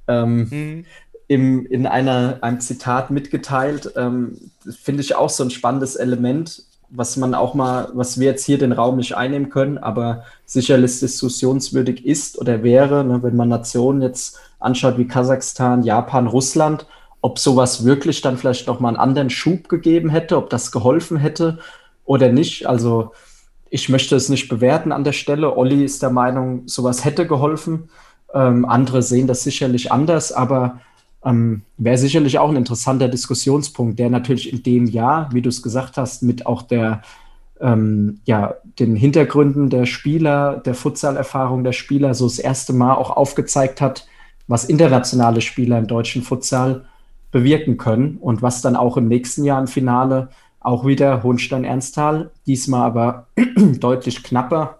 ähm, 0.06 0.48
mhm. 0.50 0.84
im, 1.26 1.66
in 1.66 1.86
einer, 1.86 2.38
einem 2.40 2.60
Zitat 2.60 3.10
mitgeteilt. 3.10 3.92
Ähm, 3.96 4.38
Finde 4.82 5.02
ich 5.02 5.14
auch 5.14 5.30
so 5.30 5.44
ein 5.44 5.50
spannendes 5.50 5.96
Element, 5.96 6.62
was 6.90 7.16
man 7.16 7.34
auch 7.34 7.54
mal, 7.54 7.90
was 7.92 8.18
wir 8.18 8.26
jetzt 8.26 8.44
hier 8.44 8.58
den 8.58 8.72
Raum 8.72 8.96
nicht 8.96 9.16
einnehmen 9.16 9.50
können, 9.50 9.78
aber 9.78 10.24
sicherlich 10.46 11.00
diskussionswürdig 11.00 12.06
ist 12.06 12.38
oder 12.38 12.62
wäre, 12.62 13.04
ne, 13.04 13.22
wenn 13.22 13.36
man 13.36 13.48
Nationen 13.48 14.00
jetzt 14.00 14.38
anschaut 14.58 14.98
wie 14.98 15.06
Kasachstan, 15.06 15.82
Japan, 15.82 16.26
Russland, 16.26 16.86
ob 17.20 17.38
sowas 17.38 17.84
wirklich 17.84 18.20
dann 18.20 18.38
vielleicht 18.38 18.66
noch 18.66 18.80
mal 18.80 18.88
einen 18.88 18.96
anderen 18.96 19.30
Schub 19.30 19.68
gegeben 19.68 20.08
hätte, 20.08 20.36
ob 20.36 20.50
das 20.50 20.72
geholfen 20.72 21.16
hätte 21.18 21.58
oder 22.04 22.30
nicht. 22.32 22.66
Also 22.66 23.12
ich 23.70 23.88
möchte 23.88 24.16
es 24.16 24.28
nicht 24.28 24.48
bewerten 24.48 24.92
an 24.92 25.04
der 25.04 25.12
Stelle. 25.12 25.56
Olli 25.56 25.84
ist 25.84 26.02
der 26.02 26.10
Meinung, 26.10 26.66
sowas 26.66 27.04
hätte 27.04 27.26
geholfen. 27.26 27.90
Ähm, 28.32 28.64
andere 28.64 29.02
sehen 29.02 29.26
das 29.26 29.42
sicherlich 29.42 29.92
anders, 29.92 30.32
aber 30.32 30.80
ähm, 31.24 31.62
Wäre 31.76 31.98
sicherlich 31.98 32.38
auch 32.38 32.48
ein 32.48 32.56
interessanter 32.56 33.08
Diskussionspunkt, 33.08 33.98
der 33.98 34.10
natürlich 34.10 34.52
in 34.52 34.62
dem 34.62 34.86
Jahr, 34.86 35.28
wie 35.32 35.42
du 35.42 35.48
es 35.48 35.62
gesagt 35.62 35.96
hast, 35.96 36.22
mit 36.22 36.46
auch 36.46 36.62
der 36.62 37.02
ähm, 37.60 38.20
ja, 38.24 38.54
den 38.78 38.94
Hintergründen 38.94 39.70
der 39.70 39.86
Spieler, 39.86 40.58
der 40.64 40.74
Futsal-Erfahrung 40.74 41.64
der 41.64 41.72
Spieler 41.72 42.14
so 42.14 42.26
das 42.26 42.38
erste 42.38 42.72
Mal 42.72 42.94
auch 42.94 43.10
aufgezeigt 43.10 43.80
hat, 43.80 44.06
was 44.46 44.64
internationale 44.64 45.40
Spieler 45.40 45.78
im 45.78 45.86
deutschen 45.86 46.22
Futsal 46.22 46.84
bewirken 47.30 47.76
können 47.76 48.16
und 48.18 48.42
was 48.42 48.62
dann 48.62 48.76
auch 48.76 48.96
im 48.96 49.08
nächsten 49.08 49.44
Jahr 49.44 49.60
im 49.60 49.66
Finale 49.66 50.28
auch 50.60 50.86
wieder 50.86 51.22
Hohenstein-Ernsthal, 51.22 52.30
diesmal 52.46 52.82
aber 52.82 53.26
deutlich 53.56 54.22
knapper. 54.22 54.78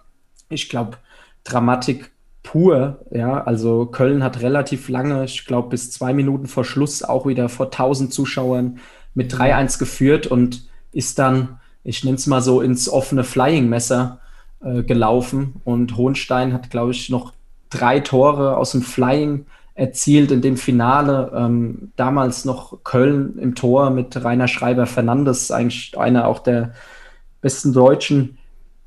Ich 0.48 0.68
glaube, 0.68 0.98
Dramatik 1.44 2.10
pur. 2.48 3.04
Ja, 3.10 3.44
also 3.44 3.84
Köln 3.84 4.22
hat 4.22 4.40
relativ 4.40 4.88
lange, 4.88 5.24
ich 5.24 5.44
glaube 5.44 5.68
bis 5.68 5.90
zwei 5.90 6.14
Minuten 6.14 6.46
vor 6.46 6.64
Schluss 6.64 7.02
auch 7.02 7.26
wieder 7.26 7.50
vor 7.50 7.66
1000 7.66 8.12
Zuschauern 8.12 8.78
mit 9.14 9.34
3-1 9.34 9.74
mhm. 9.74 9.78
geführt 9.78 10.26
und 10.28 10.66
ist 10.92 11.18
dann, 11.18 11.60
ich 11.84 12.04
nenne 12.04 12.16
es 12.16 12.26
mal 12.26 12.40
so, 12.40 12.62
ins 12.62 12.88
offene 12.88 13.22
Flying-Messer 13.22 14.20
äh, 14.64 14.82
gelaufen. 14.82 15.60
Und 15.64 15.98
Hohenstein 15.98 16.54
hat, 16.54 16.70
glaube 16.70 16.92
ich, 16.92 17.10
noch 17.10 17.34
drei 17.68 18.00
Tore 18.00 18.56
aus 18.56 18.72
dem 18.72 18.80
Flying 18.80 19.44
erzielt 19.74 20.30
in 20.30 20.40
dem 20.40 20.56
Finale. 20.56 21.30
Ähm, 21.36 21.92
damals 21.96 22.46
noch 22.46 22.82
Köln 22.82 23.38
im 23.38 23.56
Tor 23.56 23.90
mit 23.90 24.24
Rainer 24.24 24.48
Schreiber 24.48 24.86
Fernandes, 24.86 25.50
eigentlich 25.50 25.98
einer 25.98 26.26
auch 26.26 26.38
der 26.38 26.72
besten 27.42 27.74
Deutschen 27.74 28.37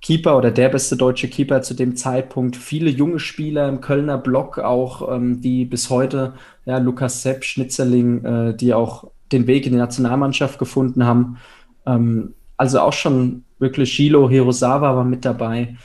Keeper 0.02 0.38
oder 0.38 0.52
der 0.52 0.70
beste 0.70 0.98
deutsche 0.98 1.30
Keeper 1.30 1.62
zu 1.62 1.76
dem 1.76 1.96
Zeitpunkt. 1.96 2.56
Viele 2.56 2.90
junge 2.90 3.20
Spieler 3.20 3.70
im 3.70 3.82
Kölner 3.82 4.18
Block 4.18 4.58
auch, 4.58 5.14
ähm, 5.14 5.42
die 5.42 5.66
bis 5.66 5.90
heute, 5.90 6.34
ja, 6.66 6.80
Lukas 6.80 7.22
Sepp, 7.22 7.44
Schnitzerling, 7.44 8.26
äh, 8.26 8.56
die 8.56 8.74
auch 8.74 9.12
den 9.32 9.48
Weg 9.48 9.66
in 9.66 9.74
die 9.74 9.78
Nationalmannschaft 9.78 10.58
gefunden 10.58 11.06
haben. 11.06 11.38
Ähm, 11.86 12.34
also 12.58 12.80
auch 12.80 12.94
schon 12.94 13.44
wirklich 13.60 13.94
Shilo 13.94 14.30
Hirosawa 14.30 14.96
war 14.96 15.06
mit 15.06 15.24
dabei. 15.24 15.78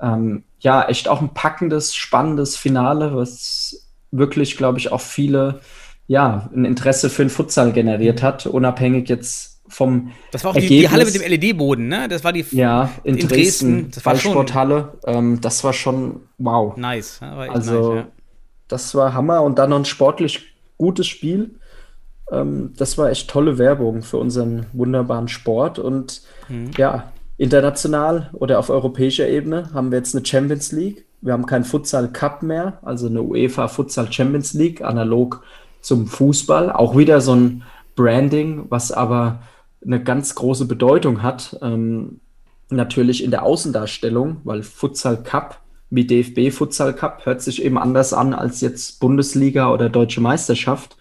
Ähm, 0.00 0.42
ja, 0.58 0.88
echt 0.88 1.08
auch 1.08 1.20
ein 1.20 1.32
packendes, 1.32 1.94
spannendes 1.94 2.56
Finale, 2.56 3.14
was 3.14 3.88
wirklich, 4.10 4.56
glaube 4.56 4.78
ich, 4.78 4.90
auch 4.90 5.00
viele, 5.00 5.60
ja, 6.08 6.50
ein 6.54 6.64
Interesse 6.64 7.08
für 7.08 7.22
den 7.22 7.30
Futsal 7.30 7.72
generiert 7.72 8.22
hat, 8.22 8.46
unabhängig 8.46 9.08
jetzt 9.08 9.59
vom 9.70 10.12
Das 10.32 10.44
war 10.44 10.50
auch 10.50 10.56
die, 10.56 10.66
die, 10.66 10.88
Halle 10.88 11.04
mit 11.04 11.14
dem 11.14 11.22
LED-Boden, 11.22 11.88
ne? 11.88 12.08
Das 12.08 12.24
war 12.24 12.32
die 12.32 12.44
ja, 12.50 12.90
in, 13.04 13.16
in 13.16 13.28
Dresden, 13.28 13.90
Dresden 13.90 14.02
Ballsporthalle. 14.04 14.98
Ähm, 15.06 15.40
das 15.40 15.64
war 15.64 15.72
schon 15.72 16.20
wow. 16.38 16.76
Nice. 16.76 17.20
also, 17.22 17.94
nice, 17.94 18.04
ja. 18.04 18.08
das 18.68 18.94
war 18.94 19.14
Hammer 19.14 19.42
und 19.42 19.58
dann 19.58 19.70
noch 19.70 19.78
ein 19.78 19.84
sportlich 19.84 20.54
gutes 20.76 21.06
Spiel. 21.06 21.56
Ähm, 22.30 22.72
das 22.76 22.98
war 22.98 23.10
echt 23.10 23.30
tolle 23.30 23.58
Werbung 23.58 24.02
für 24.02 24.18
unseren 24.18 24.66
wunderbaren 24.72 25.28
Sport. 25.28 25.78
Und 25.78 26.22
mhm. 26.48 26.70
ja, 26.76 27.12
international 27.36 28.30
oder 28.32 28.58
auf 28.58 28.70
europäischer 28.70 29.28
Ebene 29.28 29.70
haben 29.72 29.90
wir 29.90 29.98
jetzt 29.98 30.14
eine 30.14 30.24
Champions 30.24 30.72
League. 30.72 31.06
Wir 31.20 31.32
haben 31.32 31.46
keinen 31.46 31.64
Futsal 31.64 32.08
Cup 32.08 32.42
mehr, 32.42 32.78
also 32.82 33.06
eine 33.06 33.22
UEFA 33.22 33.68
Futsal 33.68 34.10
Champions 34.10 34.54
League, 34.54 34.82
analog 34.82 35.42
zum 35.80 36.06
Fußball. 36.06 36.72
Auch 36.72 36.96
wieder 36.96 37.20
so 37.20 37.34
ein 37.34 37.62
Branding, 37.94 38.66
was 38.70 38.92
aber 38.92 39.42
eine 39.84 40.02
ganz 40.02 40.34
große 40.34 40.66
Bedeutung 40.66 41.22
hat. 41.22 41.58
Ähm, 41.62 42.20
natürlich 42.68 43.24
in 43.24 43.30
der 43.30 43.42
Außendarstellung, 43.42 44.40
weil 44.44 44.62
Futsal 44.62 45.22
Cup 45.22 45.60
wie 45.90 46.06
DFB 46.06 46.52
Futsal 46.52 46.94
Cup 46.94 47.26
hört 47.26 47.42
sich 47.42 47.64
eben 47.64 47.76
anders 47.76 48.12
an 48.12 48.32
als 48.32 48.60
jetzt 48.60 49.00
Bundesliga 49.00 49.72
oder 49.72 49.88
Deutsche 49.88 50.20
Meisterschaft. 50.20 50.96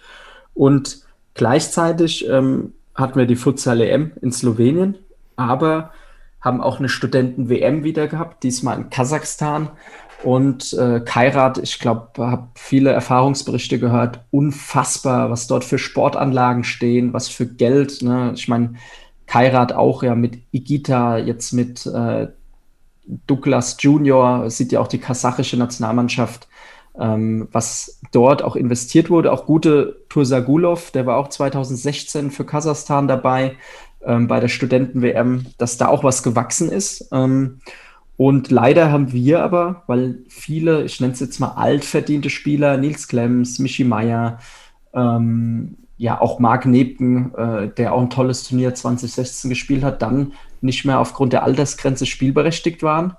Und 0.55 1.03
gleichzeitig 1.35 2.27
ähm, 2.27 2.73
hatten 2.95 3.19
wir 3.19 3.27
die 3.27 3.35
Futsal 3.35 3.81
EM 3.81 4.11
in 4.21 4.31
Slowenien, 4.31 4.97
aber 5.35 5.91
haben 6.41 6.61
auch 6.61 6.79
eine 6.79 6.89
Studenten-WM 6.89 7.83
wieder 7.83 8.07
gehabt, 8.07 8.43
diesmal 8.43 8.77
in 8.77 8.89
Kasachstan. 8.89 9.69
Und 10.23 10.73
äh, 10.73 10.99
Kairat, 10.99 11.59
ich 11.59 11.79
glaube, 11.79 12.09
habe 12.17 12.49
viele 12.55 12.91
Erfahrungsberichte 12.91 13.79
gehört. 13.79 14.19
Unfassbar, 14.31 15.29
was 15.29 15.47
dort 15.47 15.63
für 15.63 15.77
Sportanlagen 15.77 16.63
stehen, 16.63 17.13
was 17.13 17.29
für 17.29 17.45
Geld. 17.45 18.01
Ne? 18.01 18.33
Ich 18.35 18.47
meine, 18.49 18.73
Kairat 19.27 19.73
auch 19.73 20.03
ja 20.03 20.15
mit 20.15 20.39
Igita, 20.51 21.17
jetzt 21.17 21.53
mit 21.53 21.85
äh, 21.85 22.27
Douglas 23.27 23.77
Junior, 23.79 24.49
sieht 24.49 24.71
ja 24.71 24.81
auch 24.81 24.87
die 24.87 24.97
kasachische 24.97 25.55
Nationalmannschaft, 25.55 26.47
ähm, 26.99 27.47
was 27.51 27.99
dort 28.11 28.43
auch 28.43 28.57
investiert 28.57 29.09
wurde. 29.09 29.31
Auch 29.31 29.45
gute 29.45 30.01
Tursagulov, 30.09 30.91
der 30.91 31.05
war 31.05 31.17
auch 31.17 31.29
2016 31.29 32.31
für 32.31 32.45
Kasachstan 32.45 33.07
dabei 33.07 33.55
ähm, 34.03 34.27
bei 34.27 34.39
der 34.39 34.49
Studenten-WM, 34.49 35.45
dass 35.57 35.77
da 35.77 35.87
auch 35.87 36.03
was 36.03 36.23
gewachsen 36.23 36.69
ist. 36.69 37.07
Ähm, 37.13 37.61
und 38.19 38.51
leider 38.51 38.91
haben 38.91 39.13
wir 39.13 39.41
aber, 39.41 39.83
weil 39.87 40.25
viele, 40.27 40.83
ich 40.83 40.99
nenne 40.99 41.13
es 41.13 41.21
jetzt 41.21 41.39
mal 41.39 41.53
altverdiente 41.53 42.29
Spieler, 42.29 42.75
Nils 42.75 43.07
Klemms, 43.07 43.59
Michi 43.59 43.85
Meier, 43.85 44.39
ähm, 44.93 45.77
ja 45.95 46.19
auch 46.19 46.37
Marc 46.37 46.65
Nebken, 46.65 47.33
äh, 47.35 47.69
der 47.69 47.93
auch 47.93 48.01
ein 48.01 48.09
tolles 48.09 48.43
Turnier 48.43 48.75
2016 48.75 49.49
gespielt 49.49 49.85
hat, 49.85 50.01
dann 50.01 50.33
nicht 50.59 50.83
mehr 50.83 50.99
aufgrund 50.99 51.31
der 51.31 51.43
Altersgrenze 51.43 52.05
spielberechtigt 52.05 52.83
waren. 52.83 53.15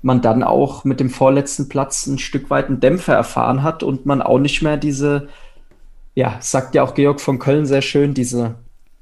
Man 0.00 0.22
dann 0.22 0.42
auch 0.42 0.82
mit 0.82 0.98
dem 0.98 1.10
vorletzten 1.10 1.68
Platz 1.68 2.06
ein 2.06 2.18
Stück 2.18 2.48
weit 2.48 2.68
einen 2.68 2.80
Dämpfer 2.80 3.12
erfahren 3.12 3.62
hat 3.62 3.82
und 3.82 4.06
man 4.06 4.22
auch 4.22 4.38
nicht 4.38 4.62
mehr 4.62 4.78
diese, 4.78 5.28
ja, 6.14 6.38
sagt 6.40 6.74
ja 6.74 6.84
auch 6.84 6.94
Georg 6.94 7.20
von 7.20 7.38
Köln 7.38 7.66
sehr 7.66 7.82
schön, 7.82 8.14
diese 8.14 8.54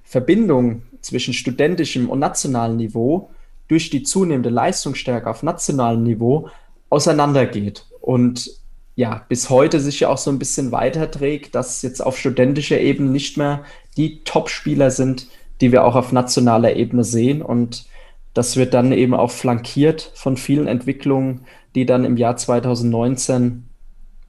Verbindung 0.03 0.83
zwischen 1.03 1.35
studentischem 1.35 2.11
und 2.11 2.19
nationalem 2.19 2.79
Niveau 2.79 3.31
durch 3.69 3.91
die 3.91 4.03
zunehmende 4.03 4.51
Leistungsstärke 4.51 5.29
auf 5.29 5.43
nationalem 5.43 6.03
Niveau 6.03 6.49
auseinandergeht. 6.91 7.87
Und 8.01 8.51
ja, 8.95 9.25
bis 9.29 9.51
heute 9.51 9.81
sich 9.81 10.01
ja 10.01 10.09
auch 10.09 10.19
so 10.19 10.31
ein 10.31 10.39
bisschen 10.39 10.73
weiterträgt, 10.73 11.55
dass 11.55 11.83
jetzt 11.83 12.01
auf 12.01 12.19
studentischer 12.19 12.81
Ebene 12.81 13.11
nicht 13.11 13.37
mehr 13.37 13.65
die 13.97 14.23
Top-Spieler 14.25 14.91
sind, 14.91 15.29
die 15.61 15.73
wir 15.73 15.85
auch 15.85 15.97
auf 15.97 16.13
nationaler 16.13 16.77
Ebene 16.77 17.05
sehen. 17.05 17.43
Und 17.43 17.87
das 18.35 18.57
wird 18.57 18.73
dann 18.75 18.93
eben 18.93 19.15
auch 19.15 19.31
flankiert 19.31 20.13
von 20.15 20.37
vielen 20.37 20.67
Entwicklungen, 20.67 21.43
die 21.75 21.85
dann 21.85 22.05
im 22.05 22.17
Jahr 22.17 22.37
2019 22.37 23.67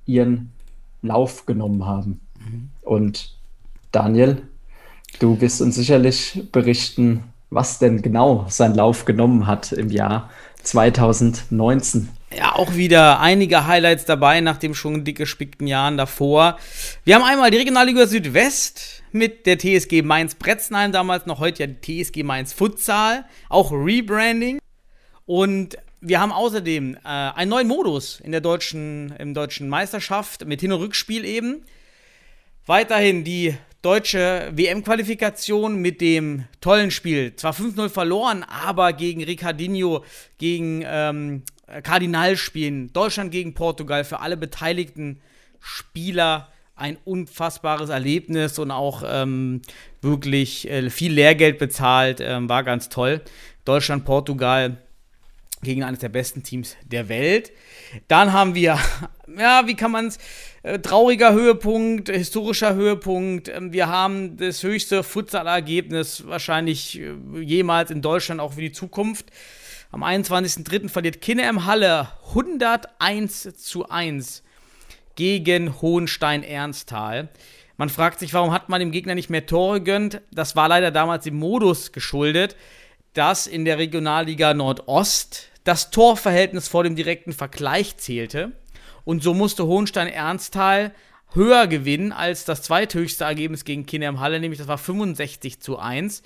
ihren 0.06 0.52
Lauf 1.02 1.46
genommen 1.46 1.86
haben. 1.86 2.20
Mhm. 2.40 2.70
Und 2.82 3.38
Daniel, 3.92 4.42
Du 5.20 5.42
wirst 5.42 5.62
uns 5.62 5.76
sicherlich 5.76 6.44
berichten, 6.52 7.24
was 7.50 7.80
denn 7.80 8.02
genau 8.02 8.46
seinen 8.50 8.76
Lauf 8.76 9.06
genommen 9.06 9.48
hat 9.48 9.72
im 9.72 9.90
Jahr 9.90 10.30
2019. 10.64 12.10
Ja, 12.36 12.56
auch 12.56 12.76
wieder 12.76 13.22
einige 13.22 13.68
Highlights 13.68 14.04
dabei 14.04 14.42
nach 14.42 14.58
dem 14.58 14.76
schon 14.76 15.06
dick 15.06 15.18
gespickten 15.18 15.66
Jahren 15.66 15.98
davor. 15.98 16.58
Wir 17.06 17.16
haben 17.16 17.24
einmal 17.24 17.52
die 17.52 17.58
Regionalliga 17.58 18.06
Südwest 18.06 19.02
mit 19.14 19.46
der 19.46 19.58
TSG 19.58 20.02
Mainz 20.02 20.36
Bretzenheim, 20.36 20.92
damals 20.92 21.26
noch 21.26 21.40
heute 21.40 21.64
ja 21.64 21.68
die 21.68 22.04
TSG 22.04 22.24
Mainz 22.24 22.52
Futsal, 22.52 23.26
auch 23.48 23.72
Rebranding. 23.72 24.60
Und 25.26 25.78
wir 26.02 26.20
haben 26.20 26.34
außerdem 26.34 26.96
äh, 26.96 27.08
einen 27.08 27.50
neuen 27.50 27.68
Modus 27.68 28.20
in 28.20 28.34
der 28.34 28.42
deutschen, 28.42 29.14
im 29.18 29.34
deutschen 29.34 29.70
Meisterschaft 29.70 30.46
mit 30.46 30.60
Hin- 30.60 30.74
und 30.74 30.82
Rückspiel 30.82 31.24
eben. 31.24 31.64
Weiterhin 32.66 33.24
die 33.24 33.56
deutsche 33.82 34.52
WM-Qualifikation 34.54 35.76
mit 35.76 36.02
dem 36.02 36.46
tollen 36.62 36.92
Spiel. 36.92 37.36
Zwar 37.36 37.54
5-0 37.54 37.90
verloren, 37.90 38.44
aber 38.44 38.94
gegen 38.94 39.24
Ricardinho, 39.24 40.04
gegen 40.38 40.84
ähm, 40.86 41.44
Kardinalspielen, 41.84 42.92
Deutschland 42.94 43.32
gegen 43.32 43.54
Portugal, 43.54 44.04
für 44.04 44.20
alle 44.20 44.38
beteiligten 44.38 45.20
Spieler 45.60 46.50
ein 46.76 46.98
unfassbares 47.04 47.90
Erlebnis 47.90 48.60
und 48.60 48.72
auch 48.72 49.04
ähm, 49.06 49.62
wirklich 50.02 50.70
äh, 50.70 50.90
viel 50.90 51.12
Lehrgeld 51.12 51.58
bezahlt, 51.58 52.20
ähm, 52.22 52.48
war 52.48 52.64
ganz 52.64 52.90
toll. 52.90 53.22
Deutschland, 53.66 54.06
Portugal 54.06 54.78
gegen 55.64 55.84
eines 55.84 56.00
der 56.00 56.10
besten 56.10 56.44
Teams 56.44 56.76
der 56.86 57.10
Welt. 57.10 57.52
Dann 58.08 58.32
haben 58.32 58.54
wir, 58.54 58.78
ja, 59.38 59.64
wie 59.66 59.76
kann 59.76 59.92
man 59.92 60.08
es, 60.08 60.20
äh, 60.68 60.80
trauriger 60.80 61.34
Höhepunkt, 61.34 62.10
historischer 62.10 62.76
Höhepunkt. 62.76 63.50
Ähm, 63.50 63.74
wir 63.74 63.88
haben 63.88 64.38
das 64.38 64.64
höchste 64.64 65.04
Futsal-Ergebnis 65.04 66.28
wahrscheinlich 66.28 67.00
äh, 67.00 67.14
jemals 67.40 67.92
in 67.92 68.02
Deutschland, 68.02 68.40
auch 68.42 68.54
für 68.54 68.62
die 68.62 68.72
Zukunft. 68.72 69.28
Am 69.92 70.04
21.03. 70.04 70.90
verliert 70.90 71.22
Kinneam 71.22 71.66
Halle 71.66 72.10
101 72.30 73.56
zu 73.58 73.90
1 73.90 74.44
gegen 75.16 75.82
Hohenstein-Ernsthal. 75.82 77.30
Man 77.78 77.90
fragt 77.90 78.20
sich, 78.20 78.34
warum 78.34 78.52
hat 78.52 78.70
man 78.70 78.80
dem 78.80 78.92
Gegner 78.92 79.16
nicht 79.16 79.30
mehr 79.30 79.46
Tore 79.46 79.82
gönnt? 79.82 80.22
Das 80.32 80.56
war 80.56 80.68
leider 80.68 80.92
damals 80.92 81.24
dem 81.24 81.36
Modus 81.36 81.92
geschuldet 81.92 82.56
dass 83.18 83.48
in 83.48 83.66
der 83.66 83.80
Regionalliga 83.80 84.54
Nordost 84.54 85.50
das 85.64 85.90
Torverhältnis 85.90 86.68
vor 86.68 86.84
dem 86.84 86.96
direkten 86.96 87.34
Vergleich 87.34 87.98
zählte. 87.98 88.52
Und 89.08 89.24
so 89.24 89.34
musste 89.34 89.66
Hohenstein-Ernsthal 89.66 90.92
höher 91.32 91.68
gewinnen 91.68 92.12
als 92.12 92.44
das 92.44 92.62
zweithöchste 92.62 93.24
Ergebnis 93.24 93.64
gegen 93.64 93.86
Kinderm 93.86 94.20
Halle, 94.20 94.42
nämlich 94.42 94.60
das 94.60 94.68
war 94.68 94.78
65 94.78 95.62
zu 95.62 95.80
1. 95.80 96.24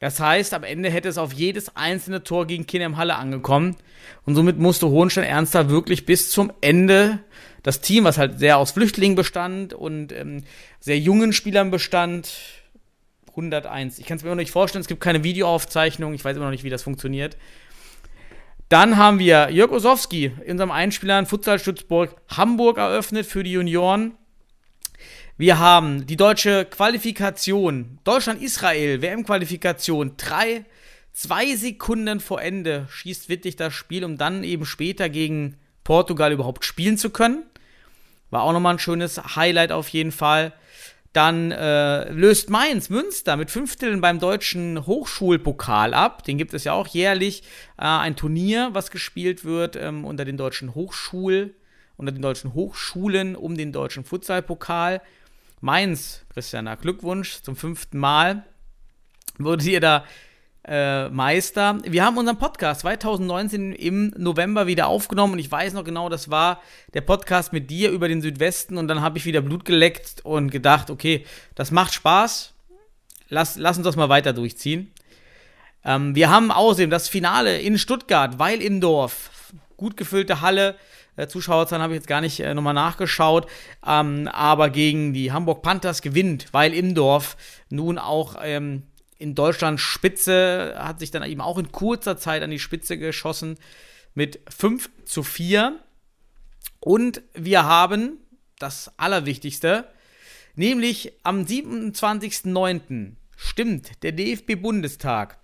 Das 0.00 0.20
heißt, 0.20 0.52
am 0.52 0.62
Ende 0.62 0.90
hätte 0.90 1.08
es 1.08 1.16
auf 1.16 1.32
jedes 1.32 1.74
einzelne 1.76 2.22
Tor 2.22 2.46
gegen 2.46 2.66
Kinderm 2.66 2.98
Halle 2.98 3.16
angekommen. 3.16 3.74
Und 4.26 4.34
somit 4.34 4.58
musste 4.58 4.88
Hohenstein-Ernsthal 4.88 5.70
wirklich 5.70 6.04
bis 6.04 6.30
zum 6.30 6.52
Ende 6.60 7.20
das 7.62 7.80
Team, 7.80 8.04
was 8.04 8.18
halt 8.18 8.38
sehr 8.38 8.58
aus 8.58 8.72
Flüchtlingen 8.72 9.16
bestand 9.16 9.72
und 9.72 10.12
ähm, 10.12 10.44
sehr 10.78 10.98
jungen 10.98 11.32
Spielern 11.32 11.70
bestand, 11.70 12.34
101. 13.30 13.98
Ich 13.98 14.04
kann 14.04 14.18
es 14.18 14.24
mir 14.24 14.28
noch 14.28 14.36
nicht 14.36 14.50
vorstellen, 14.50 14.82
es 14.82 14.88
gibt 14.88 15.00
keine 15.00 15.24
Videoaufzeichnung, 15.24 16.12
ich 16.12 16.22
weiß 16.22 16.36
immer 16.36 16.44
noch 16.44 16.52
nicht, 16.52 16.64
wie 16.64 16.70
das 16.70 16.82
funktioniert. 16.82 17.38
Dann 18.70 18.96
haben 18.96 19.18
wir 19.18 19.50
Jörg 19.50 19.72
Osowski 19.72 20.26
in 20.44 20.52
unserem 20.52 20.70
Einspieler 20.70 21.18
in 21.18 21.26
Futsal 21.26 21.58
Stützburg 21.58 22.14
Hamburg 22.28 22.78
eröffnet 22.78 23.26
für 23.26 23.42
die 23.42 23.50
Junioren. 23.50 24.12
Wir 25.36 25.58
haben 25.58 26.06
die 26.06 26.16
deutsche 26.16 26.66
Qualifikation, 26.66 27.98
Deutschland-Israel, 28.04 29.02
WM-Qualifikation, 29.02 30.12
drei, 30.16 30.64
zwei 31.12 31.56
Sekunden 31.56 32.20
vor 32.20 32.40
Ende 32.40 32.86
schießt 32.90 33.28
Wittig 33.28 33.56
das 33.56 33.74
Spiel, 33.74 34.04
um 34.04 34.16
dann 34.16 34.44
eben 34.44 34.64
später 34.64 35.08
gegen 35.08 35.56
Portugal 35.82 36.30
überhaupt 36.30 36.64
spielen 36.64 36.96
zu 36.96 37.10
können. 37.10 37.42
War 38.30 38.42
auch 38.42 38.52
nochmal 38.52 38.76
ein 38.76 38.78
schönes 38.78 39.34
Highlight 39.34 39.72
auf 39.72 39.88
jeden 39.88 40.12
Fall. 40.12 40.52
Dann 41.12 41.50
äh, 41.50 42.10
löst 42.12 42.50
Mainz 42.50 42.88
Münster 42.88 43.36
mit 43.36 43.50
Fünfteln 43.50 44.00
beim 44.00 44.20
deutschen 44.20 44.86
Hochschulpokal 44.86 45.92
ab. 45.92 46.22
Den 46.22 46.38
gibt 46.38 46.54
es 46.54 46.62
ja 46.62 46.72
auch 46.72 46.86
jährlich. 46.86 47.42
Äh, 47.76 47.86
ein 47.86 48.14
Turnier, 48.14 48.70
was 48.72 48.92
gespielt 48.92 49.44
wird 49.44 49.74
ähm, 49.74 50.04
unter 50.04 50.24
den 50.24 50.36
deutschen 50.36 50.74
Hochschul, 50.74 51.54
unter 51.96 52.12
den 52.12 52.22
deutschen 52.22 52.54
Hochschulen 52.54 53.34
um 53.34 53.56
den 53.56 53.72
deutschen 53.72 54.04
Futsalpokal. 54.04 55.02
Mainz, 55.60 56.24
Christiana, 56.32 56.76
Glückwunsch 56.76 57.42
zum 57.42 57.56
fünften 57.56 57.98
Mal. 57.98 58.44
Wurde 59.38 59.68
ihr 59.68 59.80
da 59.80 60.04
äh, 60.64 61.08
Meister. 61.08 61.78
Wir 61.84 62.04
haben 62.04 62.18
unseren 62.18 62.38
Podcast 62.38 62.82
2019 62.82 63.72
im 63.72 64.12
November 64.16 64.66
wieder 64.66 64.86
aufgenommen 64.88 65.34
und 65.34 65.38
ich 65.38 65.50
weiß 65.50 65.72
noch 65.72 65.84
genau, 65.84 66.08
das 66.08 66.30
war 66.30 66.60
der 66.94 67.00
Podcast 67.00 67.52
mit 67.52 67.70
dir 67.70 67.90
über 67.90 68.08
den 68.08 68.20
Südwesten 68.22 68.76
und 68.76 68.88
dann 68.88 69.00
habe 69.00 69.18
ich 69.18 69.24
wieder 69.24 69.40
Blut 69.40 69.64
geleckt 69.64 70.20
und 70.24 70.50
gedacht, 70.50 70.90
okay, 70.90 71.24
das 71.54 71.70
macht 71.70 71.94
Spaß. 71.94 72.52
Lass, 73.28 73.56
lass 73.56 73.76
uns 73.76 73.84
das 73.84 73.96
mal 73.96 74.08
weiter 74.08 74.32
durchziehen. 74.32 74.90
Ähm, 75.84 76.14
wir 76.14 76.30
haben 76.30 76.50
außerdem 76.50 76.90
das 76.90 77.08
Finale 77.08 77.58
in 77.60 77.78
Stuttgart, 77.78 78.38
weil 78.38 78.60
im 78.60 78.80
Dorf, 78.80 79.30
gut 79.76 79.96
gefüllte 79.96 80.40
Halle, 80.40 80.76
Äh, 81.16 81.26
Zuschauerzahlen 81.26 81.82
habe 81.82 81.92
ich 81.92 81.98
jetzt 81.98 82.06
gar 82.08 82.20
nicht 82.20 82.40
äh, 82.40 82.54
nochmal 82.54 82.72
nachgeschaut. 82.74 83.46
Ähm, 83.86 84.28
aber 84.28 84.70
gegen 84.70 85.12
die 85.12 85.32
Hamburg 85.32 85.60
Panthers 85.62 86.02
gewinnt, 86.02 86.46
weil 86.52 86.72
Imdorf 86.72 87.36
nun 87.68 87.98
auch 87.98 88.36
ähm, 88.42 88.84
in 89.20 89.34
Deutschland 89.34 89.78
Spitze, 89.80 90.74
hat 90.78 90.98
sich 90.98 91.10
dann 91.10 91.22
eben 91.22 91.40
auch 91.40 91.58
in 91.58 91.70
kurzer 91.70 92.16
Zeit 92.16 92.42
an 92.42 92.50
die 92.50 92.58
Spitze 92.58 92.98
geschossen 92.98 93.58
mit 94.14 94.40
5 94.48 94.90
zu 95.04 95.22
4. 95.22 95.78
Und 96.80 97.22
wir 97.34 97.64
haben 97.64 98.18
das 98.58 98.90
Allerwichtigste, 98.96 99.84
nämlich 100.54 101.12
am 101.22 101.42
27.09. 101.42 103.12
stimmt 103.36 104.02
der 104.02 104.12
DFB-Bundestag 104.12 105.38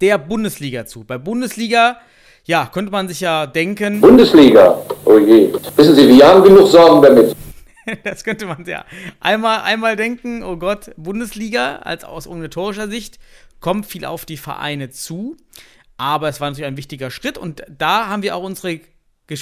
der 0.00 0.18
Bundesliga 0.18 0.86
zu. 0.86 1.04
Bei 1.04 1.18
Bundesliga, 1.18 1.98
ja, 2.44 2.70
könnte 2.72 2.92
man 2.92 3.08
sich 3.08 3.20
ja 3.20 3.46
denken. 3.46 4.00
Bundesliga, 4.00 4.80
oh 5.04 5.18
je. 5.18 5.52
Wissen 5.76 5.94
Sie, 5.94 6.08
wir 6.08 6.26
haben 6.26 6.42
genug 6.42 6.68
Sorgen 6.68 7.02
damit. 7.02 7.36
das 8.04 8.24
könnte 8.24 8.46
man 8.46 8.64
ja 8.66 8.84
einmal, 9.20 9.60
einmal 9.60 9.96
denken, 9.96 10.42
oh 10.42 10.56
Gott, 10.56 10.90
Bundesliga, 10.96 11.76
als 11.76 12.04
aus 12.04 12.26
organisatorischer 12.26 12.88
Sicht, 12.88 13.18
kommt 13.60 13.86
viel 13.86 14.04
auf 14.04 14.24
die 14.24 14.36
Vereine 14.36 14.90
zu. 14.90 15.36
Aber 15.96 16.28
es 16.28 16.40
war 16.40 16.48
natürlich 16.48 16.66
ein 16.66 16.76
wichtiger 16.76 17.10
Schritt 17.10 17.36
und 17.36 17.62
da 17.68 18.06
haben 18.06 18.22
wir 18.22 18.34
auch 18.34 18.42
unsere 18.42 18.80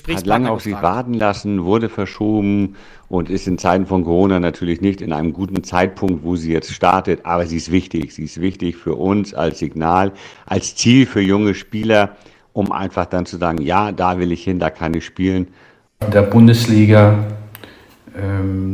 hat 0.08 0.26
lange 0.26 0.50
auf 0.50 0.60
sich 0.60 0.74
warten 0.74 1.14
lassen, 1.14 1.64
wurde 1.64 1.88
verschoben 1.88 2.76
und 3.08 3.30
ist 3.30 3.46
in 3.46 3.56
Zeiten 3.56 3.86
von 3.86 4.04
Corona 4.04 4.38
natürlich 4.38 4.82
nicht 4.82 5.00
in 5.00 5.14
einem 5.14 5.32
guten 5.32 5.64
Zeitpunkt, 5.64 6.24
wo 6.24 6.36
sie 6.36 6.52
jetzt 6.52 6.72
startet, 6.74 7.24
aber 7.24 7.46
sie 7.46 7.56
ist 7.56 7.72
wichtig. 7.72 8.14
Sie 8.14 8.24
ist 8.24 8.38
wichtig 8.38 8.76
für 8.76 8.96
uns 8.96 9.32
als 9.32 9.60
Signal, 9.60 10.12
als 10.44 10.76
Ziel 10.76 11.06
für 11.06 11.22
junge 11.22 11.54
Spieler, 11.54 12.16
um 12.52 12.70
einfach 12.70 13.06
dann 13.06 13.24
zu 13.24 13.38
sagen, 13.38 13.62
ja, 13.62 13.92
da 13.92 14.18
will 14.18 14.30
ich 14.30 14.44
hin, 14.44 14.58
da 14.58 14.68
kann 14.68 14.92
ich 14.92 15.06
spielen. 15.06 15.48
Der 16.12 16.22
Bundesliga, 16.22 17.37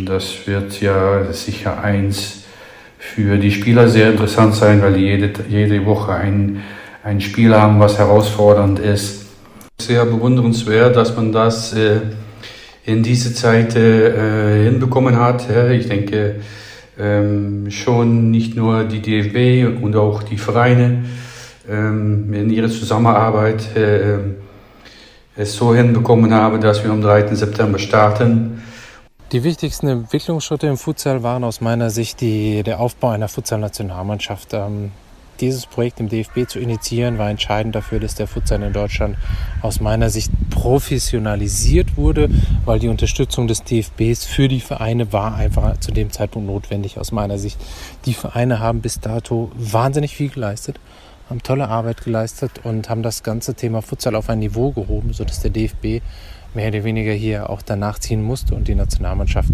das 0.04 0.46
wird 0.46 0.80
ja 0.80 1.32
sicher 1.32 1.82
eins 1.82 2.44
für 2.98 3.36
die 3.36 3.50
Spieler 3.50 3.88
sehr 3.88 4.10
interessant 4.10 4.54
sein, 4.54 4.80
weil 4.82 4.94
die 4.94 5.02
jede, 5.02 5.30
jede 5.48 5.84
Woche 5.84 6.12
ein, 6.12 6.62
ein 7.02 7.20
Spiel 7.20 7.54
haben, 7.54 7.78
was 7.80 7.98
herausfordernd 7.98 8.78
ist 8.78 9.24
sehr 9.80 10.04
bewundernswert, 10.04 10.96
dass 10.96 11.16
man 11.16 11.32
das 11.32 11.72
äh, 11.74 12.00
in 12.84 13.02
dieser 13.02 13.34
Zeit 13.34 13.74
äh, 13.76 14.64
hinbekommen 14.64 15.18
hat. 15.18 15.46
Ich 15.72 15.88
denke 15.88 16.36
ähm, 16.98 17.70
schon 17.70 18.30
nicht 18.30 18.56
nur 18.56 18.84
die 18.84 19.00
DFB 19.00 19.82
und 19.82 19.96
auch 19.96 20.22
die 20.22 20.38
Vereine 20.38 21.04
ähm, 21.68 22.32
in 22.32 22.50
ihrer 22.50 22.68
Zusammenarbeit 22.68 23.76
äh, 23.76 24.18
es 25.36 25.56
so 25.56 25.74
hinbekommen 25.74 26.32
haben, 26.32 26.60
dass 26.60 26.84
wir 26.84 26.92
am 26.92 27.02
3. 27.02 27.34
September 27.34 27.78
starten. 27.78 28.62
Die 29.34 29.42
wichtigsten 29.42 29.88
Entwicklungsschritte 29.88 30.68
im 30.68 30.76
Futsal 30.76 31.24
waren 31.24 31.42
aus 31.42 31.60
meiner 31.60 31.90
Sicht 31.90 32.20
die, 32.20 32.62
der 32.62 32.78
Aufbau 32.78 33.08
einer 33.08 33.26
Futsal-Nationalmannschaft. 33.26 34.54
Ähm, 34.54 34.92
dieses 35.40 35.66
Projekt 35.66 35.98
im 35.98 36.08
DFB 36.08 36.46
zu 36.46 36.60
initiieren, 36.60 37.18
war 37.18 37.28
entscheidend 37.28 37.74
dafür, 37.74 37.98
dass 37.98 38.14
der 38.14 38.28
Futsal 38.28 38.62
in 38.62 38.72
Deutschland 38.72 39.16
aus 39.60 39.80
meiner 39.80 40.08
Sicht 40.08 40.30
professionalisiert 40.50 41.96
wurde, 41.96 42.30
weil 42.64 42.78
die 42.78 42.86
Unterstützung 42.86 43.48
des 43.48 43.64
DFBs 43.64 44.24
für 44.24 44.46
die 44.46 44.60
Vereine 44.60 45.12
war 45.12 45.34
einfach 45.34 45.80
zu 45.80 45.90
dem 45.90 46.12
Zeitpunkt 46.12 46.46
notwendig 46.46 47.00
aus 47.00 47.10
meiner 47.10 47.36
Sicht. 47.36 47.58
Die 48.04 48.14
Vereine 48.14 48.60
haben 48.60 48.82
bis 48.82 49.00
dato 49.00 49.50
wahnsinnig 49.56 50.14
viel 50.14 50.28
geleistet, 50.28 50.78
haben 51.28 51.42
tolle 51.42 51.68
Arbeit 51.68 52.04
geleistet 52.04 52.60
und 52.62 52.88
haben 52.88 53.02
das 53.02 53.24
ganze 53.24 53.54
Thema 53.54 53.82
Futsal 53.82 54.14
auf 54.14 54.30
ein 54.30 54.38
Niveau 54.38 54.70
gehoben, 54.70 55.12
sodass 55.12 55.40
der 55.40 55.50
DFB 55.50 56.02
mehr 56.54 56.68
oder 56.68 56.84
weniger 56.84 57.12
hier 57.12 57.50
auch 57.50 57.62
danach 57.62 57.98
ziehen 57.98 58.22
musste 58.22 58.54
und 58.54 58.68
die 58.68 58.74
Nationalmannschaft 58.74 59.50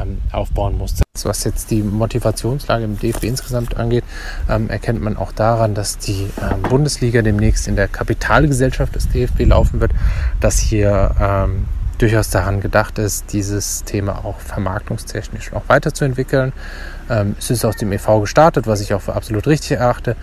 ähm, 0.00 0.18
aufbauen 0.32 0.76
musste. 0.78 1.02
Was 1.22 1.44
jetzt 1.44 1.70
die 1.70 1.82
Motivationslage 1.82 2.84
im 2.84 2.98
DFB 2.98 3.24
insgesamt 3.24 3.76
angeht, 3.76 4.04
ähm, 4.48 4.70
erkennt 4.70 5.02
man 5.02 5.16
auch 5.16 5.32
daran, 5.32 5.74
dass 5.74 5.98
die 5.98 6.28
ähm, 6.40 6.62
Bundesliga 6.62 7.22
demnächst 7.22 7.68
in 7.68 7.76
der 7.76 7.88
Kapitalgesellschaft 7.88 8.94
des 8.94 9.08
DFB 9.08 9.46
laufen 9.46 9.80
wird, 9.80 9.92
dass 10.40 10.58
hier 10.58 11.14
ähm, 11.20 11.66
durchaus 12.00 12.30
daran 12.30 12.60
gedacht 12.60 12.98
ist, 12.98 13.32
dieses 13.32 13.84
Thema 13.84 14.24
auch 14.24 14.38
vermarktungstechnisch 14.38 15.52
noch 15.52 15.68
weiterzuentwickeln. 15.68 16.52
Ähm, 17.10 17.36
es 17.38 17.50
ist 17.50 17.64
aus 17.64 17.76
dem 17.76 17.92
EV 17.92 18.20
gestartet, 18.20 18.66
was 18.66 18.80
ich 18.80 18.94
auch 18.94 19.02
für 19.02 19.14
absolut 19.14 19.46
richtig 19.46 19.72
erachte. 19.72 20.16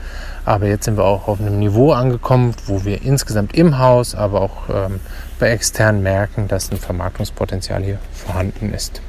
Aber 0.43 0.65
jetzt 0.65 0.85
sind 0.85 0.97
wir 0.97 1.03
auch 1.03 1.27
auf 1.27 1.39
einem 1.39 1.59
Niveau 1.59 1.91
angekommen, 1.91 2.55
wo 2.65 2.83
wir 2.83 3.03
insgesamt 3.03 3.55
im 3.55 3.77
Haus, 3.77 4.15
aber 4.15 4.41
auch 4.41 4.69
ähm, 4.69 4.99
bei 5.39 5.49
externen 5.49 6.03
merken, 6.03 6.47
dass 6.47 6.71
ein 6.71 6.77
Vermarktungspotenzial 6.77 7.83
hier 7.83 7.99
vorhanden 8.11 8.73
ist. 8.73 9.01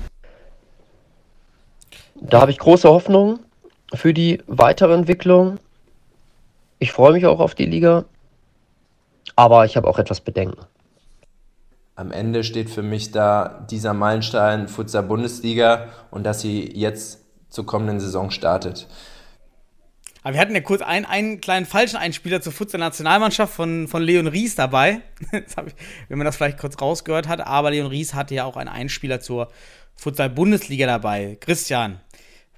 Da 2.20 2.40
habe 2.40 2.50
ich 2.50 2.58
große 2.58 2.88
Hoffnung 2.88 3.40
für 3.94 4.12
die 4.12 4.42
weitere 4.46 4.94
Entwicklung. 4.94 5.58
Ich 6.78 6.92
freue 6.92 7.12
mich 7.12 7.26
auch 7.26 7.40
auf 7.40 7.54
die 7.54 7.66
Liga, 7.66 8.04
aber 9.36 9.64
ich 9.64 9.76
habe 9.76 9.88
auch 9.88 9.98
etwas 9.98 10.20
Bedenken. 10.20 10.64
Am 11.94 12.12
Ende 12.12 12.44
steht 12.44 12.70
für 12.70 12.82
mich 12.82 13.10
da 13.10 13.66
dieser 13.70 13.92
Meilenstein 13.92 14.68
Futsal 14.68 15.02
Bundesliga 15.02 15.88
und 16.10 16.24
dass 16.24 16.40
sie 16.40 16.70
jetzt 16.76 17.24
zur 17.48 17.66
kommenden 17.66 17.98
Saison 17.98 18.30
startet. 18.30 18.86
Aber 20.28 20.34
wir 20.34 20.42
hatten 20.42 20.54
ja 20.54 20.60
kurz 20.60 20.82
einen, 20.82 21.06
einen 21.06 21.40
kleinen 21.40 21.64
falschen 21.64 21.96
Einspieler 21.96 22.42
zur 22.42 22.52
Futsal-Nationalmannschaft 22.52 23.50
von, 23.50 23.88
von 23.88 24.02
Leon 24.02 24.26
Ries 24.26 24.56
dabei. 24.56 25.00
ich, 25.32 25.56
wenn 26.10 26.18
man 26.18 26.26
das 26.26 26.36
vielleicht 26.36 26.58
kurz 26.58 26.78
rausgehört 26.78 27.26
hat. 27.26 27.40
Aber 27.40 27.70
Leon 27.70 27.86
Ries 27.86 28.12
hatte 28.12 28.34
ja 28.34 28.44
auch 28.44 28.58
einen 28.58 28.68
Einspieler 28.68 29.20
zur 29.20 29.48
Futsal-Bundesliga 29.94 30.86
dabei. 30.86 31.38
Christian, 31.40 32.00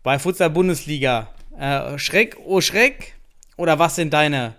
bei 0.02 0.18
Futsal-Bundesliga, 0.18 1.28
äh, 1.56 1.96
Schreck, 1.96 2.38
oh 2.44 2.60
Schreck? 2.60 3.14
Oder 3.56 3.78
was 3.78 3.94
sind 3.94 4.12
deine 4.12 4.56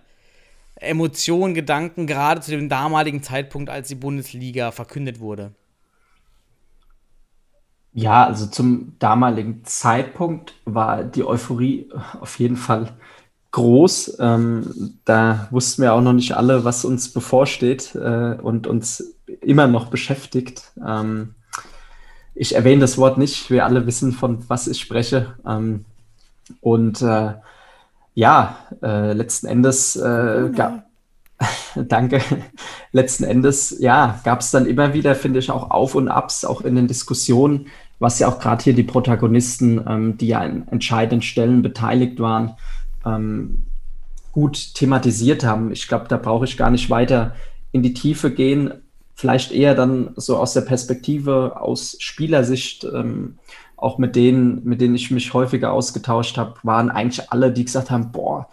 Emotionen, 0.75 1.53
Gedanken, 1.53 2.07
gerade 2.07 2.39
zu 2.39 2.51
dem 2.51 2.69
damaligen 2.69 3.23
Zeitpunkt, 3.23 3.69
als 3.69 3.89
die 3.89 3.95
Bundesliga 3.95 4.71
verkündet 4.71 5.19
wurde? 5.19 5.51
Ja, 7.93 8.25
also 8.25 8.45
zum 8.45 8.95
damaligen 8.99 9.65
Zeitpunkt 9.65 10.53
war 10.63 11.03
die 11.03 11.25
Euphorie 11.25 11.89
auf 12.21 12.39
jeden 12.39 12.55
Fall 12.55 12.93
groß. 13.51 14.17
Ähm, 14.19 14.99
da 15.05 15.47
wussten 15.51 15.81
wir 15.81 15.93
auch 15.93 16.01
noch 16.01 16.13
nicht 16.13 16.35
alle, 16.35 16.63
was 16.63 16.85
uns 16.85 17.09
bevorsteht 17.09 17.95
äh, 17.95 18.35
und 18.41 18.67
uns 18.67 19.15
immer 19.41 19.67
noch 19.67 19.89
beschäftigt. 19.89 20.71
Ähm, 20.85 21.35
ich 22.33 22.55
erwähne 22.55 22.81
das 22.81 22.97
Wort 22.97 23.17
nicht, 23.17 23.51
wir 23.51 23.65
alle 23.65 23.85
wissen, 23.85 24.13
von 24.13 24.49
was 24.49 24.67
ich 24.67 24.79
spreche. 24.79 25.35
Ähm, 25.45 25.85
und 26.61 27.01
äh, 27.01 27.33
ja, 28.13 28.57
äh, 28.81 29.13
letzten 29.13 29.47
Endes 29.47 29.95
äh, 29.95 30.49
gab 30.55 30.85
Danke. 31.75 32.21
Letzten 32.91 33.23
Endes, 33.23 33.77
ja, 33.79 34.19
gab 34.23 34.41
es 34.41 34.51
dann 34.51 34.65
immer 34.65 34.93
wieder, 34.93 35.15
finde 35.15 35.39
ich, 35.39 35.49
auch 35.49 35.71
Auf 35.71 35.95
und 35.95 36.07
Abs, 36.07 36.45
auch 36.45 36.61
in 36.61 36.75
den 36.75 36.87
Diskussionen, 36.87 37.67
was 37.99 38.19
ja 38.19 38.27
auch 38.27 38.39
gerade 38.39 38.63
hier 38.63 38.73
die 38.73 38.83
Protagonisten, 38.83 39.83
ähm, 39.87 40.17
die 40.17 40.27
ja 40.27 40.39
an 40.39 40.67
entscheidenden 40.69 41.21
Stellen 41.21 41.61
beteiligt 41.61 42.19
waren, 42.19 42.55
ähm, 43.05 43.65
gut 44.31 44.73
thematisiert 44.75 45.43
haben. 45.43 45.71
Ich 45.71 45.87
glaube, 45.87 46.07
da 46.07 46.17
brauche 46.17 46.45
ich 46.45 46.57
gar 46.57 46.69
nicht 46.69 46.89
weiter 46.89 47.35
in 47.71 47.83
die 47.83 47.93
Tiefe 47.93 48.31
gehen. 48.31 48.73
Vielleicht 49.15 49.51
eher 49.51 49.75
dann 49.75 50.11
so 50.15 50.37
aus 50.37 50.53
der 50.53 50.61
Perspektive, 50.61 51.59
aus 51.59 51.97
Spielersicht, 51.99 52.85
ähm, 52.85 53.37
auch 53.75 53.97
mit 53.97 54.15
denen, 54.15 54.63
mit 54.63 54.79
denen 54.79 54.95
ich 54.95 55.11
mich 55.11 55.33
häufiger 55.33 55.73
ausgetauscht 55.73 56.37
habe, 56.37 56.55
waren 56.63 56.89
eigentlich 56.89 57.31
alle, 57.31 57.51
die 57.51 57.65
gesagt 57.65 57.89
haben, 57.89 58.11
boah, 58.11 58.47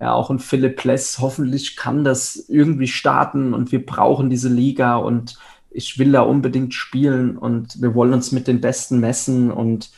ja, 0.00 0.12
auch 0.12 0.30
ein 0.30 0.38
Philipp 0.38 0.84
Less, 0.84 1.18
hoffentlich 1.20 1.76
kann 1.76 2.04
das 2.04 2.36
irgendwie 2.48 2.88
starten 2.88 3.54
und 3.54 3.72
wir 3.72 3.84
brauchen 3.84 4.28
diese 4.28 4.48
Liga 4.48 4.96
und 4.96 5.38
ich 5.70 5.98
will 5.98 6.12
da 6.12 6.20
unbedingt 6.22 6.74
spielen 6.74 7.38
und 7.38 7.80
wir 7.80 7.94
wollen 7.94 8.12
uns 8.12 8.30
mit 8.30 8.46
den 8.46 8.60
Besten 8.60 9.00
messen 9.00 9.50
und 9.50 9.90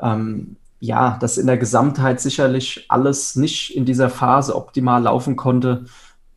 ähm, 0.00 0.56
ja, 0.82 1.16
dass 1.20 1.38
in 1.38 1.46
der 1.46 1.58
Gesamtheit 1.58 2.20
sicherlich 2.20 2.86
alles 2.88 3.36
nicht 3.36 3.76
in 3.76 3.84
dieser 3.84 4.10
Phase 4.10 4.56
optimal 4.56 5.04
laufen 5.04 5.36
konnte. 5.36 5.84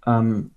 Ähm, 0.05 0.51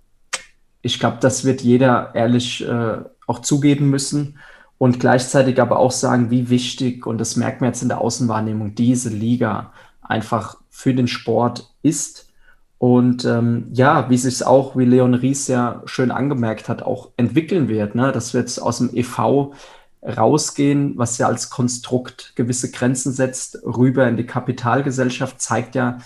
ich 0.82 1.00
glaube, 1.00 1.16
das 1.20 1.46
wird 1.46 1.62
jeder 1.62 2.14
ehrlich 2.14 2.68
äh, 2.68 2.98
auch 3.26 3.38
zugeben 3.38 3.88
müssen 3.88 4.38
und 4.76 5.00
gleichzeitig 5.00 5.58
aber 5.58 5.78
auch 5.78 5.90
sagen, 5.90 6.30
wie 6.30 6.50
wichtig, 6.50 7.06
und 7.06 7.16
das 7.16 7.36
merkt 7.36 7.62
man 7.62 7.70
jetzt 7.70 7.80
in 7.80 7.88
der 7.88 8.02
Außenwahrnehmung, 8.02 8.74
diese 8.74 9.08
Liga 9.08 9.72
einfach 10.02 10.58
für 10.68 10.92
den 10.92 11.08
Sport 11.08 11.74
ist 11.82 12.30
und 12.76 13.24
ähm, 13.24 13.68
ja, 13.72 14.10
wie 14.10 14.18
sich 14.18 14.34
es 14.34 14.42
auch, 14.42 14.76
wie 14.76 14.84
Leon 14.84 15.14
Ries 15.14 15.48
ja 15.48 15.80
schön 15.86 16.10
angemerkt 16.10 16.68
hat, 16.68 16.82
auch 16.82 17.08
entwickeln 17.16 17.68
wird, 17.68 17.94
ne? 17.94 18.12
dass 18.12 18.34
wir 18.34 18.44
aus 18.62 18.78
dem 18.78 18.90
EV 18.94 19.54
rausgehen, 20.02 20.96
was 20.96 21.18
ja 21.18 21.26
als 21.26 21.50
Konstrukt 21.50 22.32
gewisse 22.36 22.70
Grenzen 22.70 23.12
setzt, 23.12 23.58
rüber 23.64 24.08
in 24.08 24.16
die 24.16 24.26
Kapitalgesellschaft, 24.26 25.40
zeigt 25.40 25.74
ja, 25.74 25.98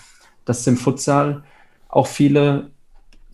dass 0.45 0.65
dem 0.65 0.77
Futsal 0.77 1.45
auch 1.89 2.07
viele 2.07 2.71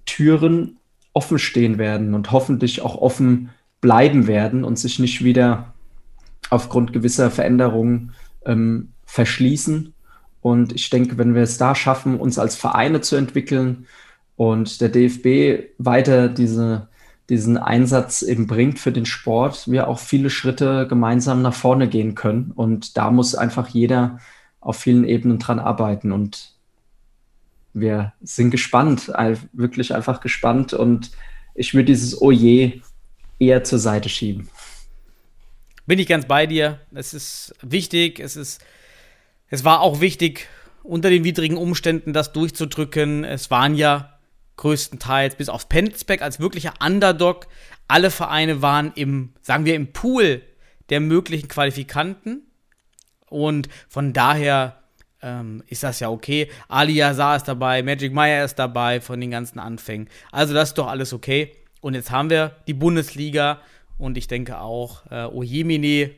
Türen 0.04 0.78
offen 1.12 1.38
stehen 1.38 1.78
werden 1.78 2.14
und 2.14 2.32
hoffentlich 2.32 2.82
auch 2.82 2.96
offen 2.96 3.50
bleiben 3.80 4.26
werden 4.26 4.64
und 4.64 4.78
sich 4.78 4.98
nicht 4.98 5.22
wieder 5.22 5.74
aufgrund 6.50 6.92
gewisser 6.92 7.30
Veränderungen 7.30 8.12
ähm, 8.44 8.92
verschließen. 9.04 9.94
Und 10.40 10.72
ich 10.72 10.90
denke, 10.90 11.18
wenn 11.18 11.34
wir 11.34 11.42
es 11.42 11.58
da 11.58 11.74
schaffen, 11.74 12.18
uns 12.18 12.38
als 12.38 12.56
Vereine 12.56 13.00
zu 13.00 13.16
entwickeln 13.16 13.86
und 14.36 14.80
der 14.80 14.88
DFB 14.88 15.72
weiter 15.78 16.28
diese, 16.28 16.87
diesen 17.28 17.58
Einsatz 17.58 18.22
eben 18.22 18.46
bringt 18.46 18.78
für 18.78 18.92
den 18.92 19.04
Sport, 19.04 19.70
wir 19.70 19.88
auch 19.88 19.98
viele 19.98 20.30
Schritte 20.30 20.86
gemeinsam 20.88 21.42
nach 21.42 21.54
vorne 21.54 21.88
gehen 21.88 22.14
können. 22.14 22.52
Und 22.54 22.96
da 22.96 23.10
muss 23.10 23.34
einfach 23.34 23.68
jeder 23.68 24.18
auf 24.60 24.78
vielen 24.78 25.04
Ebenen 25.04 25.38
dran 25.38 25.58
arbeiten. 25.58 26.10
Und 26.10 26.54
wir 27.74 28.14
sind 28.22 28.50
gespannt, 28.50 29.12
wirklich 29.52 29.94
einfach 29.94 30.20
gespannt. 30.20 30.72
Und 30.72 31.10
ich 31.54 31.74
würde 31.74 31.86
dieses 31.86 32.20
Oje 32.20 32.80
eher 33.38 33.62
zur 33.62 33.78
Seite 33.78 34.08
schieben. 34.08 34.48
Bin 35.86 35.98
ich 35.98 36.06
ganz 36.06 36.26
bei 36.26 36.46
dir. 36.46 36.80
Es 36.94 37.12
ist 37.12 37.54
wichtig, 37.62 38.20
es 38.20 38.36
ist, 38.36 38.62
es 39.48 39.64
war 39.64 39.80
auch 39.80 40.00
wichtig, 40.00 40.48
unter 40.82 41.10
den 41.10 41.24
widrigen 41.24 41.58
Umständen 41.58 42.14
das 42.14 42.32
durchzudrücken. 42.32 43.24
Es 43.24 43.50
waren 43.50 43.74
ja 43.74 44.17
größtenteils 44.58 45.36
bis 45.36 45.48
auf 45.48 45.68
Penzbeck 45.68 46.20
als 46.20 46.38
wirklicher 46.38 46.74
Underdog. 46.84 47.46
Alle 47.88 48.10
Vereine 48.10 48.60
waren 48.60 48.92
im, 48.94 49.32
sagen 49.40 49.64
wir, 49.64 49.74
im 49.74 49.92
Pool 49.92 50.42
der 50.90 51.00
möglichen 51.00 51.48
Qualifikanten. 51.48 52.42
Und 53.30 53.68
von 53.88 54.12
daher 54.12 54.82
ähm, 55.22 55.62
ist 55.66 55.82
das 55.82 56.00
ja 56.00 56.10
okay. 56.10 56.50
Ali 56.68 57.02
Azar 57.02 57.36
ist 57.36 57.48
dabei, 57.48 57.82
Magic 57.82 58.12
Meyer 58.12 58.44
ist 58.44 58.58
dabei 58.58 59.00
von 59.00 59.20
den 59.20 59.30
ganzen 59.30 59.58
Anfängen. 59.58 60.08
Also 60.30 60.54
das 60.54 60.70
ist 60.70 60.78
doch 60.78 60.88
alles 60.88 61.12
okay. 61.12 61.52
Und 61.80 61.94
jetzt 61.94 62.10
haben 62.10 62.30
wir 62.30 62.56
die 62.66 62.74
Bundesliga 62.74 63.60
und 63.96 64.16
ich 64.16 64.26
denke 64.28 64.60
auch 64.60 65.06
äh, 65.10 65.24
Ojemine 65.24 66.10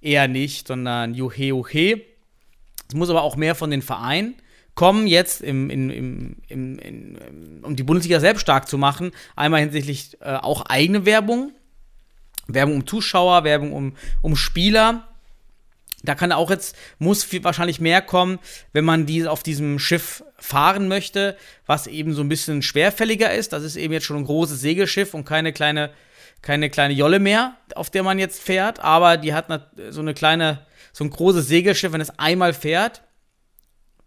eher 0.00 0.28
nicht, 0.28 0.66
sondern 0.66 1.14
Juhe 1.14 1.34
Juhe. 1.34 2.00
Es 2.88 2.94
muss 2.94 3.10
aber 3.10 3.22
auch 3.22 3.36
mehr 3.36 3.54
von 3.54 3.70
den 3.70 3.82
Vereinen 3.82 4.34
kommen, 4.74 5.06
jetzt 5.06 5.42
im, 5.42 5.68
im, 5.70 5.90
im, 6.48 6.78
im, 6.78 7.18
um 7.62 7.76
die 7.76 7.82
Bundesliga 7.82 8.20
selbst 8.20 8.42
stark 8.42 8.68
zu 8.68 8.78
machen. 8.78 9.12
Einmal 9.36 9.60
hinsichtlich 9.60 10.16
äh, 10.20 10.34
auch 10.34 10.62
eigene 10.66 11.04
Werbung, 11.04 11.52
Werbung 12.46 12.76
um 12.76 12.86
Zuschauer, 12.86 13.44
Werbung 13.44 13.72
um, 13.72 13.96
um 14.22 14.36
Spieler. 14.36 15.08
Da 16.04 16.14
kann 16.14 16.32
auch 16.32 16.50
jetzt, 16.50 16.74
muss 16.98 17.22
viel, 17.22 17.44
wahrscheinlich 17.44 17.80
mehr 17.80 18.02
kommen, 18.02 18.38
wenn 18.72 18.84
man 18.84 19.06
die 19.06 19.26
auf 19.26 19.42
diesem 19.42 19.78
Schiff 19.78 20.24
fahren 20.36 20.88
möchte, 20.88 21.36
was 21.66 21.86
eben 21.86 22.12
so 22.14 22.22
ein 22.22 22.28
bisschen 22.28 22.62
schwerfälliger 22.62 23.32
ist. 23.32 23.52
Das 23.52 23.62
ist 23.62 23.76
eben 23.76 23.92
jetzt 23.92 24.06
schon 24.06 24.16
ein 24.16 24.24
großes 24.24 24.60
Segelschiff 24.60 25.14
und 25.14 25.24
keine 25.24 25.52
kleine, 25.52 25.90
keine 26.40 26.70
kleine 26.70 26.94
Jolle 26.94 27.20
mehr, 27.20 27.56
auf 27.76 27.88
der 27.88 28.02
man 28.02 28.18
jetzt 28.18 28.42
fährt. 28.42 28.80
Aber 28.80 29.16
die 29.16 29.32
hat 29.32 29.46
so 29.90 30.00
eine 30.00 30.14
kleine, 30.14 30.66
so 30.92 31.04
ein 31.04 31.10
großes 31.10 31.46
Segelschiff, 31.46 31.92
wenn 31.92 32.00
es 32.00 32.18
einmal 32.18 32.52
fährt, 32.52 33.02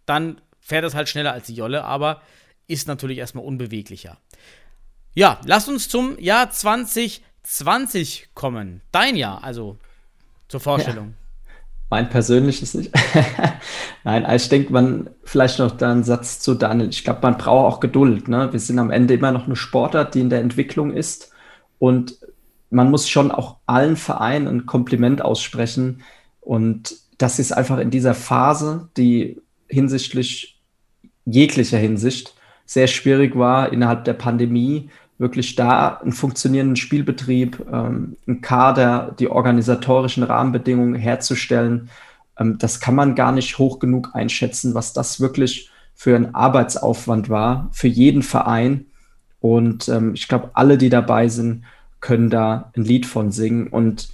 dann 0.04 0.40
fährt 0.66 0.84
es 0.84 0.96
halt 0.96 1.08
schneller 1.08 1.32
als 1.32 1.46
die 1.46 1.54
Jolle, 1.54 1.84
aber 1.84 2.20
ist 2.66 2.88
natürlich 2.88 3.18
erstmal 3.18 3.44
unbeweglicher. 3.44 4.18
Ja, 5.14 5.40
lass 5.44 5.68
uns 5.68 5.88
zum 5.88 6.18
Jahr 6.18 6.50
2020 6.50 8.30
kommen. 8.34 8.82
Dein 8.90 9.14
Jahr, 9.14 9.44
also 9.44 9.78
zur 10.48 10.58
Vorstellung. 10.58 11.06
Ja. 11.06 11.14
Mein 11.88 12.10
persönliches 12.10 12.74
nicht. 12.74 12.90
Nein, 14.04 14.26
ich 14.34 14.48
denke, 14.48 14.72
man, 14.72 15.08
vielleicht 15.22 15.60
noch 15.60 15.70
da 15.70 15.92
ein 15.92 16.02
Satz 16.02 16.40
zu 16.40 16.54
Daniel. 16.54 16.88
Ich 16.88 17.04
glaube, 17.04 17.20
man 17.22 17.38
braucht 17.38 17.74
auch 17.74 17.80
Geduld. 17.80 18.26
Ne? 18.26 18.52
Wir 18.52 18.58
sind 18.58 18.80
am 18.80 18.90
Ende 18.90 19.14
immer 19.14 19.30
noch 19.30 19.46
eine 19.46 19.54
Sportart, 19.54 20.16
die 20.16 20.20
in 20.20 20.30
der 20.30 20.40
Entwicklung 20.40 20.92
ist. 20.92 21.30
Und 21.78 22.18
man 22.70 22.90
muss 22.90 23.08
schon 23.08 23.30
auch 23.30 23.58
allen 23.66 23.96
Vereinen 23.96 24.48
ein 24.48 24.66
Kompliment 24.66 25.22
aussprechen. 25.22 26.02
Und 26.40 26.96
das 27.18 27.38
ist 27.38 27.52
einfach 27.52 27.78
in 27.78 27.92
dieser 27.92 28.14
Phase, 28.14 28.88
die 28.96 29.40
hinsichtlich 29.68 30.55
jeglicher 31.26 31.78
Hinsicht 31.78 32.34
sehr 32.64 32.86
schwierig 32.86 33.36
war 33.36 33.72
innerhalb 33.72 34.04
der 34.04 34.14
Pandemie, 34.14 34.90
wirklich 35.18 35.54
da 35.54 35.98
einen 35.98 36.12
funktionierenden 36.12 36.76
Spielbetrieb, 36.76 37.64
ähm, 37.72 38.16
einen 38.26 38.40
Kader, 38.40 39.14
die 39.18 39.28
organisatorischen 39.28 40.22
Rahmenbedingungen 40.22 40.94
herzustellen. 40.94 41.90
Ähm, 42.38 42.58
das 42.58 42.80
kann 42.80 42.94
man 42.94 43.14
gar 43.14 43.32
nicht 43.32 43.58
hoch 43.58 43.78
genug 43.78 44.10
einschätzen, 44.14 44.74
was 44.74 44.92
das 44.92 45.20
wirklich 45.20 45.70
für 45.94 46.14
ein 46.14 46.34
Arbeitsaufwand 46.34 47.30
war, 47.30 47.70
für 47.72 47.88
jeden 47.88 48.22
Verein. 48.22 48.86
Und 49.40 49.88
ähm, 49.88 50.12
ich 50.14 50.28
glaube, 50.28 50.50
alle, 50.54 50.76
die 50.76 50.90
dabei 50.90 51.28
sind, 51.28 51.64
können 52.00 52.28
da 52.28 52.72
ein 52.76 52.84
Lied 52.84 53.06
von 53.06 53.32
singen. 53.32 53.68
Und 53.68 54.10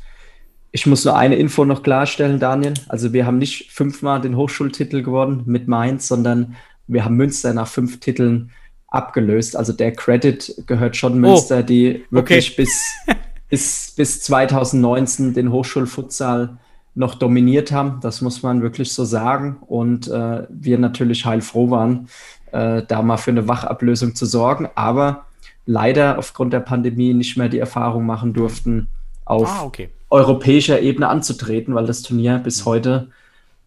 ich 0.70 0.86
muss 0.86 1.04
nur 1.04 1.16
eine 1.16 1.36
Info 1.36 1.64
noch 1.64 1.82
klarstellen, 1.82 2.38
Daniel. 2.38 2.74
Also 2.88 3.12
wir 3.12 3.26
haben 3.26 3.38
nicht 3.38 3.72
fünfmal 3.72 4.20
den 4.20 4.36
Hochschultitel 4.36 5.02
gewonnen 5.02 5.42
mit 5.46 5.66
Mainz, 5.66 6.06
sondern 6.06 6.54
wir 6.86 7.04
haben 7.04 7.16
Münster 7.16 7.54
nach 7.54 7.68
fünf 7.68 8.00
Titeln 8.00 8.50
abgelöst. 8.88 9.56
Also 9.56 9.72
der 9.72 9.92
Credit 9.92 10.64
gehört 10.66 10.96
schon 10.96 11.18
Münster, 11.18 11.60
oh, 11.60 11.62
die 11.62 12.04
wirklich 12.10 12.52
okay. 12.52 12.62
bis, 12.62 12.84
bis, 13.48 13.94
bis 13.96 14.20
2019 14.22 15.34
den 15.34 15.50
Hochschulfutsal 15.50 16.58
noch 16.94 17.14
dominiert 17.14 17.72
haben. 17.72 18.00
Das 18.02 18.20
muss 18.20 18.42
man 18.42 18.62
wirklich 18.62 18.92
so 18.92 19.04
sagen. 19.04 19.56
Und 19.66 20.08
äh, 20.08 20.46
wir 20.50 20.78
natürlich 20.78 21.24
heilfroh 21.24 21.70
waren, 21.70 22.08
äh, 22.52 22.82
da 22.86 23.02
mal 23.02 23.16
für 23.16 23.30
eine 23.30 23.48
Wachablösung 23.48 24.14
zu 24.14 24.26
sorgen. 24.26 24.68
Aber 24.74 25.26
leider 25.64 26.18
aufgrund 26.18 26.52
der 26.52 26.60
Pandemie 26.60 27.14
nicht 27.14 27.36
mehr 27.36 27.48
die 27.48 27.58
Erfahrung 27.58 28.04
machen 28.04 28.34
durften, 28.34 28.88
auf 29.24 29.48
ah, 29.48 29.64
okay. 29.64 29.88
europäischer 30.10 30.80
Ebene 30.80 31.08
anzutreten, 31.08 31.74
weil 31.74 31.86
das 31.86 32.02
Turnier 32.02 32.38
bis 32.38 32.64
heute 32.64 33.08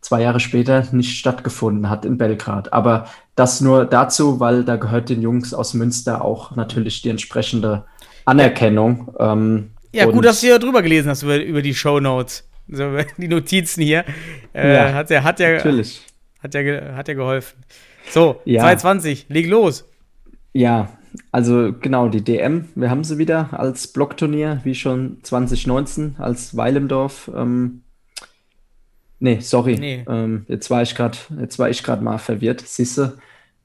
zwei 0.06 0.22
Jahre 0.22 0.40
später 0.40 0.86
nicht 0.92 1.18
stattgefunden 1.18 1.90
hat 1.90 2.06
in 2.06 2.20
Belgrad. 2.20 2.72
Aber 2.74 3.08
das 3.36 3.60
nur 3.60 3.86
dazu, 3.86 4.40
weil 4.40 4.64
da 4.64 4.76
gehört 4.76 5.10
den 5.10 5.24
Jungs 5.24 5.54
aus 5.54 5.74
Münster 5.74 6.24
auch 6.24 6.56
natürlich 6.56 7.02
die 7.02 7.10
entsprechende 7.10 7.86
Anerkennung. 8.24 9.12
Ähm, 9.20 9.72
ja, 9.92 10.06
gut, 10.06 10.24
dass 10.24 10.42
du 10.42 10.48
hier 10.48 10.60
drüber 10.60 10.84
gelesen 10.84 11.10
hast 11.10 11.24
über, 11.24 11.42
über 11.44 11.64
die 11.64 11.74
Show 11.74 12.00
Notes, 12.00 12.48
so, 12.68 12.92
die 13.18 13.28
Notizen 13.28 13.82
hier. 13.82 14.06
Äh, 14.54 14.76
ja, 14.76 14.94
hat 14.94 15.10
ja, 15.10 15.24
hat 15.24 15.40
ja, 15.40 15.54
natürlich. 15.54 16.02
Hat 16.40 16.54
ja, 16.54 16.96
hat 16.96 17.08
ja 17.08 17.14
geholfen. 17.16 17.58
So, 18.12 18.40
ja. 18.46 18.62
220, 18.62 19.26
leg 19.30 19.48
los. 19.48 19.86
Ja, 20.54 20.90
also 21.32 21.74
genau, 21.74 22.10
die 22.10 22.22
DM, 22.22 22.66
wir 22.76 22.92
haben 22.92 23.04
sie 23.04 23.18
wieder 23.18 23.60
als 23.60 23.88
Blockturnier, 23.88 24.62
wie 24.64 24.76
schon 24.76 25.18
2019 25.24 26.18
als 26.20 26.56
Weilendorf 26.56 27.32
ähm, 27.36 27.82
Nee, 29.20 29.40
sorry. 29.40 29.78
Nee. 29.80 30.06
Ähm, 30.08 30.46
jetzt 30.48 30.70
war 30.70 30.82
ich 30.82 30.96
gerade, 30.96 31.18
jetzt 31.40 31.58
war 31.60 31.70
ich 31.70 31.84
gerade 31.84 32.04
mal 32.04 32.18
verwirrt. 32.18 32.62
Siehste, 32.62 33.18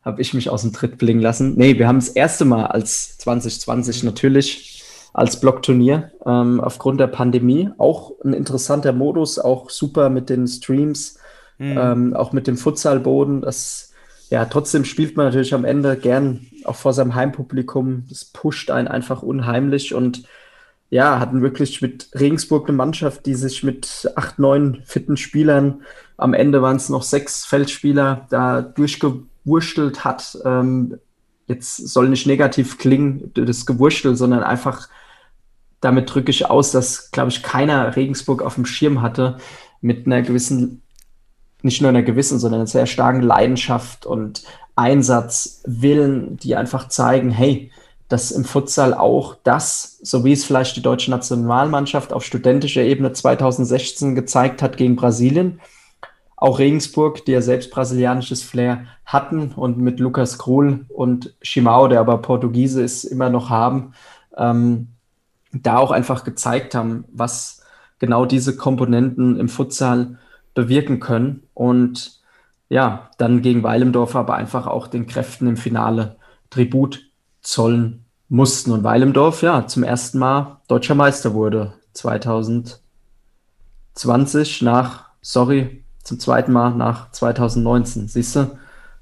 habe 0.02 0.20
ich 0.22 0.32
mich 0.34 0.48
aus 0.48 0.62
dem 0.62 0.72
Tritt 0.72 0.98
bringen 0.98 1.20
lassen. 1.20 1.54
Nee, 1.56 1.78
wir 1.78 1.88
haben 1.88 1.98
das 1.98 2.08
erste 2.08 2.44
Mal 2.44 2.66
als 2.66 3.18
2020 3.18 4.02
natürlich 4.04 4.82
als 5.12 5.40
Blockturnier 5.40 6.12
ähm, 6.24 6.60
aufgrund 6.60 7.00
der 7.00 7.08
Pandemie. 7.08 7.70
Auch 7.78 8.12
ein 8.24 8.32
interessanter 8.32 8.92
Modus, 8.92 9.38
auch 9.38 9.70
super 9.70 10.08
mit 10.08 10.30
den 10.30 10.46
Streams, 10.46 11.18
mhm. 11.58 11.78
ähm, 11.78 12.14
auch 12.14 12.32
mit 12.32 12.46
dem 12.46 12.56
Futsalboden. 12.56 13.40
Das, 13.40 13.92
ja, 14.30 14.44
trotzdem 14.44 14.84
spielt 14.84 15.16
man 15.16 15.26
natürlich 15.26 15.52
am 15.52 15.64
Ende 15.64 15.96
gern 15.96 16.46
auch 16.64 16.76
vor 16.76 16.92
seinem 16.92 17.14
Heimpublikum. 17.14 18.04
Das 18.08 18.24
pusht 18.24 18.70
einen 18.70 18.88
einfach 18.88 19.22
unheimlich 19.22 19.94
und 19.94 20.24
ja, 20.90 21.20
hatten 21.20 21.42
wirklich 21.42 21.80
mit 21.80 22.10
Regensburg 22.14 22.68
eine 22.68 22.76
Mannschaft, 22.76 23.24
die 23.26 23.34
sich 23.34 23.62
mit 23.62 24.10
acht, 24.16 24.38
neun 24.38 24.82
fitten 24.84 25.16
Spielern, 25.16 25.82
am 26.16 26.34
Ende 26.34 26.60
waren 26.60 26.76
es 26.76 26.90
noch 26.90 27.02
sechs 27.02 27.46
Feldspieler, 27.46 28.26
da 28.28 28.60
durchgewurschtelt 28.60 30.04
hat. 30.04 30.36
Ähm, 30.44 30.98
jetzt 31.46 31.76
soll 31.88 32.10
nicht 32.10 32.26
negativ 32.26 32.76
klingen, 32.76 33.32
das 33.34 33.64
Gewurschtel, 33.64 34.16
sondern 34.16 34.42
einfach 34.42 34.88
damit 35.80 36.14
drücke 36.14 36.30
ich 36.30 36.48
aus, 36.48 36.72
dass, 36.72 37.10
glaube 37.10 37.30
ich, 37.30 37.42
keiner 37.42 37.96
Regensburg 37.96 38.42
auf 38.42 38.54
dem 38.54 38.66
Schirm 38.66 39.02
hatte 39.02 39.38
mit 39.80 40.06
einer 40.06 40.22
gewissen, 40.22 40.82
nicht 41.62 41.80
nur 41.80 41.88
einer 41.88 42.02
gewissen, 42.02 42.38
sondern 42.38 42.60
einer 42.60 42.66
sehr 42.66 42.86
starken 42.86 43.22
Leidenschaft 43.22 44.06
und 44.06 44.42
Einsatz, 44.76 45.62
Willen, 45.66 46.36
die 46.36 46.56
einfach 46.56 46.88
zeigen, 46.88 47.30
hey, 47.30 47.70
dass 48.10 48.32
im 48.32 48.44
Futsal 48.44 48.92
auch 48.92 49.36
das, 49.44 50.00
so 50.02 50.24
wie 50.24 50.32
es 50.32 50.44
vielleicht 50.44 50.76
die 50.76 50.82
deutsche 50.82 51.12
Nationalmannschaft 51.12 52.12
auf 52.12 52.24
studentischer 52.24 52.82
Ebene 52.82 53.12
2016 53.12 54.16
gezeigt 54.16 54.62
hat 54.62 54.76
gegen 54.76 54.96
Brasilien, 54.96 55.60
auch 56.34 56.58
Regensburg, 56.58 57.24
die 57.24 57.32
ja 57.32 57.40
selbst 57.40 57.70
brasilianisches 57.70 58.42
Flair 58.42 58.86
hatten 59.04 59.52
und 59.52 59.78
mit 59.78 60.00
Lukas 60.00 60.38
Krul 60.38 60.86
und 60.88 61.36
Chimao, 61.40 61.86
der 61.86 62.00
aber 62.00 62.18
Portugiese 62.18 62.82
ist, 62.82 63.04
immer 63.04 63.30
noch 63.30 63.48
haben, 63.48 63.92
ähm, 64.36 64.88
da 65.52 65.78
auch 65.78 65.92
einfach 65.92 66.24
gezeigt 66.24 66.74
haben, 66.74 67.04
was 67.12 67.62
genau 68.00 68.26
diese 68.26 68.56
Komponenten 68.56 69.38
im 69.38 69.48
Futsal 69.48 70.18
bewirken 70.54 70.98
können. 70.98 71.44
Und 71.54 72.18
ja, 72.68 73.10
dann 73.18 73.40
gegen 73.40 73.62
Weilemdorf 73.62 74.16
aber 74.16 74.34
einfach 74.34 74.66
auch 74.66 74.88
den 74.88 75.06
Kräften 75.06 75.46
im 75.46 75.56
Finale 75.56 76.16
Tribut 76.48 77.09
zollen 77.40 78.04
mussten. 78.28 78.72
Und 78.72 78.84
Weilendorf, 78.84 79.42
ja, 79.42 79.66
zum 79.66 79.82
ersten 79.82 80.18
Mal 80.18 80.60
deutscher 80.68 80.94
Meister 80.94 81.34
wurde. 81.34 81.72
2020 81.94 84.62
nach, 84.62 85.10
sorry, 85.20 85.84
zum 86.02 86.18
zweiten 86.18 86.52
Mal 86.52 86.70
nach 86.70 87.10
2019. 87.10 88.08
Siehst 88.08 88.36
du? 88.36 88.58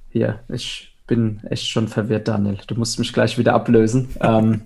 Hier, 0.09 0.41
ich 0.49 0.97
bin 1.07 1.41
echt 1.49 1.69
schon 1.69 1.89
verwirrt, 1.89 2.29
Daniel. 2.29 2.59
Du 2.67 2.75
musst 2.75 2.99
mich 2.99 3.13
gleich 3.13 3.39
wieder 3.39 3.55
ablösen. 3.55 4.09
ähm, 4.21 4.63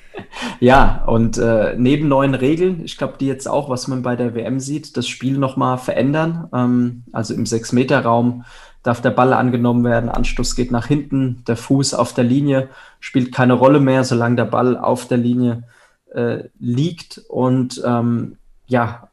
ja, 0.60 1.04
und 1.06 1.38
äh, 1.38 1.74
neben 1.76 2.08
neuen 2.08 2.34
Regeln, 2.34 2.84
ich 2.84 2.98
glaube, 2.98 3.14
die 3.18 3.26
jetzt 3.26 3.48
auch, 3.48 3.68
was 3.68 3.88
man 3.88 4.02
bei 4.02 4.16
der 4.16 4.34
WM 4.34 4.60
sieht, 4.60 4.96
das 4.96 5.08
Spiel 5.08 5.38
nochmal 5.38 5.78
verändern. 5.78 6.48
Ähm, 6.52 7.04
also 7.12 7.34
im 7.34 7.46
Sechs-Meter-Raum 7.46 8.44
darf 8.84 9.00
der 9.00 9.10
Ball 9.10 9.32
angenommen 9.32 9.82
werden, 9.82 10.08
Anstoß 10.08 10.54
geht 10.54 10.70
nach 10.70 10.86
hinten, 10.86 11.42
der 11.48 11.56
Fuß 11.56 11.94
auf 11.94 12.12
der 12.12 12.22
Linie 12.22 12.68
spielt 13.00 13.34
keine 13.34 13.54
Rolle 13.54 13.80
mehr, 13.80 14.04
solange 14.04 14.36
der 14.36 14.44
Ball 14.44 14.76
auf 14.76 15.08
der 15.08 15.18
Linie 15.18 15.64
äh, 16.12 16.44
liegt. 16.60 17.18
Und 17.28 17.82
ähm, 17.84 18.36
ja, 18.66 19.08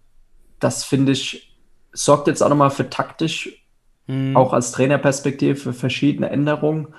das 0.60 0.84
finde 0.84 1.14
ich, 1.14 1.57
sorgt 1.93 2.27
jetzt 2.27 2.43
auch 2.43 2.49
nochmal 2.49 2.69
für 2.69 2.89
taktisch, 2.89 3.65
mhm. 4.07 4.35
auch 4.35 4.52
als 4.53 4.73
Trainerperspektive, 4.73 5.56
für 5.56 5.73
verschiedene 5.73 6.30
Änderungen, 6.30 6.89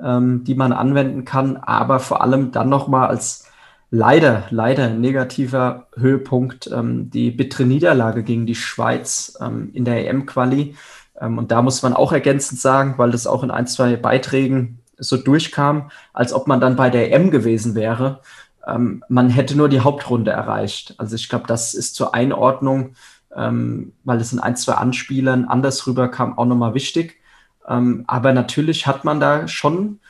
ähm, 0.00 0.42
die 0.44 0.54
man 0.54 0.72
anwenden 0.72 1.26
kann, 1.26 1.58
aber 1.58 2.00
vor 2.00 2.22
allem 2.22 2.50
dann 2.50 2.70
nochmal 2.70 3.08
als 3.08 3.46
leider, 3.90 4.44
leider 4.48 4.88
negativer 4.88 5.88
Höhepunkt 5.94 6.70
ähm, 6.72 7.10
die 7.10 7.30
bittere 7.30 7.66
Niederlage 7.66 8.22
gegen 8.22 8.46
die 8.46 8.54
Schweiz 8.54 9.38
ähm, 9.40 9.70
in 9.74 9.84
der 9.84 10.08
EM-Quali. 10.08 10.74
Ähm, 11.22 11.38
und 11.38 11.50
da 11.52 11.62
muss 11.62 11.82
man 11.82 11.94
auch 11.94 12.12
ergänzend 12.12 12.60
sagen, 12.60 12.94
weil 12.98 13.12
das 13.12 13.26
auch 13.26 13.42
in 13.42 13.50
ein, 13.50 13.66
zwei 13.66 13.96
Beiträgen 13.96 14.80
so 14.98 15.16
durchkam, 15.16 15.90
als 16.12 16.32
ob 16.32 16.46
man 16.46 16.60
dann 16.60 16.76
bei 16.76 16.90
der 16.90 17.12
EM 17.12 17.30
gewesen 17.30 17.74
wäre. 17.74 18.20
Ähm, 18.66 19.04
man 19.08 19.30
hätte 19.30 19.56
nur 19.56 19.68
die 19.68 19.80
Hauptrunde 19.80 20.32
erreicht. 20.32 20.94
Also 20.98 21.16
ich 21.16 21.28
glaube, 21.28 21.46
das 21.46 21.74
ist 21.74 21.94
zur 21.94 22.14
Einordnung, 22.14 22.94
ähm, 23.34 23.92
weil 24.04 24.20
es 24.20 24.32
in 24.32 24.40
ein, 24.40 24.56
zwei 24.56 24.74
Anspielern 24.74 25.46
anders 25.46 25.86
rüberkam, 25.86 26.36
auch 26.36 26.46
nochmal 26.46 26.74
wichtig. 26.74 27.18
Aber 27.64 28.32
natürlich 28.32 28.88
hat 28.88 29.04
man 29.04 29.20
da 29.20 29.46
schon 29.46 30.00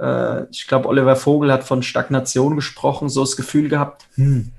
äh, 0.00 0.44
ich 0.50 0.66
glaube, 0.66 0.88
Oliver 0.88 1.16
Vogel 1.16 1.52
hat 1.52 1.64
von 1.64 1.82
Stagnation 1.82 2.56
gesprochen, 2.56 3.08
so 3.08 3.20
das 3.20 3.36
Gefühl 3.36 3.68
gehabt, 3.68 4.08
hm, 4.14 4.52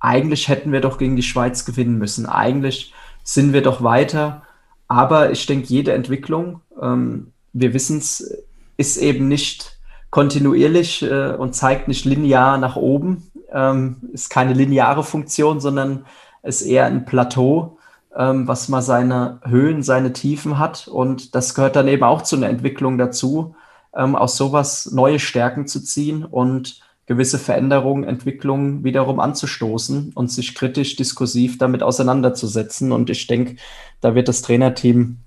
eigentlich 0.00 0.48
hätten 0.48 0.72
wir 0.72 0.80
doch 0.80 0.98
gegen 0.98 1.16
die 1.16 1.22
Schweiz 1.22 1.64
gewinnen 1.64 1.98
müssen. 1.98 2.26
Eigentlich 2.26 2.92
sind 3.22 3.52
wir 3.52 3.62
doch 3.62 3.82
weiter. 3.82 4.42
Aber 4.92 5.30
ich 5.30 5.46
denke, 5.46 5.68
jede 5.68 5.94
Entwicklung, 5.94 6.60
ähm, 6.78 7.32
wir 7.54 7.72
wissen 7.72 7.96
es, 7.96 8.44
ist 8.76 8.98
eben 8.98 9.26
nicht 9.26 9.78
kontinuierlich 10.10 11.02
äh, 11.02 11.32
und 11.32 11.54
zeigt 11.54 11.88
nicht 11.88 12.04
linear 12.04 12.58
nach 12.58 12.76
oben. 12.76 13.30
Ähm, 13.50 13.96
ist 14.12 14.28
keine 14.28 14.52
lineare 14.52 15.02
Funktion, 15.02 15.60
sondern 15.60 16.04
ist 16.42 16.60
eher 16.60 16.84
ein 16.84 17.06
Plateau, 17.06 17.78
ähm, 18.14 18.46
was 18.46 18.68
mal 18.68 18.82
seine 18.82 19.40
Höhen, 19.46 19.82
seine 19.82 20.12
Tiefen 20.12 20.58
hat. 20.58 20.88
Und 20.88 21.34
das 21.34 21.54
gehört 21.54 21.76
dann 21.76 21.88
eben 21.88 22.04
auch 22.04 22.20
zu 22.20 22.36
einer 22.36 22.50
Entwicklung 22.50 22.98
dazu, 22.98 23.54
ähm, 23.96 24.14
aus 24.14 24.36
sowas 24.36 24.90
neue 24.92 25.18
Stärken 25.18 25.66
zu 25.66 25.82
ziehen 25.82 26.22
und 26.22 26.80
gewisse 27.06 27.38
Veränderungen, 27.38 28.04
Entwicklungen 28.04 28.84
wiederum 28.84 29.20
anzustoßen 29.20 30.12
und 30.14 30.30
sich 30.30 30.54
kritisch, 30.54 30.96
diskursiv 30.96 31.58
damit 31.58 31.82
auseinanderzusetzen. 31.82 32.92
Und 32.92 33.10
ich 33.10 33.26
denke, 33.26 33.56
da 34.00 34.14
wird 34.14 34.28
das 34.28 34.42
Trainerteam 34.42 35.18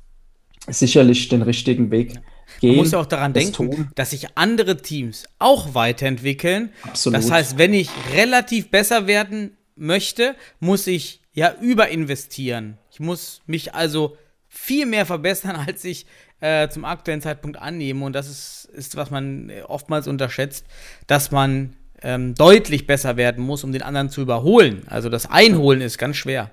sicherlich 0.68 1.28
den 1.28 1.42
richtigen 1.42 1.92
Weg 1.92 2.14
gehen. 2.60 2.76
Man 2.76 2.78
muss 2.78 2.92
ja 2.92 3.00
auch 3.00 3.06
daran 3.06 3.34
denken, 3.34 3.54
tun. 3.54 3.92
dass 3.96 4.12
sich 4.12 4.28
andere 4.36 4.78
Teams 4.78 5.26
auch 5.40 5.74
weiterentwickeln. 5.74 6.72
Absolut. 6.84 7.18
Das 7.18 7.30
heißt, 7.30 7.58
wenn 7.58 7.74
ich 7.74 7.90
relativ 8.14 8.70
besser 8.70 9.08
werden 9.08 9.58
möchte, 9.76 10.36
muss 10.60 10.88
ich 10.88 11.22
ja 11.34 11.54
überinvestieren. 11.60 12.78
Ich 12.92 13.00
muss 13.00 13.42
mich 13.46 13.76
also 13.76 14.18
viel 14.48 14.86
mehr 14.86 15.06
verbessern, 15.06 15.56
als 15.68 15.84
ich 15.84 16.06
äh, 16.42 16.70
zum 16.70 16.86
aktuellen 16.86 17.22
Zeitpunkt 17.22 17.58
annehmen. 17.60 18.04
Und 18.04 18.14
das 18.14 18.30
ist, 18.30 18.70
ist, 18.74 18.96
was 18.96 19.12
man 19.12 19.52
oftmals 19.68 20.08
unterschätzt, 20.08 20.66
dass 21.08 21.32
man 21.32 21.74
ähm, 22.02 22.36
deutlich 22.36 22.88
besser 22.88 23.18
werden 23.18 23.44
muss, 23.44 23.64
um 23.64 23.72
den 23.72 23.82
anderen 23.82 24.10
zu 24.10 24.22
überholen. 24.22 24.84
Also 24.88 25.10
das 25.10 25.30
Einholen 25.30 25.82
ist 25.82 25.98
ganz 25.98 26.18
schwer. 26.18 26.52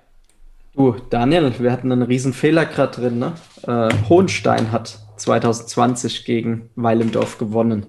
Du, 0.74 0.96
Daniel, 1.10 1.52
wir 1.58 1.70
hatten 1.70 1.92
einen 1.92 2.02
riesen 2.02 2.32
Fehler 2.32 2.64
gerade 2.64 3.00
drin. 3.00 3.18
Ne? 3.18 3.34
Äh, 3.66 3.94
Hohenstein 4.08 4.72
hat 4.72 4.98
2020 5.16 6.24
gegen 6.24 6.70
Weilendorf 6.76 7.36
gewonnen. 7.36 7.86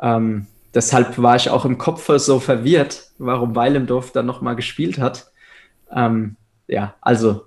Ähm, 0.00 0.46
deshalb 0.74 1.20
war 1.20 1.36
ich 1.36 1.50
auch 1.50 1.64
im 1.64 1.78
Kopf 1.78 2.08
so 2.18 2.38
verwirrt, 2.38 3.10
warum 3.18 3.56
Weilendorf 3.56 4.12
dann 4.12 4.26
nochmal 4.26 4.54
gespielt 4.54 4.98
hat. 4.98 5.32
Ähm, 5.92 6.36
ja, 6.68 6.94
also 7.00 7.42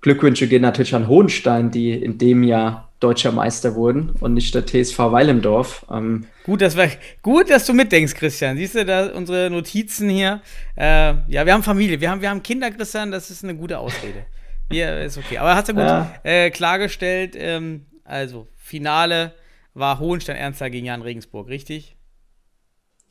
Glückwünsche 0.00 0.48
gehen 0.48 0.62
natürlich 0.62 0.94
an 0.94 1.08
Hohenstein, 1.08 1.70
die 1.70 1.92
in 1.92 2.16
dem 2.16 2.42
Jahr 2.42 2.87
deutscher 3.00 3.32
Meister 3.32 3.74
wurden 3.74 4.10
und 4.20 4.34
nicht 4.34 4.54
der 4.54 4.66
TSV 4.66 4.98
Weilendorf. 4.98 5.86
Ähm, 5.90 6.26
gut, 6.44 6.60
das 6.60 6.76
war, 6.76 6.88
gut, 7.22 7.48
dass 7.50 7.66
du 7.66 7.72
mitdenkst, 7.72 8.14
Christian. 8.14 8.56
Siehst 8.56 8.74
du 8.74 8.84
da 8.84 9.08
unsere 9.08 9.50
Notizen 9.50 10.08
hier? 10.08 10.40
Äh, 10.76 11.14
ja, 11.28 11.46
wir 11.46 11.52
haben 11.52 11.62
Familie, 11.62 12.00
wir 12.00 12.10
haben, 12.10 12.20
wir 12.20 12.30
haben 12.30 12.42
Kinder, 12.42 12.70
Christian, 12.70 13.10
das 13.10 13.30
ist 13.30 13.44
eine 13.44 13.54
gute 13.54 13.78
Ausrede. 13.78 14.26
Ja, 14.70 14.98
ist 14.98 15.16
okay. 15.16 15.38
Aber 15.38 15.54
hast 15.54 15.68
du 15.68 15.74
gut 15.74 15.82
ja. 15.82 16.12
äh, 16.24 16.50
klargestellt. 16.50 17.34
Ähm, 17.36 17.86
also, 18.04 18.48
Finale 18.56 19.34
war 19.74 19.98
Hohenstein-Ernstthal 19.98 20.70
gegen 20.70 20.86
Jan 20.86 21.02
Regensburg, 21.02 21.48
richtig? 21.48 21.96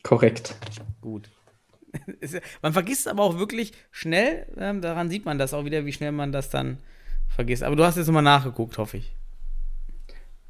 Korrekt. 0.04 0.56
Gut. 1.02 1.30
man 2.62 2.74
vergisst 2.74 3.08
aber 3.08 3.24
auch 3.24 3.40
wirklich 3.40 3.74
schnell, 3.92 4.46
ähm, 4.58 4.82
daran 4.82 5.10
sieht 5.10 5.26
man 5.26 5.38
das 5.38 5.54
auch 5.54 5.66
wieder, 5.66 5.86
wie 5.86 5.94
schnell 5.94 6.12
man 6.12 6.32
das 6.32 6.50
dann 6.50 6.78
vergisst. 7.28 7.64
Aber 7.64 7.76
du 7.76 7.84
hast 7.84 7.98
jetzt 7.98 8.08
nochmal 8.08 8.24
nachgeguckt, 8.24 8.78
hoffe 8.78 8.98
ich. 8.98 9.16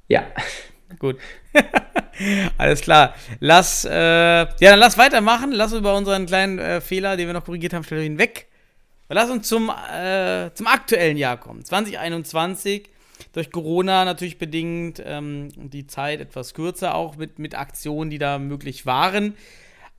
Ja. 0.07 0.25
Gut. 0.99 1.17
Alles 2.57 2.81
klar. 2.81 3.13
Lass, 3.39 3.85
äh, 3.85 3.91
ja, 3.91 4.47
dann 4.59 4.79
lass 4.79 4.97
weitermachen. 4.97 5.51
Lass 5.51 5.73
über 5.73 5.95
unseren 5.95 6.25
kleinen 6.25 6.59
äh, 6.59 6.81
Fehler, 6.81 7.17
den 7.17 7.27
wir 7.27 7.33
noch 7.33 7.45
korrigiert 7.45 7.73
haben, 7.73 7.83
schnell 7.83 8.03
hinweg. 8.03 8.47
Lass 9.09 9.29
uns 9.29 9.47
zum, 9.47 9.69
äh, 9.69 10.51
zum 10.53 10.67
aktuellen 10.67 11.17
Jahr 11.17 11.37
kommen. 11.37 11.63
2021. 11.63 12.89
Durch 13.33 13.51
Corona 13.51 14.05
natürlich 14.05 14.37
bedingt 14.37 15.01
ähm, 15.03 15.49
die 15.55 15.87
Zeit 15.87 16.21
etwas 16.21 16.53
kürzer, 16.53 16.95
auch 16.95 17.17
mit, 17.17 17.39
mit 17.39 17.55
Aktionen, 17.55 18.09
die 18.09 18.19
da 18.19 18.37
möglich 18.37 18.85
waren. 18.85 19.35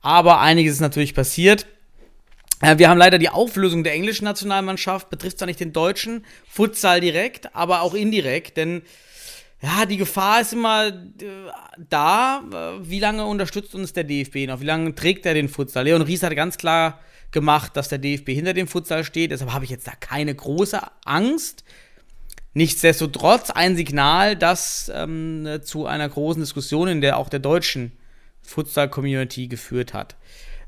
Aber 0.01 0.39
einiges 0.39 0.75
ist 0.75 0.79
natürlich 0.79 1.13
passiert. 1.13 1.65
Äh, 2.61 2.77
wir 2.77 2.89
haben 2.89 2.97
leider 2.97 3.17
die 3.17 3.29
Auflösung 3.29 3.83
der 3.83 3.93
englischen 3.93 4.25
Nationalmannschaft, 4.25 5.09
betrifft 5.09 5.37
zwar 5.39 5.47
nicht 5.47 5.59
den 5.59 5.73
deutschen 5.73 6.25
Futsal 6.47 7.01
direkt, 7.01 7.55
aber 7.55 7.81
auch 7.81 7.93
indirekt, 7.93 8.57
denn 8.57 8.83
ja, 9.61 9.85
die 9.85 9.97
Gefahr 9.97 10.41
ist 10.41 10.53
immer 10.53 10.87
äh, 10.87 10.93
da, 11.89 12.43
äh, 12.51 12.89
wie 12.89 12.99
lange 12.99 13.25
unterstützt 13.25 13.75
uns 13.75 13.91
der 13.91 14.05
DFB 14.05 14.47
noch, 14.47 14.61
wie 14.61 14.65
lange 14.65 14.95
trägt 14.95 15.25
er 15.25 15.33
den 15.33 15.49
Futsal. 15.49 15.83
Leon 15.83 16.01
Ries 16.01 16.23
hat 16.23 16.35
ganz 16.35 16.57
klar 16.57 16.99
gemacht, 17.31 17.75
dass 17.75 17.89
der 17.89 17.97
DFB 17.97 18.29
hinter 18.29 18.53
dem 18.53 18.67
Futsal 18.67 19.03
steht, 19.03 19.31
deshalb 19.31 19.51
habe 19.51 19.65
ich 19.65 19.71
jetzt 19.71 19.87
da 19.87 19.91
keine 19.99 20.33
große 20.33 20.79
Angst. 21.03 21.63
Nichtsdestotrotz 22.53 23.51
ein 23.51 23.75
Signal, 23.75 24.35
das 24.35 24.91
ähm, 24.93 25.59
zu 25.61 25.85
einer 25.85 26.09
großen 26.09 26.41
Diskussion 26.41 26.87
in 26.87 27.01
der 27.01 27.17
auch 27.17 27.29
der 27.29 27.39
deutschen 27.39 27.91
Futsal-Community 28.41 29.47
geführt 29.47 29.93
hat. 29.93 30.15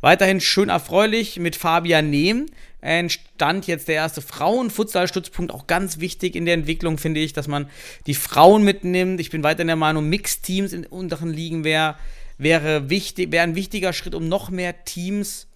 Weiterhin 0.02 0.42
schön 0.42 0.70
erfreulich 0.70 1.40
mit 1.40 1.56
Fabian 1.56 2.10
Nehm 2.10 2.48
entstand 2.82 3.68
jetzt 3.68 3.88
der 3.88 3.96
erste 3.96 4.22
Frauen-Futsal-Stützpunkt. 4.22 5.54
Auch 5.54 5.68
ganz 5.68 6.00
wichtig 6.00 6.36
in 6.36 6.46
der 6.46 6.56
Entwicklung, 6.56 6.98
finde 6.98 7.20
ich, 7.20 7.32
dass 7.32 7.48
man 7.48 7.70
die 8.08 8.16
Frauen 8.16 8.64
mitnimmt. 8.64 9.20
Ich 9.20 9.30
bin 9.30 9.44
weiterhin 9.44 9.68
der 9.68 9.76
Meinung, 9.76 10.10
Mixteams 10.10 10.74
in 10.74 10.86
unteren 10.86 11.32
Ligen 11.32 11.64
wär, 11.64 11.98
wäre 12.38 12.90
wichtig, 12.90 13.32
wäre 13.32 13.44
ein 13.44 13.56
wichtiger 13.56 13.94
Schritt, 13.94 14.16
um 14.16 14.28
noch 14.28 14.50
mehr 14.50 14.84
Teams 14.84 15.48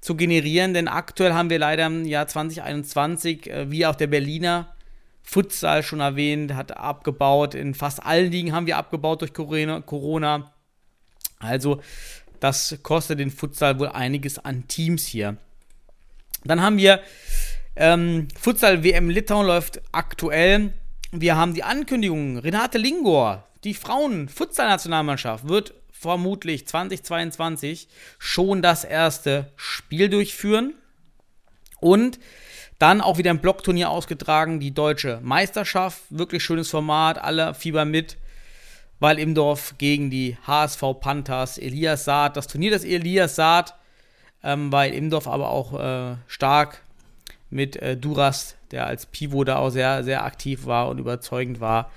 zu 0.00 0.16
generieren. 0.16 0.72
Denn 0.72 0.88
aktuell 0.88 1.34
haben 1.34 1.50
wir 1.50 1.58
leider 1.58 1.86
im 1.86 2.06
Jahr 2.06 2.26
2021, 2.26 3.50
äh, 3.50 3.70
wie 3.70 3.84
auch 3.84 3.94
der 3.94 4.06
Berliner 4.06 4.74
Futsal 5.22 5.82
schon 5.82 6.00
erwähnt, 6.00 6.54
hat 6.54 6.76
abgebaut. 6.76 7.54
In 7.54 7.74
fast 7.74 8.04
allen 8.04 8.32
Ligen 8.32 8.52
haben 8.52 8.66
wir 8.66 8.78
abgebaut 8.78 9.20
durch 9.20 9.34
Corona. 9.34 10.52
Also, 11.38 11.80
das 12.40 12.78
kostet 12.82 13.18
den 13.18 13.30
Futsal 13.30 13.78
wohl 13.78 13.88
einiges 13.88 14.38
an 14.38 14.66
Teams 14.66 15.06
hier. 15.06 15.36
Dann 16.44 16.62
haben 16.62 16.78
wir 16.78 17.00
ähm, 17.76 18.28
Futsal 18.38 18.84
WM 18.84 19.10
Litauen 19.10 19.46
läuft 19.46 19.80
aktuell. 19.92 20.72
Wir 21.12 21.36
haben 21.36 21.54
die 21.54 21.62
Ankündigung, 21.62 22.38
Renate 22.38 22.78
Lingor, 22.78 23.46
die 23.64 23.74
Frauen-Futsal-Nationalmannschaft, 23.74 25.48
wird 25.48 25.74
vermutlich 25.90 26.66
2022 26.66 27.88
schon 28.18 28.62
das 28.62 28.84
erste 28.84 29.52
Spiel 29.56 30.08
durchführen. 30.08 30.74
Und 31.80 32.18
dann 32.78 33.00
auch 33.00 33.18
wieder 33.18 33.30
ein 33.30 33.40
Blockturnier 33.40 33.90
ausgetragen, 33.90 34.60
die 34.60 34.72
deutsche 34.72 35.20
Meisterschaft. 35.22 36.02
Wirklich 36.08 36.42
schönes 36.42 36.70
Format, 36.70 37.18
alle 37.18 37.54
Fieber 37.54 37.84
mit. 37.84 38.16
weil 38.98 39.18
Imdorf 39.18 39.76
gegen 39.78 40.10
die 40.10 40.36
HSV 40.46 40.82
Panthers 41.00 41.56
Elias 41.56 42.04
Saad, 42.04 42.36
das 42.36 42.46
Turnier 42.46 42.70
des 42.70 42.84
Elias 42.84 43.34
Saad, 43.34 43.74
ähm, 44.42 44.72
weil 44.72 44.94
Imdorf 44.94 45.26
aber 45.26 45.50
auch 45.50 45.78
äh, 45.78 46.16
stark 46.26 46.82
mit 47.50 47.76
äh, 47.76 47.96
Duras, 47.96 48.56
der 48.70 48.86
als 48.86 49.06
Pivot 49.06 49.48
da 49.48 49.56
auch 49.56 49.70
sehr, 49.70 50.04
sehr 50.04 50.24
aktiv 50.24 50.66
war 50.66 50.88
und 50.88 50.98
überzeugend 50.98 51.60
war. 51.60 51.90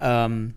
Ähm, 0.00 0.54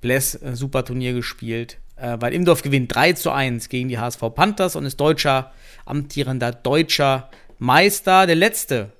Bless, 0.00 0.34
äh, 0.36 0.54
super 0.54 0.84
Turnier 0.84 1.12
gespielt. 1.12 1.78
Äh, 1.96 2.16
weil 2.20 2.32
Imdorf 2.32 2.62
gewinnt 2.62 2.94
3 2.94 3.14
zu 3.14 3.32
1 3.32 3.68
gegen 3.68 3.88
die 3.88 3.98
HSV 3.98 4.20
Panthers 4.34 4.76
und 4.76 4.86
ist 4.86 5.00
deutscher, 5.00 5.52
amtierender 5.84 6.52
deutscher 6.52 7.28
Meister, 7.58 8.26
der 8.26 8.36
letzte, 8.36 8.92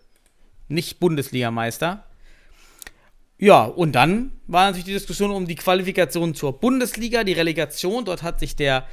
nicht 0.66 0.98
Bundesligameister. 0.98 2.04
Ja, 3.38 3.64
und 3.64 3.92
dann 3.92 4.32
war 4.48 4.66
natürlich 4.66 4.86
die 4.86 4.92
Diskussion 4.92 5.30
um 5.30 5.46
die 5.46 5.54
Qualifikation 5.54 6.34
zur 6.34 6.58
Bundesliga, 6.58 7.22
die 7.22 7.34
Relegation. 7.34 8.04
Dort 8.04 8.24
hat 8.24 8.40
sich 8.40 8.56
der 8.56 8.84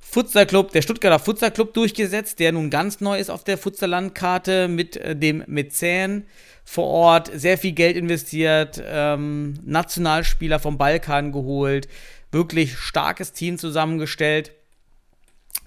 Futsal 0.00 0.46
Club, 0.46 0.72
der 0.72 0.82
Stuttgarter 0.82 1.18
Futsal 1.18 1.50
Club 1.50 1.74
durchgesetzt, 1.74 2.40
der 2.40 2.52
nun 2.52 2.70
ganz 2.70 3.00
neu 3.00 3.18
ist 3.18 3.30
auf 3.30 3.44
der 3.44 3.58
Futsal-Landkarte 3.58 4.66
mit 4.66 4.96
äh, 4.96 5.14
dem 5.14 5.44
Mäzen 5.46 6.26
vor 6.64 6.86
Ort, 6.86 7.30
sehr 7.32 7.58
viel 7.58 7.72
Geld 7.72 7.96
investiert, 7.96 8.82
ähm, 8.84 9.54
Nationalspieler 9.64 10.58
vom 10.58 10.78
Balkan 10.78 11.32
geholt, 11.32 11.88
wirklich 12.32 12.76
starkes 12.76 13.32
Team 13.32 13.58
zusammengestellt. 13.58 14.52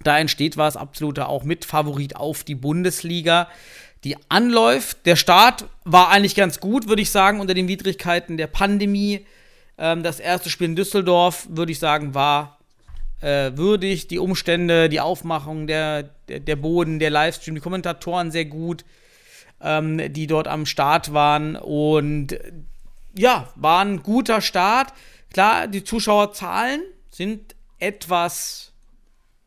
Da 0.03 0.17
entsteht 0.19 0.57
was, 0.57 0.77
absoluter 0.77 1.29
auch 1.29 1.43
Mitfavorit 1.43 2.15
auf 2.15 2.43
die 2.43 2.55
Bundesliga 2.55 3.47
die 4.03 4.17
anläuft. 4.29 5.05
Der 5.05 5.15
Start 5.15 5.65
war 5.85 6.09
eigentlich 6.09 6.35
ganz 6.35 6.59
gut, 6.59 6.87
würde 6.87 7.01
ich 7.01 7.09
sagen, 7.09 7.39
unter 7.39 7.53
den 7.53 7.67
Widrigkeiten 7.67 8.37
der 8.37 8.47
Pandemie. 8.47 9.25
Ähm, 9.77 10.03
das 10.03 10.19
erste 10.19 10.49
Spiel 10.49 10.65
in 10.65 10.75
Düsseldorf, 10.75 11.47
würde 11.49 11.71
ich 11.71 11.79
sagen, 11.79 12.13
war 12.13 12.59
äh, 13.23 13.55
würdig. 13.55 14.07
Die 14.07 14.19
Umstände, 14.19 14.89
die 14.89 14.99
Aufmachung, 14.99 15.65
der, 15.65 16.03
der, 16.27 16.39
der, 16.39 16.55
Boden, 16.55 16.99
der 16.99 17.09
Livestream, 17.09 17.55
die 17.55 17.61
Kommentatoren 17.61 18.31
sehr 18.31 18.45
gut, 18.45 18.83
ähm, 19.61 20.13
die 20.13 20.27
dort 20.27 20.47
am 20.47 20.65
Start 20.65 21.13
waren. 21.13 21.55
Und 21.55 22.37
ja, 23.17 23.51
war 23.55 23.83
ein 23.83 24.03
guter 24.03 24.41
Start. 24.41 24.93
Klar, 25.31 25.67
die 25.67 25.83
Zuschauerzahlen 25.83 26.81
sind 27.09 27.55
etwas 27.79 28.73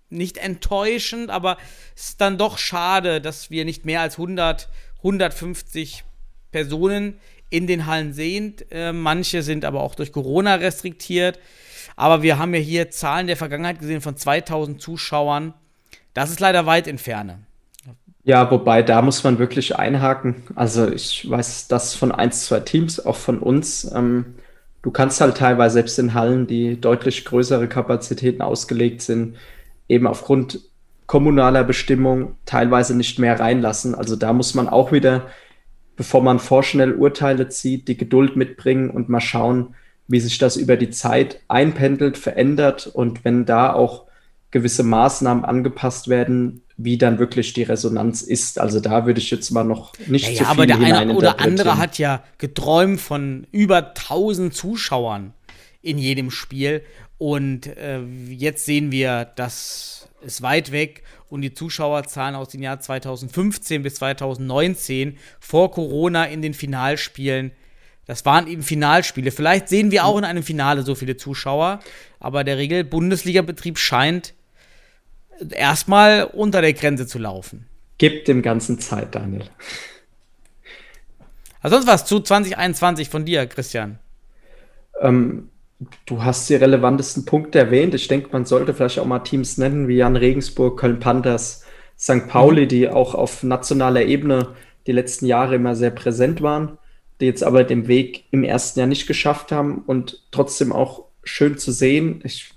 nicht 0.09 0.39
enttäuschend, 0.39 1.31
aber 1.31 1.59
es 1.95 2.11
ist 2.11 2.21
dann 2.21 2.39
doch 2.39 2.59
schade, 2.59 3.21
dass 3.21 3.51
wir 3.51 3.65
nicht 3.65 3.85
mehr 3.85 4.01
als 4.01 4.15
100, 4.15 4.69
150 4.99 6.05
Personen 6.51 7.21
in 7.51 7.67
den 7.67 7.87
Hallen 7.87 8.13
sehen. 8.13 8.55
Äh, 8.71 8.93
manche 8.93 9.43
sind 9.43 9.65
aber 9.65 9.83
auch 9.83 9.95
durch 9.95 10.13
Corona 10.13 10.55
restriktiert. 10.55 11.39
Aber 11.95 12.23
wir 12.23 12.39
haben 12.39 12.55
ja 12.55 12.61
hier 12.61 12.91
Zahlen 12.91 13.27
der 13.27 13.37
Vergangenheit 13.37 13.79
gesehen 13.79 14.01
von 14.01 14.17
2000 14.17 14.81
Zuschauern. 14.81 15.55
Das 16.15 16.31
ist 16.31 16.41
leider 16.41 16.67
weit 16.67 16.89
entfernt. 16.89 17.35
Ja, 18.25 18.51
wobei 18.51 18.83
da 18.83 19.03
muss 19.03 19.23
man 19.23 19.39
wirklich 19.39 19.77
einhaken. 19.77 20.43
Also 20.57 20.91
ich 20.91 21.31
weiß 21.31 21.69
das 21.69 21.95
von 21.95 22.11
ein, 22.11 22.33
zwei 22.33 22.59
Teams, 22.59 22.99
auch 23.05 23.15
von 23.15 23.39
uns. 23.39 23.89
Ähm, 23.95 24.35
du 24.83 24.91
kannst 24.91 25.21
halt 25.21 25.37
teilweise 25.37 25.75
selbst 25.75 25.99
in 26.01 26.13
Hallen, 26.13 26.49
die 26.49 26.81
deutlich 26.81 27.25
größere 27.25 27.69
Kapazitäten 27.69 28.43
ausgelegt 28.43 29.03
sind, 29.03 29.37
eben 29.89 30.09
aufgrund 30.09 30.61
kommunaler 31.07 31.63
Bestimmung 31.63 32.35
teilweise 32.47 32.97
nicht 32.97 33.21
mehr 33.21 33.39
reinlassen. 33.39 33.95
Also 33.95 34.17
da 34.17 34.33
muss 34.33 34.55
man 34.55 34.69
auch 34.69 34.91
wieder, 34.91 35.29
bevor 35.95 36.21
man 36.21 36.41
vorschnell 36.41 36.95
Urteile 36.95 37.49
zieht, 37.49 37.87
die 37.87 37.97
Geduld 37.97 38.35
mitbringen 38.35 38.91
und 38.91 39.09
mal 39.09 39.21
schauen, 39.21 39.77
wie 40.09 40.21
sich 40.21 40.39
das 40.39 40.57
über 40.57 40.77
die 40.77 40.91
Zeit 40.91 41.41
einpendelt, 41.49 42.19
verändert 42.19 42.87
und 42.87 43.25
wenn 43.25 43.45
da 43.45 43.73
auch 43.73 44.05
gewisse 44.51 44.83
Maßnahmen 44.83 45.45
angepasst 45.45 46.09
werden, 46.09 46.63
wie 46.77 46.99
dann 46.99 47.19
wirklich 47.19 47.53
die 47.53 47.63
Resonanz 47.63 48.23
ist. 48.23 48.61
Also 48.61 48.81
da 48.81 49.07
würde 49.07 49.21
ich 49.21 49.31
jetzt 49.31 49.51
mal 49.51 49.65
noch 49.65 49.93
nicht 50.07 50.29
ja, 50.29 50.33
zu 50.33 50.37
viel 50.39 50.47
aber 50.47 50.67
der 50.67 50.79
eine 50.79 51.15
oder 51.15 51.41
andere 51.41 51.79
hat 51.79 51.99
ja 51.99 52.23
geträumt 52.39 53.01
von 53.01 53.47
über 53.51 53.89
1000 53.89 54.55
Zuschauern 54.55 55.33
in 55.83 55.99
jedem 55.99 56.31
Spiel 56.31 56.83
und 57.19 57.67
äh, 57.67 58.01
jetzt 58.29 58.67
sehen 58.67 58.93
wir, 58.93 59.25
das 59.37 60.09
ist 60.21 60.43
weit 60.43 60.73
weg 60.73 61.03
und 61.29 61.41
die 61.41 61.55
Zuschauerzahlen 61.55 62.35
aus 62.35 62.49
dem 62.49 62.63
Jahr 62.63 62.81
2015 62.81 63.83
bis 63.83 63.97
2019 63.97 65.17
vor 65.41 65.71
Corona 65.71 66.25
in 66.25 66.43
den 66.43 66.55
Finalspielen, 66.55 67.53
das 68.07 68.25
waren 68.25 68.47
eben 68.47 68.63
Finalspiele. 68.63 69.31
Vielleicht 69.31 69.69
sehen 69.69 69.91
wir 69.91 70.05
auch 70.05 70.17
in 70.19 70.25
einem 70.25 70.43
Finale 70.43 70.83
so 70.83 70.95
viele 70.95 71.17
Zuschauer, 71.17 71.81
aber 72.21 72.45
der 72.45 72.57
Regel 72.57 72.85
Bundesliga-Betrieb 72.85 73.79
scheint 73.79 74.35
erstmal 75.51 76.25
unter 76.25 76.61
der 76.61 76.73
Grenze 76.73 77.07
zu 77.07 77.19
laufen. 77.19 77.67
Gibt 77.99 78.29
dem 78.29 78.43
Ganzen 78.43 78.79
Zeit, 78.79 79.15
Daniel. 79.15 79.45
Also 81.61 81.77
sonst 81.77 81.89
was 81.89 82.07
zu 82.07 82.21
2021 82.21 83.09
von 83.09 83.25
dir, 83.25 83.47
Christian? 83.47 83.99
Ähm, 85.01 85.49
Du 86.07 86.25
hast 86.25 86.49
die 86.49 86.55
relevantesten 86.55 87.27
Punkte 87.27 87.59
erwähnt. 87.59 87.95
Ich 87.95 88.09
denke, 88.09 88.31
man 88.33 88.47
sollte 88.47 88.73
vielleicht 88.73 88.99
auch 88.99 89.05
mal 89.05 89.19
Teams 89.19 89.59
nennen 89.59 89.89
wie 89.89 89.97
Jan 89.97 90.17
Regensburg, 90.17 90.81
Köln 90.81 91.01
Panthers, 91.01 91.65
St. 91.99 92.29
Pauli, 92.29 92.63
mhm. 92.63 92.69
die 92.69 92.89
auch 92.89 93.15
auf 93.15 93.43
nationaler 93.43 94.03
Ebene 94.03 94.55
die 94.87 94.93
letzten 94.93 95.27
Jahre 95.27 95.57
immer 95.57 95.75
sehr 95.75 95.91
präsent 95.91 96.41
waren, 96.41 96.79
die 97.21 97.27
jetzt 97.27 97.43
aber 97.43 97.65
den 97.65 97.89
Weg 97.89 98.25
im 98.31 98.45
ersten 98.45 98.81
Jahr 98.81 98.89
nicht 98.89 99.07
geschafft 99.07 99.53
haben 99.53 99.83
und 99.87 100.23
trotzdem 100.31 100.73
auch 100.73 101.05
schön 101.25 101.59
zu 101.59 101.73
sehen. 101.73 102.21
Ich 102.25 102.51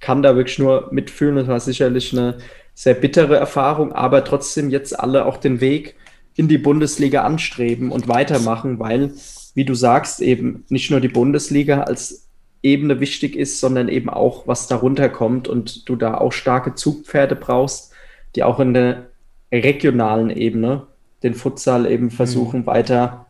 kann 0.00 0.22
da 0.22 0.36
wirklich 0.36 0.58
nur 0.58 0.88
mitfühlen. 0.92 1.36
Das 1.36 1.48
war 1.48 1.60
sicherlich 1.60 2.12
eine 2.12 2.38
sehr 2.74 2.94
bittere 2.94 3.36
Erfahrung, 3.36 3.92
aber 3.92 4.24
trotzdem 4.24 4.70
jetzt 4.70 4.98
alle 4.98 5.26
auch 5.26 5.36
den 5.36 5.60
Weg 5.60 5.94
in 6.34 6.48
die 6.48 6.58
Bundesliga 6.58 7.22
anstreben 7.22 7.92
und 7.92 8.08
weitermachen, 8.08 8.80
weil, 8.80 9.12
wie 9.54 9.64
du 9.64 9.74
sagst, 9.74 10.20
eben 10.20 10.64
nicht 10.68 10.90
nur 10.90 11.00
die 11.00 11.08
Bundesliga 11.08 11.82
als 11.82 12.28
Ebene 12.62 12.98
wichtig 12.98 13.36
ist, 13.36 13.60
sondern 13.60 13.88
eben 13.88 14.10
auch, 14.10 14.48
was 14.48 14.66
darunter 14.66 15.08
kommt 15.08 15.46
und 15.46 15.88
du 15.88 15.96
da 15.96 16.16
auch 16.16 16.32
starke 16.32 16.74
Zugpferde 16.74 17.36
brauchst, 17.36 17.92
die 18.34 18.42
auch 18.42 18.58
in 18.58 18.74
der 18.74 19.06
regionalen 19.52 20.30
Ebene 20.30 20.86
den 21.22 21.34
Futsal 21.34 21.90
eben 21.90 22.10
versuchen 22.10 22.60
mhm. 22.60 22.66
weiter 22.66 23.23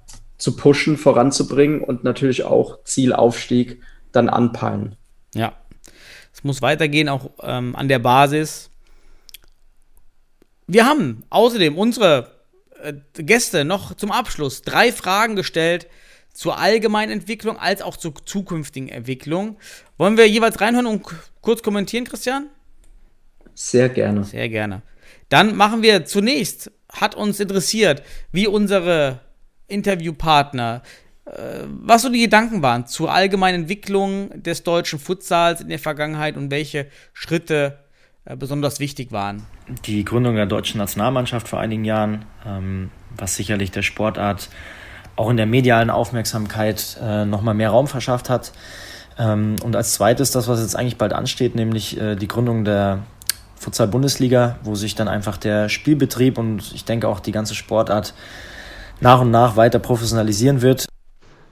zu 0.44 0.56
pushen, 0.56 0.98
voranzubringen 0.98 1.80
und 1.80 2.04
natürlich 2.04 2.44
auch 2.44 2.84
Zielaufstieg 2.84 3.80
dann 4.12 4.28
anpeilen. 4.28 4.94
Ja, 5.34 5.54
es 6.34 6.44
muss 6.44 6.60
weitergehen, 6.60 7.08
auch 7.08 7.30
ähm, 7.40 7.74
an 7.74 7.88
der 7.88 7.98
Basis. 7.98 8.68
Wir 10.66 10.84
haben 10.84 11.24
außerdem 11.30 11.78
unsere 11.78 12.30
äh, 12.82 12.92
Gäste 13.14 13.64
noch 13.64 13.94
zum 13.94 14.12
Abschluss 14.12 14.60
drei 14.60 14.92
Fragen 14.92 15.34
gestellt, 15.34 15.86
zur 16.34 16.58
allgemeinen 16.58 17.10
Entwicklung 17.10 17.56
als 17.56 17.80
auch 17.80 17.96
zur 17.96 18.12
zukünftigen 18.26 18.90
Entwicklung. 18.90 19.56
Wollen 19.96 20.18
wir 20.18 20.28
jeweils 20.28 20.60
reinhören 20.60 20.86
und 20.86 21.06
kurz 21.40 21.62
kommentieren, 21.62 22.04
Christian? 22.04 22.50
Sehr 23.54 23.88
gerne. 23.88 24.24
Sehr 24.24 24.50
gerne. 24.50 24.82
Dann 25.30 25.56
machen 25.56 25.80
wir 25.80 26.04
zunächst, 26.04 26.70
hat 26.92 27.14
uns 27.14 27.40
interessiert, 27.40 28.02
wie 28.30 28.46
unsere 28.46 29.23
Interviewpartner, 29.68 30.82
äh, 31.26 31.30
was 31.66 32.02
so 32.02 32.08
die 32.10 32.20
Gedanken 32.20 32.62
waren 32.62 32.86
zur 32.86 33.12
allgemeinen 33.12 33.62
Entwicklung 33.62 34.30
des 34.42 34.62
deutschen 34.62 34.98
Futsals 34.98 35.60
in 35.60 35.68
der 35.68 35.78
Vergangenheit 35.78 36.36
und 36.36 36.50
welche 36.50 36.86
Schritte 37.12 37.78
äh, 38.24 38.36
besonders 38.36 38.80
wichtig 38.80 39.12
waren. 39.12 39.42
Die 39.84 40.04
Gründung 40.04 40.36
der 40.36 40.46
deutschen 40.46 40.78
Nationalmannschaft 40.78 41.48
vor 41.48 41.60
einigen 41.60 41.84
Jahren, 41.84 42.24
ähm, 42.46 42.90
was 43.16 43.36
sicherlich 43.36 43.70
der 43.70 43.82
Sportart 43.82 44.48
auch 45.16 45.30
in 45.30 45.36
der 45.36 45.46
medialen 45.46 45.90
Aufmerksamkeit 45.90 46.98
äh, 47.02 47.24
nochmal 47.24 47.54
mehr 47.54 47.70
Raum 47.70 47.86
verschafft 47.86 48.30
hat. 48.30 48.52
Ähm, 49.18 49.56
und 49.62 49.76
als 49.76 49.92
zweites 49.92 50.30
das, 50.30 50.48
was 50.48 50.60
jetzt 50.60 50.76
eigentlich 50.76 50.98
bald 50.98 51.12
ansteht, 51.12 51.54
nämlich 51.54 52.00
äh, 52.00 52.16
die 52.16 52.28
Gründung 52.28 52.64
der 52.64 53.04
Futsal-Bundesliga, 53.56 54.58
wo 54.62 54.74
sich 54.74 54.94
dann 54.94 55.08
einfach 55.08 55.36
der 55.36 55.68
Spielbetrieb 55.68 56.38
und 56.38 56.72
ich 56.74 56.84
denke 56.84 57.08
auch 57.08 57.20
die 57.20 57.32
ganze 57.32 57.54
Sportart 57.54 58.14
nach 59.00 59.20
und 59.20 59.30
nach 59.30 59.56
weiter 59.56 59.78
professionalisieren 59.78 60.62
wird. 60.62 60.86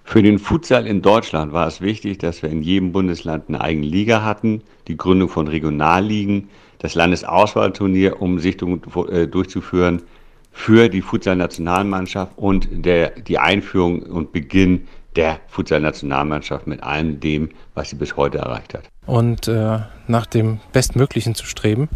Für 0.05 0.23
den 0.23 0.39
Futsal 0.39 0.87
in 0.87 1.01
Deutschland 1.01 1.53
war 1.53 1.67
es 1.67 1.81
wichtig, 1.81 2.19
dass 2.19 2.43
wir 2.43 2.51
in 2.51 2.63
jedem 2.63 2.93
Bundesland 2.93 3.49
eine 3.49 3.61
eigene 3.61 3.87
Liga 3.87 4.23
hatten, 4.23 4.63
die 4.89 4.97
Gründung 4.97 5.29
von 5.29 5.49
Regionalligen, 5.49 6.49
das 6.81 6.95
Landesauswahlturnier, 6.95 8.21
um 8.21 8.39
Sichtungen 8.39 8.83
äh, 9.09 9.27
durchzuführen, 9.27 10.03
für 10.51 10.89
die 10.89 11.01
Futsal-Nationalmannschaft 11.01 12.33
und 12.37 12.69
der, 12.71 13.11
die 13.11 13.39
Einführung 13.39 14.03
und 14.03 14.33
Beginn 14.33 14.87
der 15.17 15.41
Futsal-Nationalmannschaft 15.49 16.67
mit 16.67 16.83
allem 16.83 17.21
dem, 17.21 17.51
was 17.75 17.91
sie 17.91 17.97
bis 17.97 18.17
heute 18.17 18.39
erreicht 18.39 18.75
hat. 18.75 18.89
Und 19.07 19.49
äh, 19.49 19.79
nach 20.07 20.27
dem 20.27 20.61
Bestmöglichen 20.73 21.35
zu 21.35 21.47
streben. 21.47 21.89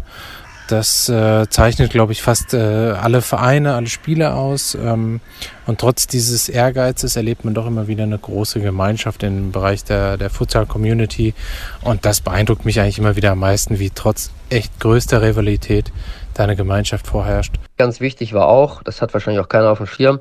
Das 0.67 1.07
äh, 1.07 1.47
zeichnet, 1.49 1.91
glaube 1.91 2.11
ich, 2.11 2.21
fast 2.21 2.53
äh, 2.53 2.57
alle 2.57 3.21
Vereine, 3.21 3.75
alle 3.75 3.87
Spiele 3.87 4.33
aus. 4.33 4.75
Ähm, 4.75 5.21
und 5.65 5.79
trotz 5.79 6.07
dieses 6.07 6.49
Ehrgeizes 6.49 7.15
erlebt 7.15 7.45
man 7.45 7.53
doch 7.53 7.65
immer 7.65 7.87
wieder 7.87 8.03
eine 8.03 8.17
große 8.17 8.59
Gemeinschaft 8.59 9.23
im 9.23 9.51
Bereich 9.51 9.83
der, 9.83 10.17
der 10.17 10.29
Futsal-Community. 10.29 11.33
Und 11.81 12.05
das 12.05 12.21
beeindruckt 12.21 12.65
mich 12.65 12.79
eigentlich 12.79 12.99
immer 12.99 13.15
wieder 13.15 13.31
am 13.31 13.39
meisten, 13.39 13.79
wie 13.79 13.89
trotz 13.89 14.31
echt 14.49 14.79
größter 14.79 15.21
Rivalität 15.21 15.91
da 16.33 16.43
eine 16.43 16.55
Gemeinschaft 16.55 17.07
vorherrscht. 17.07 17.55
Ganz 17.77 17.99
wichtig 17.99 18.33
war 18.33 18.47
auch, 18.47 18.83
das 18.83 19.01
hat 19.01 19.13
wahrscheinlich 19.13 19.43
auch 19.43 19.49
keiner 19.49 19.71
auf 19.71 19.77
dem 19.77 19.87
Schirm, 19.87 20.19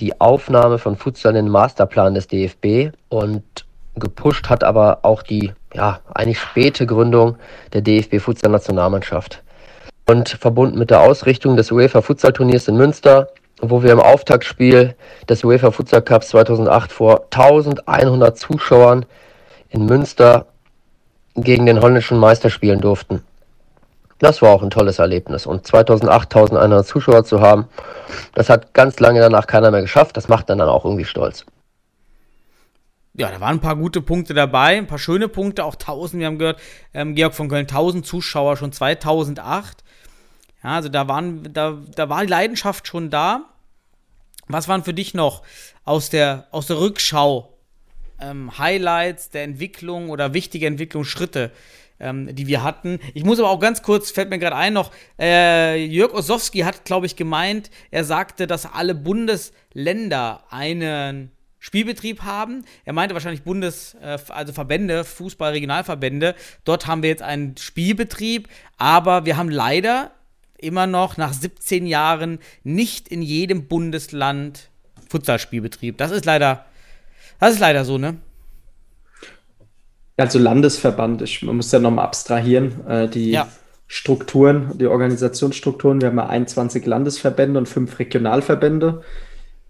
die 0.00 0.20
Aufnahme 0.20 0.78
von 0.78 0.96
Futsal 0.96 1.36
in 1.36 1.44
den 1.44 1.52
Masterplan 1.52 2.14
des 2.14 2.26
DFB. 2.26 2.94
Und 3.08 3.44
gepusht 3.96 4.48
hat 4.48 4.64
aber 4.64 5.00
auch 5.02 5.22
die 5.22 5.52
ja, 5.72 6.00
eigentlich 6.14 6.40
späte 6.40 6.86
Gründung 6.86 7.36
der 7.72 7.82
DFB 7.82 8.18
Futsal 8.18 8.50
Nationalmannschaft 8.50 9.42
und 10.06 10.28
verbunden 10.28 10.78
mit 10.78 10.90
der 10.90 11.00
Ausrichtung 11.00 11.56
des 11.56 11.70
UEFA 11.70 12.02
Futsal 12.02 12.32
Turniers 12.32 12.68
in 12.68 12.76
Münster, 12.76 13.28
wo 13.60 13.82
wir 13.82 13.92
im 13.92 14.00
Auftaktspiel 14.00 14.94
des 15.28 15.44
UEFA 15.44 15.70
Futsal 15.70 16.02
Cups 16.02 16.28
2008 16.28 16.92
vor 16.92 17.26
1100 17.30 18.38
Zuschauern 18.38 19.06
in 19.70 19.86
Münster 19.86 20.46
gegen 21.34 21.66
den 21.66 21.80
holländischen 21.80 22.18
Meister 22.18 22.50
spielen 22.50 22.80
durften. 22.80 23.22
Das 24.18 24.40
war 24.42 24.50
auch 24.50 24.62
ein 24.62 24.70
tolles 24.70 24.98
Erlebnis. 24.98 25.46
Und 25.46 25.66
2008 25.66 26.34
1100 26.34 26.86
Zuschauer 26.86 27.24
zu 27.24 27.40
haben, 27.40 27.66
das 28.34 28.48
hat 28.48 28.72
ganz 28.72 29.00
lange 29.00 29.20
danach 29.20 29.46
keiner 29.46 29.70
mehr 29.70 29.82
geschafft. 29.82 30.16
Das 30.16 30.28
macht 30.28 30.48
dann, 30.48 30.58
dann 30.58 30.68
auch 30.68 30.84
irgendwie 30.84 31.04
stolz. 31.04 31.44
Ja, 33.16 33.30
da 33.30 33.40
waren 33.40 33.56
ein 33.56 33.60
paar 33.60 33.76
gute 33.76 34.02
Punkte 34.02 34.34
dabei, 34.34 34.76
ein 34.76 34.88
paar 34.88 34.98
schöne 34.98 35.28
Punkte, 35.28 35.64
auch 35.64 35.74
1000, 35.74 36.18
wir 36.18 36.26
haben 36.26 36.38
gehört, 36.38 36.58
ähm, 36.92 37.14
Georg 37.14 37.34
von 37.34 37.48
Köln, 37.48 37.68
1000 37.68 38.04
Zuschauer 38.04 38.56
schon 38.56 38.72
2008. 38.72 39.84
Ja, 40.64 40.70
also 40.70 40.88
da, 40.88 41.06
waren, 41.06 41.52
da, 41.52 41.78
da 41.94 42.08
war 42.08 42.22
die 42.22 42.30
Leidenschaft 42.30 42.88
schon 42.88 43.10
da. 43.10 43.44
Was 44.48 44.66
waren 44.66 44.82
für 44.82 44.94
dich 44.94 45.14
noch 45.14 45.42
aus 45.84 46.08
der, 46.08 46.48
aus 46.50 46.66
der 46.66 46.80
Rückschau 46.80 47.56
ähm, 48.20 48.58
Highlights 48.58 49.30
der 49.30 49.44
Entwicklung 49.44 50.10
oder 50.10 50.32
wichtige 50.32 50.66
Entwicklungsschritte, 50.66 51.50
ähm, 52.00 52.34
die 52.34 52.46
wir 52.46 52.62
hatten? 52.62 52.98
Ich 53.12 53.24
muss 53.24 53.38
aber 53.38 53.50
auch 53.50 53.60
ganz 53.60 53.82
kurz, 53.82 54.10
fällt 54.10 54.30
mir 54.30 54.38
gerade 54.38 54.56
ein 54.56 54.72
noch, 54.72 54.90
äh, 55.18 55.84
Jörg 55.84 56.14
Osowski 56.14 56.60
hat, 56.60 56.84
glaube 56.86 57.06
ich, 57.06 57.16
gemeint, 57.16 57.70
er 57.90 58.04
sagte, 58.04 58.46
dass 58.46 58.66
alle 58.66 58.94
Bundesländer 58.94 60.44
einen 60.50 61.30
Spielbetrieb 61.58 62.22
haben. 62.22 62.64
Er 62.84 62.92
meinte 62.92 63.14
wahrscheinlich 63.14 63.42
Bundes, 63.42 63.96
äh, 64.02 64.18
also 64.28 64.52
Verbände, 64.54 65.04
Fußball-Regionalverbände. 65.04 66.34
Dort 66.64 66.86
haben 66.86 67.02
wir 67.02 67.10
jetzt 67.10 67.22
einen 67.22 67.56
Spielbetrieb, 67.56 68.48
aber 68.76 69.24
wir 69.26 69.36
haben 69.36 69.50
leider 69.50 70.10
immer 70.58 70.86
noch 70.86 71.16
nach 71.16 71.32
17 71.32 71.86
Jahren 71.86 72.38
nicht 72.62 73.08
in 73.08 73.22
jedem 73.22 73.66
Bundesland 73.66 74.70
Futsalspielbetrieb. 75.08 75.98
Das 75.98 76.10
ist 76.10 76.24
leider, 76.24 76.64
das 77.40 77.54
ist 77.54 77.60
leider 77.60 77.84
so, 77.84 77.98
ne? 77.98 78.16
Also 80.16 80.38
Landesverband, 80.38 81.22
ich 81.22 81.42
man 81.42 81.56
muss 81.56 81.72
ja 81.72 81.80
nochmal 81.80 82.04
abstrahieren, 82.04 82.86
äh, 82.86 83.08
die 83.08 83.32
ja. 83.32 83.48
Strukturen, 83.86 84.78
die 84.78 84.86
Organisationsstrukturen. 84.86 86.00
Wir 86.00 86.08
haben 86.08 86.18
ja 86.18 86.28
21 86.28 86.86
Landesverbände 86.86 87.58
und 87.58 87.68
fünf 87.68 87.98
Regionalverbände. 87.98 89.02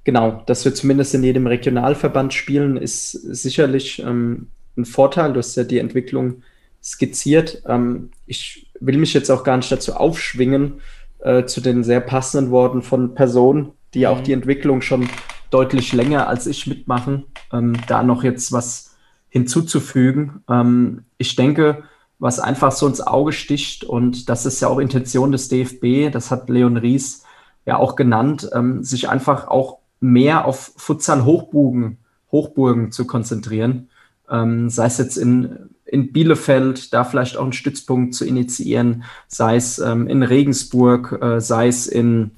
Genau, 0.04 0.42
dass 0.46 0.66
wir 0.66 0.74
zumindest 0.74 1.14
in 1.14 1.24
jedem 1.24 1.46
Regionalverband 1.46 2.34
spielen, 2.34 2.76
ist 2.76 3.12
sicherlich 3.12 4.00
ähm, 4.00 4.48
ein 4.76 4.84
Vorteil. 4.84 5.32
Du 5.32 5.38
hast 5.38 5.56
ja 5.56 5.64
die 5.64 5.78
Entwicklung 5.78 6.42
skizziert. 6.82 7.62
Ähm, 7.66 8.10
ich 8.26 8.63
will 8.80 8.98
mich 8.98 9.14
jetzt 9.14 9.30
auch 9.30 9.44
gar 9.44 9.56
nicht 9.56 9.70
dazu 9.70 9.94
aufschwingen, 9.94 10.80
äh, 11.20 11.44
zu 11.44 11.60
den 11.60 11.84
sehr 11.84 12.00
passenden 12.00 12.50
Worten 12.50 12.82
von 12.82 13.14
Personen, 13.14 13.72
die 13.94 14.00
mhm. 14.00 14.06
auch 14.06 14.20
die 14.20 14.32
Entwicklung 14.32 14.82
schon 14.82 15.08
deutlich 15.50 15.92
länger 15.92 16.28
als 16.28 16.46
ich 16.46 16.66
mitmachen, 16.66 17.24
ähm, 17.52 17.74
da 17.86 18.02
noch 18.02 18.24
jetzt 18.24 18.52
was 18.52 18.96
hinzuzufügen. 19.28 20.42
Ähm, 20.48 21.04
ich 21.18 21.36
denke, 21.36 21.84
was 22.18 22.40
einfach 22.40 22.72
so 22.72 22.86
ins 22.86 23.00
Auge 23.00 23.32
sticht, 23.32 23.84
und 23.84 24.28
das 24.28 24.46
ist 24.46 24.60
ja 24.60 24.68
auch 24.68 24.78
Intention 24.78 25.32
des 25.32 25.48
DFB, 25.48 26.12
das 26.12 26.30
hat 26.30 26.48
Leon 26.48 26.76
Ries 26.76 27.24
ja 27.66 27.76
auch 27.76 27.96
genannt, 27.96 28.48
ähm, 28.52 28.82
sich 28.82 29.08
einfach 29.08 29.48
auch 29.48 29.78
mehr 30.00 30.44
auf 30.44 30.72
Futsal-Hochburgen 30.76 31.98
Hochburgen 32.34 32.90
zu 32.90 33.06
konzentrieren. 33.06 33.88
Ähm, 34.28 34.68
sei 34.68 34.86
es 34.86 34.98
jetzt 34.98 35.16
in 35.16 35.70
in 35.94 36.12
Bielefeld 36.12 36.92
da 36.92 37.04
vielleicht 37.04 37.36
auch 37.36 37.44
einen 37.44 37.52
Stützpunkt 37.52 38.16
zu 38.16 38.26
initiieren, 38.26 39.04
sei 39.28 39.54
es 39.54 39.78
ähm, 39.78 40.08
in 40.08 40.24
Regensburg, 40.24 41.16
äh, 41.22 41.40
sei 41.40 41.68
es 41.68 41.86
in, 41.86 42.32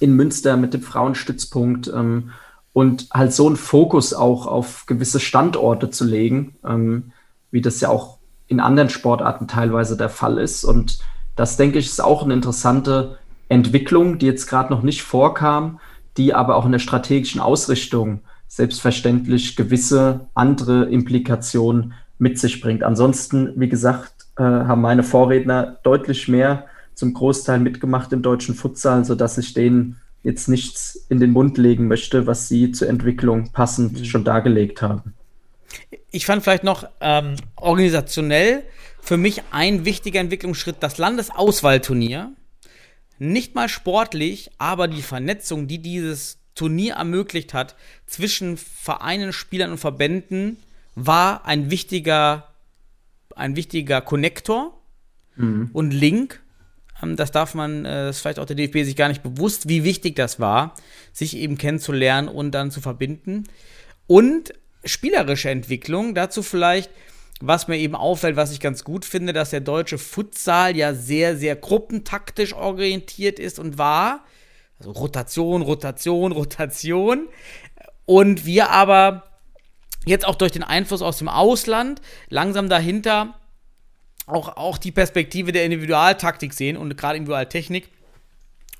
in 0.00 0.16
Münster 0.16 0.56
mit 0.56 0.74
dem 0.74 0.82
Frauenstützpunkt 0.82 1.86
ähm, 1.86 2.32
und 2.72 3.06
halt 3.14 3.32
so 3.32 3.46
einen 3.46 3.54
Fokus 3.54 4.12
auch 4.12 4.48
auf 4.48 4.86
gewisse 4.86 5.20
Standorte 5.20 5.90
zu 5.90 6.04
legen, 6.04 6.56
ähm, 6.66 7.12
wie 7.52 7.60
das 7.60 7.80
ja 7.80 7.90
auch 7.90 8.18
in 8.48 8.58
anderen 8.58 8.90
Sportarten 8.90 9.46
teilweise 9.46 9.96
der 9.96 10.08
Fall 10.08 10.38
ist. 10.38 10.64
Und 10.64 10.98
das, 11.36 11.56
denke 11.56 11.78
ich, 11.78 11.86
ist 11.86 12.02
auch 12.02 12.24
eine 12.24 12.34
interessante 12.34 13.18
Entwicklung, 13.48 14.18
die 14.18 14.26
jetzt 14.26 14.48
gerade 14.48 14.72
noch 14.72 14.82
nicht 14.82 15.02
vorkam, 15.02 15.78
die 16.16 16.34
aber 16.34 16.56
auch 16.56 16.66
in 16.66 16.72
der 16.72 16.80
strategischen 16.80 17.40
Ausrichtung 17.40 18.22
selbstverständlich 18.48 19.54
gewisse 19.54 20.26
andere 20.34 20.86
Implikationen 20.86 21.94
mit 22.20 22.38
sich 22.38 22.60
bringt. 22.60 22.82
Ansonsten, 22.84 23.52
wie 23.56 23.68
gesagt, 23.68 24.12
äh, 24.36 24.42
haben 24.42 24.82
meine 24.82 25.02
Vorredner 25.02 25.78
deutlich 25.82 26.28
mehr 26.28 26.66
zum 26.94 27.14
Großteil 27.14 27.58
mitgemacht 27.58 28.12
im 28.12 28.22
deutschen 28.22 28.54
Futsal, 28.54 29.04
sodass 29.04 29.38
ich 29.38 29.54
denen 29.54 29.96
jetzt 30.22 30.48
nichts 30.48 31.06
in 31.08 31.18
den 31.18 31.30
Mund 31.30 31.56
legen 31.56 31.88
möchte, 31.88 32.26
was 32.26 32.46
sie 32.46 32.72
zur 32.72 32.88
Entwicklung 32.88 33.52
passend 33.52 34.00
mhm. 34.00 34.04
schon 34.04 34.24
dargelegt 34.24 34.82
haben. 34.82 35.14
Ich 36.10 36.26
fand 36.26 36.42
vielleicht 36.42 36.64
noch 36.64 36.86
ähm, 37.00 37.36
organisationell 37.56 38.64
für 39.00 39.16
mich 39.16 39.42
ein 39.50 39.86
wichtiger 39.86 40.20
Entwicklungsschritt 40.20 40.76
das 40.80 40.98
Landesauswahlturnier. 40.98 42.32
Nicht 43.18 43.54
mal 43.54 43.68
sportlich, 43.68 44.50
aber 44.58 44.88
die 44.88 45.02
Vernetzung, 45.02 45.68
die 45.68 45.80
dieses 45.80 46.38
Turnier 46.54 46.94
ermöglicht 46.94 47.54
hat 47.54 47.76
zwischen 48.06 48.58
Vereinen, 48.58 49.32
Spielern 49.32 49.70
und 49.70 49.78
Verbänden, 49.78 50.58
war 50.94 51.44
ein 51.46 51.70
wichtiger, 51.70 52.48
ein 53.36 53.56
wichtiger 53.56 54.00
Konnektor 54.00 54.80
mhm. 55.36 55.70
und 55.72 55.90
Link. 55.92 56.40
Ähm, 57.02 57.16
das 57.16 57.30
darf 57.30 57.54
man, 57.54 57.84
äh, 57.84 58.06
das 58.06 58.16
ist 58.16 58.22
vielleicht 58.22 58.38
auch 58.38 58.46
der 58.46 58.56
DFB 58.56 58.84
sich 58.84 58.96
gar 58.96 59.08
nicht 59.08 59.22
bewusst, 59.22 59.68
wie 59.68 59.84
wichtig 59.84 60.16
das 60.16 60.40
war, 60.40 60.74
sich 61.12 61.36
eben 61.36 61.58
kennenzulernen 61.58 62.28
und 62.28 62.52
dann 62.52 62.70
zu 62.70 62.80
verbinden. 62.80 63.44
Und 64.06 64.52
spielerische 64.84 65.50
Entwicklung, 65.50 66.14
dazu 66.14 66.42
vielleicht, 66.42 66.90
was 67.40 67.68
mir 67.68 67.78
eben 67.78 67.94
auffällt, 67.94 68.36
was 68.36 68.52
ich 68.52 68.60
ganz 68.60 68.84
gut 68.84 69.04
finde, 69.04 69.32
dass 69.32 69.50
der 69.50 69.60
deutsche 69.60 69.98
Futsal 69.98 70.76
ja 70.76 70.94
sehr, 70.94 71.36
sehr 71.36 71.56
gruppentaktisch 71.56 72.52
orientiert 72.52 73.38
ist 73.38 73.58
und 73.58 73.78
war. 73.78 74.24
Also 74.78 74.92
Rotation, 74.92 75.62
Rotation, 75.62 76.32
Rotation. 76.40 77.28
Und 78.04 78.44
wir 78.44 78.70
aber 78.70 79.29
jetzt 80.06 80.26
auch 80.26 80.34
durch 80.34 80.52
den 80.52 80.62
Einfluss 80.62 81.02
aus 81.02 81.18
dem 81.18 81.28
Ausland 81.28 82.00
langsam 82.28 82.68
dahinter 82.68 83.34
auch, 84.26 84.56
auch 84.56 84.78
die 84.78 84.92
Perspektive 84.92 85.52
der 85.52 85.64
Individualtaktik 85.64 86.52
sehen 86.52 86.76
und 86.76 86.96
gerade 86.96 87.16
Individualtechnik, 87.16 87.88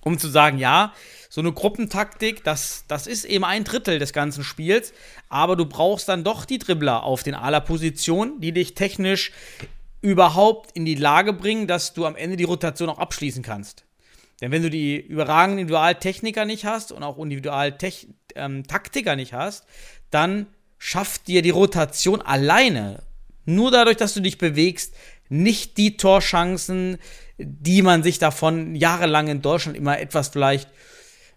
um 0.02 0.18
zu 0.18 0.28
sagen, 0.28 0.58
ja, 0.58 0.92
so 1.28 1.40
eine 1.40 1.52
Gruppentaktik, 1.52 2.42
das, 2.42 2.84
das 2.88 3.06
ist 3.06 3.24
eben 3.24 3.44
ein 3.44 3.64
Drittel 3.64 3.98
des 3.98 4.12
ganzen 4.12 4.42
Spiels, 4.42 4.92
aber 5.28 5.56
du 5.56 5.66
brauchst 5.66 6.08
dann 6.08 6.24
doch 6.24 6.44
die 6.44 6.58
Dribbler 6.58 7.04
auf 7.04 7.22
den 7.22 7.34
aller 7.34 7.60
Position, 7.60 8.40
die 8.40 8.52
dich 8.52 8.74
technisch 8.74 9.32
überhaupt 10.02 10.72
in 10.72 10.84
die 10.84 10.94
Lage 10.94 11.32
bringen, 11.32 11.66
dass 11.66 11.92
du 11.92 12.06
am 12.06 12.16
Ende 12.16 12.36
die 12.36 12.44
Rotation 12.44 12.88
auch 12.88 12.98
abschließen 12.98 13.42
kannst. 13.42 13.84
Denn 14.40 14.50
wenn 14.50 14.62
du 14.62 14.70
die 14.70 14.96
überragenden 14.96 15.60
Individualtechniker 15.60 16.46
nicht 16.46 16.64
hast 16.64 16.92
und 16.92 17.02
auch 17.02 17.18
Individualtaktiker 17.18 19.12
ähm, 19.12 19.16
nicht 19.16 19.34
hast, 19.34 19.66
dann 20.10 20.46
schafft 20.80 21.28
dir 21.28 21.42
die 21.42 21.50
Rotation 21.50 22.22
alleine, 22.22 23.02
nur 23.44 23.70
dadurch, 23.70 23.98
dass 23.98 24.14
du 24.14 24.20
dich 24.20 24.38
bewegst, 24.38 24.94
nicht 25.28 25.76
die 25.76 25.96
Torchancen, 25.96 26.98
die 27.38 27.82
man 27.82 28.02
sich 28.02 28.18
davon 28.18 28.74
jahrelang 28.74 29.28
in 29.28 29.42
Deutschland 29.42 29.76
immer 29.76 30.00
etwas 30.00 30.28
vielleicht, 30.28 30.68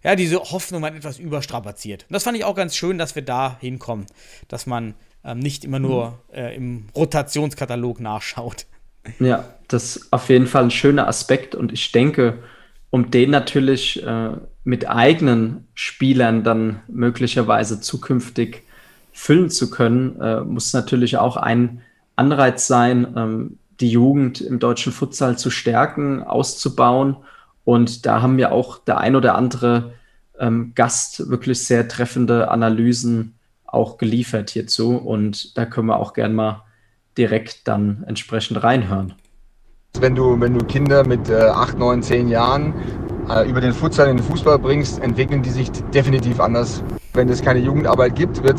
ja, 0.02 0.16
diese 0.16 0.40
Hoffnung 0.40 0.80
man 0.80 0.96
etwas 0.96 1.18
überstrapaziert. 1.18 2.04
Und 2.08 2.14
das 2.14 2.24
fand 2.24 2.36
ich 2.36 2.44
auch 2.44 2.56
ganz 2.56 2.74
schön, 2.74 2.98
dass 2.98 3.14
wir 3.14 3.22
da 3.22 3.56
hinkommen, 3.60 4.06
dass 4.48 4.66
man 4.66 4.94
ähm, 5.24 5.38
nicht 5.38 5.64
immer 5.64 5.78
nur 5.78 6.18
mhm. 6.32 6.34
äh, 6.34 6.54
im 6.54 6.86
Rotationskatalog 6.96 8.00
nachschaut. 8.00 8.66
Ja, 9.18 9.54
das 9.68 9.96
ist 9.96 10.12
auf 10.12 10.30
jeden 10.30 10.46
Fall 10.46 10.64
ein 10.64 10.70
schöner 10.70 11.06
Aspekt 11.06 11.54
und 11.54 11.70
ich 11.72 11.92
denke, 11.92 12.38
um 12.88 13.10
den 13.10 13.30
natürlich 13.30 14.02
äh, 14.02 14.30
mit 14.64 14.88
eigenen 14.88 15.68
Spielern 15.74 16.42
dann 16.44 16.80
möglicherweise 16.88 17.80
zukünftig 17.82 18.62
füllen 19.14 19.48
zu 19.48 19.70
können, 19.70 20.20
äh, 20.20 20.40
muss 20.40 20.72
natürlich 20.72 21.16
auch 21.16 21.36
ein 21.36 21.80
Anreiz 22.16 22.66
sein, 22.66 23.14
ähm, 23.16 23.58
die 23.80 23.88
Jugend 23.88 24.40
im 24.40 24.58
deutschen 24.58 24.92
Futsal 24.92 25.38
zu 25.38 25.50
stärken, 25.50 26.22
auszubauen. 26.22 27.16
Und 27.64 28.06
da 28.06 28.20
haben 28.20 28.36
wir 28.36 28.52
auch 28.52 28.78
der 28.78 28.98
ein 28.98 29.16
oder 29.16 29.36
andere 29.36 29.92
ähm, 30.38 30.72
Gast 30.74 31.30
wirklich 31.30 31.64
sehr 31.64 31.88
treffende 31.88 32.50
Analysen 32.50 33.34
auch 33.64 33.98
geliefert 33.98 34.50
hierzu. 34.50 34.96
Und 34.96 35.56
da 35.56 35.64
können 35.64 35.86
wir 35.86 35.96
auch 35.96 36.12
gern 36.12 36.34
mal 36.34 36.64
direkt 37.16 37.68
dann 37.68 38.04
entsprechend 38.06 38.62
reinhören. 38.62 39.14
Wenn 40.00 40.16
du, 40.16 40.40
wenn 40.40 40.58
du 40.58 40.64
Kinder 40.64 41.06
mit 41.06 41.30
äh, 41.30 41.36
8, 41.36 41.78
9, 41.78 42.02
10 42.02 42.28
Jahren 42.28 42.74
äh, 43.28 43.48
über 43.48 43.60
den 43.60 43.72
Futsal 43.72 44.08
in 44.08 44.16
den 44.16 44.26
Fußball 44.26 44.58
bringst, 44.58 45.00
entwickeln 45.00 45.42
die 45.42 45.50
sich 45.50 45.70
definitiv 45.94 46.40
anders. 46.40 46.82
Wenn 47.16 47.28
es 47.28 47.42
keine 47.42 47.60
Jugendarbeit 47.60 48.16
gibt, 48.16 48.44
äh, 48.44 48.52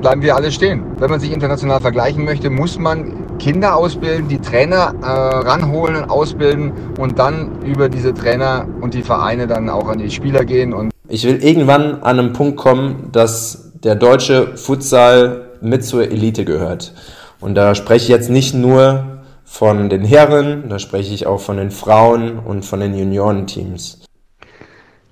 bleiben 0.00 0.22
wir 0.22 0.34
alle 0.34 0.50
stehen. 0.50 0.84
Wenn 0.98 1.10
man 1.10 1.20
sich 1.20 1.30
international 1.30 1.82
vergleichen 1.82 2.24
möchte, 2.24 2.48
muss 2.48 2.78
man 2.78 3.36
Kinder 3.38 3.76
ausbilden, 3.76 4.26
die 4.26 4.38
Trainer 4.38 4.94
äh, 5.02 5.06
ranholen 5.06 5.96
und 5.96 6.04
ausbilden 6.08 6.72
und 6.98 7.18
dann 7.18 7.60
über 7.62 7.90
diese 7.90 8.14
Trainer 8.14 8.66
und 8.80 8.94
die 8.94 9.02
Vereine 9.02 9.46
dann 9.46 9.68
auch 9.68 9.86
an 9.88 9.98
die 9.98 10.10
Spieler 10.10 10.46
gehen. 10.46 10.72
Und 10.72 10.90
ich 11.08 11.24
will 11.24 11.44
irgendwann 11.44 12.02
an 12.02 12.18
einen 12.18 12.32
Punkt 12.32 12.56
kommen, 12.56 13.10
dass 13.12 13.70
der 13.84 13.96
deutsche 13.96 14.56
Futsal 14.56 15.50
mit 15.60 15.84
zur 15.84 16.10
Elite 16.10 16.46
gehört. 16.46 16.94
Und 17.38 17.54
da 17.54 17.74
spreche 17.74 18.04
ich 18.04 18.08
jetzt 18.08 18.30
nicht 18.30 18.54
nur 18.54 19.18
von 19.44 19.90
den 19.90 20.04
Herren, 20.04 20.70
da 20.70 20.78
spreche 20.78 21.12
ich 21.12 21.26
auch 21.26 21.40
von 21.40 21.58
den 21.58 21.70
Frauen 21.70 22.38
und 22.38 22.64
von 22.64 22.80
den 22.80 22.96
Juniorenteams. 22.96 23.97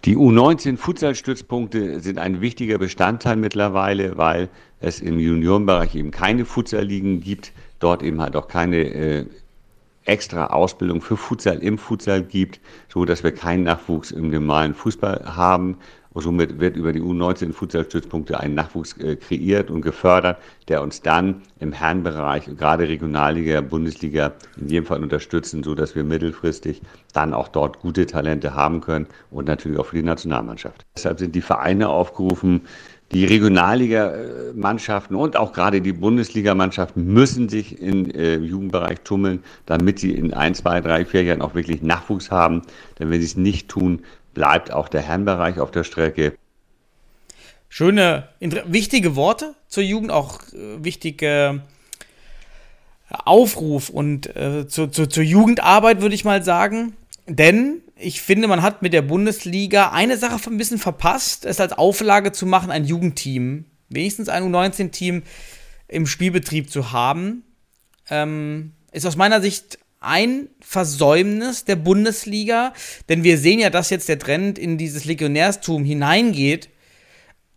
Die 0.07 0.17
U19-Futsal-Stützpunkte 0.17 1.99
sind 1.99 2.19
ein 2.21 2.41
wichtiger 2.41 2.79
Bestandteil 2.79 3.35
mittlerweile, 3.35 4.17
weil 4.17 4.49
es 4.79 5.01
im 5.01 5.19
Juniorenbereich 5.19 5.97
eben 5.97 6.13
keine 6.13 6.45
Futsal-Ligen 6.45 7.21
gibt, 7.21 7.53
dort 7.81 8.05
eben 8.05 8.21
halt 8.21 8.37
auch 8.37 8.47
keine 8.47 8.77
äh, 8.77 9.27
extra 10.05 10.47
Ausbildung 10.47 11.01
für 11.01 11.17
Futsal 11.17 11.59
im 11.59 11.77
Futsal 11.77 12.23
gibt, 12.23 12.61
so 12.89 13.05
dass 13.05 13.25
wir 13.25 13.33
keinen 13.33 13.65
Nachwuchs 13.65 14.13
im 14.13 14.31
normalen 14.31 14.75
Fußball 14.75 15.25
haben. 15.35 15.79
Und 16.17 16.23
somit 16.23 16.59
wird 16.61 16.77
über 16.79 16.95
die 16.95 17.03
U19 17.03 17.53
Futsalstützpunkte 17.53 18.41
ein 18.41 18.55
Nachwuchs 18.55 18.97
äh, 18.97 19.17
kreiert 19.17 19.71
und 19.71 19.83
gefördert, 19.83 20.39
der 20.69 20.81
uns 20.81 21.03
dann 21.03 21.43
im 21.61 21.73
Herrenbereich, 21.73 22.47
gerade 22.57 22.89
Regionalliga, 22.89 23.61
Bundesliga, 23.61 24.33
in 24.59 24.71
jedem 24.71 24.87
Fall 24.87 25.03
unterstützen, 25.03 25.63
so 25.63 25.75
dass 25.75 25.95
wir 25.95 26.05
mittelfristig 26.05 26.81
dann 27.13 27.35
auch 27.35 27.49
dort 27.49 27.81
gute 27.81 28.07
Talente 28.07 28.55
haben 28.55 28.81
können 28.81 29.09
und 29.31 29.47
natürlich 29.47 29.79
auch 29.79 29.85
für 29.85 29.97
die 29.97 30.05
Nationalmannschaft. 30.05 30.87
Deshalb 30.97 31.19
sind 31.19 31.35
die 31.35 31.43
Vereine 31.43 31.91
aufgerufen, 31.91 32.63
die 33.13 33.27
Regionalliga-Mannschaften 33.27 35.17
und 35.17 35.37
auch 35.37 35.53
gerade 35.53 35.83
die 35.83 35.93
Bundesligamannschaften 35.93 37.13
müssen 37.13 37.51
sich 37.51 37.79
im 37.79 38.11
äh, 38.11 38.37
Jugendbereich 38.37 39.03
tummeln, 39.05 39.45
damit 39.67 39.99
sie 39.99 40.13
in 40.13 40.33
ein, 40.33 40.55
zwei, 40.55 40.81
drei, 40.81 41.05
vier 41.05 41.25
Jahren 41.25 41.43
auch 41.43 41.55
wirklich 41.55 41.83
Nachwuchs 41.83 42.31
haben. 42.31 42.63
Denn 42.99 43.11
wenn 43.11 43.21
sie 43.21 43.27
es 43.27 43.37
nicht 43.37 43.69
tun, 43.69 44.01
bleibt 44.37 44.71
auch 44.71 44.89
der 44.89 45.01
Herrenbereich 45.01 45.59
auf 45.59 45.71
der 45.71 45.83
Strecke. 45.83 46.37
Schöne, 47.71 48.29
wichtige 48.39 49.17
Worte 49.17 49.55
zur 49.67 49.83
Jugend, 49.83 50.13
auch 50.13 50.43
äh, 50.53 50.85
wichtige 50.85 51.63
Aufruf 53.09 53.89
und 53.89 54.37
äh, 54.37 54.69
zu, 54.69 54.89
zu, 54.89 55.07
zur 55.07 55.25
Jugendarbeit 55.25 56.03
würde 56.03 56.15
ich 56.15 56.27
mal 56.27 56.45
sagen. 56.45 56.97
Denn 57.27 57.81
ich 57.97 58.21
finde, 58.21 58.47
man 58.47 58.61
hat 58.61 58.83
mit 58.83 58.93
der 58.93 59.03
Bundesliga 59.03 59.91
eine 59.91 60.19
Sache 60.19 60.39
ein 60.51 60.59
bisschen 60.59 60.79
verpasst, 60.79 61.47
es 61.47 61.59
als 61.59 61.73
Auflage 61.73 62.31
zu 62.31 62.45
machen, 62.45 62.71
ein 62.71 62.85
Jugendteam, 62.85 63.65
wenigstens 63.89 64.29
ein 64.29 64.45
U19-Team 64.53 65.23
im 65.89 66.07
Spielbetrieb 66.07 66.71
zu 66.71 66.93
haben. 66.93 67.43
Ähm, 68.11 68.73
ist 68.93 69.07
aus 69.07 69.17
meiner 69.17 69.41
Sicht 69.41 69.79
ein 70.07 70.49
Versäumnis 70.61 71.65
der 71.65 71.77
Bundesliga, 71.77 72.73
denn 73.09 73.25
wir 73.25 73.39
sehen 73.39 73.59
ja, 73.59 73.71
dass 73.71 73.91
jetzt 73.91 74.09
der 74.09 74.19
Trend 74.19 74.59
in 74.59 74.79
dieses 74.79 75.05
Legionärstum 75.05 75.85
hineingeht 75.85 76.69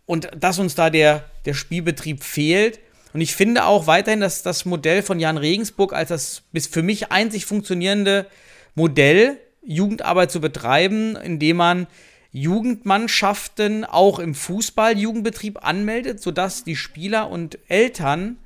und 0.06 0.28
dass 0.36 0.58
uns 0.58 0.74
da 0.74 0.90
der, 0.90 1.24
der 1.44 1.54
Spielbetrieb 1.54 2.24
fehlt. 2.24 2.80
Und 3.12 3.20
ich 3.20 3.34
finde 3.34 3.64
auch 3.64 3.86
weiterhin, 3.86 4.20
dass 4.20 4.42
das 4.42 4.64
Modell 4.64 5.02
von 5.02 5.20
Jan 5.20 5.36
Regensburg 5.36 5.92
als 5.92 6.08
das 6.08 6.42
bis 6.52 6.66
für 6.66 6.82
mich 6.82 7.12
einzig 7.12 7.46
funktionierende 7.46 8.26
Modell, 8.74 9.38
Jugendarbeit 9.62 10.30
zu 10.30 10.40
betreiben, 10.40 11.16
indem 11.16 11.58
man 11.58 11.86
Jugendmannschaften 12.32 13.84
auch 13.84 14.18
im 14.18 14.34
Fußball-Jugendbetrieb 14.34 15.64
anmeldet, 15.64 16.20
sodass 16.20 16.64
die 16.64 16.76
Spieler 16.76 17.28
und 17.28 17.58
Eltern 17.68 18.38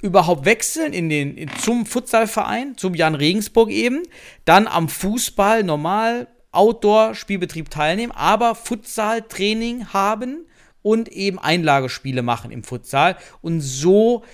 überhaupt 0.00 0.44
wechseln 0.44 0.92
in 0.92 1.08
den, 1.08 1.50
zum 1.60 1.86
Futsalverein, 1.86 2.76
zum 2.76 2.94
Jan 2.94 3.14
Regensburg 3.14 3.70
eben, 3.70 4.02
dann 4.44 4.66
am 4.66 4.88
Fußball 4.88 5.64
normal 5.64 6.28
Outdoor-Spielbetrieb 6.52 7.70
teilnehmen, 7.70 8.12
aber 8.12 8.54
Futsal-Training 8.54 9.92
haben 9.92 10.46
und 10.82 11.08
eben 11.08 11.38
Einlagespiele 11.38 12.22
machen 12.22 12.50
im 12.50 12.64
Futsal 12.64 13.16
und 13.42 13.60
so 13.60 14.24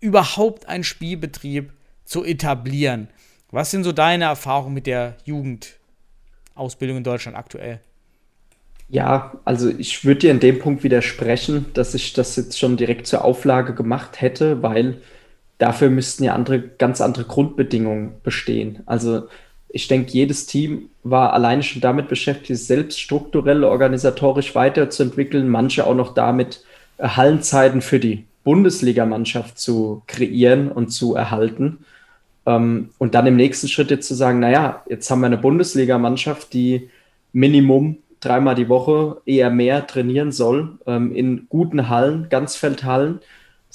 überhaupt 0.00 0.68
einen 0.68 0.84
Spielbetrieb 0.84 1.72
zu 2.04 2.24
etablieren. 2.24 3.08
Was 3.50 3.70
sind 3.70 3.84
so 3.84 3.92
deine 3.92 4.24
Erfahrungen 4.24 4.74
mit 4.74 4.86
der 4.86 5.16
Jugendausbildung 5.24 6.98
in 6.98 7.04
Deutschland 7.04 7.36
aktuell? 7.36 7.80
Ja, 8.88 9.40
also 9.44 9.70
ich 9.70 10.04
würde 10.04 10.20
dir 10.20 10.30
in 10.30 10.40
dem 10.40 10.58
Punkt 10.58 10.84
widersprechen, 10.84 11.66
dass 11.72 11.94
ich 11.94 12.12
das 12.12 12.36
jetzt 12.36 12.58
schon 12.58 12.76
direkt 12.76 13.06
zur 13.06 13.24
Auflage 13.24 13.74
gemacht 13.74 14.20
hätte, 14.20 14.62
weil 14.62 15.00
dafür 15.64 15.88
müssten 15.88 16.24
ja 16.24 16.34
andere, 16.34 16.60
ganz 16.60 17.00
andere 17.00 17.24
Grundbedingungen 17.24 18.12
bestehen. 18.22 18.80
Also 18.84 19.28
ich 19.70 19.88
denke, 19.88 20.12
jedes 20.12 20.44
Team 20.44 20.90
war 21.02 21.32
alleine 21.32 21.62
schon 21.62 21.80
damit 21.80 22.08
beschäftigt, 22.08 22.60
selbst 22.60 23.00
strukturell, 23.00 23.64
organisatorisch 23.64 24.54
weiterzuentwickeln, 24.54 25.48
manche 25.48 25.86
auch 25.86 25.94
noch 25.94 26.12
damit, 26.12 26.62
äh, 26.98 27.08
Hallenzeiten 27.08 27.80
für 27.80 27.98
die 27.98 28.26
Bundesligamannschaft 28.44 29.58
zu 29.58 30.02
kreieren 30.06 30.70
und 30.70 30.88
zu 30.90 31.14
erhalten. 31.14 31.78
Ähm, 32.44 32.90
und 32.98 33.14
dann 33.14 33.26
im 33.26 33.36
nächsten 33.36 33.68
Schritt 33.68 33.90
jetzt 33.90 34.06
zu 34.06 34.14
sagen, 34.14 34.40
naja, 34.40 34.84
jetzt 34.86 35.10
haben 35.10 35.20
wir 35.20 35.26
eine 35.26 35.38
Bundesligamannschaft, 35.38 36.52
die 36.52 36.90
Minimum 37.32 37.96
dreimal 38.20 38.54
die 38.54 38.68
Woche 38.68 39.22
eher 39.24 39.48
mehr 39.48 39.86
trainieren 39.86 40.30
soll, 40.30 40.78
ähm, 40.86 41.14
in 41.14 41.46
guten 41.48 41.88
Hallen, 41.88 42.28
Ganzfeldhallen. 42.28 43.20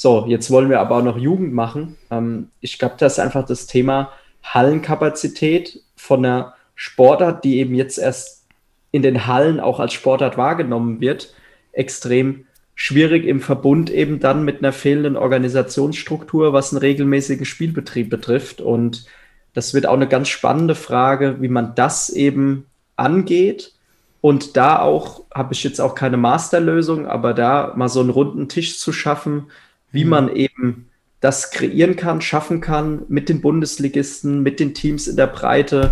So, 0.02 0.24
jetzt 0.30 0.50
wollen 0.50 0.70
wir 0.70 0.80
aber 0.80 0.96
auch 0.96 1.04
noch 1.04 1.18
Jugend 1.18 1.54
machen. 1.54 1.98
Ähm, 2.10 2.52
ich 2.62 2.80
glaube, 2.80 2.96
das 2.98 3.14
ist 3.14 3.20
einfach 3.20 3.46
das 3.46 3.68
Thema 3.68 4.14
Hallenkapazität 4.46 5.84
von 5.98 6.24
einer 6.24 6.54
Sportart, 6.74 7.44
die 7.44 7.58
eben 7.60 7.76
jetzt 7.76 7.98
erst 7.98 8.46
in 8.92 9.02
den 9.02 9.28
Hallen 9.28 9.60
auch 9.60 9.82
als 9.82 9.92
Sportart 9.92 10.38
wahrgenommen 10.38 11.02
wird, 11.02 11.34
extrem 11.74 12.46
schwierig 12.76 13.26
im 13.26 13.42
Verbund 13.42 13.90
eben 13.90 14.22
dann 14.22 14.46
mit 14.46 14.60
einer 14.60 14.72
fehlenden 14.72 15.18
Organisationsstruktur, 15.18 16.54
was 16.54 16.72
einen 16.72 16.80
regelmäßigen 16.80 17.46
Spielbetrieb 17.46 18.10
betrifft. 18.10 18.62
Und 18.62 19.06
das 19.54 19.74
wird 19.74 19.86
auch 19.86 19.96
eine 19.96 20.08
ganz 20.08 20.30
spannende 20.30 20.76
Frage, 20.76 21.42
wie 21.42 21.50
man 21.50 21.76
das 21.76 22.10
eben 22.10 22.68
angeht. 22.96 23.74
Und 24.22 24.56
da 24.56 24.80
auch 24.80 25.26
habe 25.36 25.54
ich 25.54 25.62
jetzt 25.66 25.82
auch 25.82 25.94
keine 25.94 26.16
Masterlösung, 26.16 27.06
aber 27.06 27.34
da 27.34 27.74
mal 27.76 27.90
so 27.90 28.00
einen 28.00 28.12
runden 28.12 28.48
Tisch 28.48 28.80
zu 28.80 28.94
schaffen, 28.94 29.48
wie 29.92 30.04
mhm. 30.04 30.10
man 30.10 30.36
eben 30.36 30.90
das 31.20 31.52
kreieren 31.52 31.96
kann, 31.96 32.22
schaffen 32.22 32.62
kann 32.62 33.04
mit 33.10 33.30
den 33.30 33.42
Bundesligisten, 33.42 34.42
mit 34.42 34.60
den 34.60 34.74
Teams 34.74 35.08
in 35.08 35.18
der 35.18 35.28
Breite. 35.28 35.90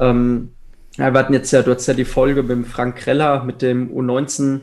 Ähm, 0.00 0.50
ja, 0.96 1.12
wir 1.12 1.18
hatten 1.18 1.32
jetzt 1.32 1.52
ja, 1.52 1.62
du 1.62 1.72
hast 1.72 1.86
ja 1.86 1.94
die 1.94 2.04
Folge 2.04 2.42
mit 2.42 2.50
dem 2.50 2.64
Frank 2.64 2.96
Kreller, 2.96 3.44
mit 3.44 3.62
dem 3.62 3.90
U19, 3.90 4.62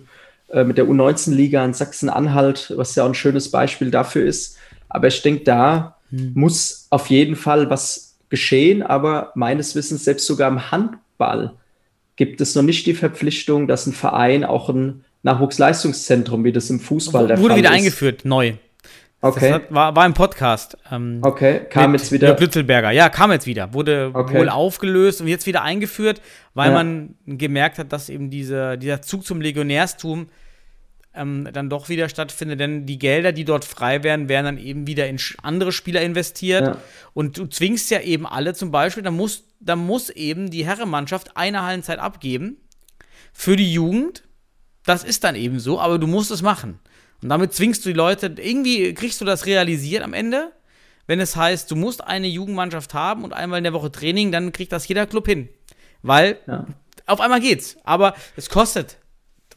äh, 0.49 0.63
mit 0.63 0.77
der 0.77 0.85
U19-Liga 0.85 1.63
in 1.63 1.73
Sachsen-Anhalt, 1.73 2.73
was 2.75 2.95
ja 2.95 3.03
auch 3.03 3.07
ein 3.07 3.13
schönes 3.13 3.51
Beispiel 3.51 3.91
dafür 3.91 4.25
ist. 4.25 4.57
Aber 4.89 5.07
ich 5.07 5.21
denke, 5.21 5.43
da 5.45 5.97
hm. 6.09 6.33
muss 6.35 6.87
auf 6.89 7.07
jeden 7.07 7.35
Fall 7.35 7.69
was 7.69 8.17
geschehen, 8.29 8.81
aber 8.81 9.31
meines 9.35 9.75
Wissens 9.75 10.05
selbst 10.05 10.25
sogar 10.25 10.49
im 10.49 10.71
Handball 10.71 11.53
gibt 12.15 12.41
es 12.41 12.55
noch 12.55 12.63
nicht 12.63 12.85
die 12.85 12.93
Verpflichtung, 12.93 13.67
dass 13.67 13.87
ein 13.87 13.93
Verein 13.93 14.43
auch 14.43 14.69
ein 14.69 15.05
Nachwuchsleistungszentrum, 15.23 16.43
wie 16.43 16.51
das 16.51 16.69
im 16.69 16.79
Fußball 16.79 17.27
der 17.27 17.37
Fall 17.37 17.43
ist. 17.43 17.49
Wurde 17.49 17.59
wieder 17.59 17.71
eingeführt, 17.71 18.25
neu. 18.25 18.53
Okay. 19.23 19.53
Hat, 19.53 19.71
war, 19.71 19.95
war 19.95 20.05
im 20.07 20.15
Podcast. 20.15 20.77
Ähm, 20.91 21.19
okay, 21.21 21.61
kam 21.69 21.93
jetzt 21.93 22.11
wieder. 22.11 22.35
Lützelberger, 22.35 22.89
ja, 22.89 23.07
kam 23.09 23.31
jetzt 23.31 23.45
wieder. 23.45 23.73
Wurde 23.73 24.09
okay. 24.13 24.39
wohl 24.39 24.49
aufgelöst 24.49 25.21
und 25.21 25.27
jetzt 25.27 25.45
wieder 25.45 25.61
eingeführt, 25.61 26.21
weil 26.55 26.69
ja. 26.69 26.73
man 26.73 27.15
gemerkt 27.27 27.77
hat, 27.77 27.93
dass 27.93 28.09
eben 28.09 28.31
diese, 28.31 28.79
dieser 28.79 29.03
Zug 29.03 29.23
zum 29.23 29.39
Legionärstum 29.39 30.27
ähm, 31.13 31.47
dann 31.53 31.69
doch 31.69 31.87
wieder 31.87 32.09
stattfindet. 32.09 32.59
Denn 32.59 32.87
die 32.87 32.97
Gelder, 32.97 33.31
die 33.31 33.45
dort 33.45 33.63
frei 33.63 34.03
werden, 34.03 34.27
werden 34.27 34.45
dann 34.45 34.57
eben 34.57 34.87
wieder 34.87 35.07
in 35.07 35.19
andere 35.43 35.71
Spieler 35.71 36.01
investiert. 36.01 36.67
Ja. 36.67 36.77
Und 37.13 37.37
du 37.37 37.45
zwingst 37.45 37.91
ja 37.91 38.01
eben 38.01 38.25
alle 38.25 38.55
zum 38.55 38.71
Beispiel, 38.71 39.03
da 39.03 39.11
muss, 39.11 39.43
da 39.59 39.75
muss 39.75 40.09
eben 40.09 40.49
die 40.49 40.65
Herrenmannschaft 40.65 41.37
eine 41.37 41.61
Hallenzeit 41.61 41.99
abgeben 41.99 42.57
für 43.33 43.55
die 43.55 43.71
Jugend. 43.71 44.23
Das 44.83 45.03
ist 45.03 45.23
dann 45.23 45.35
eben 45.35 45.59
so, 45.59 45.79
aber 45.79 45.99
du 45.99 46.07
musst 46.07 46.31
es 46.31 46.41
machen. 46.41 46.79
Und 47.21 47.29
damit 47.29 47.53
zwingst 47.53 47.85
du 47.85 47.89
die 47.89 47.95
Leute, 47.95 48.33
irgendwie 48.37 48.93
kriegst 48.93 49.21
du 49.21 49.25
das 49.25 49.45
realisiert 49.45 50.03
am 50.03 50.13
Ende, 50.13 50.51
wenn 51.07 51.19
es 51.19 51.35
heißt, 51.35 51.69
du 51.69 51.75
musst 51.75 52.03
eine 52.03 52.27
Jugendmannschaft 52.27 52.93
haben 52.93 53.23
und 53.23 53.33
einmal 53.33 53.57
in 53.57 53.63
der 53.63 53.73
Woche 53.73 53.91
Training, 53.91 54.31
dann 54.31 54.51
kriegt 54.51 54.71
das 54.71 54.87
jeder 54.87 55.05
Club 55.07 55.27
hin. 55.27 55.49
Weil 56.01 56.37
ja. 56.47 56.65
auf 57.05 57.19
einmal 57.19 57.41
geht's. 57.41 57.77
Aber 57.83 58.15
es 58.35 58.49
kostet 58.49 58.97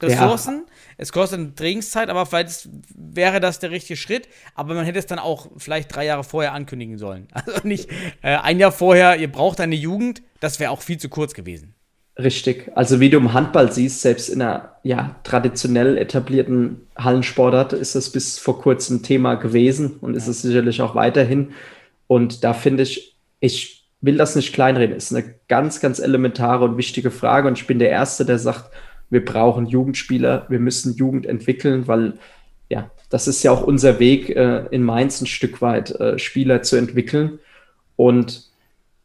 Ressourcen, 0.03 0.65
ja. 0.67 0.73
es 0.99 1.13
kostet 1.13 1.41
eine 1.41 1.55
Trainingszeit, 1.55 2.09
aber 2.09 2.27
vielleicht 2.27 2.69
wäre 2.95 3.41
das 3.41 3.59
der 3.59 3.71
richtige 3.71 3.97
Schritt. 3.97 4.29
Aber 4.55 4.75
man 4.75 4.85
hätte 4.85 4.99
es 4.99 5.07
dann 5.07 5.19
auch 5.19 5.49
vielleicht 5.57 5.95
drei 5.95 6.05
Jahre 6.05 6.25
vorher 6.25 6.53
ankündigen 6.53 6.99
sollen. 6.99 7.29
Also 7.35 7.67
nicht 7.67 7.91
äh, 8.23 8.37
ein 8.37 8.59
Jahr 8.59 8.73
vorher, 8.73 9.17
ihr 9.17 9.31
braucht 9.31 9.61
eine 9.61 9.77
Jugend, 9.77 10.23
das 10.41 10.61
wäre 10.61 10.71
auch 10.71 10.83
viel 10.83 10.99
zu 10.99 11.09
kurz 11.09 11.35
gewesen. 11.35 11.74
Richtig. 12.17 12.71
Also 12.77 13.01
wie 13.01 13.11
du 13.11 13.17
im 13.19 13.33
Handball 13.33 13.73
siehst, 13.73 14.01
selbst 14.01 14.29
in 14.29 14.41
einer 14.41 14.77
ja, 14.85 15.17
traditionell 15.25 15.99
etablierten 15.99 16.87
Hallensportart 16.97 17.73
ist 17.73 17.97
es 17.97 18.13
bis 18.13 18.39
vor 18.39 18.61
kurzem 18.61 19.03
Thema 19.03 19.35
gewesen 19.35 19.97
und 20.01 20.15
ist 20.15 20.29
es 20.29 20.43
sicherlich 20.43 20.81
auch 20.81 20.95
weiterhin. 20.95 21.53
Und 22.07 22.45
da 22.45 22.53
finde 22.53 22.85
ich, 22.85 23.17
ich 23.41 23.85
will 24.01 24.17
das 24.17 24.37
nicht 24.37 24.53
kleinreden, 24.53 24.95
ist 24.95 25.13
eine 25.13 25.35
ganz, 25.49 25.81
ganz 25.81 25.99
elementare 25.99 26.65
und 26.65 26.77
wichtige 26.77 27.11
Frage. 27.11 27.49
Und 27.49 27.59
ich 27.59 27.67
bin 27.67 27.81
der 27.81 27.91
Erste, 27.91 28.25
der 28.25 28.39
sagt, 28.39 28.71
wir 29.11 29.25
brauchen 29.25 29.67
Jugendspieler, 29.67 30.47
wir 30.49 30.61
müssen 30.61 30.95
Jugend 30.95 31.27
entwickeln, 31.27 31.89
weil 31.89 32.15
ja, 32.69 32.91
das 33.11 33.27
ist 33.27 33.43
ja 33.43 33.51
auch 33.51 33.63
unser 33.63 33.99
Weg, 33.99 34.31
äh, 34.31 34.67
in 34.71 34.83
Mainz 34.83 35.21
ein 35.21 35.27
Stück 35.27 35.61
weit 35.63 35.91
äh, 35.99 36.19
Spieler 36.19 36.63
zu 36.63 36.77
entwickeln. 36.77 37.41
Und 37.97 38.51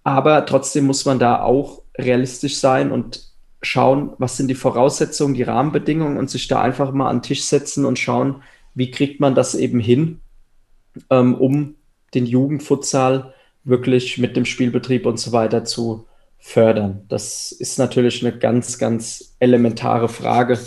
aber 0.04 0.46
trotzdem 0.46 0.86
muss 0.86 1.06
man 1.06 1.20
da 1.20 1.42
auch 1.42 1.79
realistisch 2.00 2.58
sein 2.58 2.92
und 2.92 3.30
schauen, 3.62 4.14
was 4.18 4.38
sind 4.38 4.48
die 4.48 4.56
Voraussetzungen, 4.56 5.34
die 5.34 5.44
Rahmenbedingungen 5.44 6.18
und 6.18 6.30
sich 6.30 6.48
da 6.48 6.62
einfach 6.62 6.92
mal 6.92 7.10
an 7.10 7.18
den 7.18 7.24
Tisch 7.24 7.44
setzen 7.44 7.86
und 7.86 8.00
schauen, 8.00 8.42
wie 8.74 8.92
kriegt 8.92 9.20
man 9.20 9.36
das 9.36 9.56
eben 9.56 9.80
hin, 9.80 10.20
ähm, 11.10 11.36
um 11.36 11.76
den 12.14 12.26
Jugendfutsal 12.26 13.34
wirklich 13.64 14.18
mit 14.18 14.36
dem 14.36 14.46
Spielbetrieb 14.46 15.06
und 15.06 15.20
so 15.20 15.32
weiter 15.32 15.66
zu 15.66 16.06
fördern. 16.40 17.04
Das 17.10 17.52
ist 17.52 17.78
natürlich 17.78 18.26
eine 18.26 18.38
ganz, 18.38 18.78
ganz 18.78 19.36
elementare 19.40 20.08
Frage, 20.08 20.58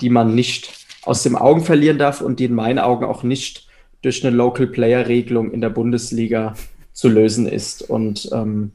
die 0.00 0.10
man 0.10 0.34
nicht 0.34 0.72
aus 1.04 1.22
dem 1.22 1.36
Augen 1.36 1.62
verlieren 1.62 1.98
darf 1.98 2.20
und 2.20 2.40
die 2.40 2.46
in 2.46 2.54
meinen 2.54 2.78
Augen 2.78 3.04
auch 3.04 3.22
nicht 3.22 3.68
durch 4.02 4.24
eine 4.24 4.36
Local 4.36 4.66
Player 4.66 5.06
Regelung 5.06 5.52
in 5.52 5.60
der 5.60 5.70
Bundesliga 5.70 6.54
zu 6.92 7.08
lösen 7.08 7.46
ist. 7.46 7.82
Und 7.82 8.28
ähm, 8.32 8.72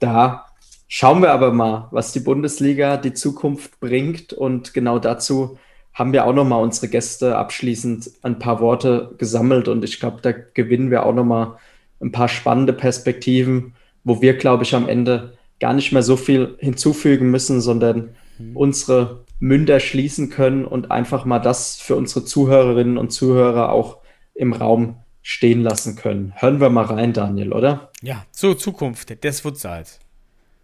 da 0.00 0.46
Schauen 0.88 1.22
wir 1.22 1.32
aber 1.32 1.52
mal, 1.52 1.88
was 1.90 2.12
die 2.12 2.20
Bundesliga 2.20 2.96
die 2.96 3.14
Zukunft 3.14 3.80
bringt. 3.80 4.32
Und 4.32 4.74
genau 4.74 4.98
dazu 4.98 5.58
haben 5.92 6.12
wir 6.12 6.26
auch 6.26 6.34
noch 6.34 6.44
mal 6.44 6.56
unsere 6.56 6.88
Gäste 6.88 7.36
abschließend 7.36 8.10
ein 8.22 8.38
paar 8.38 8.60
Worte 8.60 9.14
gesammelt. 9.18 9.68
Und 9.68 9.84
ich 9.84 10.00
glaube, 10.00 10.18
da 10.22 10.32
gewinnen 10.32 10.90
wir 10.90 11.06
auch 11.06 11.14
noch 11.14 11.24
mal 11.24 11.58
ein 12.00 12.12
paar 12.12 12.28
spannende 12.28 12.72
Perspektiven, 12.72 13.74
wo 14.02 14.20
wir, 14.20 14.36
glaube 14.36 14.64
ich, 14.64 14.74
am 14.74 14.88
Ende 14.88 15.38
gar 15.60 15.72
nicht 15.72 15.92
mehr 15.92 16.02
so 16.02 16.16
viel 16.16 16.56
hinzufügen 16.58 17.30
müssen, 17.30 17.60
sondern 17.60 18.10
mhm. 18.38 18.56
unsere 18.56 19.24
Münder 19.40 19.80
schließen 19.80 20.30
können 20.30 20.64
und 20.64 20.90
einfach 20.90 21.24
mal 21.24 21.38
das 21.38 21.76
für 21.76 21.96
unsere 21.96 22.24
Zuhörerinnen 22.24 22.98
und 22.98 23.10
Zuhörer 23.10 23.72
auch 23.72 23.98
im 24.34 24.52
Raum 24.52 24.96
stehen 25.22 25.62
lassen 25.62 25.96
können. 25.96 26.34
Hören 26.36 26.60
wir 26.60 26.70
mal 26.70 26.84
rein, 26.84 27.12
Daniel, 27.12 27.52
oder? 27.52 27.90
Ja, 28.02 28.24
zur 28.30 28.58
Zukunft 28.58 29.24
des 29.24 29.40
Futsals. 29.40 30.00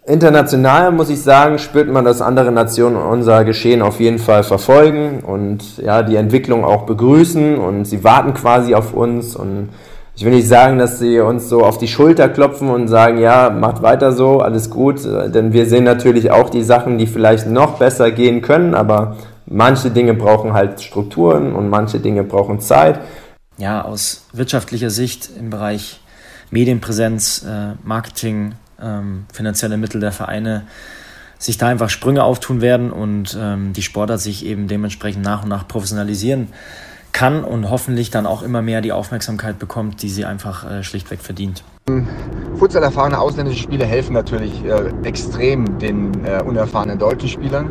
International 0.06 0.92
muss 0.92 1.10
ich 1.10 1.22
sagen, 1.22 1.58
spürt 1.58 1.88
man, 1.88 2.04
dass 2.04 2.22
andere 2.22 2.50
Nationen 2.50 2.96
unser 2.96 3.44
Geschehen 3.44 3.82
auf 3.82 4.00
jeden 4.00 4.18
Fall 4.18 4.42
verfolgen 4.42 5.20
und 5.20 5.76
ja, 5.78 6.02
die 6.02 6.16
Entwicklung 6.16 6.64
auch 6.64 6.84
begrüßen 6.86 7.58
und 7.58 7.84
sie 7.84 8.02
warten 8.02 8.32
quasi 8.34 8.74
auf 8.74 8.94
uns 8.94 9.36
und 9.36 9.68
ich 10.16 10.24
will 10.24 10.32
nicht 10.32 10.48
sagen, 10.48 10.78
dass 10.78 10.98
sie 10.98 11.20
uns 11.20 11.48
so 11.48 11.64
auf 11.64 11.78
die 11.78 11.88
Schulter 11.88 12.28
klopfen 12.28 12.68
und 12.68 12.88
sagen, 12.88 13.18
ja, 13.18 13.50
macht 13.50 13.82
weiter 13.82 14.12
so, 14.12 14.40
alles 14.40 14.70
gut, 14.70 15.04
denn 15.04 15.52
wir 15.52 15.66
sehen 15.66 15.84
natürlich 15.84 16.30
auch 16.30 16.50
die 16.50 16.62
Sachen, 16.62 16.98
die 16.98 17.06
vielleicht 17.06 17.46
noch 17.46 17.78
besser 17.78 18.10
gehen 18.10 18.42
können, 18.42 18.74
aber 18.74 19.16
manche 19.46 19.90
Dinge 19.90 20.14
brauchen 20.14 20.54
halt 20.54 20.80
Strukturen 20.80 21.54
und 21.54 21.68
manche 21.68 22.00
Dinge 22.00 22.24
brauchen 22.24 22.60
Zeit. 22.60 23.00
Ja, 23.58 23.82
aus 23.82 24.26
wirtschaftlicher 24.32 24.90
Sicht 24.90 25.30
im 25.38 25.50
Bereich 25.50 26.00
Medienpräsenz, 26.50 27.44
äh, 27.46 27.74
Marketing, 27.84 28.52
ähm, 28.82 29.26
finanzielle 29.32 29.76
Mittel 29.76 30.00
der 30.00 30.12
Vereine 30.12 30.64
sich 31.38 31.56
da 31.56 31.68
einfach 31.68 31.88
Sprünge 31.88 32.22
auftun 32.22 32.60
werden 32.60 32.90
und 32.90 33.36
ähm, 33.40 33.72
die 33.72 33.82
Sportart 33.82 34.20
sich 34.20 34.44
eben 34.44 34.68
dementsprechend 34.68 35.24
nach 35.24 35.42
und 35.42 35.48
nach 35.48 35.66
professionalisieren 35.66 36.48
kann 37.12 37.44
und 37.44 37.70
hoffentlich 37.70 38.10
dann 38.10 38.26
auch 38.26 38.42
immer 38.42 38.62
mehr 38.62 38.82
die 38.82 38.92
Aufmerksamkeit 38.92 39.58
bekommt, 39.58 40.02
die 40.02 40.08
sie 40.08 40.24
einfach 40.24 40.70
äh, 40.70 40.82
schlichtweg 40.82 41.20
verdient. 41.20 41.64
Futsal 42.56 42.82
erfahrene 42.82 43.18
ausländische 43.18 43.62
Spieler 43.62 43.86
helfen 43.86 44.12
natürlich 44.12 44.64
äh, 44.64 44.92
extrem 45.02 45.78
den 45.78 46.24
äh, 46.24 46.42
unerfahrenen 46.42 46.98
deutschen 46.98 47.28
Spielern. 47.28 47.70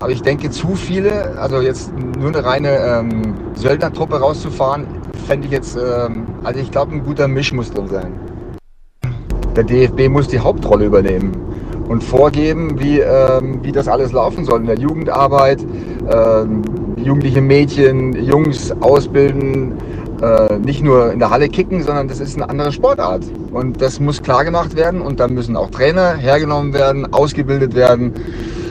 Aber 0.00 0.10
ich 0.10 0.22
denke, 0.22 0.50
zu 0.50 0.74
viele, 0.74 1.38
also 1.38 1.60
jetzt 1.60 1.92
nur 1.96 2.28
eine 2.28 2.44
reine 2.44 2.76
ähm, 2.78 3.34
Söldnertruppe 3.54 4.18
rauszufahren, 4.18 4.86
fände 5.26 5.46
ich 5.46 5.52
jetzt, 5.52 5.76
ähm, 5.76 6.26
also 6.42 6.58
ich 6.58 6.70
glaube, 6.70 6.94
ein 6.94 7.04
guter 7.04 7.28
Misch 7.28 7.52
muss 7.52 7.70
drin 7.70 7.88
sein. 7.88 8.29
Der 9.56 9.64
DFB 9.64 10.08
muss 10.08 10.28
die 10.28 10.38
Hauptrolle 10.38 10.86
übernehmen 10.86 11.32
und 11.88 12.04
vorgeben, 12.04 12.78
wie, 12.78 13.00
ähm, 13.00 13.58
wie 13.62 13.72
das 13.72 13.88
alles 13.88 14.12
laufen 14.12 14.44
soll 14.44 14.60
in 14.60 14.66
der 14.66 14.78
Jugendarbeit. 14.78 15.60
Ähm, 16.08 16.62
jugendliche 16.96 17.40
Mädchen, 17.40 18.12
Jungs 18.12 18.72
ausbilden, 18.80 19.72
äh, 20.22 20.58
nicht 20.58 20.82
nur 20.82 21.12
in 21.12 21.18
der 21.18 21.30
Halle 21.30 21.48
kicken, 21.48 21.82
sondern 21.82 22.06
das 22.08 22.20
ist 22.20 22.36
eine 22.36 22.48
andere 22.48 22.70
Sportart. 22.72 23.24
Und 23.50 23.82
das 23.82 23.98
muss 23.98 24.22
klar 24.22 24.44
gemacht 24.44 24.76
werden 24.76 25.00
und 25.00 25.18
dann 25.18 25.34
müssen 25.34 25.56
auch 25.56 25.70
Trainer 25.70 26.14
hergenommen 26.14 26.72
werden, 26.72 27.12
ausgebildet 27.12 27.74
werden. 27.74 28.12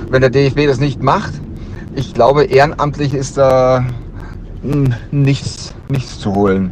Wenn 0.10 0.22
der 0.22 0.30
DFB 0.30 0.68
das 0.68 0.80
nicht 0.80 1.03
macht, 1.03 1.34
ich 1.95 2.14
glaube, 2.14 2.45
ehrenamtlich 2.45 3.14
ist 3.14 3.38
da 3.38 3.85
hm, 4.61 4.93
nichts, 5.11 5.73
nichts 5.89 6.19
zu 6.19 6.34
holen. 6.35 6.72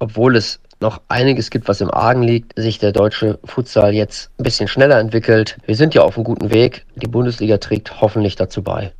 Obwohl 0.00 0.36
es 0.36 0.60
noch 0.80 1.00
einiges 1.08 1.50
gibt, 1.50 1.68
was 1.68 1.80
im 1.80 1.90
Argen 1.90 2.22
liegt, 2.22 2.58
sich 2.58 2.78
der 2.78 2.92
deutsche 2.92 3.38
Futsal 3.44 3.94
jetzt 3.94 4.30
ein 4.38 4.44
bisschen 4.44 4.68
schneller 4.68 4.98
entwickelt. 4.98 5.56
Wir 5.66 5.76
sind 5.76 5.94
ja 5.94 6.02
auf 6.02 6.16
einem 6.16 6.24
guten 6.24 6.52
Weg. 6.52 6.84
Die 6.96 7.06
Bundesliga 7.06 7.58
trägt 7.58 8.00
hoffentlich 8.00 8.36
dazu 8.36 8.62
bei. 8.62 8.92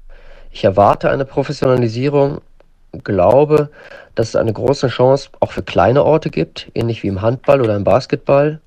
Ich 0.51 0.65
erwarte 0.65 1.11
eine 1.11 1.25
Professionalisierung, 1.25 2.41
glaube, 3.03 3.71
dass 4.15 4.29
es 4.29 4.37
eine 4.37 4.53
große 4.53 4.89
Chance 4.89 5.31
auch 5.41 5.53
für 5.53 5.63
kleine 5.63 6.05
Orte 6.05 6.31
gibt, 6.31 6.71
ähnlich 6.75 7.03
wie 7.03 7.09
im 7.09 7.23
Handball 7.23 7.61
oder 7.61 7.75
im 7.75 7.85
Basketball, 7.85 8.61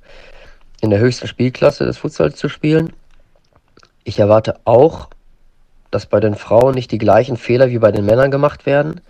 in 0.82 0.90
der 0.90 1.00
höchsten 1.00 1.28
Spielklasse 1.28 1.86
des 1.86 1.98
Futsals 1.98 2.36
zu 2.36 2.50
spielen. 2.50 2.92
Ich 4.04 4.20
erwarte 4.20 4.60
auch, 4.66 5.10
dass 5.92 6.06
bei 6.06 6.20
den 6.20 6.36
Frauen 6.36 6.76
nicht 6.76 6.92
die 6.92 6.98
gleichen 6.98 7.38
Fehler 7.38 7.70
wie 7.70 7.80
bei 7.80 7.92
den 7.92 8.06
Männern 8.06 8.32
gemacht 8.32 8.66
werden. 8.66 9.02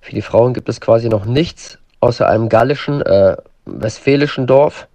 Für 0.00 0.14
die 0.14 0.22
Frauen 0.22 0.54
gibt 0.54 0.68
es 0.68 0.80
quasi 0.80 1.08
noch 1.08 1.24
nichts 1.24 1.78
außer 2.00 2.28
einem 2.28 2.48
gallischen 2.48 3.02
äh, 3.02 3.36
westfälischen 3.66 4.46
Dorf. 4.46 4.88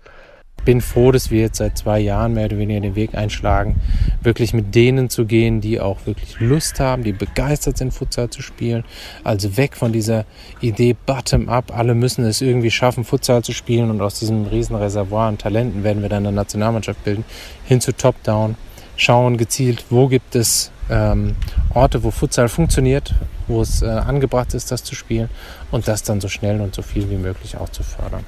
Ich 0.58 0.66
bin 0.66 0.82
froh, 0.82 1.12
dass 1.12 1.30
wir 1.30 1.42
jetzt 1.42 1.60
seit 1.60 1.78
zwei 1.78 2.00
Jahren 2.00 2.34
mehr 2.34 2.46
oder 2.46 2.58
weniger 2.58 2.80
den 2.80 2.96
Weg 2.96 3.14
einschlagen, 3.14 3.80
wirklich 4.24 4.52
mit 4.52 4.74
denen 4.74 5.12
zu 5.12 5.26
gehen, 5.26 5.62
die 5.62 5.80
auch 5.80 6.08
wirklich 6.08 6.40
Lust 6.40 6.80
haben, 6.80 7.04
die 7.04 7.12
begeistert 7.12 7.78
sind, 7.78 7.94
Futsal 7.94 8.32
zu 8.32 8.42
spielen. 8.42 8.84
Also 9.24 9.58
weg 9.58 9.76
von 9.76 9.92
dieser 9.94 10.26
Idee 10.62 10.96
bottom-up, 11.06 11.78
alle 11.78 11.94
müssen 11.94 12.26
es 12.26 12.42
irgendwie 12.42 12.72
schaffen, 12.72 13.04
Futsal 13.04 13.44
zu 13.44 13.52
spielen 13.52 13.92
und 13.92 14.02
aus 14.02 14.18
diesem 14.18 14.48
riesen 14.48 14.76
Reservoir 14.76 15.28
an 15.28 15.38
Talenten 15.38 15.84
werden 15.84 16.02
wir 16.02 16.10
dann 16.10 16.26
eine 16.26 16.36
Nationalmannschaft 16.36 17.04
bilden, 17.04 17.26
hin 17.66 17.80
zu 17.80 17.96
top-down, 17.96 18.56
schauen 18.98 19.38
gezielt, 19.38 19.86
wo 19.92 20.08
gibt 20.08 20.36
es 20.36 20.72
ähm, 20.90 21.36
Orte, 21.74 22.04
wo 22.04 22.12
Futsal 22.12 22.50
funktioniert, 22.50 23.14
wo 23.48 23.62
es 23.62 23.82
äh, 23.82 23.88
angebracht 23.88 24.54
ist, 24.54 24.72
das 24.72 24.84
zu 24.84 24.96
spielen 24.96 25.30
und 25.72 25.88
das 25.88 26.04
dann 26.04 26.22
so 26.22 26.28
schnell 26.28 26.62
und 26.62 26.76
so 26.76 26.82
viel 26.82 27.10
wie 27.10 27.18
möglich 27.18 27.58
auch 27.58 27.70
zu 27.70 27.84
fördern. 27.84 28.26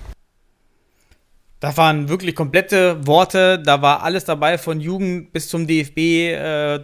Das 1.60 1.76
waren 1.78 2.08
wirklich 2.08 2.36
komplette 2.36 3.06
Worte. 3.08 3.60
Da 3.60 3.82
war 3.82 4.04
alles 4.04 4.26
dabei, 4.26 4.58
von 4.58 4.80
Jugend 4.80 5.34
bis 5.34 5.50
zum 5.50 5.66
DFB, 5.66 5.98
äh, 5.98 6.80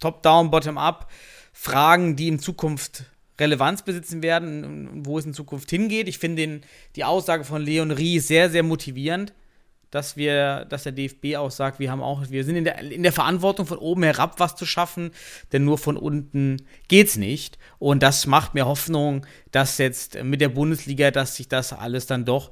Top-Down, 0.00 0.50
Bottom-Up. 0.50 1.08
Fragen, 1.52 2.16
die 2.16 2.28
in 2.28 2.38
Zukunft 2.38 3.04
Relevanz 3.40 3.82
besitzen 3.82 4.22
werden 4.22 5.04
wo 5.06 5.18
es 5.18 5.24
in 5.24 5.34
Zukunft 5.34 5.70
hingeht. 5.70 6.08
Ich 6.08 6.18
finde 6.18 6.60
die 6.94 7.04
Aussage 7.04 7.44
von 7.44 7.62
Leon 7.62 7.90
Ries 7.90 8.28
sehr, 8.28 8.50
sehr 8.50 8.62
motivierend, 8.62 9.32
dass 9.90 10.16
wir, 10.16 10.66
dass 10.68 10.82
der 10.82 10.92
DFB 10.92 11.36
auch 11.36 11.50
sagt, 11.50 11.78
wir 11.78 11.90
haben 11.90 12.02
auch, 12.02 12.28
wir 12.28 12.44
sind 12.44 12.56
in 12.56 12.64
der, 12.64 12.80
in 12.80 13.02
der 13.02 13.12
Verantwortung 13.12 13.66
von 13.66 13.78
oben 13.78 14.02
herab 14.02 14.38
was 14.38 14.56
zu 14.56 14.66
schaffen, 14.66 15.10
denn 15.52 15.64
nur 15.64 15.78
von 15.78 15.96
unten 15.96 16.62
geht's 16.88 17.16
nicht. 17.16 17.58
Und 17.78 18.02
das 18.02 18.26
macht 18.26 18.54
mir 18.54 18.66
Hoffnung, 18.66 19.26
dass 19.52 19.78
jetzt 19.78 20.22
mit 20.22 20.40
der 20.40 20.48
Bundesliga, 20.48 21.10
dass 21.10 21.36
sich 21.36 21.48
das 21.48 21.72
alles 21.72 22.06
dann 22.06 22.24
doch 22.24 22.50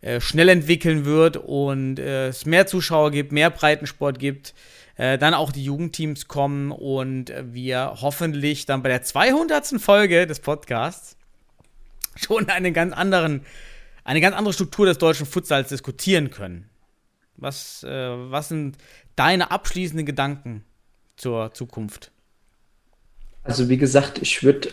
äh, 0.00 0.20
schnell 0.20 0.48
entwickeln 0.48 1.04
wird 1.04 1.36
und 1.36 1.98
äh, 1.98 2.28
es 2.28 2.44
mehr 2.44 2.66
Zuschauer 2.66 3.10
gibt, 3.10 3.32
mehr 3.32 3.50
Breitensport 3.50 4.18
gibt, 4.18 4.52
äh, 4.96 5.16
dann 5.16 5.32
auch 5.32 5.52
die 5.52 5.64
Jugendteams 5.64 6.28
kommen 6.28 6.72
und 6.72 7.32
wir 7.42 7.94
hoffentlich 8.00 8.66
dann 8.66 8.82
bei 8.82 8.90
der 8.90 9.02
200. 9.02 9.80
Folge 9.80 10.26
des 10.26 10.40
Podcasts 10.40 11.16
schon 12.16 12.48
einen 12.48 12.74
ganz 12.74 12.92
anderen 12.92 13.46
eine 14.04 14.20
ganz 14.20 14.36
andere 14.36 14.52
Struktur 14.52 14.86
des 14.86 14.98
deutschen 14.98 15.26
Futsals 15.26 15.70
diskutieren 15.70 16.30
können. 16.30 16.68
Was, 17.36 17.82
äh, 17.82 17.90
was 18.30 18.48
sind 18.48 18.76
deine 19.16 19.50
abschließenden 19.50 20.06
Gedanken 20.06 20.64
zur 21.16 21.52
Zukunft? 21.52 22.12
Also 23.42 23.68
wie 23.68 23.76
gesagt, 23.76 24.18
ich 24.22 24.42
würde 24.42 24.68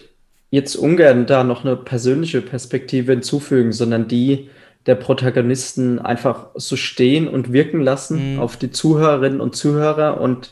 jetzt 0.52 0.76
ungern 0.76 1.26
da 1.26 1.44
noch 1.44 1.66
eine 1.66 1.76
persönliche 1.76 2.42
Perspektive 2.42 3.14
hinzufügen, 3.14 3.72
sondern 3.72 4.08
die 4.08 4.50
der 4.86 4.96
Protagonisten 4.96 6.00
einfach 6.00 6.48
so 6.56 6.76
stehen 6.76 7.28
und 7.28 7.54
wirken 7.54 7.82
lassen 7.82 8.34
mhm. 8.34 8.40
auf 8.40 8.58
die 8.58 8.72
Zuhörerinnen 8.72 9.40
und 9.40 9.56
Zuhörer. 9.56 10.20
Und 10.20 10.52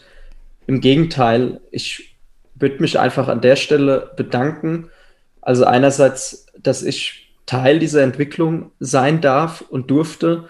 im 0.68 0.82
Gegenteil, 0.82 1.62
ich 1.72 2.16
würde 2.54 2.80
mich 2.80 3.00
einfach 3.00 3.28
an 3.28 3.42
der 3.42 3.56
Stelle 3.56 4.12
bedanken. 4.16 4.90
Also 5.42 5.66
einerseits, 5.66 6.46
dass 6.62 6.84
ich 6.84 7.29
Teil 7.50 7.80
dieser 7.80 8.04
Entwicklung 8.04 8.70
sein 8.80 9.22
darf 9.22 9.62
und 9.62 9.90
durfte, 9.90 10.46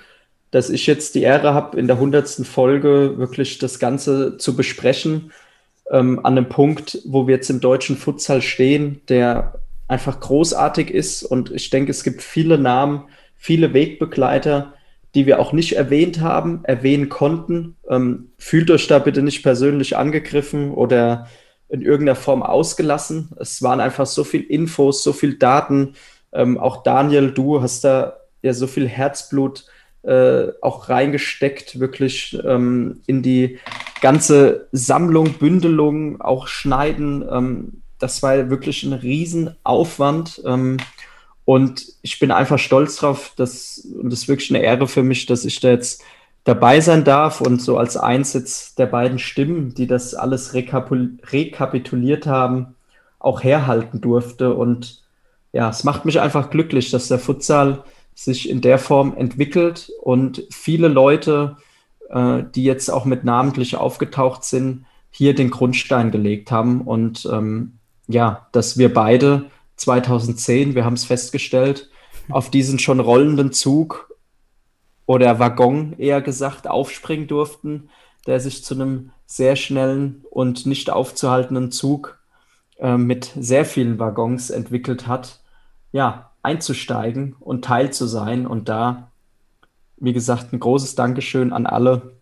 dass 0.51 0.69
ich 0.69 0.85
jetzt 0.85 1.15
die 1.15 1.21
Ehre 1.21 1.53
habe, 1.53 1.79
in 1.79 1.87
der 1.87 1.97
hundertsten 1.97 2.43
Folge 2.43 3.17
wirklich 3.17 3.57
das 3.57 3.79
Ganze 3.79 4.37
zu 4.37 4.53
besprechen, 4.57 5.31
ähm, 5.89 6.19
an 6.25 6.37
einem 6.37 6.49
Punkt, 6.49 6.99
wo 7.05 7.25
wir 7.25 7.35
jetzt 7.35 7.49
im 7.49 7.61
deutschen 7.61 7.95
Futsal 7.95 8.41
stehen, 8.41 8.99
der 9.07 9.61
einfach 9.87 10.19
großartig 10.19 10.91
ist. 10.91 11.23
Und 11.23 11.51
ich 11.51 11.69
denke, 11.69 11.91
es 11.91 12.03
gibt 12.03 12.21
viele 12.21 12.57
Namen, 12.57 13.03
viele 13.37 13.73
Wegbegleiter, 13.73 14.73
die 15.15 15.25
wir 15.25 15.39
auch 15.39 15.53
nicht 15.53 15.77
erwähnt 15.77 16.19
haben, 16.19 16.65
erwähnen 16.65 17.07
konnten. 17.07 17.77
Ähm, 17.89 18.33
fühlt 18.37 18.69
euch 18.71 18.87
da 18.87 18.99
bitte 18.99 19.21
nicht 19.21 19.41
persönlich 19.41 19.95
angegriffen 19.95 20.71
oder 20.71 21.27
in 21.69 21.81
irgendeiner 21.81 22.17
Form 22.17 22.43
ausgelassen. 22.43 23.29
Es 23.39 23.61
waren 23.61 23.79
einfach 23.79 24.05
so 24.05 24.25
viel 24.25 24.41
Infos, 24.41 25.01
so 25.01 25.13
viel 25.13 25.37
Daten. 25.37 25.93
Ähm, 26.33 26.57
auch 26.57 26.83
Daniel, 26.83 27.31
du 27.31 27.61
hast 27.61 27.83
da 27.83 28.17
ja 28.41 28.53
so 28.53 28.67
viel 28.67 28.87
Herzblut 28.87 29.65
äh, 30.03 30.47
auch 30.61 30.89
reingesteckt, 30.89 31.79
wirklich 31.79 32.37
ähm, 32.45 33.01
in 33.05 33.21
die 33.21 33.59
ganze 34.01 34.67
Sammlung, 34.71 35.33
Bündelung, 35.33 36.21
auch 36.21 36.47
Schneiden. 36.47 37.25
Ähm, 37.29 37.81
das 37.99 38.23
war 38.23 38.49
wirklich 38.49 38.83
ein 38.83 38.93
Riesenaufwand. 38.93 40.41
Ähm, 40.45 40.77
und 41.45 41.85
ich 42.01 42.19
bin 42.19 42.31
einfach 42.31 42.59
stolz 42.59 42.97
drauf, 42.97 43.33
dass, 43.35 43.79
und 43.79 44.11
das 44.11 44.19
ist 44.19 44.27
wirklich 44.27 44.51
eine 44.51 44.63
Ehre 44.63 44.87
für 44.87 45.03
mich, 45.03 45.25
dass 45.25 45.45
ich 45.45 45.59
da 45.59 45.69
jetzt 45.69 46.03
dabei 46.43 46.79
sein 46.79 47.03
darf 47.03 47.41
und 47.41 47.61
so 47.61 47.77
als 47.77 47.97
eins 47.97 48.33
jetzt 48.33 48.79
der 48.79 48.85
beiden 48.85 49.19
Stimmen, 49.19 49.73
die 49.73 49.87
das 49.87 50.13
alles 50.15 50.53
rekapituliert 50.53 52.25
haben, 52.25 52.75
auch 53.19 53.43
herhalten 53.43 53.99
durfte. 53.99 54.53
Und 54.53 54.98
ja, 55.51 55.69
es 55.69 55.83
macht 55.83 56.05
mich 56.05 56.19
einfach 56.19 56.49
glücklich, 56.49 56.91
dass 56.91 57.07
der 57.07 57.19
Futsal 57.19 57.83
sich 58.13 58.49
in 58.49 58.61
der 58.61 58.77
Form 58.77 59.15
entwickelt 59.15 59.91
und 60.01 60.43
viele 60.51 60.87
Leute, 60.87 61.57
äh, 62.09 62.43
die 62.53 62.63
jetzt 62.63 62.89
auch 62.89 63.05
mit 63.05 63.23
namentlich 63.23 63.77
aufgetaucht 63.77 64.43
sind, 64.43 64.85
hier 65.09 65.33
den 65.33 65.49
Grundstein 65.49 66.11
gelegt 66.11 66.51
haben. 66.51 66.81
Und 66.81 67.27
ähm, 67.31 67.79
ja, 68.07 68.47
dass 68.51 68.77
wir 68.77 68.93
beide 68.93 69.45
2010, 69.77 70.75
wir 70.75 70.85
haben 70.85 70.93
es 70.93 71.05
festgestellt, 71.05 71.89
auf 72.29 72.51
diesen 72.51 72.77
schon 72.77 72.99
rollenden 72.99 73.53
Zug 73.53 74.13
oder 75.05 75.39
Waggon 75.39 75.95
eher 75.97 76.21
gesagt 76.21 76.67
aufspringen 76.67 77.27
durften, 77.27 77.89
der 78.27 78.39
sich 78.39 78.63
zu 78.63 78.75
einem 78.75 79.11
sehr 79.25 79.55
schnellen 79.55 80.23
und 80.29 80.65
nicht 80.65 80.89
aufzuhaltenden 80.89 81.71
Zug 81.71 82.19
äh, 82.77 82.97
mit 82.97 83.31
sehr 83.39 83.65
vielen 83.65 83.97
Waggons 83.97 84.49
entwickelt 84.49 85.07
hat, 85.07 85.38
ja, 85.91 86.31
einzusteigen 86.43 87.35
und 87.39 87.65
Teil 87.65 87.91
zu 87.91 88.05
sein. 88.07 88.47
Und 88.47 88.69
da, 88.69 89.11
wie 89.97 90.13
gesagt, 90.13 90.53
ein 90.53 90.59
großes 90.59 90.95
Dankeschön 90.95 91.53
an 91.53 91.65
alle, 91.65 92.13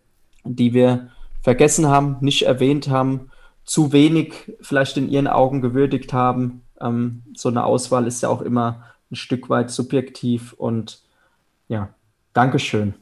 die 0.44 0.74
wir 0.74 1.10
vergessen 1.42 1.86
haben, 1.86 2.16
nicht 2.20 2.42
erwähnt 2.42 2.88
haben, 2.88 3.30
zu 3.64 3.92
wenig 3.92 4.52
vielleicht 4.60 4.96
in 4.96 5.08
ihren 5.08 5.26
Augen 5.26 5.60
gewürdigt 5.60 6.12
haben, 6.12 6.62
ähm, 6.80 7.22
so 7.34 7.48
eine 7.48 7.64
Auswahl 7.64 8.06
ist 8.06 8.22
ja 8.22 8.28
auch 8.28 8.42
immer 8.42 8.84
ein 9.10 9.16
Stück 9.16 9.48
weit 9.48 9.70
subjektiv 9.70 10.52
und 10.54 11.02
ja, 11.68 11.90
Dankeschön. 12.32 12.94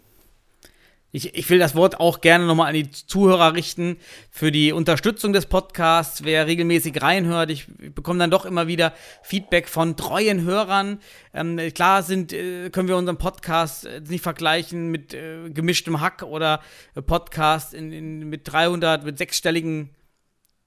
Ich, 1.13 1.35
ich 1.35 1.49
will 1.49 1.59
das 1.59 1.75
Wort 1.75 2.01
auch 2.01 2.21
gerne 2.21 2.47
nochmal 2.47 2.69
an 2.69 2.75
die 2.75 2.91
Zuhörer 2.91 3.55
richten 3.55 3.97
für 4.31 4.53
die 4.53 4.73
Unterstützung 4.73 5.33
des 5.33 5.47
Podcasts. 5.47 6.25
Wer 6.25 6.47
regelmäßig 6.47 7.01
reinhört, 7.01 7.51
ich 7.51 7.67
bekomme 7.95 8.19
dann 8.19 8.31
doch 8.31 8.45
immer 8.45 8.67
wieder 8.67 8.93
Feedback 9.23 9.69
von 9.69 9.97
treuen 9.97 10.43
Hörern. 10.43 11.01
Ähm, 11.33 11.59
klar 11.73 12.03
sind, 12.03 12.33
äh, 12.33 12.71
können 12.71 12.89
wir 12.89 12.97
unseren 12.97 13.19
Podcast 13.19 13.89
nicht 14.09 14.23
vergleichen 14.23 14.91
mit 14.91 15.15
äh, 15.15 15.49
gemischtem 15.49 16.01
Hack 16.01 16.23
oder 16.23 16.61
Podcast 17.07 17.73
in, 17.73 17.93
in, 17.93 18.29
mit 18.29 18.53
300, 18.53 19.05
mit 19.05 19.17
sechsstelligen 19.17 19.91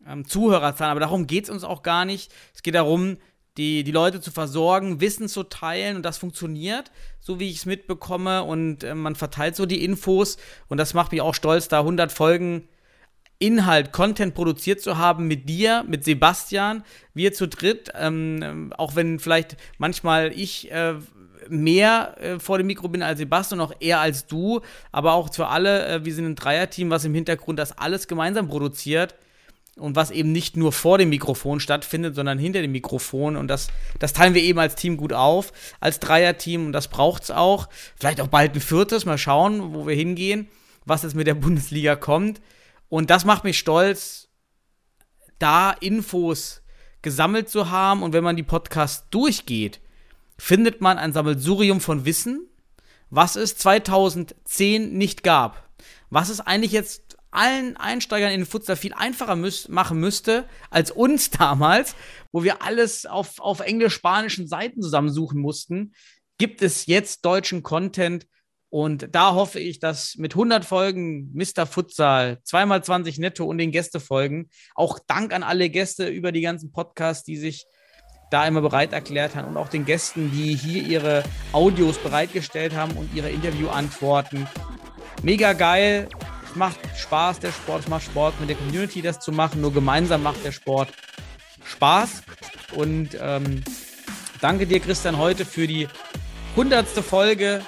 ähm, 0.07 0.25
Zuhörerzahlen, 0.25 0.91
aber 0.91 0.99
darum 1.01 1.27
geht 1.27 1.45
es 1.45 1.49
uns 1.49 1.63
auch 1.63 1.83
gar 1.83 2.05
nicht. 2.05 2.31
Es 2.55 2.63
geht 2.63 2.75
darum, 2.75 3.17
die, 3.57 3.83
die 3.83 3.91
Leute 3.91 4.21
zu 4.21 4.31
versorgen, 4.31 5.01
Wissen 5.01 5.27
zu 5.27 5.43
teilen 5.43 5.97
und 5.97 6.03
das 6.03 6.17
funktioniert, 6.17 6.91
so 7.19 7.39
wie 7.39 7.49
ich 7.49 7.57
es 7.57 7.65
mitbekomme 7.65 8.43
und 8.43 8.83
äh, 8.83 8.95
man 8.95 9.15
verteilt 9.15 9.55
so 9.55 9.65
die 9.65 9.83
Infos 9.83 10.37
und 10.67 10.77
das 10.77 10.93
macht 10.93 11.11
mich 11.11 11.21
auch 11.21 11.35
stolz, 11.35 11.67
da 11.67 11.79
100 11.79 12.11
Folgen 12.11 12.67
Inhalt, 13.39 13.93
Content 13.93 14.35
produziert 14.35 14.81
zu 14.81 14.97
haben 14.97 15.27
mit 15.27 15.47
dir, 15.47 15.85
mit 15.87 16.03
Sebastian, 16.03 16.83
wir 17.13 17.31
zu 17.31 17.47
dritt, 17.47 17.89
ähm, 17.95 18.73
auch 18.77 18.95
wenn 18.95 19.17
vielleicht 19.19 19.55
manchmal 19.77 20.33
ich 20.33 20.69
äh, 20.71 20.95
mehr 21.47 22.15
äh, 22.19 22.39
vor 22.39 22.57
dem 22.57 22.67
Mikro 22.67 22.89
bin 22.89 23.01
als 23.01 23.19
Sebastian, 23.19 23.61
auch 23.61 23.73
eher 23.79 24.01
als 24.01 24.27
du, 24.27 24.59
aber 24.91 25.13
auch 25.13 25.33
für 25.33 25.47
alle, 25.47 25.87
äh, 25.87 26.05
wir 26.05 26.13
sind 26.13 26.25
ein 26.25 26.35
Dreierteam, 26.35 26.89
was 26.89 27.05
im 27.05 27.13
Hintergrund 27.13 27.59
das 27.59 27.77
alles 27.77 28.07
gemeinsam 28.07 28.49
produziert 28.49 29.15
und 29.79 29.95
was 29.95 30.11
eben 30.11 30.31
nicht 30.31 30.57
nur 30.57 30.71
vor 30.71 30.97
dem 30.97 31.09
Mikrofon 31.09 31.59
stattfindet, 31.59 32.15
sondern 32.15 32.37
hinter 32.37 32.61
dem 32.61 32.71
Mikrofon. 32.71 33.35
Und 33.35 33.47
das, 33.47 33.69
das 33.99 34.13
teilen 34.13 34.33
wir 34.33 34.43
eben 34.43 34.59
als 34.59 34.75
Team 34.75 34.97
gut 34.97 35.13
auf, 35.13 35.51
als 35.79 35.99
Dreierteam. 35.99 36.67
Und 36.67 36.73
das 36.73 36.87
braucht 36.87 37.23
es 37.23 37.31
auch. 37.31 37.69
Vielleicht 37.95 38.21
auch 38.21 38.27
bald 38.27 38.55
ein 38.55 38.61
viertes. 38.61 39.05
Mal 39.05 39.17
schauen, 39.17 39.73
wo 39.73 39.87
wir 39.87 39.95
hingehen, 39.95 40.47
was 40.85 41.03
jetzt 41.03 41.15
mit 41.15 41.27
der 41.27 41.33
Bundesliga 41.35 41.95
kommt. 41.95 42.41
Und 42.89 43.09
das 43.09 43.25
macht 43.25 43.43
mich 43.43 43.57
stolz, 43.59 44.29
da 45.37 45.71
Infos 45.71 46.61
gesammelt 47.01 47.49
zu 47.49 47.69
haben. 47.69 48.03
Und 48.03 48.13
wenn 48.13 48.23
man 48.23 48.35
die 48.35 48.43
Podcasts 48.43 49.07
durchgeht, 49.09 49.79
findet 50.37 50.81
man 50.81 50.97
ein 50.97 51.13
Sammelsurium 51.13 51.81
von 51.81 52.05
Wissen, 52.05 52.47
was 53.09 53.35
es 53.35 53.57
2010 53.57 54.93
nicht 54.97 55.23
gab. 55.23 55.69
Was 56.09 56.29
es 56.29 56.41
eigentlich 56.41 56.71
jetzt 56.71 57.08
allen 57.31 57.77
Einsteigern 57.77 58.31
in 58.31 58.41
den 58.41 58.45
Futsal 58.45 58.75
viel 58.75 58.93
einfacher 58.93 59.35
müß 59.35 59.69
machen 59.69 59.99
müsste 59.99 60.45
als 60.69 60.91
uns 60.91 61.29
damals, 61.31 61.95
wo 62.31 62.43
wir 62.43 62.61
alles 62.61 63.05
auf, 63.05 63.39
auf 63.39 63.59
englisch-spanischen 63.59 64.47
Seiten 64.47 64.81
zusammensuchen 64.81 65.39
mussten, 65.39 65.93
gibt 66.37 66.61
es 66.61 66.85
jetzt 66.85 67.25
deutschen 67.25 67.63
Content. 67.63 68.25
Und 68.71 69.07
da 69.13 69.33
hoffe 69.33 69.59
ich, 69.59 69.79
dass 69.79 70.15
mit 70.17 70.33
100 70.33 70.63
Folgen 70.63 71.31
Mr. 71.33 71.65
Futsal, 71.65 72.39
zweimal 72.43 72.83
20 72.83 73.17
netto 73.17 73.45
und 73.45 73.57
den 73.57 73.71
Gästefolgen, 73.71 74.49
auch 74.75 74.99
Dank 75.07 75.33
an 75.33 75.41
alle 75.41 75.69
Gäste 75.69 76.07
über 76.07 76.31
die 76.31 76.41
ganzen 76.41 76.71
Podcasts, 76.71 77.23
die 77.23 77.37
sich 77.37 77.65
da 78.29 78.47
immer 78.47 78.61
bereit 78.61 78.93
erklärt 78.93 79.35
haben 79.35 79.47
und 79.47 79.57
auch 79.57 79.69
den 79.69 79.85
Gästen, 79.85 80.31
die 80.31 80.55
hier 80.55 80.83
ihre 80.83 81.23
Audios 81.51 81.97
bereitgestellt 81.97 82.75
haben 82.75 82.95
und 82.95 83.09
ihre 83.15 83.31
Interviewantworten. 83.31 84.47
Mega 85.23 85.53
geil. 85.53 86.07
Es 86.49 86.55
macht 86.55 86.79
Spaß, 86.97 87.39
der 87.39 87.51
Sport. 87.51 87.83
Es 87.83 87.87
macht 87.87 88.05
Sport 88.05 88.39
mit 88.39 88.49
der 88.49 88.57
Community, 88.57 89.01
das 89.01 89.19
zu 89.19 89.31
machen. 89.31 89.61
Nur 89.61 89.73
gemeinsam 89.73 90.23
macht 90.23 90.43
der 90.43 90.51
Sport 90.51 90.89
Spaß. 91.63 92.23
Und 92.75 93.17
ähm, 93.21 93.63
danke 94.41 94.65
dir, 94.65 94.79
Christian, 94.79 95.17
heute 95.17 95.45
für 95.45 95.67
die 95.67 95.87
hundertste 96.55 97.03
Folge 97.03 97.61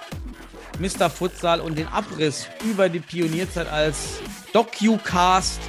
Mr. 0.80 1.10
Futsal 1.10 1.62
und 1.62 1.78
den 1.78 1.88
Abriss 1.88 2.48
über 2.64 2.90
die 2.90 3.00
Pionierzeit 3.00 3.68
als 3.68 4.20
DocuCast, 4.54 5.62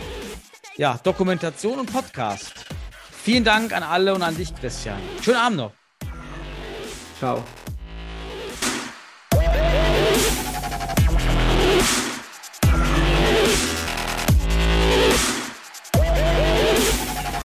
ja, 0.76 0.98
Dokumentation 1.02 1.80
und 1.80 1.92
Podcast. 1.92 2.64
Vielen 3.22 3.44
Dank 3.44 3.72
an 3.72 3.82
alle 3.82 4.14
und 4.14 4.22
an 4.22 4.36
dich, 4.36 4.54
Christian. 4.54 4.98
Schönen 5.22 5.36
Abend 5.36 5.58
noch. 5.58 5.72
Ciao. 7.18 7.44